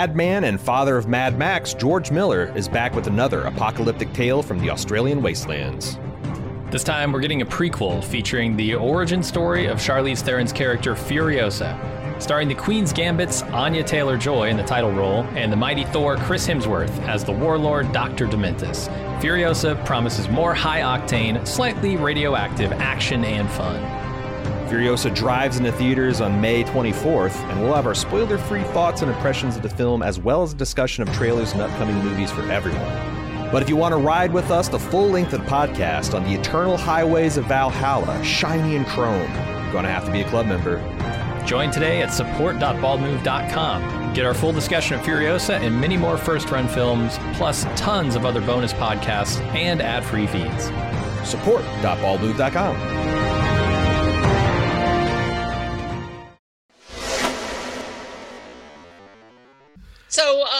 Madman 0.00 0.44
and 0.44 0.58
father 0.58 0.96
of 0.96 1.08
Mad 1.08 1.36
Max, 1.38 1.74
George 1.74 2.10
Miller, 2.10 2.50
is 2.56 2.68
back 2.68 2.94
with 2.94 3.06
another 3.06 3.42
apocalyptic 3.42 4.10
tale 4.14 4.42
from 4.42 4.58
the 4.58 4.70
Australian 4.70 5.20
wastelands. 5.20 5.98
This 6.70 6.82
time, 6.82 7.12
we're 7.12 7.20
getting 7.20 7.42
a 7.42 7.44
prequel 7.44 8.02
featuring 8.02 8.56
the 8.56 8.76
origin 8.76 9.22
story 9.22 9.66
of 9.66 9.76
Charlize 9.76 10.22
Theron's 10.22 10.54
character 10.54 10.94
Furiosa, 10.94 11.78
starring 12.18 12.48
the 12.48 12.54
Queen's 12.54 12.94
Gambit's 12.94 13.42
Anya 13.42 13.84
Taylor 13.84 14.16
Joy 14.16 14.48
in 14.48 14.56
the 14.56 14.62
title 14.62 14.90
role 14.90 15.24
and 15.34 15.52
the 15.52 15.56
mighty 15.58 15.84
Thor 15.84 16.16
Chris 16.16 16.48
Hemsworth 16.48 16.98
as 17.06 17.22
the 17.22 17.32
warlord 17.32 17.92
Dr. 17.92 18.26
Dementus. 18.26 18.88
Furiosa 19.20 19.84
promises 19.84 20.30
more 20.30 20.54
high 20.54 20.80
octane, 20.80 21.46
slightly 21.46 21.98
radioactive 21.98 22.72
action 22.72 23.22
and 23.22 23.50
fun. 23.50 23.99
Furiosa 24.70 25.12
drives 25.12 25.58
into 25.58 25.72
theaters 25.72 26.20
on 26.20 26.40
May 26.40 26.62
24th, 26.62 27.34
and 27.50 27.60
we'll 27.60 27.74
have 27.74 27.88
our 27.88 27.94
spoiler 27.94 28.38
free 28.38 28.62
thoughts 28.62 29.02
and 29.02 29.10
impressions 29.10 29.56
of 29.56 29.62
the 29.62 29.68
film, 29.68 30.00
as 30.00 30.20
well 30.20 30.44
as 30.44 30.52
a 30.52 30.56
discussion 30.56 31.02
of 31.02 31.12
trailers 31.12 31.52
and 31.52 31.60
upcoming 31.60 31.96
movies 31.96 32.30
for 32.30 32.48
everyone. 32.52 33.50
But 33.50 33.62
if 33.62 33.68
you 33.68 33.74
want 33.74 33.94
to 33.94 33.96
ride 33.96 34.32
with 34.32 34.52
us 34.52 34.68
the 34.68 34.78
full 34.78 35.08
length 35.08 35.32
of 35.32 35.40
the 35.40 35.46
podcast 35.50 36.14
on 36.14 36.22
the 36.22 36.32
eternal 36.32 36.76
highways 36.76 37.36
of 37.36 37.46
Valhalla, 37.46 38.22
shiny 38.22 38.76
and 38.76 38.86
chrome, 38.86 39.28
you're 39.32 39.72
going 39.72 39.82
to 39.82 39.90
have 39.90 40.04
to 40.04 40.12
be 40.12 40.20
a 40.20 40.28
club 40.28 40.46
member. 40.46 40.76
Join 41.44 41.72
today 41.72 42.00
at 42.02 42.12
support.baldmove.com. 42.12 44.14
Get 44.14 44.24
our 44.24 44.34
full 44.34 44.52
discussion 44.52 45.00
of 45.00 45.04
Furiosa 45.04 45.58
and 45.58 45.80
many 45.80 45.96
more 45.96 46.16
first 46.16 46.48
run 46.48 46.68
films, 46.68 47.18
plus 47.34 47.64
tons 47.74 48.14
of 48.14 48.24
other 48.24 48.40
bonus 48.40 48.72
podcasts 48.72 49.40
and 49.52 49.82
ad 49.82 50.04
free 50.04 50.28
feeds. 50.28 50.66
Support.baldmove.com. 51.28 53.19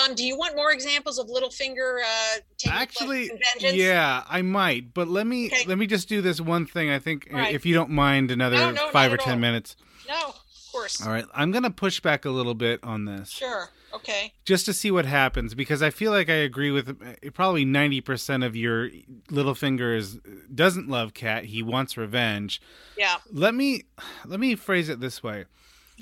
um, 0.05 0.15
do 0.15 0.25
you 0.25 0.37
want 0.37 0.57
more 0.57 0.73
examples 0.73 1.19
of 1.19 1.29
Littlefinger? 1.29 2.01
Uh, 2.01 2.41
Actually, 2.69 3.31
yeah, 3.61 4.25
I 4.29 4.43
might. 4.43 4.95
But 4.95 5.09
let 5.09 5.27
me 5.27 5.47
okay. 5.47 5.65
let 5.67 5.79
me 5.79 5.87
just 5.87 6.09
do 6.09 6.21
this 6.21 6.41
one 6.41 6.67
thing. 6.67 6.91
I 6.91 6.99
think, 6.99 7.29
right. 7.33 7.55
if 7.55 7.65
you 7.67 7.75
don't 7.75 7.91
mind, 7.91 8.31
another 8.31 8.57
no, 8.57 8.71
no, 8.73 8.91
five 8.91 9.13
or 9.13 9.17
ten 9.17 9.35
all. 9.35 9.39
minutes. 9.39 9.77
No, 10.09 10.29
of 10.29 10.73
course. 10.73 11.05
All 11.05 11.13
right, 11.13 11.25
I'm 11.35 11.51
gonna 11.51 11.71
push 11.71 12.01
back 12.01 12.25
a 12.25 12.31
little 12.31 12.55
bit 12.55 12.81
on 12.83 13.05
this. 13.05 13.31
Sure. 13.31 13.71
Okay. 13.93 14.33
Just 14.45 14.67
to 14.67 14.73
see 14.73 14.93
what 14.93 15.05
happens, 15.05 15.55
because 15.55 15.83
I 15.83 15.91
feel 15.91 16.13
like 16.13 16.29
I 16.29 16.35
agree 16.35 16.71
with 16.71 16.91
uh, 16.91 17.31
probably 17.33 17.65
ninety 17.65 18.01
percent 18.01 18.45
of 18.45 18.55
your 18.55 18.89
Littlefinger 19.31 19.97
is 19.97 20.21
doesn't 20.55 20.89
love 20.89 21.13
Cat. 21.13 21.47
He 21.47 21.63
wants 21.63 21.97
revenge. 21.97 22.63
Yeah. 22.97 23.17
Let 23.33 23.55
me 23.55 23.83
let 24.25 24.39
me 24.39 24.55
phrase 24.55 24.89
it 24.89 25.01
this 25.01 25.23
way. 25.25 25.47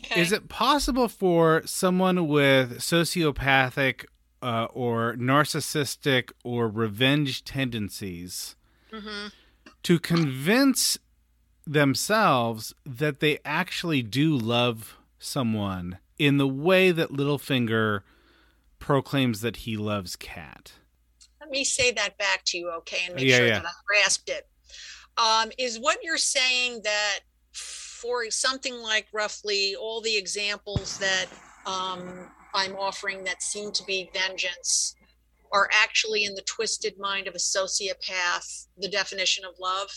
Okay. 0.05 0.21
Is 0.21 0.33
it 0.33 0.49
possible 0.49 1.09
for 1.09 1.63
someone 1.65 2.29
with 2.29 2.79
sociopathic 2.79 4.05
uh, 4.43 4.67
or 4.73 5.15
narcissistic 5.15 6.31
or 6.45 6.69
revenge 6.69 7.45
tendencies 7.45 8.57
mm-hmm. 8.93 9.29
to 9.83 9.99
convince 9.99 10.99
themselves 11.67 12.75
that 12.87 13.21
they 13.21 13.39
actually 13.45 14.03
do 14.03 14.37
love 14.37 14.97
someone 15.19 15.99
in 16.19 16.39
the 16.39 16.49
way 16.49 16.91
that 16.91 17.11
Littlefinger 17.11 18.03
proclaims 18.79 19.41
that 19.41 19.57
he 19.57 19.77
loves 19.77 20.17
Cat? 20.17 20.73
Let 21.41 21.51
me 21.51 21.65
say 21.65 21.93
that 21.93 22.19
back 22.19 22.45
to 22.47 22.59
you, 22.59 22.71
okay, 22.71 23.01
and 23.07 23.17
make 23.17 23.27
yeah, 23.27 23.37
sure 23.39 23.47
yeah. 23.47 23.59
that 23.61 23.67
I 23.67 23.73
grasped 23.87 24.29
it. 24.29 24.47
Um, 25.17 25.51
is 25.59 25.81
what 25.81 25.99
you're 26.03 26.17
saying 26.17 26.83
that 26.85 27.21
for 28.01 28.31
something 28.31 28.81
like 28.83 29.07
roughly 29.13 29.75
all 29.77 30.01
the 30.01 30.17
examples 30.17 30.99
that 30.99 31.27
um, 31.67 32.31
I'm 32.55 32.77
offering 32.77 33.25
that 33.25 33.43
seem 33.43 33.73
to 33.73 33.85
be 33.85 34.11
vengeance 34.13 34.95
are 35.53 35.69
actually 35.73 36.25
in 36.25 36.35
the 36.35 36.43
twisted 36.43 36.99
mind 36.99 37.27
of 37.27 37.35
a 37.35 37.39
sociopath 37.39 38.67
the 38.77 38.89
definition 38.89 39.45
of 39.45 39.53
love 39.59 39.91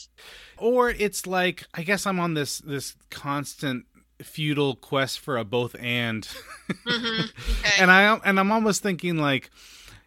or 0.58 0.90
it's 0.92 1.28
like 1.28 1.66
i 1.74 1.84
guess 1.84 2.06
i'm 2.06 2.22
on 2.22 2.36
this 2.36 2.60
this 2.60 2.96
constant 3.10 3.86
futile 4.24 4.76
quest 4.76 5.20
for 5.20 5.38
a 5.38 5.44
both 5.44 5.76
and 5.80 6.28
mm-hmm. 6.70 7.22
okay. 7.66 7.82
and 7.82 7.92
i 7.92 8.16
and 8.24 8.40
i'm 8.40 8.52
almost 8.52 8.82
thinking 8.82 9.18
like 9.18 9.50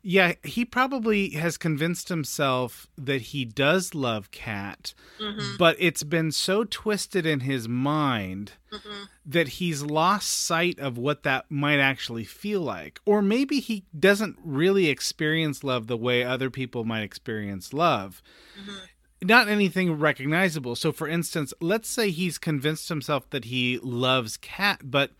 yeah, 0.06 0.34
he 0.42 0.66
probably 0.66 1.30
has 1.30 1.56
convinced 1.56 2.10
himself 2.10 2.86
that 2.98 3.22
he 3.22 3.46
does 3.46 3.94
love 3.94 4.30
Cat, 4.30 4.92
mm-hmm. 5.18 5.56
but 5.58 5.76
it's 5.78 6.02
been 6.02 6.30
so 6.30 6.62
twisted 6.62 7.24
in 7.24 7.40
his 7.40 7.66
mind 7.66 8.52
mm-hmm. 8.70 9.04
that 9.24 9.48
he's 9.48 9.80
lost 9.80 10.28
sight 10.28 10.78
of 10.78 10.98
what 10.98 11.22
that 11.22 11.46
might 11.50 11.78
actually 11.78 12.24
feel 12.24 12.60
like. 12.60 13.00
Or 13.06 13.22
maybe 13.22 13.60
he 13.60 13.86
doesn't 13.98 14.38
really 14.44 14.90
experience 14.90 15.64
love 15.64 15.86
the 15.86 15.96
way 15.96 16.22
other 16.22 16.50
people 16.50 16.84
might 16.84 17.02
experience 17.02 17.72
love. 17.72 18.20
Mm-hmm. 18.60 19.26
not 19.26 19.48
anything 19.48 19.98
recognizable. 19.98 20.76
So, 20.76 20.92
for 20.92 21.08
instance, 21.08 21.54
let's 21.62 21.88
say 21.88 22.10
he's 22.10 22.36
convinced 22.36 22.90
himself 22.90 23.30
that 23.30 23.46
he 23.46 23.78
loves 23.82 24.36
Cat, 24.36 24.82
but 24.84 25.12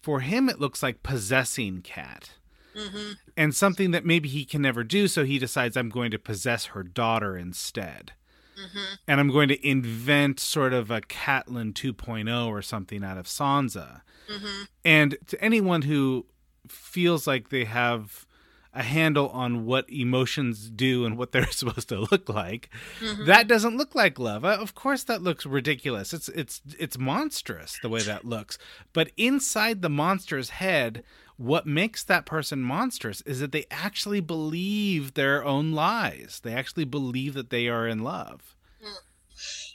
for 0.00 0.20
him, 0.20 0.48
it 0.48 0.60
looks 0.60 0.80
like 0.80 1.02
possessing 1.02 1.82
Cat. 1.82 2.30
Mm-hmm. 2.78 3.12
And 3.36 3.54
something 3.54 3.90
that 3.90 4.04
maybe 4.04 4.28
he 4.28 4.44
can 4.44 4.62
never 4.62 4.84
do, 4.84 5.08
so 5.08 5.24
he 5.24 5.38
decides 5.38 5.76
I'm 5.76 5.90
going 5.90 6.10
to 6.10 6.18
possess 6.18 6.66
her 6.66 6.82
daughter 6.82 7.36
instead. 7.36 8.12
Mm-hmm. 8.58 8.94
And 9.06 9.20
I'm 9.20 9.30
going 9.30 9.48
to 9.48 9.68
invent 9.68 10.40
sort 10.40 10.72
of 10.72 10.90
a 10.90 11.00
Catelyn 11.00 11.72
2.0 11.72 12.46
or 12.46 12.62
something 12.62 13.04
out 13.04 13.18
of 13.18 13.26
Sansa. 13.26 14.02
Mm-hmm. 14.30 14.62
And 14.84 15.16
to 15.28 15.42
anyone 15.42 15.82
who 15.82 16.26
feels 16.68 17.26
like 17.26 17.50
they 17.50 17.64
have 17.64 18.26
a 18.74 18.82
handle 18.82 19.28
on 19.30 19.64
what 19.64 19.90
emotions 19.90 20.70
do 20.70 21.04
and 21.04 21.16
what 21.16 21.32
they're 21.32 21.46
supposed 21.50 21.88
to 21.88 22.06
look 22.12 22.28
like. 22.28 22.70
Mm-hmm. 23.00 23.24
That 23.24 23.48
doesn't 23.48 23.76
look 23.76 23.94
like 23.94 24.18
love. 24.18 24.44
Of 24.44 24.74
course 24.74 25.02
that 25.04 25.22
looks 25.22 25.46
ridiculous. 25.46 26.12
It's 26.12 26.28
it's 26.28 26.60
it's 26.78 26.98
monstrous 26.98 27.78
the 27.82 27.88
way 27.88 28.02
that 28.02 28.24
looks. 28.24 28.58
But 28.92 29.10
inside 29.16 29.82
the 29.82 29.90
monster's 29.90 30.50
head, 30.50 31.02
what 31.38 31.66
makes 31.66 32.02
that 32.04 32.26
person 32.26 32.60
monstrous 32.60 33.20
is 33.22 33.40
that 33.40 33.52
they 33.52 33.64
actually 33.70 34.20
believe 34.20 35.14
their 35.14 35.44
own 35.44 35.72
lies. 35.72 36.40
They 36.42 36.52
actually 36.52 36.84
believe 36.84 37.34
that 37.34 37.50
they 37.50 37.68
are 37.68 37.86
in 37.86 38.02
love. 38.02 38.54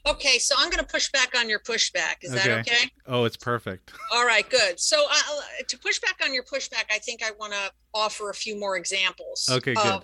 Okay, 0.06 0.38
so 0.38 0.56
I'm 0.58 0.70
going 0.70 0.84
to 0.84 0.92
push 0.92 1.10
back 1.12 1.32
on 1.38 1.48
your 1.48 1.60
pushback. 1.60 2.16
Is 2.22 2.36
okay. 2.36 2.50
that 2.50 2.60
okay? 2.60 2.92
Oh, 3.08 3.24
it's 3.24 3.38
perfect. 3.38 3.94
All 4.12 4.26
right, 4.26 4.48
good. 4.50 4.78
So 4.78 5.06
uh, 5.10 5.64
to 5.66 5.80
push 5.80 6.00
back 6.00 6.20
on 6.22 6.34
your 6.34 6.44
pushback, 6.44 6.84
I 6.92 7.00
think 7.00 7.24
I 7.24 7.32
want 7.40 7.54
to 7.54 7.72
offer 7.94 8.30
a 8.30 8.34
few 8.34 8.60
more 8.60 8.76
examples. 8.76 9.48
Okay, 9.50 9.74
good. 9.74 10.02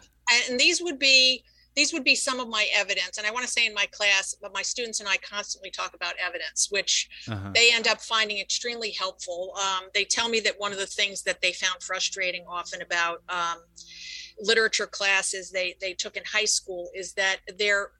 and 0.49 0.57
these 0.57 0.81
would 0.81 0.97
be 0.97 1.43
these 1.79 1.93
would 1.93 2.03
be 2.03 2.13
some 2.13 2.41
of 2.41 2.49
my 2.49 2.67
evidence. 2.75 3.17
And 3.17 3.25
I 3.25 3.31
want 3.31 3.45
to 3.45 3.51
say 3.51 3.65
in 3.65 3.73
my 3.73 3.85
class, 3.85 4.35
but 4.41 4.53
my 4.53 4.61
students 4.61 4.99
and 4.99 5.07
I 5.07 5.15
constantly 5.15 5.71
talk 5.71 5.93
about 5.95 6.13
evidence, 6.21 6.67
which 6.69 7.07
uh-huh. 7.25 7.51
they 7.55 7.71
end 7.71 7.87
up 7.87 8.01
finding 8.01 8.37
extremely 8.37 8.91
helpful. 8.91 9.53
Um, 9.55 9.87
they 9.93 10.03
tell 10.03 10.27
me 10.27 10.41
that 10.41 10.59
one 10.59 10.73
of 10.73 10.77
the 10.77 10.85
things 10.85 11.23
that 11.23 11.41
they 11.41 11.53
found 11.53 11.81
frustrating 11.81 12.43
often 12.49 12.81
about 12.81 13.23
um, 13.29 13.59
literature 14.41 14.87
classes 14.87 15.51
they 15.51 15.77
they 15.79 15.93
took 15.93 16.17
in 16.17 16.23
high 16.29 16.49
school 16.57 16.89
is 16.93 17.13
that 17.13 17.37
they're 17.57 17.91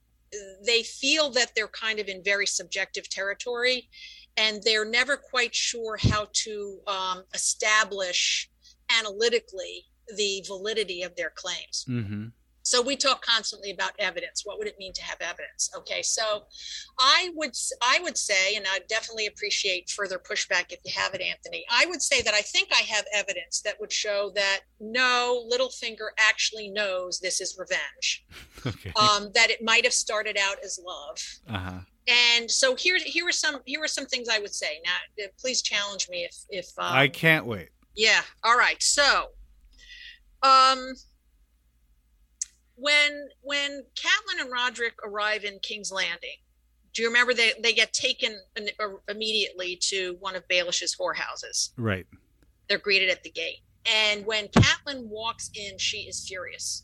they 0.66 0.84
feel 0.84 1.30
that 1.30 1.54
they're 1.56 1.70
kind 1.70 2.00
of 2.00 2.10
in 2.10 2.22
very 2.22 2.46
subjective 2.46 3.08
territory 3.08 3.88
and 4.36 4.62
they're 4.64 4.86
never 4.86 5.16
quite 5.16 5.56
sure 5.56 5.98
how 5.98 6.28
to 6.34 6.80
um, 6.86 7.24
establish 7.34 8.50
analytically 9.00 9.86
the 10.18 10.44
validity 10.46 11.04
of 11.04 11.16
their 11.16 11.30
claims. 11.30 11.86
Mm-hmm. 11.88 12.28
So 12.70 12.84
we 12.84 12.96
talk 12.96 13.26
constantly 13.26 13.72
about 13.72 13.94
evidence. 13.98 14.44
What 14.46 14.60
would 14.60 14.68
it 14.68 14.78
mean 14.78 14.94
to 14.94 15.02
have 15.02 15.18
evidence? 15.22 15.72
Okay, 15.76 16.04
so 16.04 16.44
I 17.00 17.32
would 17.34 17.56
I 17.82 18.00
would 18.04 18.16
say, 18.16 18.56
and 18.58 18.66
I 18.70 18.82
definitely 18.88 19.26
appreciate 19.26 19.90
further 19.90 20.20
pushback 20.20 20.66
if 20.72 20.78
you 20.86 20.92
have 20.96 21.16
it, 21.16 21.22
Anthony. 21.22 21.66
I 21.72 21.88
would 21.88 22.04
say 22.04 22.22
that 22.22 22.36
I 22.36 22.42
think 22.42 22.70
I 22.72 22.84
have 22.84 23.06
evidence 23.12 23.62
that 23.62 23.80
would 23.80 23.92
show 23.92 24.32
that 24.36 24.60
no, 24.80 25.48
Littlefinger 25.52 26.10
actually 26.20 26.70
knows 26.70 27.20
this 27.20 27.42
is 27.42 27.58
revenge. 27.58 28.26
Okay. 28.66 28.92
Um, 29.00 29.32
that 29.36 29.50
it 29.50 29.64
might 29.64 29.86
have 29.86 29.94
started 29.94 30.38
out 30.38 30.58
as 30.62 30.78
love. 30.86 31.18
Uh-huh. 31.50 31.80
And 32.10 32.52
so 32.52 32.76
here, 32.76 32.98
here 33.02 33.26
are 33.26 33.32
some 33.32 33.62
here 33.64 33.82
are 33.82 33.88
some 33.88 34.06
things 34.06 34.28
I 34.28 34.40
would 34.40 34.54
say. 34.54 34.82
Now, 34.84 35.26
please 35.40 35.62
challenge 35.62 36.10
me 36.10 36.26
if 36.26 36.36
if 36.50 36.68
um, 36.78 36.94
I 36.94 37.08
can't 37.08 37.46
wait. 37.46 37.70
Yeah. 37.96 38.20
All 38.44 38.58
right. 38.58 38.84
So, 38.84 39.28
um, 40.44 40.94
when 42.80 43.30
when 43.42 43.84
Catelyn 43.96 44.42
and 44.42 44.52
Rodrik 44.52 44.94
arrive 45.04 45.44
in 45.44 45.60
King's 45.60 45.92
Landing, 45.92 46.38
do 46.94 47.02
you 47.02 47.08
remember 47.08 47.34
they 47.34 47.54
they 47.62 47.74
get 47.74 47.94
taken 47.94 48.40
immediately 49.08 49.78
to 49.84 50.16
one 50.20 50.36
of 50.36 50.48
Baelish's 50.48 50.96
whorehouses? 50.96 51.72
Right. 51.78 52.08
They're 52.68 52.78
greeted 52.78 53.10
at 53.10 53.24
the 53.24 53.32
gate, 53.32 53.60
and 53.86 54.26
when 54.26 54.48
Catelyn 54.48 55.08
walks 55.08 55.50
in, 55.56 55.78
she 55.78 56.00
is 56.00 56.26
furious. 56.28 56.84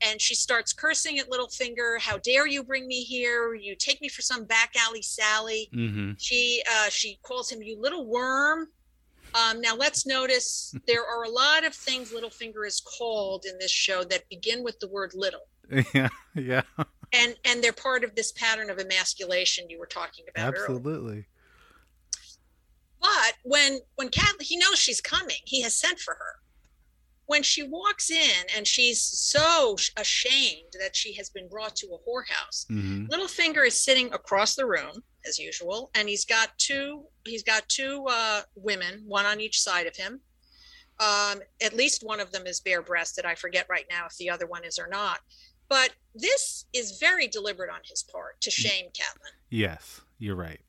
And 0.00 0.20
she 0.20 0.34
starts 0.34 0.72
cursing 0.72 1.18
at 1.18 1.30
Littlefinger. 1.30 1.98
How 2.00 2.18
dare 2.18 2.46
you 2.46 2.62
bring 2.62 2.86
me 2.86 3.04
here? 3.04 3.54
You 3.54 3.74
take 3.74 4.02
me 4.02 4.08
for 4.08 4.20
some 4.20 4.44
back 4.44 4.72
alley 4.76 5.00
Sally. 5.00 5.70
Mm-hmm. 5.74 6.12
She 6.18 6.62
uh, 6.70 6.90
she 6.90 7.18
calls 7.22 7.50
him 7.50 7.62
you 7.62 7.80
little 7.80 8.06
worm. 8.06 8.68
Um, 9.34 9.60
now 9.60 9.74
let's 9.74 10.06
notice 10.06 10.74
there 10.86 11.04
are 11.04 11.24
a 11.24 11.28
lot 11.28 11.64
of 11.64 11.74
things 11.74 12.12
Littlefinger 12.12 12.66
is 12.66 12.80
called 12.80 13.44
in 13.44 13.58
this 13.58 13.70
show 13.70 14.04
that 14.04 14.28
begin 14.28 14.62
with 14.62 14.78
the 14.78 14.88
word 14.88 15.12
little. 15.14 15.48
Yeah, 15.92 16.08
yeah. 16.34 16.62
And 17.12 17.36
and 17.44 17.62
they're 17.62 17.72
part 17.72 18.04
of 18.04 18.14
this 18.14 18.32
pattern 18.32 18.70
of 18.70 18.78
emasculation 18.78 19.68
you 19.70 19.78
were 19.78 19.86
talking 19.86 20.24
about. 20.34 20.54
Absolutely. 20.54 21.12
Earlier. 21.12 21.26
But 23.00 23.34
when 23.42 23.78
when 23.96 24.08
Cat 24.08 24.34
he 24.40 24.56
knows 24.56 24.78
she's 24.78 25.00
coming, 25.00 25.36
he 25.44 25.62
has 25.62 25.74
sent 25.74 25.98
for 25.98 26.14
her. 26.14 26.40
When 27.26 27.42
she 27.42 27.62
walks 27.62 28.10
in 28.10 28.46
and 28.54 28.66
she's 28.66 29.00
so 29.00 29.76
ashamed 29.96 30.74
that 30.80 30.94
she 30.94 31.14
has 31.14 31.30
been 31.30 31.48
brought 31.48 31.74
to 31.76 31.86
a 31.86 31.98
whorehouse, 32.08 32.66
mm-hmm. 32.70 33.06
Littlefinger 33.06 33.66
is 33.66 33.82
sitting 33.82 34.12
across 34.12 34.54
the 34.54 34.66
room 34.66 35.02
as 35.26 35.38
usual, 35.38 35.90
and 35.94 36.08
he's 36.08 36.24
got 36.24 36.50
two. 36.58 37.04
He's 37.24 37.42
got 37.42 37.68
two 37.68 38.04
uh, 38.10 38.42
women, 38.54 39.04
one 39.06 39.24
on 39.24 39.40
each 39.40 39.60
side 39.60 39.86
of 39.86 39.96
him. 39.96 40.20
Um, 41.00 41.40
at 41.62 41.74
least 41.74 42.02
one 42.04 42.20
of 42.20 42.30
them 42.30 42.46
is 42.46 42.60
bare-breasted. 42.60 43.24
I 43.24 43.34
forget 43.34 43.66
right 43.68 43.86
now 43.90 44.06
if 44.06 44.16
the 44.16 44.30
other 44.30 44.46
one 44.46 44.64
is 44.64 44.78
or 44.78 44.86
not. 44.88 45.18
But 45.68 45.90
this 46.14 46.66
is 46.72 46.98
very 46.98 47.26
deliberate 47.26 47.70
on 47.70 47.80
his 47.84 48.02
part 48.02 48.40
to 48.42 48.50
mm. 48.50 48.52
shame 48.52 48.86
Catelyn. 48.86 49.32
Yes, 49.50 50.02
you're 50.18 50.36
right. 50.36 50.60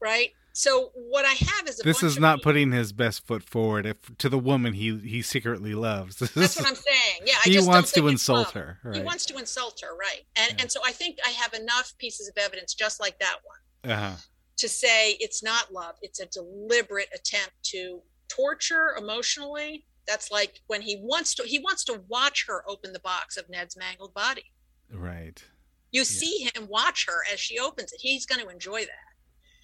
Right. 0.00 0.32
So 0.56 0.92
what 0.94 1.24
I 1.24 1.32
have 1.32 1.66
is 1.66 1.78
this 1.78 2.04
is 2.04 2.16
not 2.16 2.40
putting 2.40 2.70
his 2.70 2.92
best 2.92 3.26
foot 3.26 3.42
forward 3.42 3.86
if, 3.86 3.96
to 4.18 4.28
the 4.28 4.38
woman 4.38 4.72
he 4.72 4.96
he 4.98 5.20
secretly 5.20 5.74
loves. 5.74 6.16
That's 6.16 6.56
what 6.56 6.66
I'm 6.66 6.76
saying. 6.76 7.22
Yeah, 7.26 7.34
I 7.44 7.48
he 7.48 7.60
wants 7.60 7.90
to 7.92 8.06
insult 8.06 8.52
her. 8.52 8.78
Right. 8.84 8.96
He 8.96 9.02
wants 9.02 9.26
to 9.26 9.36
insult 9.36 9.80
her, 9.82 9.96
right? 9.96 10.22
And 10.36 10.52
yeah. 10.52 10.62
and 10.62 10.70
so 10.70 10.80
I 10.86 10.92
think 10.92 11.18
I 11.26 11.30
have 11.30 11.54
enough 11.54 11.92
pieces 11.98 12.28
of 12.28 12.34
evidence 12.38 12.74
just 12.74 13.00
like 13.00 13.18
that 13.18 13.38
one 13.42 13.92
uh-huh. 13.92 14.16
to 14.56 14.68
say 14.68 15.12
it's 15.20 15.42
not 15.42 15.72
love 15.72 15.96
it's 16.02 16.20
a 16.20 16.26
deliberate 16.26 17.08
attempt 17.14 17.52
to 17.62 18.00
torture 18.28 18.94
emotionally 18.98 19.84
that's 20.06 20.30
like 20.30 20.60
when 20.66 20.82
he 20.82 20.98
wants 21.02 21.34
to 21.34 21.42
he 21.44 21.58
wants 21.58 21.84
to 21.84 22.02
watch 22.08 22.44
her 22.46 22.64
open 22.68 22.92
the 22.92 23.00
box 23.00 23.36
of 23.36 23.48
ned's 23.48 23.76
mangled 23.76 24.12
body 24.14 24.52
right 24.92 25.44
you 25.92 26.00
yeah. 26.00 26.04
see 26.04 26.50
him 26.54 26.66
watch 26.68 27.06
her 27.06 27.22
as 27.32 27.38
she 27.38 27.58
opens 27.58 27.92
it 27.92 28.00
he's 28.00 28.26
going 28.26 28.40
to 28.40 28.50
enjoy 28.50 28.80
that 28.80 29.13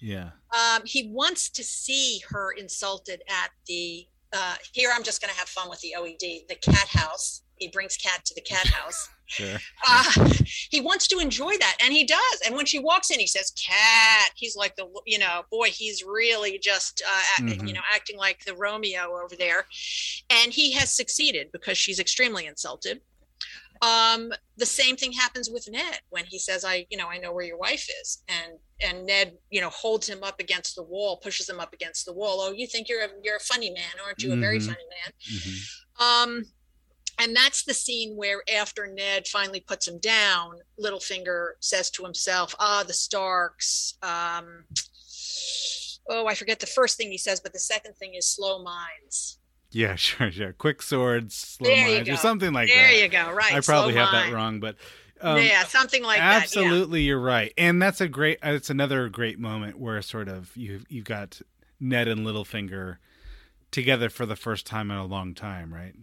yeah 0.01 0.31
um, 0.57 0.81
he 0.85 1.09
wants 1.13 1.49
to 1.49 1.63
see 1.63 2.21
her 2.29 2.51
insulted 2.51 3.21
at 3.29 3.51
the 3.67 4.05
uh, 4.33 4.55
here 4.73 4.91
i'm 4.95 5.03
just 5.03 5.21
going 5.21 5.31
to 5.31 5.39
have 5.39 5.47
fun 5.47 5.69
with 5.69 5.79
the 5.81 5.93
oed 5.97 6.47
the 6.47 6.55
cat 6.55 6.87
house 6.87 7.43
he 7.57 7.67
brings 7.67 7.95
cat 7.97 8.23
to 8.25 8.33
the 8.33 8.41
cat 8.41 8.67
house 8.67 9.09
Sure. 9.31 9.57
Uh, 9.87 10.33
he 10.69 10.81
wants 10.81 11.07
to 11.07 11.19
enjoy 11.19 11.55
that, 11.57 11.77
and 11.81 11.93
he 11.93 12.03
does. 12.03 12.41
And 12.45 12.53
when 12.53 12.65
she 12.65 12.79
walks 12.79 13.11
in, 13.11 13.19
he 13.19 13.27
says, 13.27 13.51
"Cat." 13.51 14.31
He's 14.35 14.57
like 14.57 14.75
the, 14.75 14.87
you 15.05 15.19
know, 15.19 15.43
boy, 15.49 15.69
he's 15.69 16.03
really 16.03 16.59
just, 16.59 17.01
uh, 17.07 17.43
mm-hmm. 17.43 17.65
you 17.65 17.73
know, 17.73 17.79
acting 17.95 18.17
like 18.17 18.43
the 18.43 18.55
Romeo 18.55 19.17
over 19.23 19.37
there, 19.37 19.67
and 20.29 20.51
he 20.51 20.73
has 20.73 20.93
succeeded 20.93 21.47
because 21.53 21.77
she's 21.77 21.97
extremely 21.97 22.45
insulted. 22.45 22.99
Um, 23.81 24.31
the 24.57 24.65
same 24.65 24.95
thing 24.95 25.11
happens 25.11 25.49
with 25.49 25.67
Ned 25.69 25.99
when 26.09 26.25
he 26.25 26.37
says, 26.37 26.63
"I, 26.63 26.85
you 26.89 26.97
know, 26.97 27.07
I 27.07 27.17
know 27.17 27.33
where 27.33 27.45
your 27.45 27.57
wife 27.57 27.87
is," 28.01 28.23
and 28.27 28.59
and 28.79 29.05
Ned, 29.05 29.37
you 29.49 29.59
know, 29.61 29.69
holds 29.69 30.07
him 30.07 30.23
up 30.23 30.39
against 30.39 30.75
the 30.75 30.83
wall, 30.83 31.17
pushes 31.17 31.49
him 31.49 31.59
up 31.59 31.73
against 31.73 32.05
the 32.05 32.13
wall. 32.13 32.41
Oh, 32.41 32.51
you 32.51 32.67
think 32.67 32.89
you're 32.89 33.03
a 33.03 33.09
you're 33.23 33.37
a 33.37 33.39
funny 33.39 33.71
man, 33.71 33.93
aren't 34.05 34.21
you? 34.21 34.29
Mm-hmm. 34.29 34.37
A 34.39 34.41
very 34.41 34.59
mm-hmm. 34.59 34.67
funny 34.67 34.83
man. 35.03 35.13
Mm-hmm. 35.33 36.03
Um, 36.03 36.45
and 37.19 37.35
that's 37.35 37.63
the 37.63 37.73
scene 37.73 38.15
where 38.15 38.41
after 38.55 38.87
Ned 38.87 39.27
finally 39.27 39.59
puts 39.59 39.87
him 39.87 39.99
down, 39.99 40.55
Littlefinger 40.79 41.51
says 41.59 41.89
to 41.91 42.03
himself, 42.03 42.55
"Ah, 42.59 42.83
the 42.85 42.93
Starks." 42.93 43.97
Um, 44.03 44.65
oh, 46.09 46.27
I 46.27 46.35
forget 46.35 46.59
the 46.59 46.67
first 46.67 46.97
thing 46.97 47.11
he 47.11 47.17
says, 47.17 47.39
but 47.39 47.53
the 47.53 47.59
second 47.59 47.95
thing 47.95 48.15
is 48.15 48.27
slow 48.27 48.63
minds. 48.63 49.39
Yeah, 49.71 49.95
sure, 49.95 50.31
sure. 50.31 50.53
Quick 50.53 50.81
swords, 50.81 51.35
slow 51.35 51.73
minds, 51.75 52.09
or 52.09 52.17
something 52.17 52.53
like 52.53 52.67
there 52.67 52.77
that. 52.77 52.91
There 52.91 53.03
you 53.03 53.07
go. 53.09 53.31
Right. 53.31 53.53
I 53.53 53.61
probably 53.61 53.93
have 53.95 54.11
that 54.11 54.33
wrong, 54.33 54.59
but 54.59 54.75
um, 55.21 55.37
yeah, 55.37 55.63
something 55.63 56.03
like 56.03 56.19
absolutely 56.19 56.69
that. 56.69 56.73
Absolutely, 56.73 57.01
yeah. 57.01 57.07
you're 57.07 57.19
right, 57.19 57.53
and 57.57 57.81
that's 57.81 58.01
a 58.01 58.07
great. 58.07 58.39
It's 58.43 58.69
another 58.69 59.09
great 59.09 59.39
moment 59.39 59.79
where 59.79 60.01
sort 60.01 60.27
of 60.27 60.55
you 60.55 60.81
you've 60.89 61.05
got 61.05 61.41
Ned 61.79 62.07
and 62.07 62.25
Littlefinger 62.25 62.97
together 63.71 64.09
for 64.09 64.25
the 64.25 64.35
first 64.35 64.65
time 64.65 64.91
in 64.91 64.97
a 64.97 65.05
long 65.05 65.33
time, 65.33 65.73
right? 65.73 65.95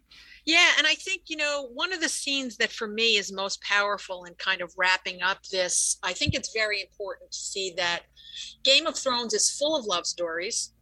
Yeah, 0.44 0.70
and 0.78 0.86
I 0.86 0.94
think, 0.94 1.24
you 1.26 1.36
know, 1.36 1.68
one 1.74 1.92
of 1.92 2.00
the 2.00 2.08
scenes 2.08 2.56
that 2.56 2.72
for 2.72 2.88
me 2.88 3.16
is 3.16 3.30
most 3.30 3.60
powerful 3.60 4.24
in 4.24 4.34
kind 4.34 4.62
of 4.62 4.72
wrapping 4.78 5.20
up 5.20 5.44
this, 5.48 5.98
I 6.02 6.14
think 6.14 6.34
it's 6.34 6.54
very 6.54 6.80
important 6.80 7.30
to 7.32 7.38
see 7.38 7.74
that 7.76 8.04
Game 8.64 8.86
of 8.86 8.96
Thrones 8.96 9.34
is 9.34 9.50
full 9.50 9.76
of 9.76 9.84
love 9.84 10.06
stories. 10.06 10.72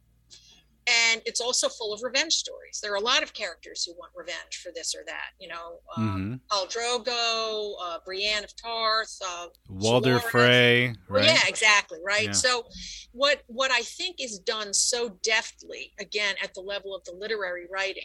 And 0.87 1.21
it's 1.25 1.41
also 1.41 1.67
full 1.67 1.93
of 1.93 2.01
revenge 2.01 2.33
stories. 2.33 2.79
There 2.81 2.93
are 2.93 2.97
a 2.97 3.01
lot 3.01 3.21
of 3.21 3.33
characters 3.33 3.83
who 3.83 3.93
want 3.93 4.11
revenge 4.15 4.61
for 4.63 4.71
this 4.73 4.95
or 4.95 5.03
that. 5.05 5.31
You 5.39 5.49
know, 5.49 5.79
um, 5.97 6.41
mm-hmm. 6.51 6.57
Khal 6.57 7.05
Drogo, 7.05 7.73
uh, 7.81 7.99
Brienne 8.05 8.43
of 8.43 8.55
Tarth, 8.55 9.19
uh, 9.25 9.47
Walder 9.69 10.19
Frey. 10.19 10.93
Right? 11.09 11.25
yeah, 11.25 11.39
exactly. 11.47 11.99
Right. 12.05 12.27
Yeah. 12.27 12.31
So, 12.31 12.63
what 13.11 13.43
what 13.47 13.71
I 13.71 13.81
think 13.81 14.17
is 14.19 14.39
done 14.39 14.73
so 14.73 15.17
deftly, 15.23 15.93
again, 15.99 16.35
at 16.41 16.53
the 16.53 16.61
level 16.61 16.95
of 16.95 17.03
the 17.03 17.11
literary 17.11 17.67
writing, 17.69 18.03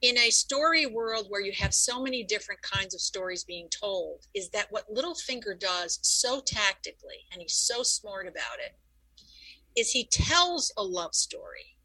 in 0.00 0.16
a 0.18 0.30
story 0.30 0.86
world 0.86 1.26
where 1.28 1.42
you 1.42 1.52
have 1.52 1.74
so 1.74 2.02
many 2.02 2.24
different 2.24 2.62
kinds 2.62 2.94
of 2.94 3.00
stories 3.02 3.44
being 3.44 3.68
told, 3.68 4.26
is 4.34 4.48
that 4.50 4.68
what 4.70 4.84
Littlefinger 4.94 5.58
does 5.58 5.98
so 6.02 6.40
tactically, 6.40 7.26
and 7.32 7.42
he's 7.42 7.54
so 7.54 7.82
smart 7.82 8.26
about 8.26 8.60
it 8.64 8.76
is 9.76 9.90
he 9.90 10.04
tells 10.04 10.72
a 10.76 10.82
love 10.82 11.14
story, 11.14 11.76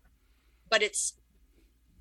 but 0.69 0.81
it's 0.81 1.13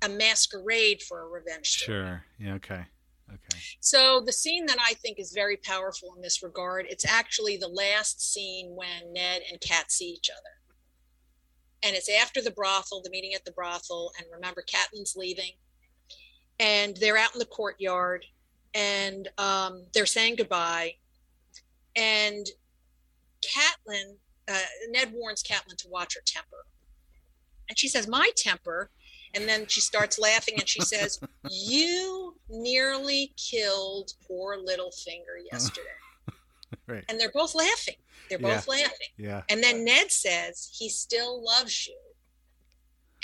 a 0.01 0.09
masquerade 0.09 1.01
for 1.01 1.21
a 1.21 1.27
revenge 1.27 1.69
story. 1.69 1.97
Sure. 1.97 2.25
Yeah. 2.39 2.53
Okay. 2.55 2.85
Okay. 3.29 3.59
So 3.79 4.21
the 4.25 4.33
scene 4.33 4.65
that 4.65 4.77
I 4.79 4.93
think 4.95 5.19
is 5.19 5.31
very 5.31 5.57
powerful 5.57 6.13
in 6.15 6.21
this 6.21 6.43
regard, 6.43 6.85
it's 6.89 7.05
actually 7.05 7.57
the 7.57 7.67
last 7.67 8.33
scene 8.33 8.75
when 8.75 9.13
Ned 9.13 9.41
and 9.49 9.61
Cat 9.61 9.91
see 9.91 10.09
each 10.09 10.29
other. 10.29 10.49
And 11.83 11.95
it's 11.95 12.09
after 12.09 12.41
the 12.41 12.51
brothel, 12.51 13.01
the 13.01 13.09
meeting 13.09 13.33
at 13.33 13.45
the 13.45 13.53
brothel. 13.53 14.11
And 14.17 14.27
remember, 14.31 14.63
Catelyn's 14.63 15.15
leaving. 15.15 15.51
And 16.59 16.95
they're 16.97 17.17
out 17.17 17.33
in 17.33 17.39
the 17.39 17.45
courtyard 17.45 18.25
and 18.73 19.27
um, 19.37 19.85
they're 19.93 20.05
saying 20.05 20.35
goodbye. 20.35 20.93
And 21.95 22.45
Catelyn 23.43 24.17
uh, 24.47 24.59
Ned 24.89 25.11
warns 25.13 25.43
Catelyn 25.43 25.77
to 25.77 25.87
watch 25.89 26.15
her 26.15 26.21
temper. 26.25 26.65
And 27.69 27.77
she 27.77 27.87
says, 27.87 28.07
My 28.07 28.29
temper. 28.35 28.89
And 29.33 29.47
then 29.47 29.65
she 29.67 29.79
starts 29.79 30.19
laughing 30.19 30.55
and 30.57 30.67
she 30.67 30.81
says, 30.85 31.19
You 31.49 32.35
nearly 32.49 33.33
killed 33.37 34.13
poor 34.27 34.57
Littlefinger 34.57 35.45
yesterday. 35.51 35.87
right. 36.87 37.05
And 37.07 37.19
they're 37.19 37.31
both 37.31 37.55
laughing. 37.55 37.95
They're 38.29 38.39
both 38.39 38.67
yeah. 38.67 38.73
laughing. 38.73 39.07
Yeah. 39.17 39.41
And 39.49 39.63
then 39.63 39.85
Ned 39.85 40.11
says, 40.11 40.69
He 40.77 40.89
still 40.89 41.43
loves 41.43 41.87
you. 41.87 41.97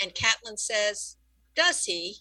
And 0.00 0.14
Catelyn 0.14 0.58
says, 0.58 1.16
Does 1.54 1.84
he? 1.84 2.16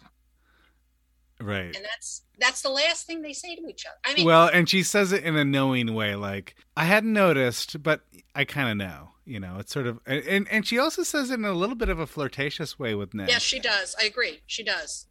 Right. 1.39 1.75
And 1.75 1.85
that's 1.85 2.23
that's 2.39 2.61
the 2.61 2.69
last 2.69 3.05
thing 3.05 3.21
they 3.21 3.33
say 3.33 3.55
to 3.55 3.67
each 3.67 3.85
other. 3.85 3.97
I 4.05 4.15
mean 4.15 4.25
Well, 4.25 4.49
and 4.51 4.67
she 4.69 4.83
says 4.83 5.11
it 5.11 5.23
in 5.23 5.35
a 5.35 5.45
knowing 5.45 5.93
way, 5.93 6.15
like, 6.15 6.55
I 6.75 6.85
hadn't 6.85 7.13
noticed, 7.13 7.81
but 7.83 8.01
I 8.33 8.45
kinda 8.45 8.75
know. 8.75 9.09
You 9.25 9.39
know, 9.39 9.57
it's 9.59 9.73
sort 9.73 9.87
of 9.87 9.99
and 10.05 10.47
and 10.49 10.65
she 10.65 10.79
also 10.79 11.03
says 11.03 11.29
it 11.31 11.35
in 11.35 11.45
a 11.45 11.51
little 11.51 11.75
bit 11.75 11.89
of 11.89 11.99
a 11.99 12.07
flirtatious 12.07 12.79
way 12.79 12.95
with 12.95 13.13
Ned. 13.13 13.29
Yes, 13.29 13.41
she 13.41 13.59
does. 13.59 13.95
I 14.01 14.05
agree. 14.05 14.41
She 14.47 14.63
does. 14.63 15.07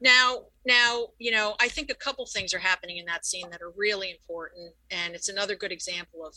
Now, 0.00 0.46
now, 0.66 1.08
you 1.18 1.30
know, 1.30 1.54
I 1.60 1.68
think 1.68 1.90
a 1.90 1.94
couple 1.94 2.26
things 2.26 2.52
are 2.52 2.58
happening 2.58 2.98
in 2.98 3.06
that 3.06 3.24
scene 3.24 3.48
that 3.50 3.62
are 3.62 3.70
really 3.76 4.10
important, 4.10 4.74
and 4.90 5.14
it's 5.14 5.28
another 5.28 5.54
good 5.54 5.72
example 5.72 6.26
of 6.26 6.34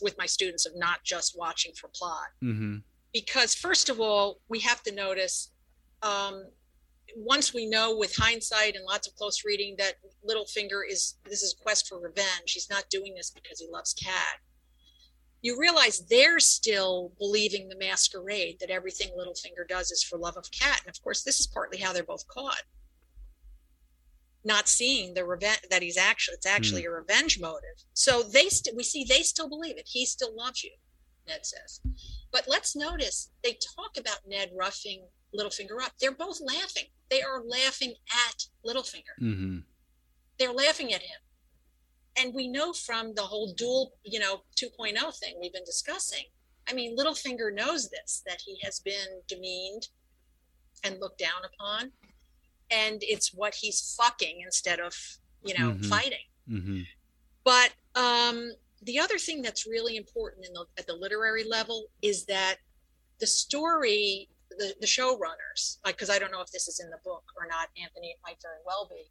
with 0.00 0.16
my 0.18 0.26
students 0.26 0.66
of 0.66 0.72
not 0.76 1.02
just 1.02 1.36
watching 1.36 1.72
for 1.74 1.88
plot. 1.94 2.28
Mm-hmm. 2.42 2.76
Because 3.12 3.54
first 3.54 3.88
of 3.88 4.00
all, 4.00 4.40
we 4.48 4.60
have 4.60 4.82
to 4.84 4.94
notice 4.94 5.50
um, 6.02 6.44
once 7.16 7.54
we 7.54 7.66
know 7.66 7.96
with 7.96 8.16
hindsight 8.16 8.74
and 8.74 8.84
lots 8.84 9.06
of 9.06 9.14
close 9.14 9.44
reading 9.44 9.76
that 9.78 9.94
Littlefinger 10.28 10.80
is 10.88 11.18
this 11.24 11.42
is 11.42 11.54
a 11.58 11.62
quest 11.62 11.88
for 11.88 11.98
revenge. 11.98 12.52
He's 12.52 12.70
not 12.70 12.90
doing 12.90 13.14
this 13.14 13.30
because 13.30 13.60
he 13.60 13.68
loves 13.70 13.94
Cat. 13.94 14.38
You 15.42 15.58
realize 15.58 16.06
they're 16.06 16.38
still 16.38 17.12
believing 17.18 17.68
the 17.68 17.76
masquerade 17.76 18.58
that 18.60 18.70
everything 18.70 19.08
Littlefinger 19.10 19.66
does 19.68 19.90
is 19.90 20.02
for 20.02 20.18
love 20.18 20.36
of 20.36 20.50
Cat, 20.52 20.82
and 20.86 20.94
of 20.94 21.02
course, 21.02 21.22
this 21.22 21.40
is 21.40 21.46
partly 21.46 21.78
how 21.78 21.92
they're 21.92 22.04
both 22.04 22.26
caught. 22.28 22.62
Not 24.44 24.68
seeing 24.68 25.14
the 25.14 25.24
revenge 25.24 25.60
that 25.70 25.82
he's 25.82 25.96
actually 25.96 26.34
it's 26.34 26.46
actually 26.46 26.82
mm. 26.82 26.88
a 26.88 26.90
revenge 26.90 27.40
motive. 27.40 27.84
So 27.92 28.22
they 28.22 28.48
st- 28.48 28.76
we 28.76 28.82
see 28.82 29.04
they 29.04 29.22
still 29.22 29.48
believe 29.48 29.78
it. 29.78 29.88
He 29.88 30.06
still 30.06 30.34
loves 30.36 30.62
you, 30.64 30.72
Ned 31.28 31.44
says. 31.44 31.80
But 32.32 32.46
let's 32.48 32.74
notice 32.74 33.30
they 33.44 33.58
talk 33.76 33.98
about 33.98 34.20
Ned 34.26 34.50
roughing 34.56 35.04
Littlefinger 35.36 35.82
up. 35.82 35.92
They're 36.00 36.12
both 36.12 36.40
laughing. 36.40 36.84
They 37.10 37.22
are 37.22 37.42
laughing 37.44 37.94
at 38.28 38.46
Littlefinger. 38.66 39.20
Mm-hmm. 39.20 39.58
They're 40.38 40.52
laughing 40.52 40.92
at 40.92 41.02
him. 41.02 41.20
And 42.16 42.34
we 42.34 42.48
know 42.48 42.72
from 42.72 43.14
the 43.14 43.22
whole 43.22 43.54
duel, 43.54 43.92
you 44.04 44.18
know, 44.18 44.42
2.0 44.56 45.18
thing 45.18 45.34
we've 45.40 45.52
been 45.52 45.64
discussing. 45.64 46.24
I 46.68 46.74
mean, 46.74 46.96
Littlefinger 46.96 47.54
knows 47.54 47.88
this, 47.88 48.22
that 48.26 48.40
he 48.44 48.58
has 48.62 48.80
been 48.80 49.22
demeaned 49.28 49.88
and 50.84 51.00
looked 51.00 51.18
down 51.18 51.42
upon. 51.44 51.92
And 52.70 52.98
it's 53.02 53.32
what 53.34 53.54
he's 53.54 53.94
fucking 53.98 54.40
instead 54.44 54.80
of, 54.80 54.94
you 55.42 55.54
know, 55.58 55.72
mm-hmm. 55.72 55.88
fighting. 55.88 56.26
Mm-hmm. 56.48 56.80
But 57.44 57.72
um, 57.94 58.52
the 58.82 58.98
other 58.98 59.18
thing 59.18 59.42
that's 59.42 59.66
really 59.66 59.96
important 59.96 60.46
in 60.46 60.52
the, 60.52 60.64
at 60.78 60.86
the 60.86 60.94
literary 60.94 61.44
level 61.44 61.86
is 62.02 62.26
that 62.26 62.56
the 63.20 63.26
story 63.26 64.28
the, 64.58 64.74
the 64.80 64.86
showrunners, 64.86 65.78
because 65.84 66.10
I 66.10 66.18
don't 66.18 66.32
know 66.32 66.40
if 66.40 66.50
this 66.50 66.68
is 66.68 66.80
in 66.80 66.90
the 66.90 66.98
book 67.04 67.24
or 67.36 67.46
not, 67.48 67.68
Anthony, 67.80 68.08
it 68.08 68.18
might 68.24 68.38
very 68.42 68.60
well 68.66 68.88
be. 68.90 69.10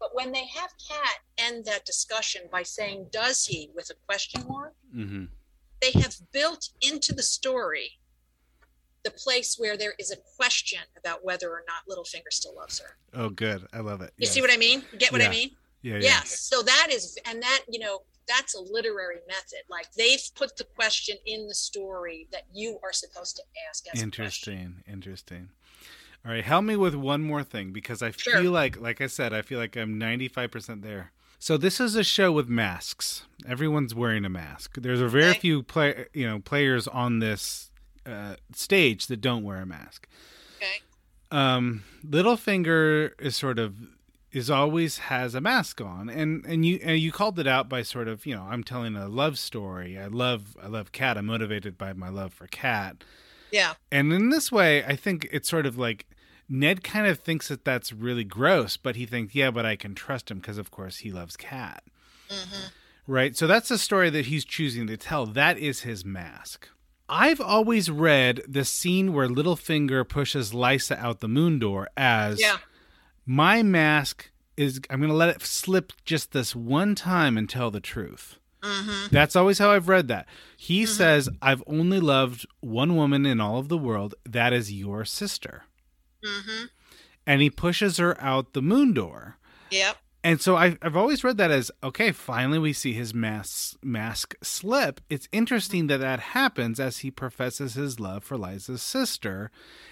But 0.00 0.10
when 0.14 0.32
they 0.32 0.46
have 0.46 0.70
Cat 0.88 1.18
end 1.38 1.64
that 1.66 1.84
discussion 1.84 2.42
by 2.50 2.64
saying, 2.64 3.06
Does 3.12 3.44
he, 3.46 3.70
with 3.74 3.90
a 3.90 3.94
question 4.06 4.42
mark, 4.48 4.74
mm-hmm. 4.94 5.24
they 5.80 5.92
have 6.00 6.16
built 6.32 6.70
into 6.80 7.14
the 7.14 7.22
story 7.22 8.00
the 9.04 9.10
place 9.10 9.56
where 9.58 9.76
there 9.76 9.94
is 9.98 10.10
a 10.10 10.16
question 10.36 10.80
about 10.96 11.24
whether 11.24 11.50
or 11.50 11.62
not 11.66 11.82
Littlefinger 11.88 12.30
still 12.30 12.54
loves 12.54 12.78
her. 12.78 12.96
Oh, 13.14 13.28
good. 13.28 13.66
I 13.72 13.80
love 13.80 14.00
it. 14.00 14.12
You 14.16 14.24
yes. 14.24 14.32
see 14.32 14.40
what 14.40 14.52
I 14.52 14.56
mean? 14.56 14.84
get 14.98 15.12
what 15.12 15.20
yeah. 15.20 15.28
I 15.28 15.30
mean? 15.30 15.50
Yeah, 15.82 15.94
yeah. 15.94 16.00
Yes. 16.02 16.40
So 16.40 16.62
that 16.62 16.88
is, 16.90 17.18
and 17.26 17.42
that, 17.42 17.62
you 17.68 17.80
know, 17.80 18.02
that's 18.36 18.54
a 18.54 18.60
literary 18.60 19.20
method. 19.28 19.60
Like 19.68 19.92
they've 19.92 20.22
put 20.34 20.56
the 20.56 20.64
question 20.64 21.16
in 21.26 21.48
the 21.48 21.54
story 21.54 22.28
that 22.32 22.44
you 22.52 22.78
are 22.82 22.92
supposed 22.92 23.36
to 23.36 23.42
ask. 23.68 23.86
As 23.92 24.02
Interesting, 24.02 24.82
interesting. 24.90 25.50
All 26.24 26.30
right, 26.32 26.44
help 26.44 26.64
me 26.64 26.76
with 26.76 26.94
one 26.94 27.22
more 27.22 27.42
thing 27.42 27.72
because 27.72 28.00
I 28.00 28.12
sure. 28.12 28.40
feel 28.40 28.52
like, 28.52 28.80
like 28.80 29.00
I 29.00 29.08
said, 29.08 29.32
I 29.32 29.42
feel 29.42 29.58
like 29.58 29.76
I'm 29.76 29.98
95% 29.98 30.82
there. 30.82 31.10
So 31.40 31.56
this 31.56 31.80
is 31.80 31.96
a 31.96 32.04
show 32.04 32.30
with 32.30 32.48
masks. 32.48 33.26
Everyone's 33.48 33.92
wearing 33.92 34.24
a 34.24 34.28
mask. 34.28 34.76
There's 34.78 35.00
a 35.00 35.08
very 35.08 35.30
okay. 35.30 35.40
few 35.40 35.62
play, 35.64 36.06
you 36.12 36.24
know, 36.24 36.38
players 36.38 36.86
on 36.86 37.18
this 37.18 37.72
uh, 38.06 38.36
stage 38.54 39.08
that 39.08 39.20
don't 39.20 39.42
wear 39.42 39.56
a 39.56 39.66
mask. 39.66 40.06
Okay. 40.58 40.80
Um, 41.32 41.82
Littlefinger 42.06 43.20
is 43.20 43.34
sort 43.34 43.58
of 43.58 43.74
is 44.32 44.50
always 44.50 44.98
has 44.98 45.34
a 45.34 45.40
mask 45.40 45.80
on. 45.80 46.08
And 46.08 46.44
and 46.46 46.64
you 46.64 46.80
and 46.82 46.98
you 46.98 47.12
called 47.12 47.38
it 47.38 47.46
out 47.46 47.68
by 47.68 47.82
sort 47.82 48.08
of 48.08 48.26
you 48.26 48.34
know 48.34 48.42
i'm 48.42 48.64
telling 48.64 48.96
a 48.96 49.08
love 49.08 49.38
story. 49.38 49.98
I 49.98 50.06
love 50.06 50.56
i 50.62 50.66
love 50.66 50.92
cat 50.92 51.18
i'm 51.18 51.26
motivated 51.26 51.76
by 51.78 51.92
my 51.92 52.08
love 52.08 52.32
for 52.32 52.46
cat 52.46 53.04
yeah. 53.50 53.74
And 53.90 54.12
in 54.14 54.30
this 54.30 54.50
way 54.50 54.82
i 54.84 54.96
think 54.96 55.28
it's 55.30 55.48
sort 55.48 55.66
of 55.66 55.76
like 55.76 56.06
ned 56.48 56.82
kind 56.82 57.06
of 57.06 57.18
thinks 57.18 57.48
that 57.48 57.64
that's 57.64 57.92
really 57.92 58.24
gross 58.24 58.76
but 58.76 58.96
he 58.96 59.06
thinks 59.06 59.34
yeah 59.34 59.50
but 59.50 59.66
i 59.66 59.76
can 59.76 59.94
trust 59.94 60.30
him 60.30 60.38
because 60.38 60.58
of 60.58 60.70
course 60.70 60.98
he 60.98 61.10
loves 61.12 61.36
cat 61.36 61.84
mm-hmm. 62.32 62.68
right? 63.06 63.36
So 63.36 63.46
that's 63.46 63.68
the 63.68 63.78
story 63.78 64.10
that 64.10 64.26
he's 64.26 64.44
choosing 64.44 64.86
to 64.86 64.96
tell. 64.96 65.26
That 65.26 65.58
is 65.58 65.80
his 65.80 66.04
mask. 66.04 66.68
I've 67.08 67.40
always 67.40 67.90
read 67.90 68.42
the 68.48 68.64
scene 68.64 69.12
where 69.12 69.28
Littlefinger 69.28 70.08
pushes 70.08 70.52
Lysa 70.52 70.96
out 70.96 71.20
the 71.20 71.28
moon 71.28 71.58
door 71.58 71.88
as 71.96 72.40
yeah 72.40 72.58
my 73.26 73.62
mask 73.62 74.30
is 74.56 74.80
I'm 74.90 75.00
going 75.00 75.10
to 75.10 75.16
let 75.16 75.30
it 75.30 75.42
slip 75.42 75.92
just 76.04 76.32
this 76.32 76.54
one 76.54 76.94
time 76.94 77.38
and 77.38 77.48
tell 77.48 77.70
the 77.70 77.80
truth. 77.80 78.38
Mm-hmm. 78.62 79.08
That's 79.10 79.34
always 79.34 79.58
how 79.58 79.72
I've 79.72 79.88
read 79.88 80.08
that. 80.08 80.26
He 80.56 80.84
mm-hmm. 80.84 80.92
says, 80.92 81.28
I've 81.40 81.64
only 81.66 82.00
loved 82.00 82.46
one 82.60 82.96
woman 82.96 83.26
in 83.26 83.40
all 83.40 83.58
of 83.58 83.68
the 83.68 83.78
world. 83.78 84.14
That 84.24 84.52
is 84.52 84.72
your 84.72 85.04
sister. 85.04 85.64
Mm-hmm. 86.24 86.66
And 87.26 87.40
he 87.40 87.50
pushes 87.50 87.96
her 87.96 88.20
out 88.20 88.52
the 88.52 88.62
moon 88.62 88.92
door. 88.92 89.38
Yep. 89.70 89.96
And 90.24 90.40
so 90.40 90.54
I've, 90.54 90.78
I've 90.82 90.96
always 90.96 91.24
read 91.24 91.36
that 91.38 91.50
as 91.50 91.72
okay, 91.82 92.12
finally 92.12 92.58
we 92.60 92.72
see 92.72 92.92
his 92.92 93.12
mask, 93.12 93.76
mask 93.82 94.36
slip. 94.40 95.00
It's 95.10 95.28
interesting 95.32 95.88
that 95.88 95.98
that 95.98 96.20
happens 96.20 96.78
as 96.78 96.98
he 96.98 97.10
professes 97.10 97.74
his 97.74 97.98
love 97.98 98.22
for 98.22 98.36
Lysa's 98.36 98.82
sister. 98.82 99.50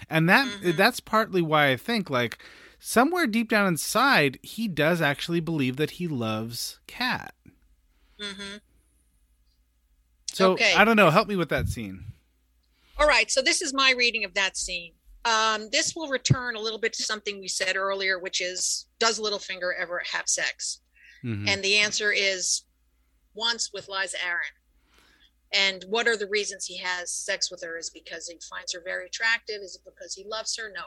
And 0.09 0.29
that 0.29 0.47
mm-hmm. 0.47 0.77
that's 0.77 1.01
partly 1.01 1.41
why 1.41 1.71
I 1.71 1.75
think 1.75 2.09
like 2.09 2.37
somewhere 2.81 3.27
deep 3.27 3.49
down 3.49 3.67
inside, 3.67 4.39
he 4.41 4.67
does 4.67 5.01
actually 5.01 5.39
believe 5.39 5.77
that 5.77 5.91
he 5.91 6.07
loves 6.07 6.79
Cat. 6.87 7.33
Mm-hmm. 8.19 8.57
So 10.33 10.53
okay. 10.53 10.73
I 10.75 10.83
don't 10.83 10.95
know. 10.95 11.09
Help 11.09 11.27
me 11.27 11.35
with 11.35 11.49
that 11.49 11.69
scene. 11.69 12.03
All 12.97 13.07
right. 13.07 13.29
So 13.29 13.41
this 13.41 13.61
is 13.61 13.73
my 13.73 13.93
reading 13.95 14.25
of 14.25 14.33
that 14.33 14.57
scene. 14.57 14.93
Um, 15.23 15.69
this 15.71 15.95
will 15.95 16.07
return 16.07 16.55
a 16.55 16.59
little 16.59 16.79
bit 16.79 16.93
to 16.93 17.03
something 17.03 17.39
we 17.39 17.47
said 17.47 17.75
earlier, 17.75 18.17
which 18.17 18.41
is, 18.41 18.87
does 18.99 19.19
Littlefinger 19.19 19.71
ever 19.77 20.01
have 20.11 20.27
sex? 20.27 20.81
Mm-hmm. 21.23 21.47
And 21.47 21.63
the 21.63 21.77
answer 21.77 22.11
is 22.11 22.63
once 23.35 23.71
with 23.71 23.87
Lysa 23.87 24.15
Arryn. 24.15 24.57
And 25.53 25.85
what 25.89 26.07
are 26.07 26.17
the 26.17 26.27
reasons 26.27 26.65
he 26.65 26.77
has 26.77 27.11
sex 27.11 27.51
with 27.51 27.61
her? 27.63 27.77
Is 27.77 27.89
because 27.89 28.27
he 28.27 28.39
finds 28.49 28.73
her 28.73 28.81
very 28.83 29.05
attractive? 29.05 29.61
Is 29.61 29.75
it 29.75 29.81
because 29.85 30.15
he 30.15 30.23
loves 30.23 30.57
her? 30.57 30.71
No. 30.73 30.83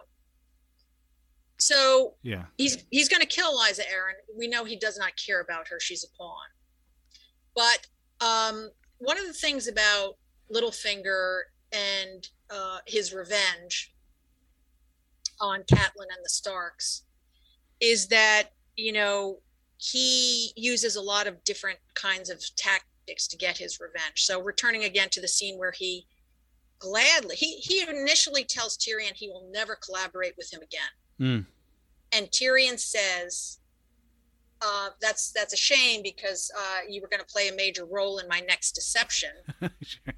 So 1.59 2.15
yeah, 2.23 2.45
he's 2.59 2.85
he's 2.91 3.09
going 3.09 3.21
to 3.21 3.27
kill 3.27 3.57
Lysa 3.59 3.81
Arryn. 3.81 4.15
We 4.37 4.49
know 4.49 4.65
he 4.65 4.77
does 4.77 4.99
not 4.99 5.13
care 5.17 5.41
about 5.41 5.69
her; 5.69 5.79
she's 5.81 6.05
a 6.05 6.17
pawn. 6.17 6.47
But 7.55 7.87
um, 8.21 8.71
one 8.99 9.19
of 9.19 9.27
the 9.27 9.33
things 9.33 9.69
about 9.69 10.17
Littlefinger 10.53 11.43
and 11.73 12.29
uh, 12.51 12.79
his 12.87 13.13
revenge 13.15 13.93
on 15.41 15.63
Catelyn 15.63 16.11
and 16.15 16.25
the 16.25 16.29
Starks 16.29 17.05
is 17.81 18.09
that 18.09 18.51
you 18.77 18.93
know 18.93 19.39
he 19.79 20.53
uses 20.57 20.97
a 20.97 21.03
lot 21.03 21.27
of 21.27 21.43
different 21.45 21.79
kinds 21.95 22.31
of 22.31 22.43
tactics 22.57 23.29
to 23.29 23.37
get 23.37 23.59
his 23.59 23.81
revenge. 23.81 24.25
So 24.25 24.41
returning 24.41 24.85
again 24.85 25.09
to 25.11 25.21
the 25.21 25.29
scene 25.29 25.59
where 25.59 25.73
he 25.73 26.07
gladly 26.79 27.37
he 27.37 27.57
he 27.57 27.83
initially 27.83 28.45
tells 28.45 28.77
Tyrion 28.77 29.15
he 29.15 29.29
will 29.29 29.49
never 29.53 29.77
collaborate 29.77 30.35
with 30.37 30.53
him 30.53 30.61
again. 30.63 30.91
Mm. 31.21 31.47
And 32.13 32.27
Tyrion 32.31 32.79
says, 32.79 33.59
uh, 34.61 34.91
"That's 35.01 35.33
that's 35.33 35.53
a 35.53 35.57
shame 35.57 36.03
because 36.03 36.51
uh, 36.57 36.81
you 36.89 37.01
were 37.01 37.09
going 37.09 37.21
to 37.21 37.27
play 37.27 37.49
a 37.49 37.55
major 37.55 37.85
role 37.85 38.19
in 38.19 38.29
my 38.29 38.41
next 38.41 38.73
deception." 38.73 39.31
sure. 39.83 40.15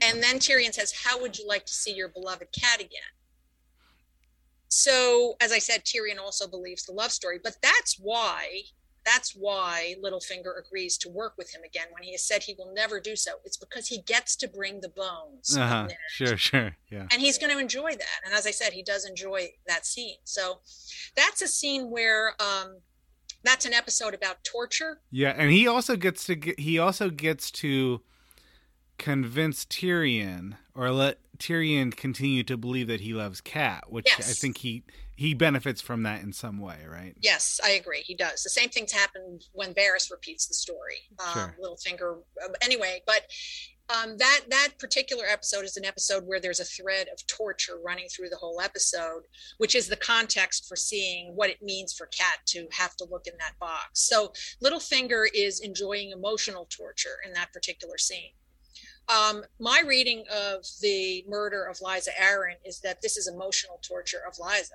And 0.00 0.22
then 0.22 0.38
Tyrion 0.38 0.72
says, 0.72 0.92
How 1.04 1.20
would 1.20 1.38
you 1.38 1.46
like 1.46 1.66
to 1.66 1.72
see 1.72 1.92
your 1.92 2.08
beloved 2.08 2.48
cat 2.58 2.80
again? 2.80 3.00
So, 4.68 5.36
as 5.40 5.52
I 5.52 5.58
said, 5.58 5.84
Tyrion 5.84 6.18
also 6.18 6.48
believes 6.48 6.86
the 6.86 6.92
love 6.92 7.12
story, 7.12 7.38
but 7.42 7.56
that's 7.62 7.98
why 7.98 8.62
that's 9.04 9.34
why 9.34 9.94
Littlefinger 10.02 10.52
agrees 10.58 10.96
to 10.98 11.08
work 11.08 11.34
with 11.36 11.54
him 11.54 11.62
again 11.64 11.86
when 11.92 12.02
he 12.02 12.12
has 12.12 12.22
said 12.22 12.42
he 12.42 12.54
will 12.56 12.72
never 12.72 13.00
do 13.00 13.16
so. 13.16 13.32
It's 13.44 13.56
because 13.56 13.88
he 13.88 14.02
gets 14.02 14.36
to 14.36 14.48
bring 14.48 14.80
the 14.80 14.88
bones. 14.88 15.56
Uh-huh. 15.56 15.88
Sure, 16.08 16.36
sure. 16.36 16.76
Yeah. 16.90 17.06
And 17.10 17.20
he's 17.20 17.38
going 17.38 17.52
to 17.52 17.58
enjoy 17.58 17.92
that. 17.92 18.20
And 18.24 18.32
as 18.32 18.46
I 18.46 18.50
said, 18.50 18.72
he 18.72 18.82
does 18.82 19.04
enjoy 19.04 19.50
that 19.66 19.86
scene. 19.86 20.16
So 20.24 20.60
that's 21.16 21.42
a 21.42 21.48
scene 21.48 21.90
where 21.90 22.34
um, 22.40 22.78
that's 23.42 23.66
an 23.66 23.72
episode 23.72 24.14
about 24.14 24.44
torture. 24.44 25.00
Yeah, 25.10 25.34
and 25.36 25.50
he 25.50 25.66
also 25.66 25.96
gets 25.96 26.24
to 26.26 26.34
get, 26.36 26.60
he 26.60 26.78
also 26.78 27.10
gets 27.10 27.50
to 27.52 28.02
convince 28.98 29.64
Tyrion 29.64 30.54
or 30.74 30.90
let 30.90 31.18
Tyrion 31.42 31.94
continue 31.96 32.44
to 32.44 32.56
believe 32.56 32.86
that 32.86 33.00
he 33.00 33.12
loves 33.12 33.40
Cat, 33.40 33.84
which 33.88 34.06
yes. 34.06 34.30
I 34.30 34.32
think 34.32 34.58
he 34.58 34.84
he 35.16 35.34
benefits 35.34 35.80
from 35.80 36.04
that 36.04 36.22
in 36.22 36.32
some 36.32 36.58
way, 36.58 36.78
right? 36.88 37.14
Yes, 37.20 37.60
I 37.64 37.70
agree. 37.70 38.00
He 38.00 38.14
does. 38.14 38.42
The 38.44 38.50
same 38.50 38.68
things 38.68 38.92
happen 38.92 39.40
when 39.52 39.74
Varys 39.74 40.10
repeats 40.10 40.46
the 40.46 40.54
story. 40.54 40.96
Um, 41.18 41.32
sure. 41.32 41.56
Littlefinger, 41.62 42.14
um, 42.44 42.54
anyway, 42.62 43.02
but 43.06 43.22
um, 43.90 44.16
that 44.18 44.42
that 44.50 44.68
particular 44.78 45.24
episode 45.28 45.64
is 45.64 45.76
an 45.76 45.84
episode 45.84 46.24
where 46.26 46.40
there's 46.40 46.60
a 46.60 46.64
thread 46.64 47.08
of 47.12 47.26
torture 47.26 47.78
running 47.84 48.06
through 48.08 48.28
the 48.28 48.36
whole 48.36 48.60
episode, 48.60 49.22
which 49.58 49.74
is 49.74 49.88
the 49.88 49.96
context 49.96 50.68
for 50.68 50.76
seeing 50.76 51.34
what 51.34 51.50
it 51.50 51.60
means 51.60 51.92
for 51.92 52.06
Cat 52.06 52.38
to 52.46 52.68
have 52.70 52.96
to 52.98 53.06
look 53.10 53.26
in 53.26 53.34
that 53.40 53.58
box. 53.58 54.00
So 54.00 54.32
Littlefinger 54.62 55.26
is 55.34 55.58
enjoying 55.58 56.12
emotional 56.12 56.66
torture 56.70 57.18
in 57.26 57.32
that 57.32 57.52
particular 57.52 57.98
scene. 57.98 58.30
Um, 59.08 59.42
my 59.58 59.82
reading 59.86 60.24
of 60.32 60.64
the 60.80 61.24
murder 61.28 61.64
of 61.64 61.78
Lysa 61.78 62.08
Arryn 62.20 62.56
is 62.64 62.80
that 62.80 63.02
this 63.02 63.16
is 63.16 63.28
emotional 63.28 63.80
torture 63.82 64.22
of 64.26 64.34
Lysa. 64.34 64.70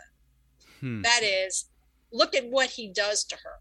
Hmm. 0.81 1.01
That 1.01 1.21
is, 1.23 1.69
look 2.11 2.35
at 2.35 2.45
what 2.49 2.69
he 2.69 2.91
does 2.91 3.23
to 3.25 3.35
her. 3.35 3.59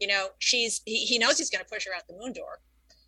You 0.00 0.08
know, 0.08 0.28
she's 0.38 0.82
he, 0.84 1.04
he 1.04 1.18
knows 1.18 1.38
he's 1.38 1.50
going 1.50 1.64
to 1.64 1.70
push 1.70 1.86
her 1.86 1.94
out 1.94 2.06
the 2.06 2.16
moon 2.18 2.32
door, 2.32 2.60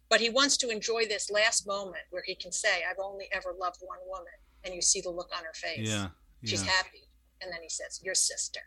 but 0.09 0.21
he 0.21 0.31
wants 0.31 0.57
to 0.59 0.71
enjoy 0.71 1.07
this 1.07 1.31
last 1.31 1.67
moment 1.67 2.05
where 2.11 2.23
he 2.25 2.35
can 2.35 2.53
say, 2.53 2.83
"I've 2.89 2.99
only 3.03 3.27
ever 3.33 3.55
loved 3.59 3.79
one 3.83 3.99
woman," 4.07 4.33
and 4.65 4.75
you 4.75 4.81
see 4.81 5.01
the 5.01 5.11
look 5.11 5.31
on 5.37 5.45
her 5.45 5.53
face. 5.53 5.81
Yeah, 5.81 6.09
yeah. 6.41 6.49
she's 6.49 6.63
happy, 6.63 7.09
and 7.43 7.53
then 7.53 7.61
he 7.63 7.69
says, 7.69 8.01
"Your 8.03 8.15
sister." 8.15 8.61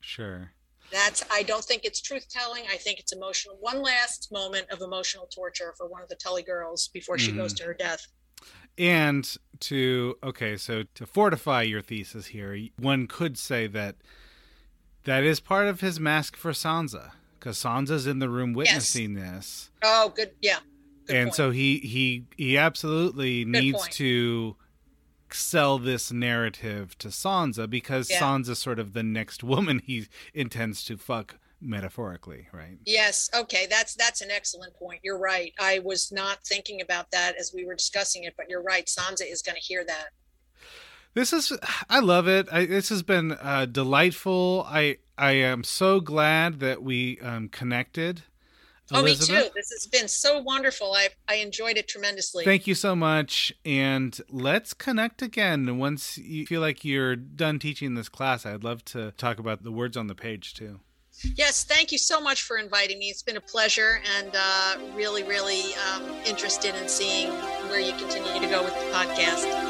Sure. 0.00 0.52
That's 0.90 1.24
I 1.30 1.42
don't 1.42 1.64
think 1.64 1.84
it's 1.84 2.00
truth 2.00 2.28
telling. 2.28 2.64
I 2.70 2.76
think 2.76 3.00
it's 3.00 3.12
emotional. 3.12 3.56
One 3.60 3.82
last 3.82 4.30
moment 4.30 4.66
of 4.70 4.80
emotional 4.80 5.26
torture 5.26 5.74
for 5.76 5.88
one 5.88 6.02
of 6.02 6.08
the 6.08 6.16
Tully 6.16 6.42
girls 6.42 6.88
before 6.88 7.18
she 7.18 7.32
mm. 7.32 7.36
goes 7.36 7.52
to 7.54 7.64
her 7.64 7.74
death. 7.74 8.06
And 8.76 9.36
to 9.60 10.16
okay, 10.22 10.56
so 10.56 10.84
to 10.94 11.06
fortify 11.06 11.62
your 11.62 11.82
thesis 11.82 12.26
here, 12.26 12.58
one 12.78 13.06
could 13.06 13.38
say 13.38 13.66
that 13.68 13.96
that 15.04 15.22
is 15.24 15.40
part 15.40 15.68
of 15.68 15.80
his 15.80 16.00
mask 16.00 16.36
for 16.36 16.52
Sansa 16.52 17.12
because 17.38 17.58
Sansa's 17.58 18.06
in 18.06 18.18
the 18.18 18.28
room 18.28 18.54
witnessing 18.54 19.16
yes. 19.16 19.36
this. 19.36 19.70
Oh, 19.82 20.12
good, 20.14 20.30
yeah. 20.40 20.58
Good 21.06 21.16
and 21.16 21.26
point. 21.26 21.34
so 21.36 21.50
he 21.50 21.78
he 21.78 22.24
he 22.36 22.56
absolutely 22.56 23.44
good 23.44 23.50
needs 23.50 23.78
point. 23.78 23.92
to 23.92 24.56
sell 25.30 25.78
this 25.78 26.12
narrative 26.12 26.96
to 26.98 27.08
Sansa 27.08 27.68
because 27.68 28.10
yeah. 28.10 28.20
Sansa's 28.20 28.58
sort 28.58 28.78
of 28.78 28.92
the 28.92 29.02
next 29.02 29.42
woman 29.44 29.80
he 29.84 30.06
intends 30.32 30.84
to 30.84 30.96
fuck 30.96 31.36
metaphorically, 31.60 32.48
right? 32.52 32.78
Yes. 32.84 33.30
Okay, 33.34 33.66
that's 33.68 33.94
that's 33.94 34.20
an 34.20 34.30
excellent 34.30 34.74
point. 34.74 35.00
You're 35.02 35.18
right. 35.18 35.52
I 35.58 35.80
was 35.80 36.12
not 36.12 36.44
thinking 36.44 36.80
about 36.80 37.10
that 37.12 37.36
as 37.36 37.52
we 37.54 37.64
were 37.64 37.74
discussing 37.74 38.24
it, 38.24 38.34
but 38.36 38.48
you're 38.48 38.62
right. 38.62 38.86
Sansa 38.86 39.30
is 39.30 39.42
going 39.42 39.56
to 39.56 39.62
hear 39.62 39.84
that. 39.84 40.08
This 41.14 41.32
is 41.32 41.52
I 41.88 42.00
love 42.00 42.28
it. 42.28 42.48
I, 42.50 42.66
this 42.66 42.88
has 42.88 43.02
been 43.02 43.32
uh, 43.32 43.66
delightful. 43.66 44.66
I 44.68 44.98
I 45.16 45.32
am 45.32 45.62
so 45.64 46.00
glad 46.00 46.60
that 46.60 46.82
we 46.82 47.20
um, 47.20 47.48
connected. 47.48 48.24
Oh, 48.92 49.02
me 49.02 49.14
too. 49.14 49.48
This 49.54 49.70
has 49.70 49.86
been 49.90 50.08
so 50.08 50.40
wonderful. 50.40 50.92
I 50.92 51.08
I 51.26 51.36
enjoyed 51.36 51.76
it 51.76 51.88
tremendously. 51.88 52.44
Thank 52.44 52.66
you 52.66 52.74
so 52.74 52.94
much. 52.94 53.52
And 53.64 54.18
let's 54.28 54.74
connect 54.74 55.22
again 55.22 55.78
once 55.78 56.18
you 56.18 56.46
feel 56.46 56.60
like 56.60 56.84
you're 56.84 57.16
done 57.16 57.58
teaching 57.58 57.94
this 57.94 58.08
class. 58.08 58.44
I'd 58.44 58.64
love 58.64 58.84
to 58.86 59.12
talk 59.12 59.38
about 59.38 59.62
the 59.62 59.72
words 59.72 59.96
on 59.96 60.06
the 60.06 60.14
page 60.14 60.54
too. 60.54 60.80
Yes, 61.36 61.64
thank 61.64 61.92
you 61.92 61.98
so 61.98 62.20
much 62.20 62.42
for 62.42 62.58
inviting 62.58 62.98
me. 62.98 63.06
It's 63.06 63.22
been 63.22 63.36
a 63.36 63.40
pleasure 63.40 64.00
and 64.18 64.30
uh, 64.34 64.76
really, 64.94 65.22
really 65.22 65.62
um, 65.74 66.10
interested 66.26 66.74
in 66.74 66.88
seeing 66.88 67.30
where 67.68 67.80
you 67.80 67.92
continue 67.92 68.40
to 68.40 68.48
go 68.48 68.62
with 68.64 68.74
the 68.74 68.90
podcast. 68.92 69.63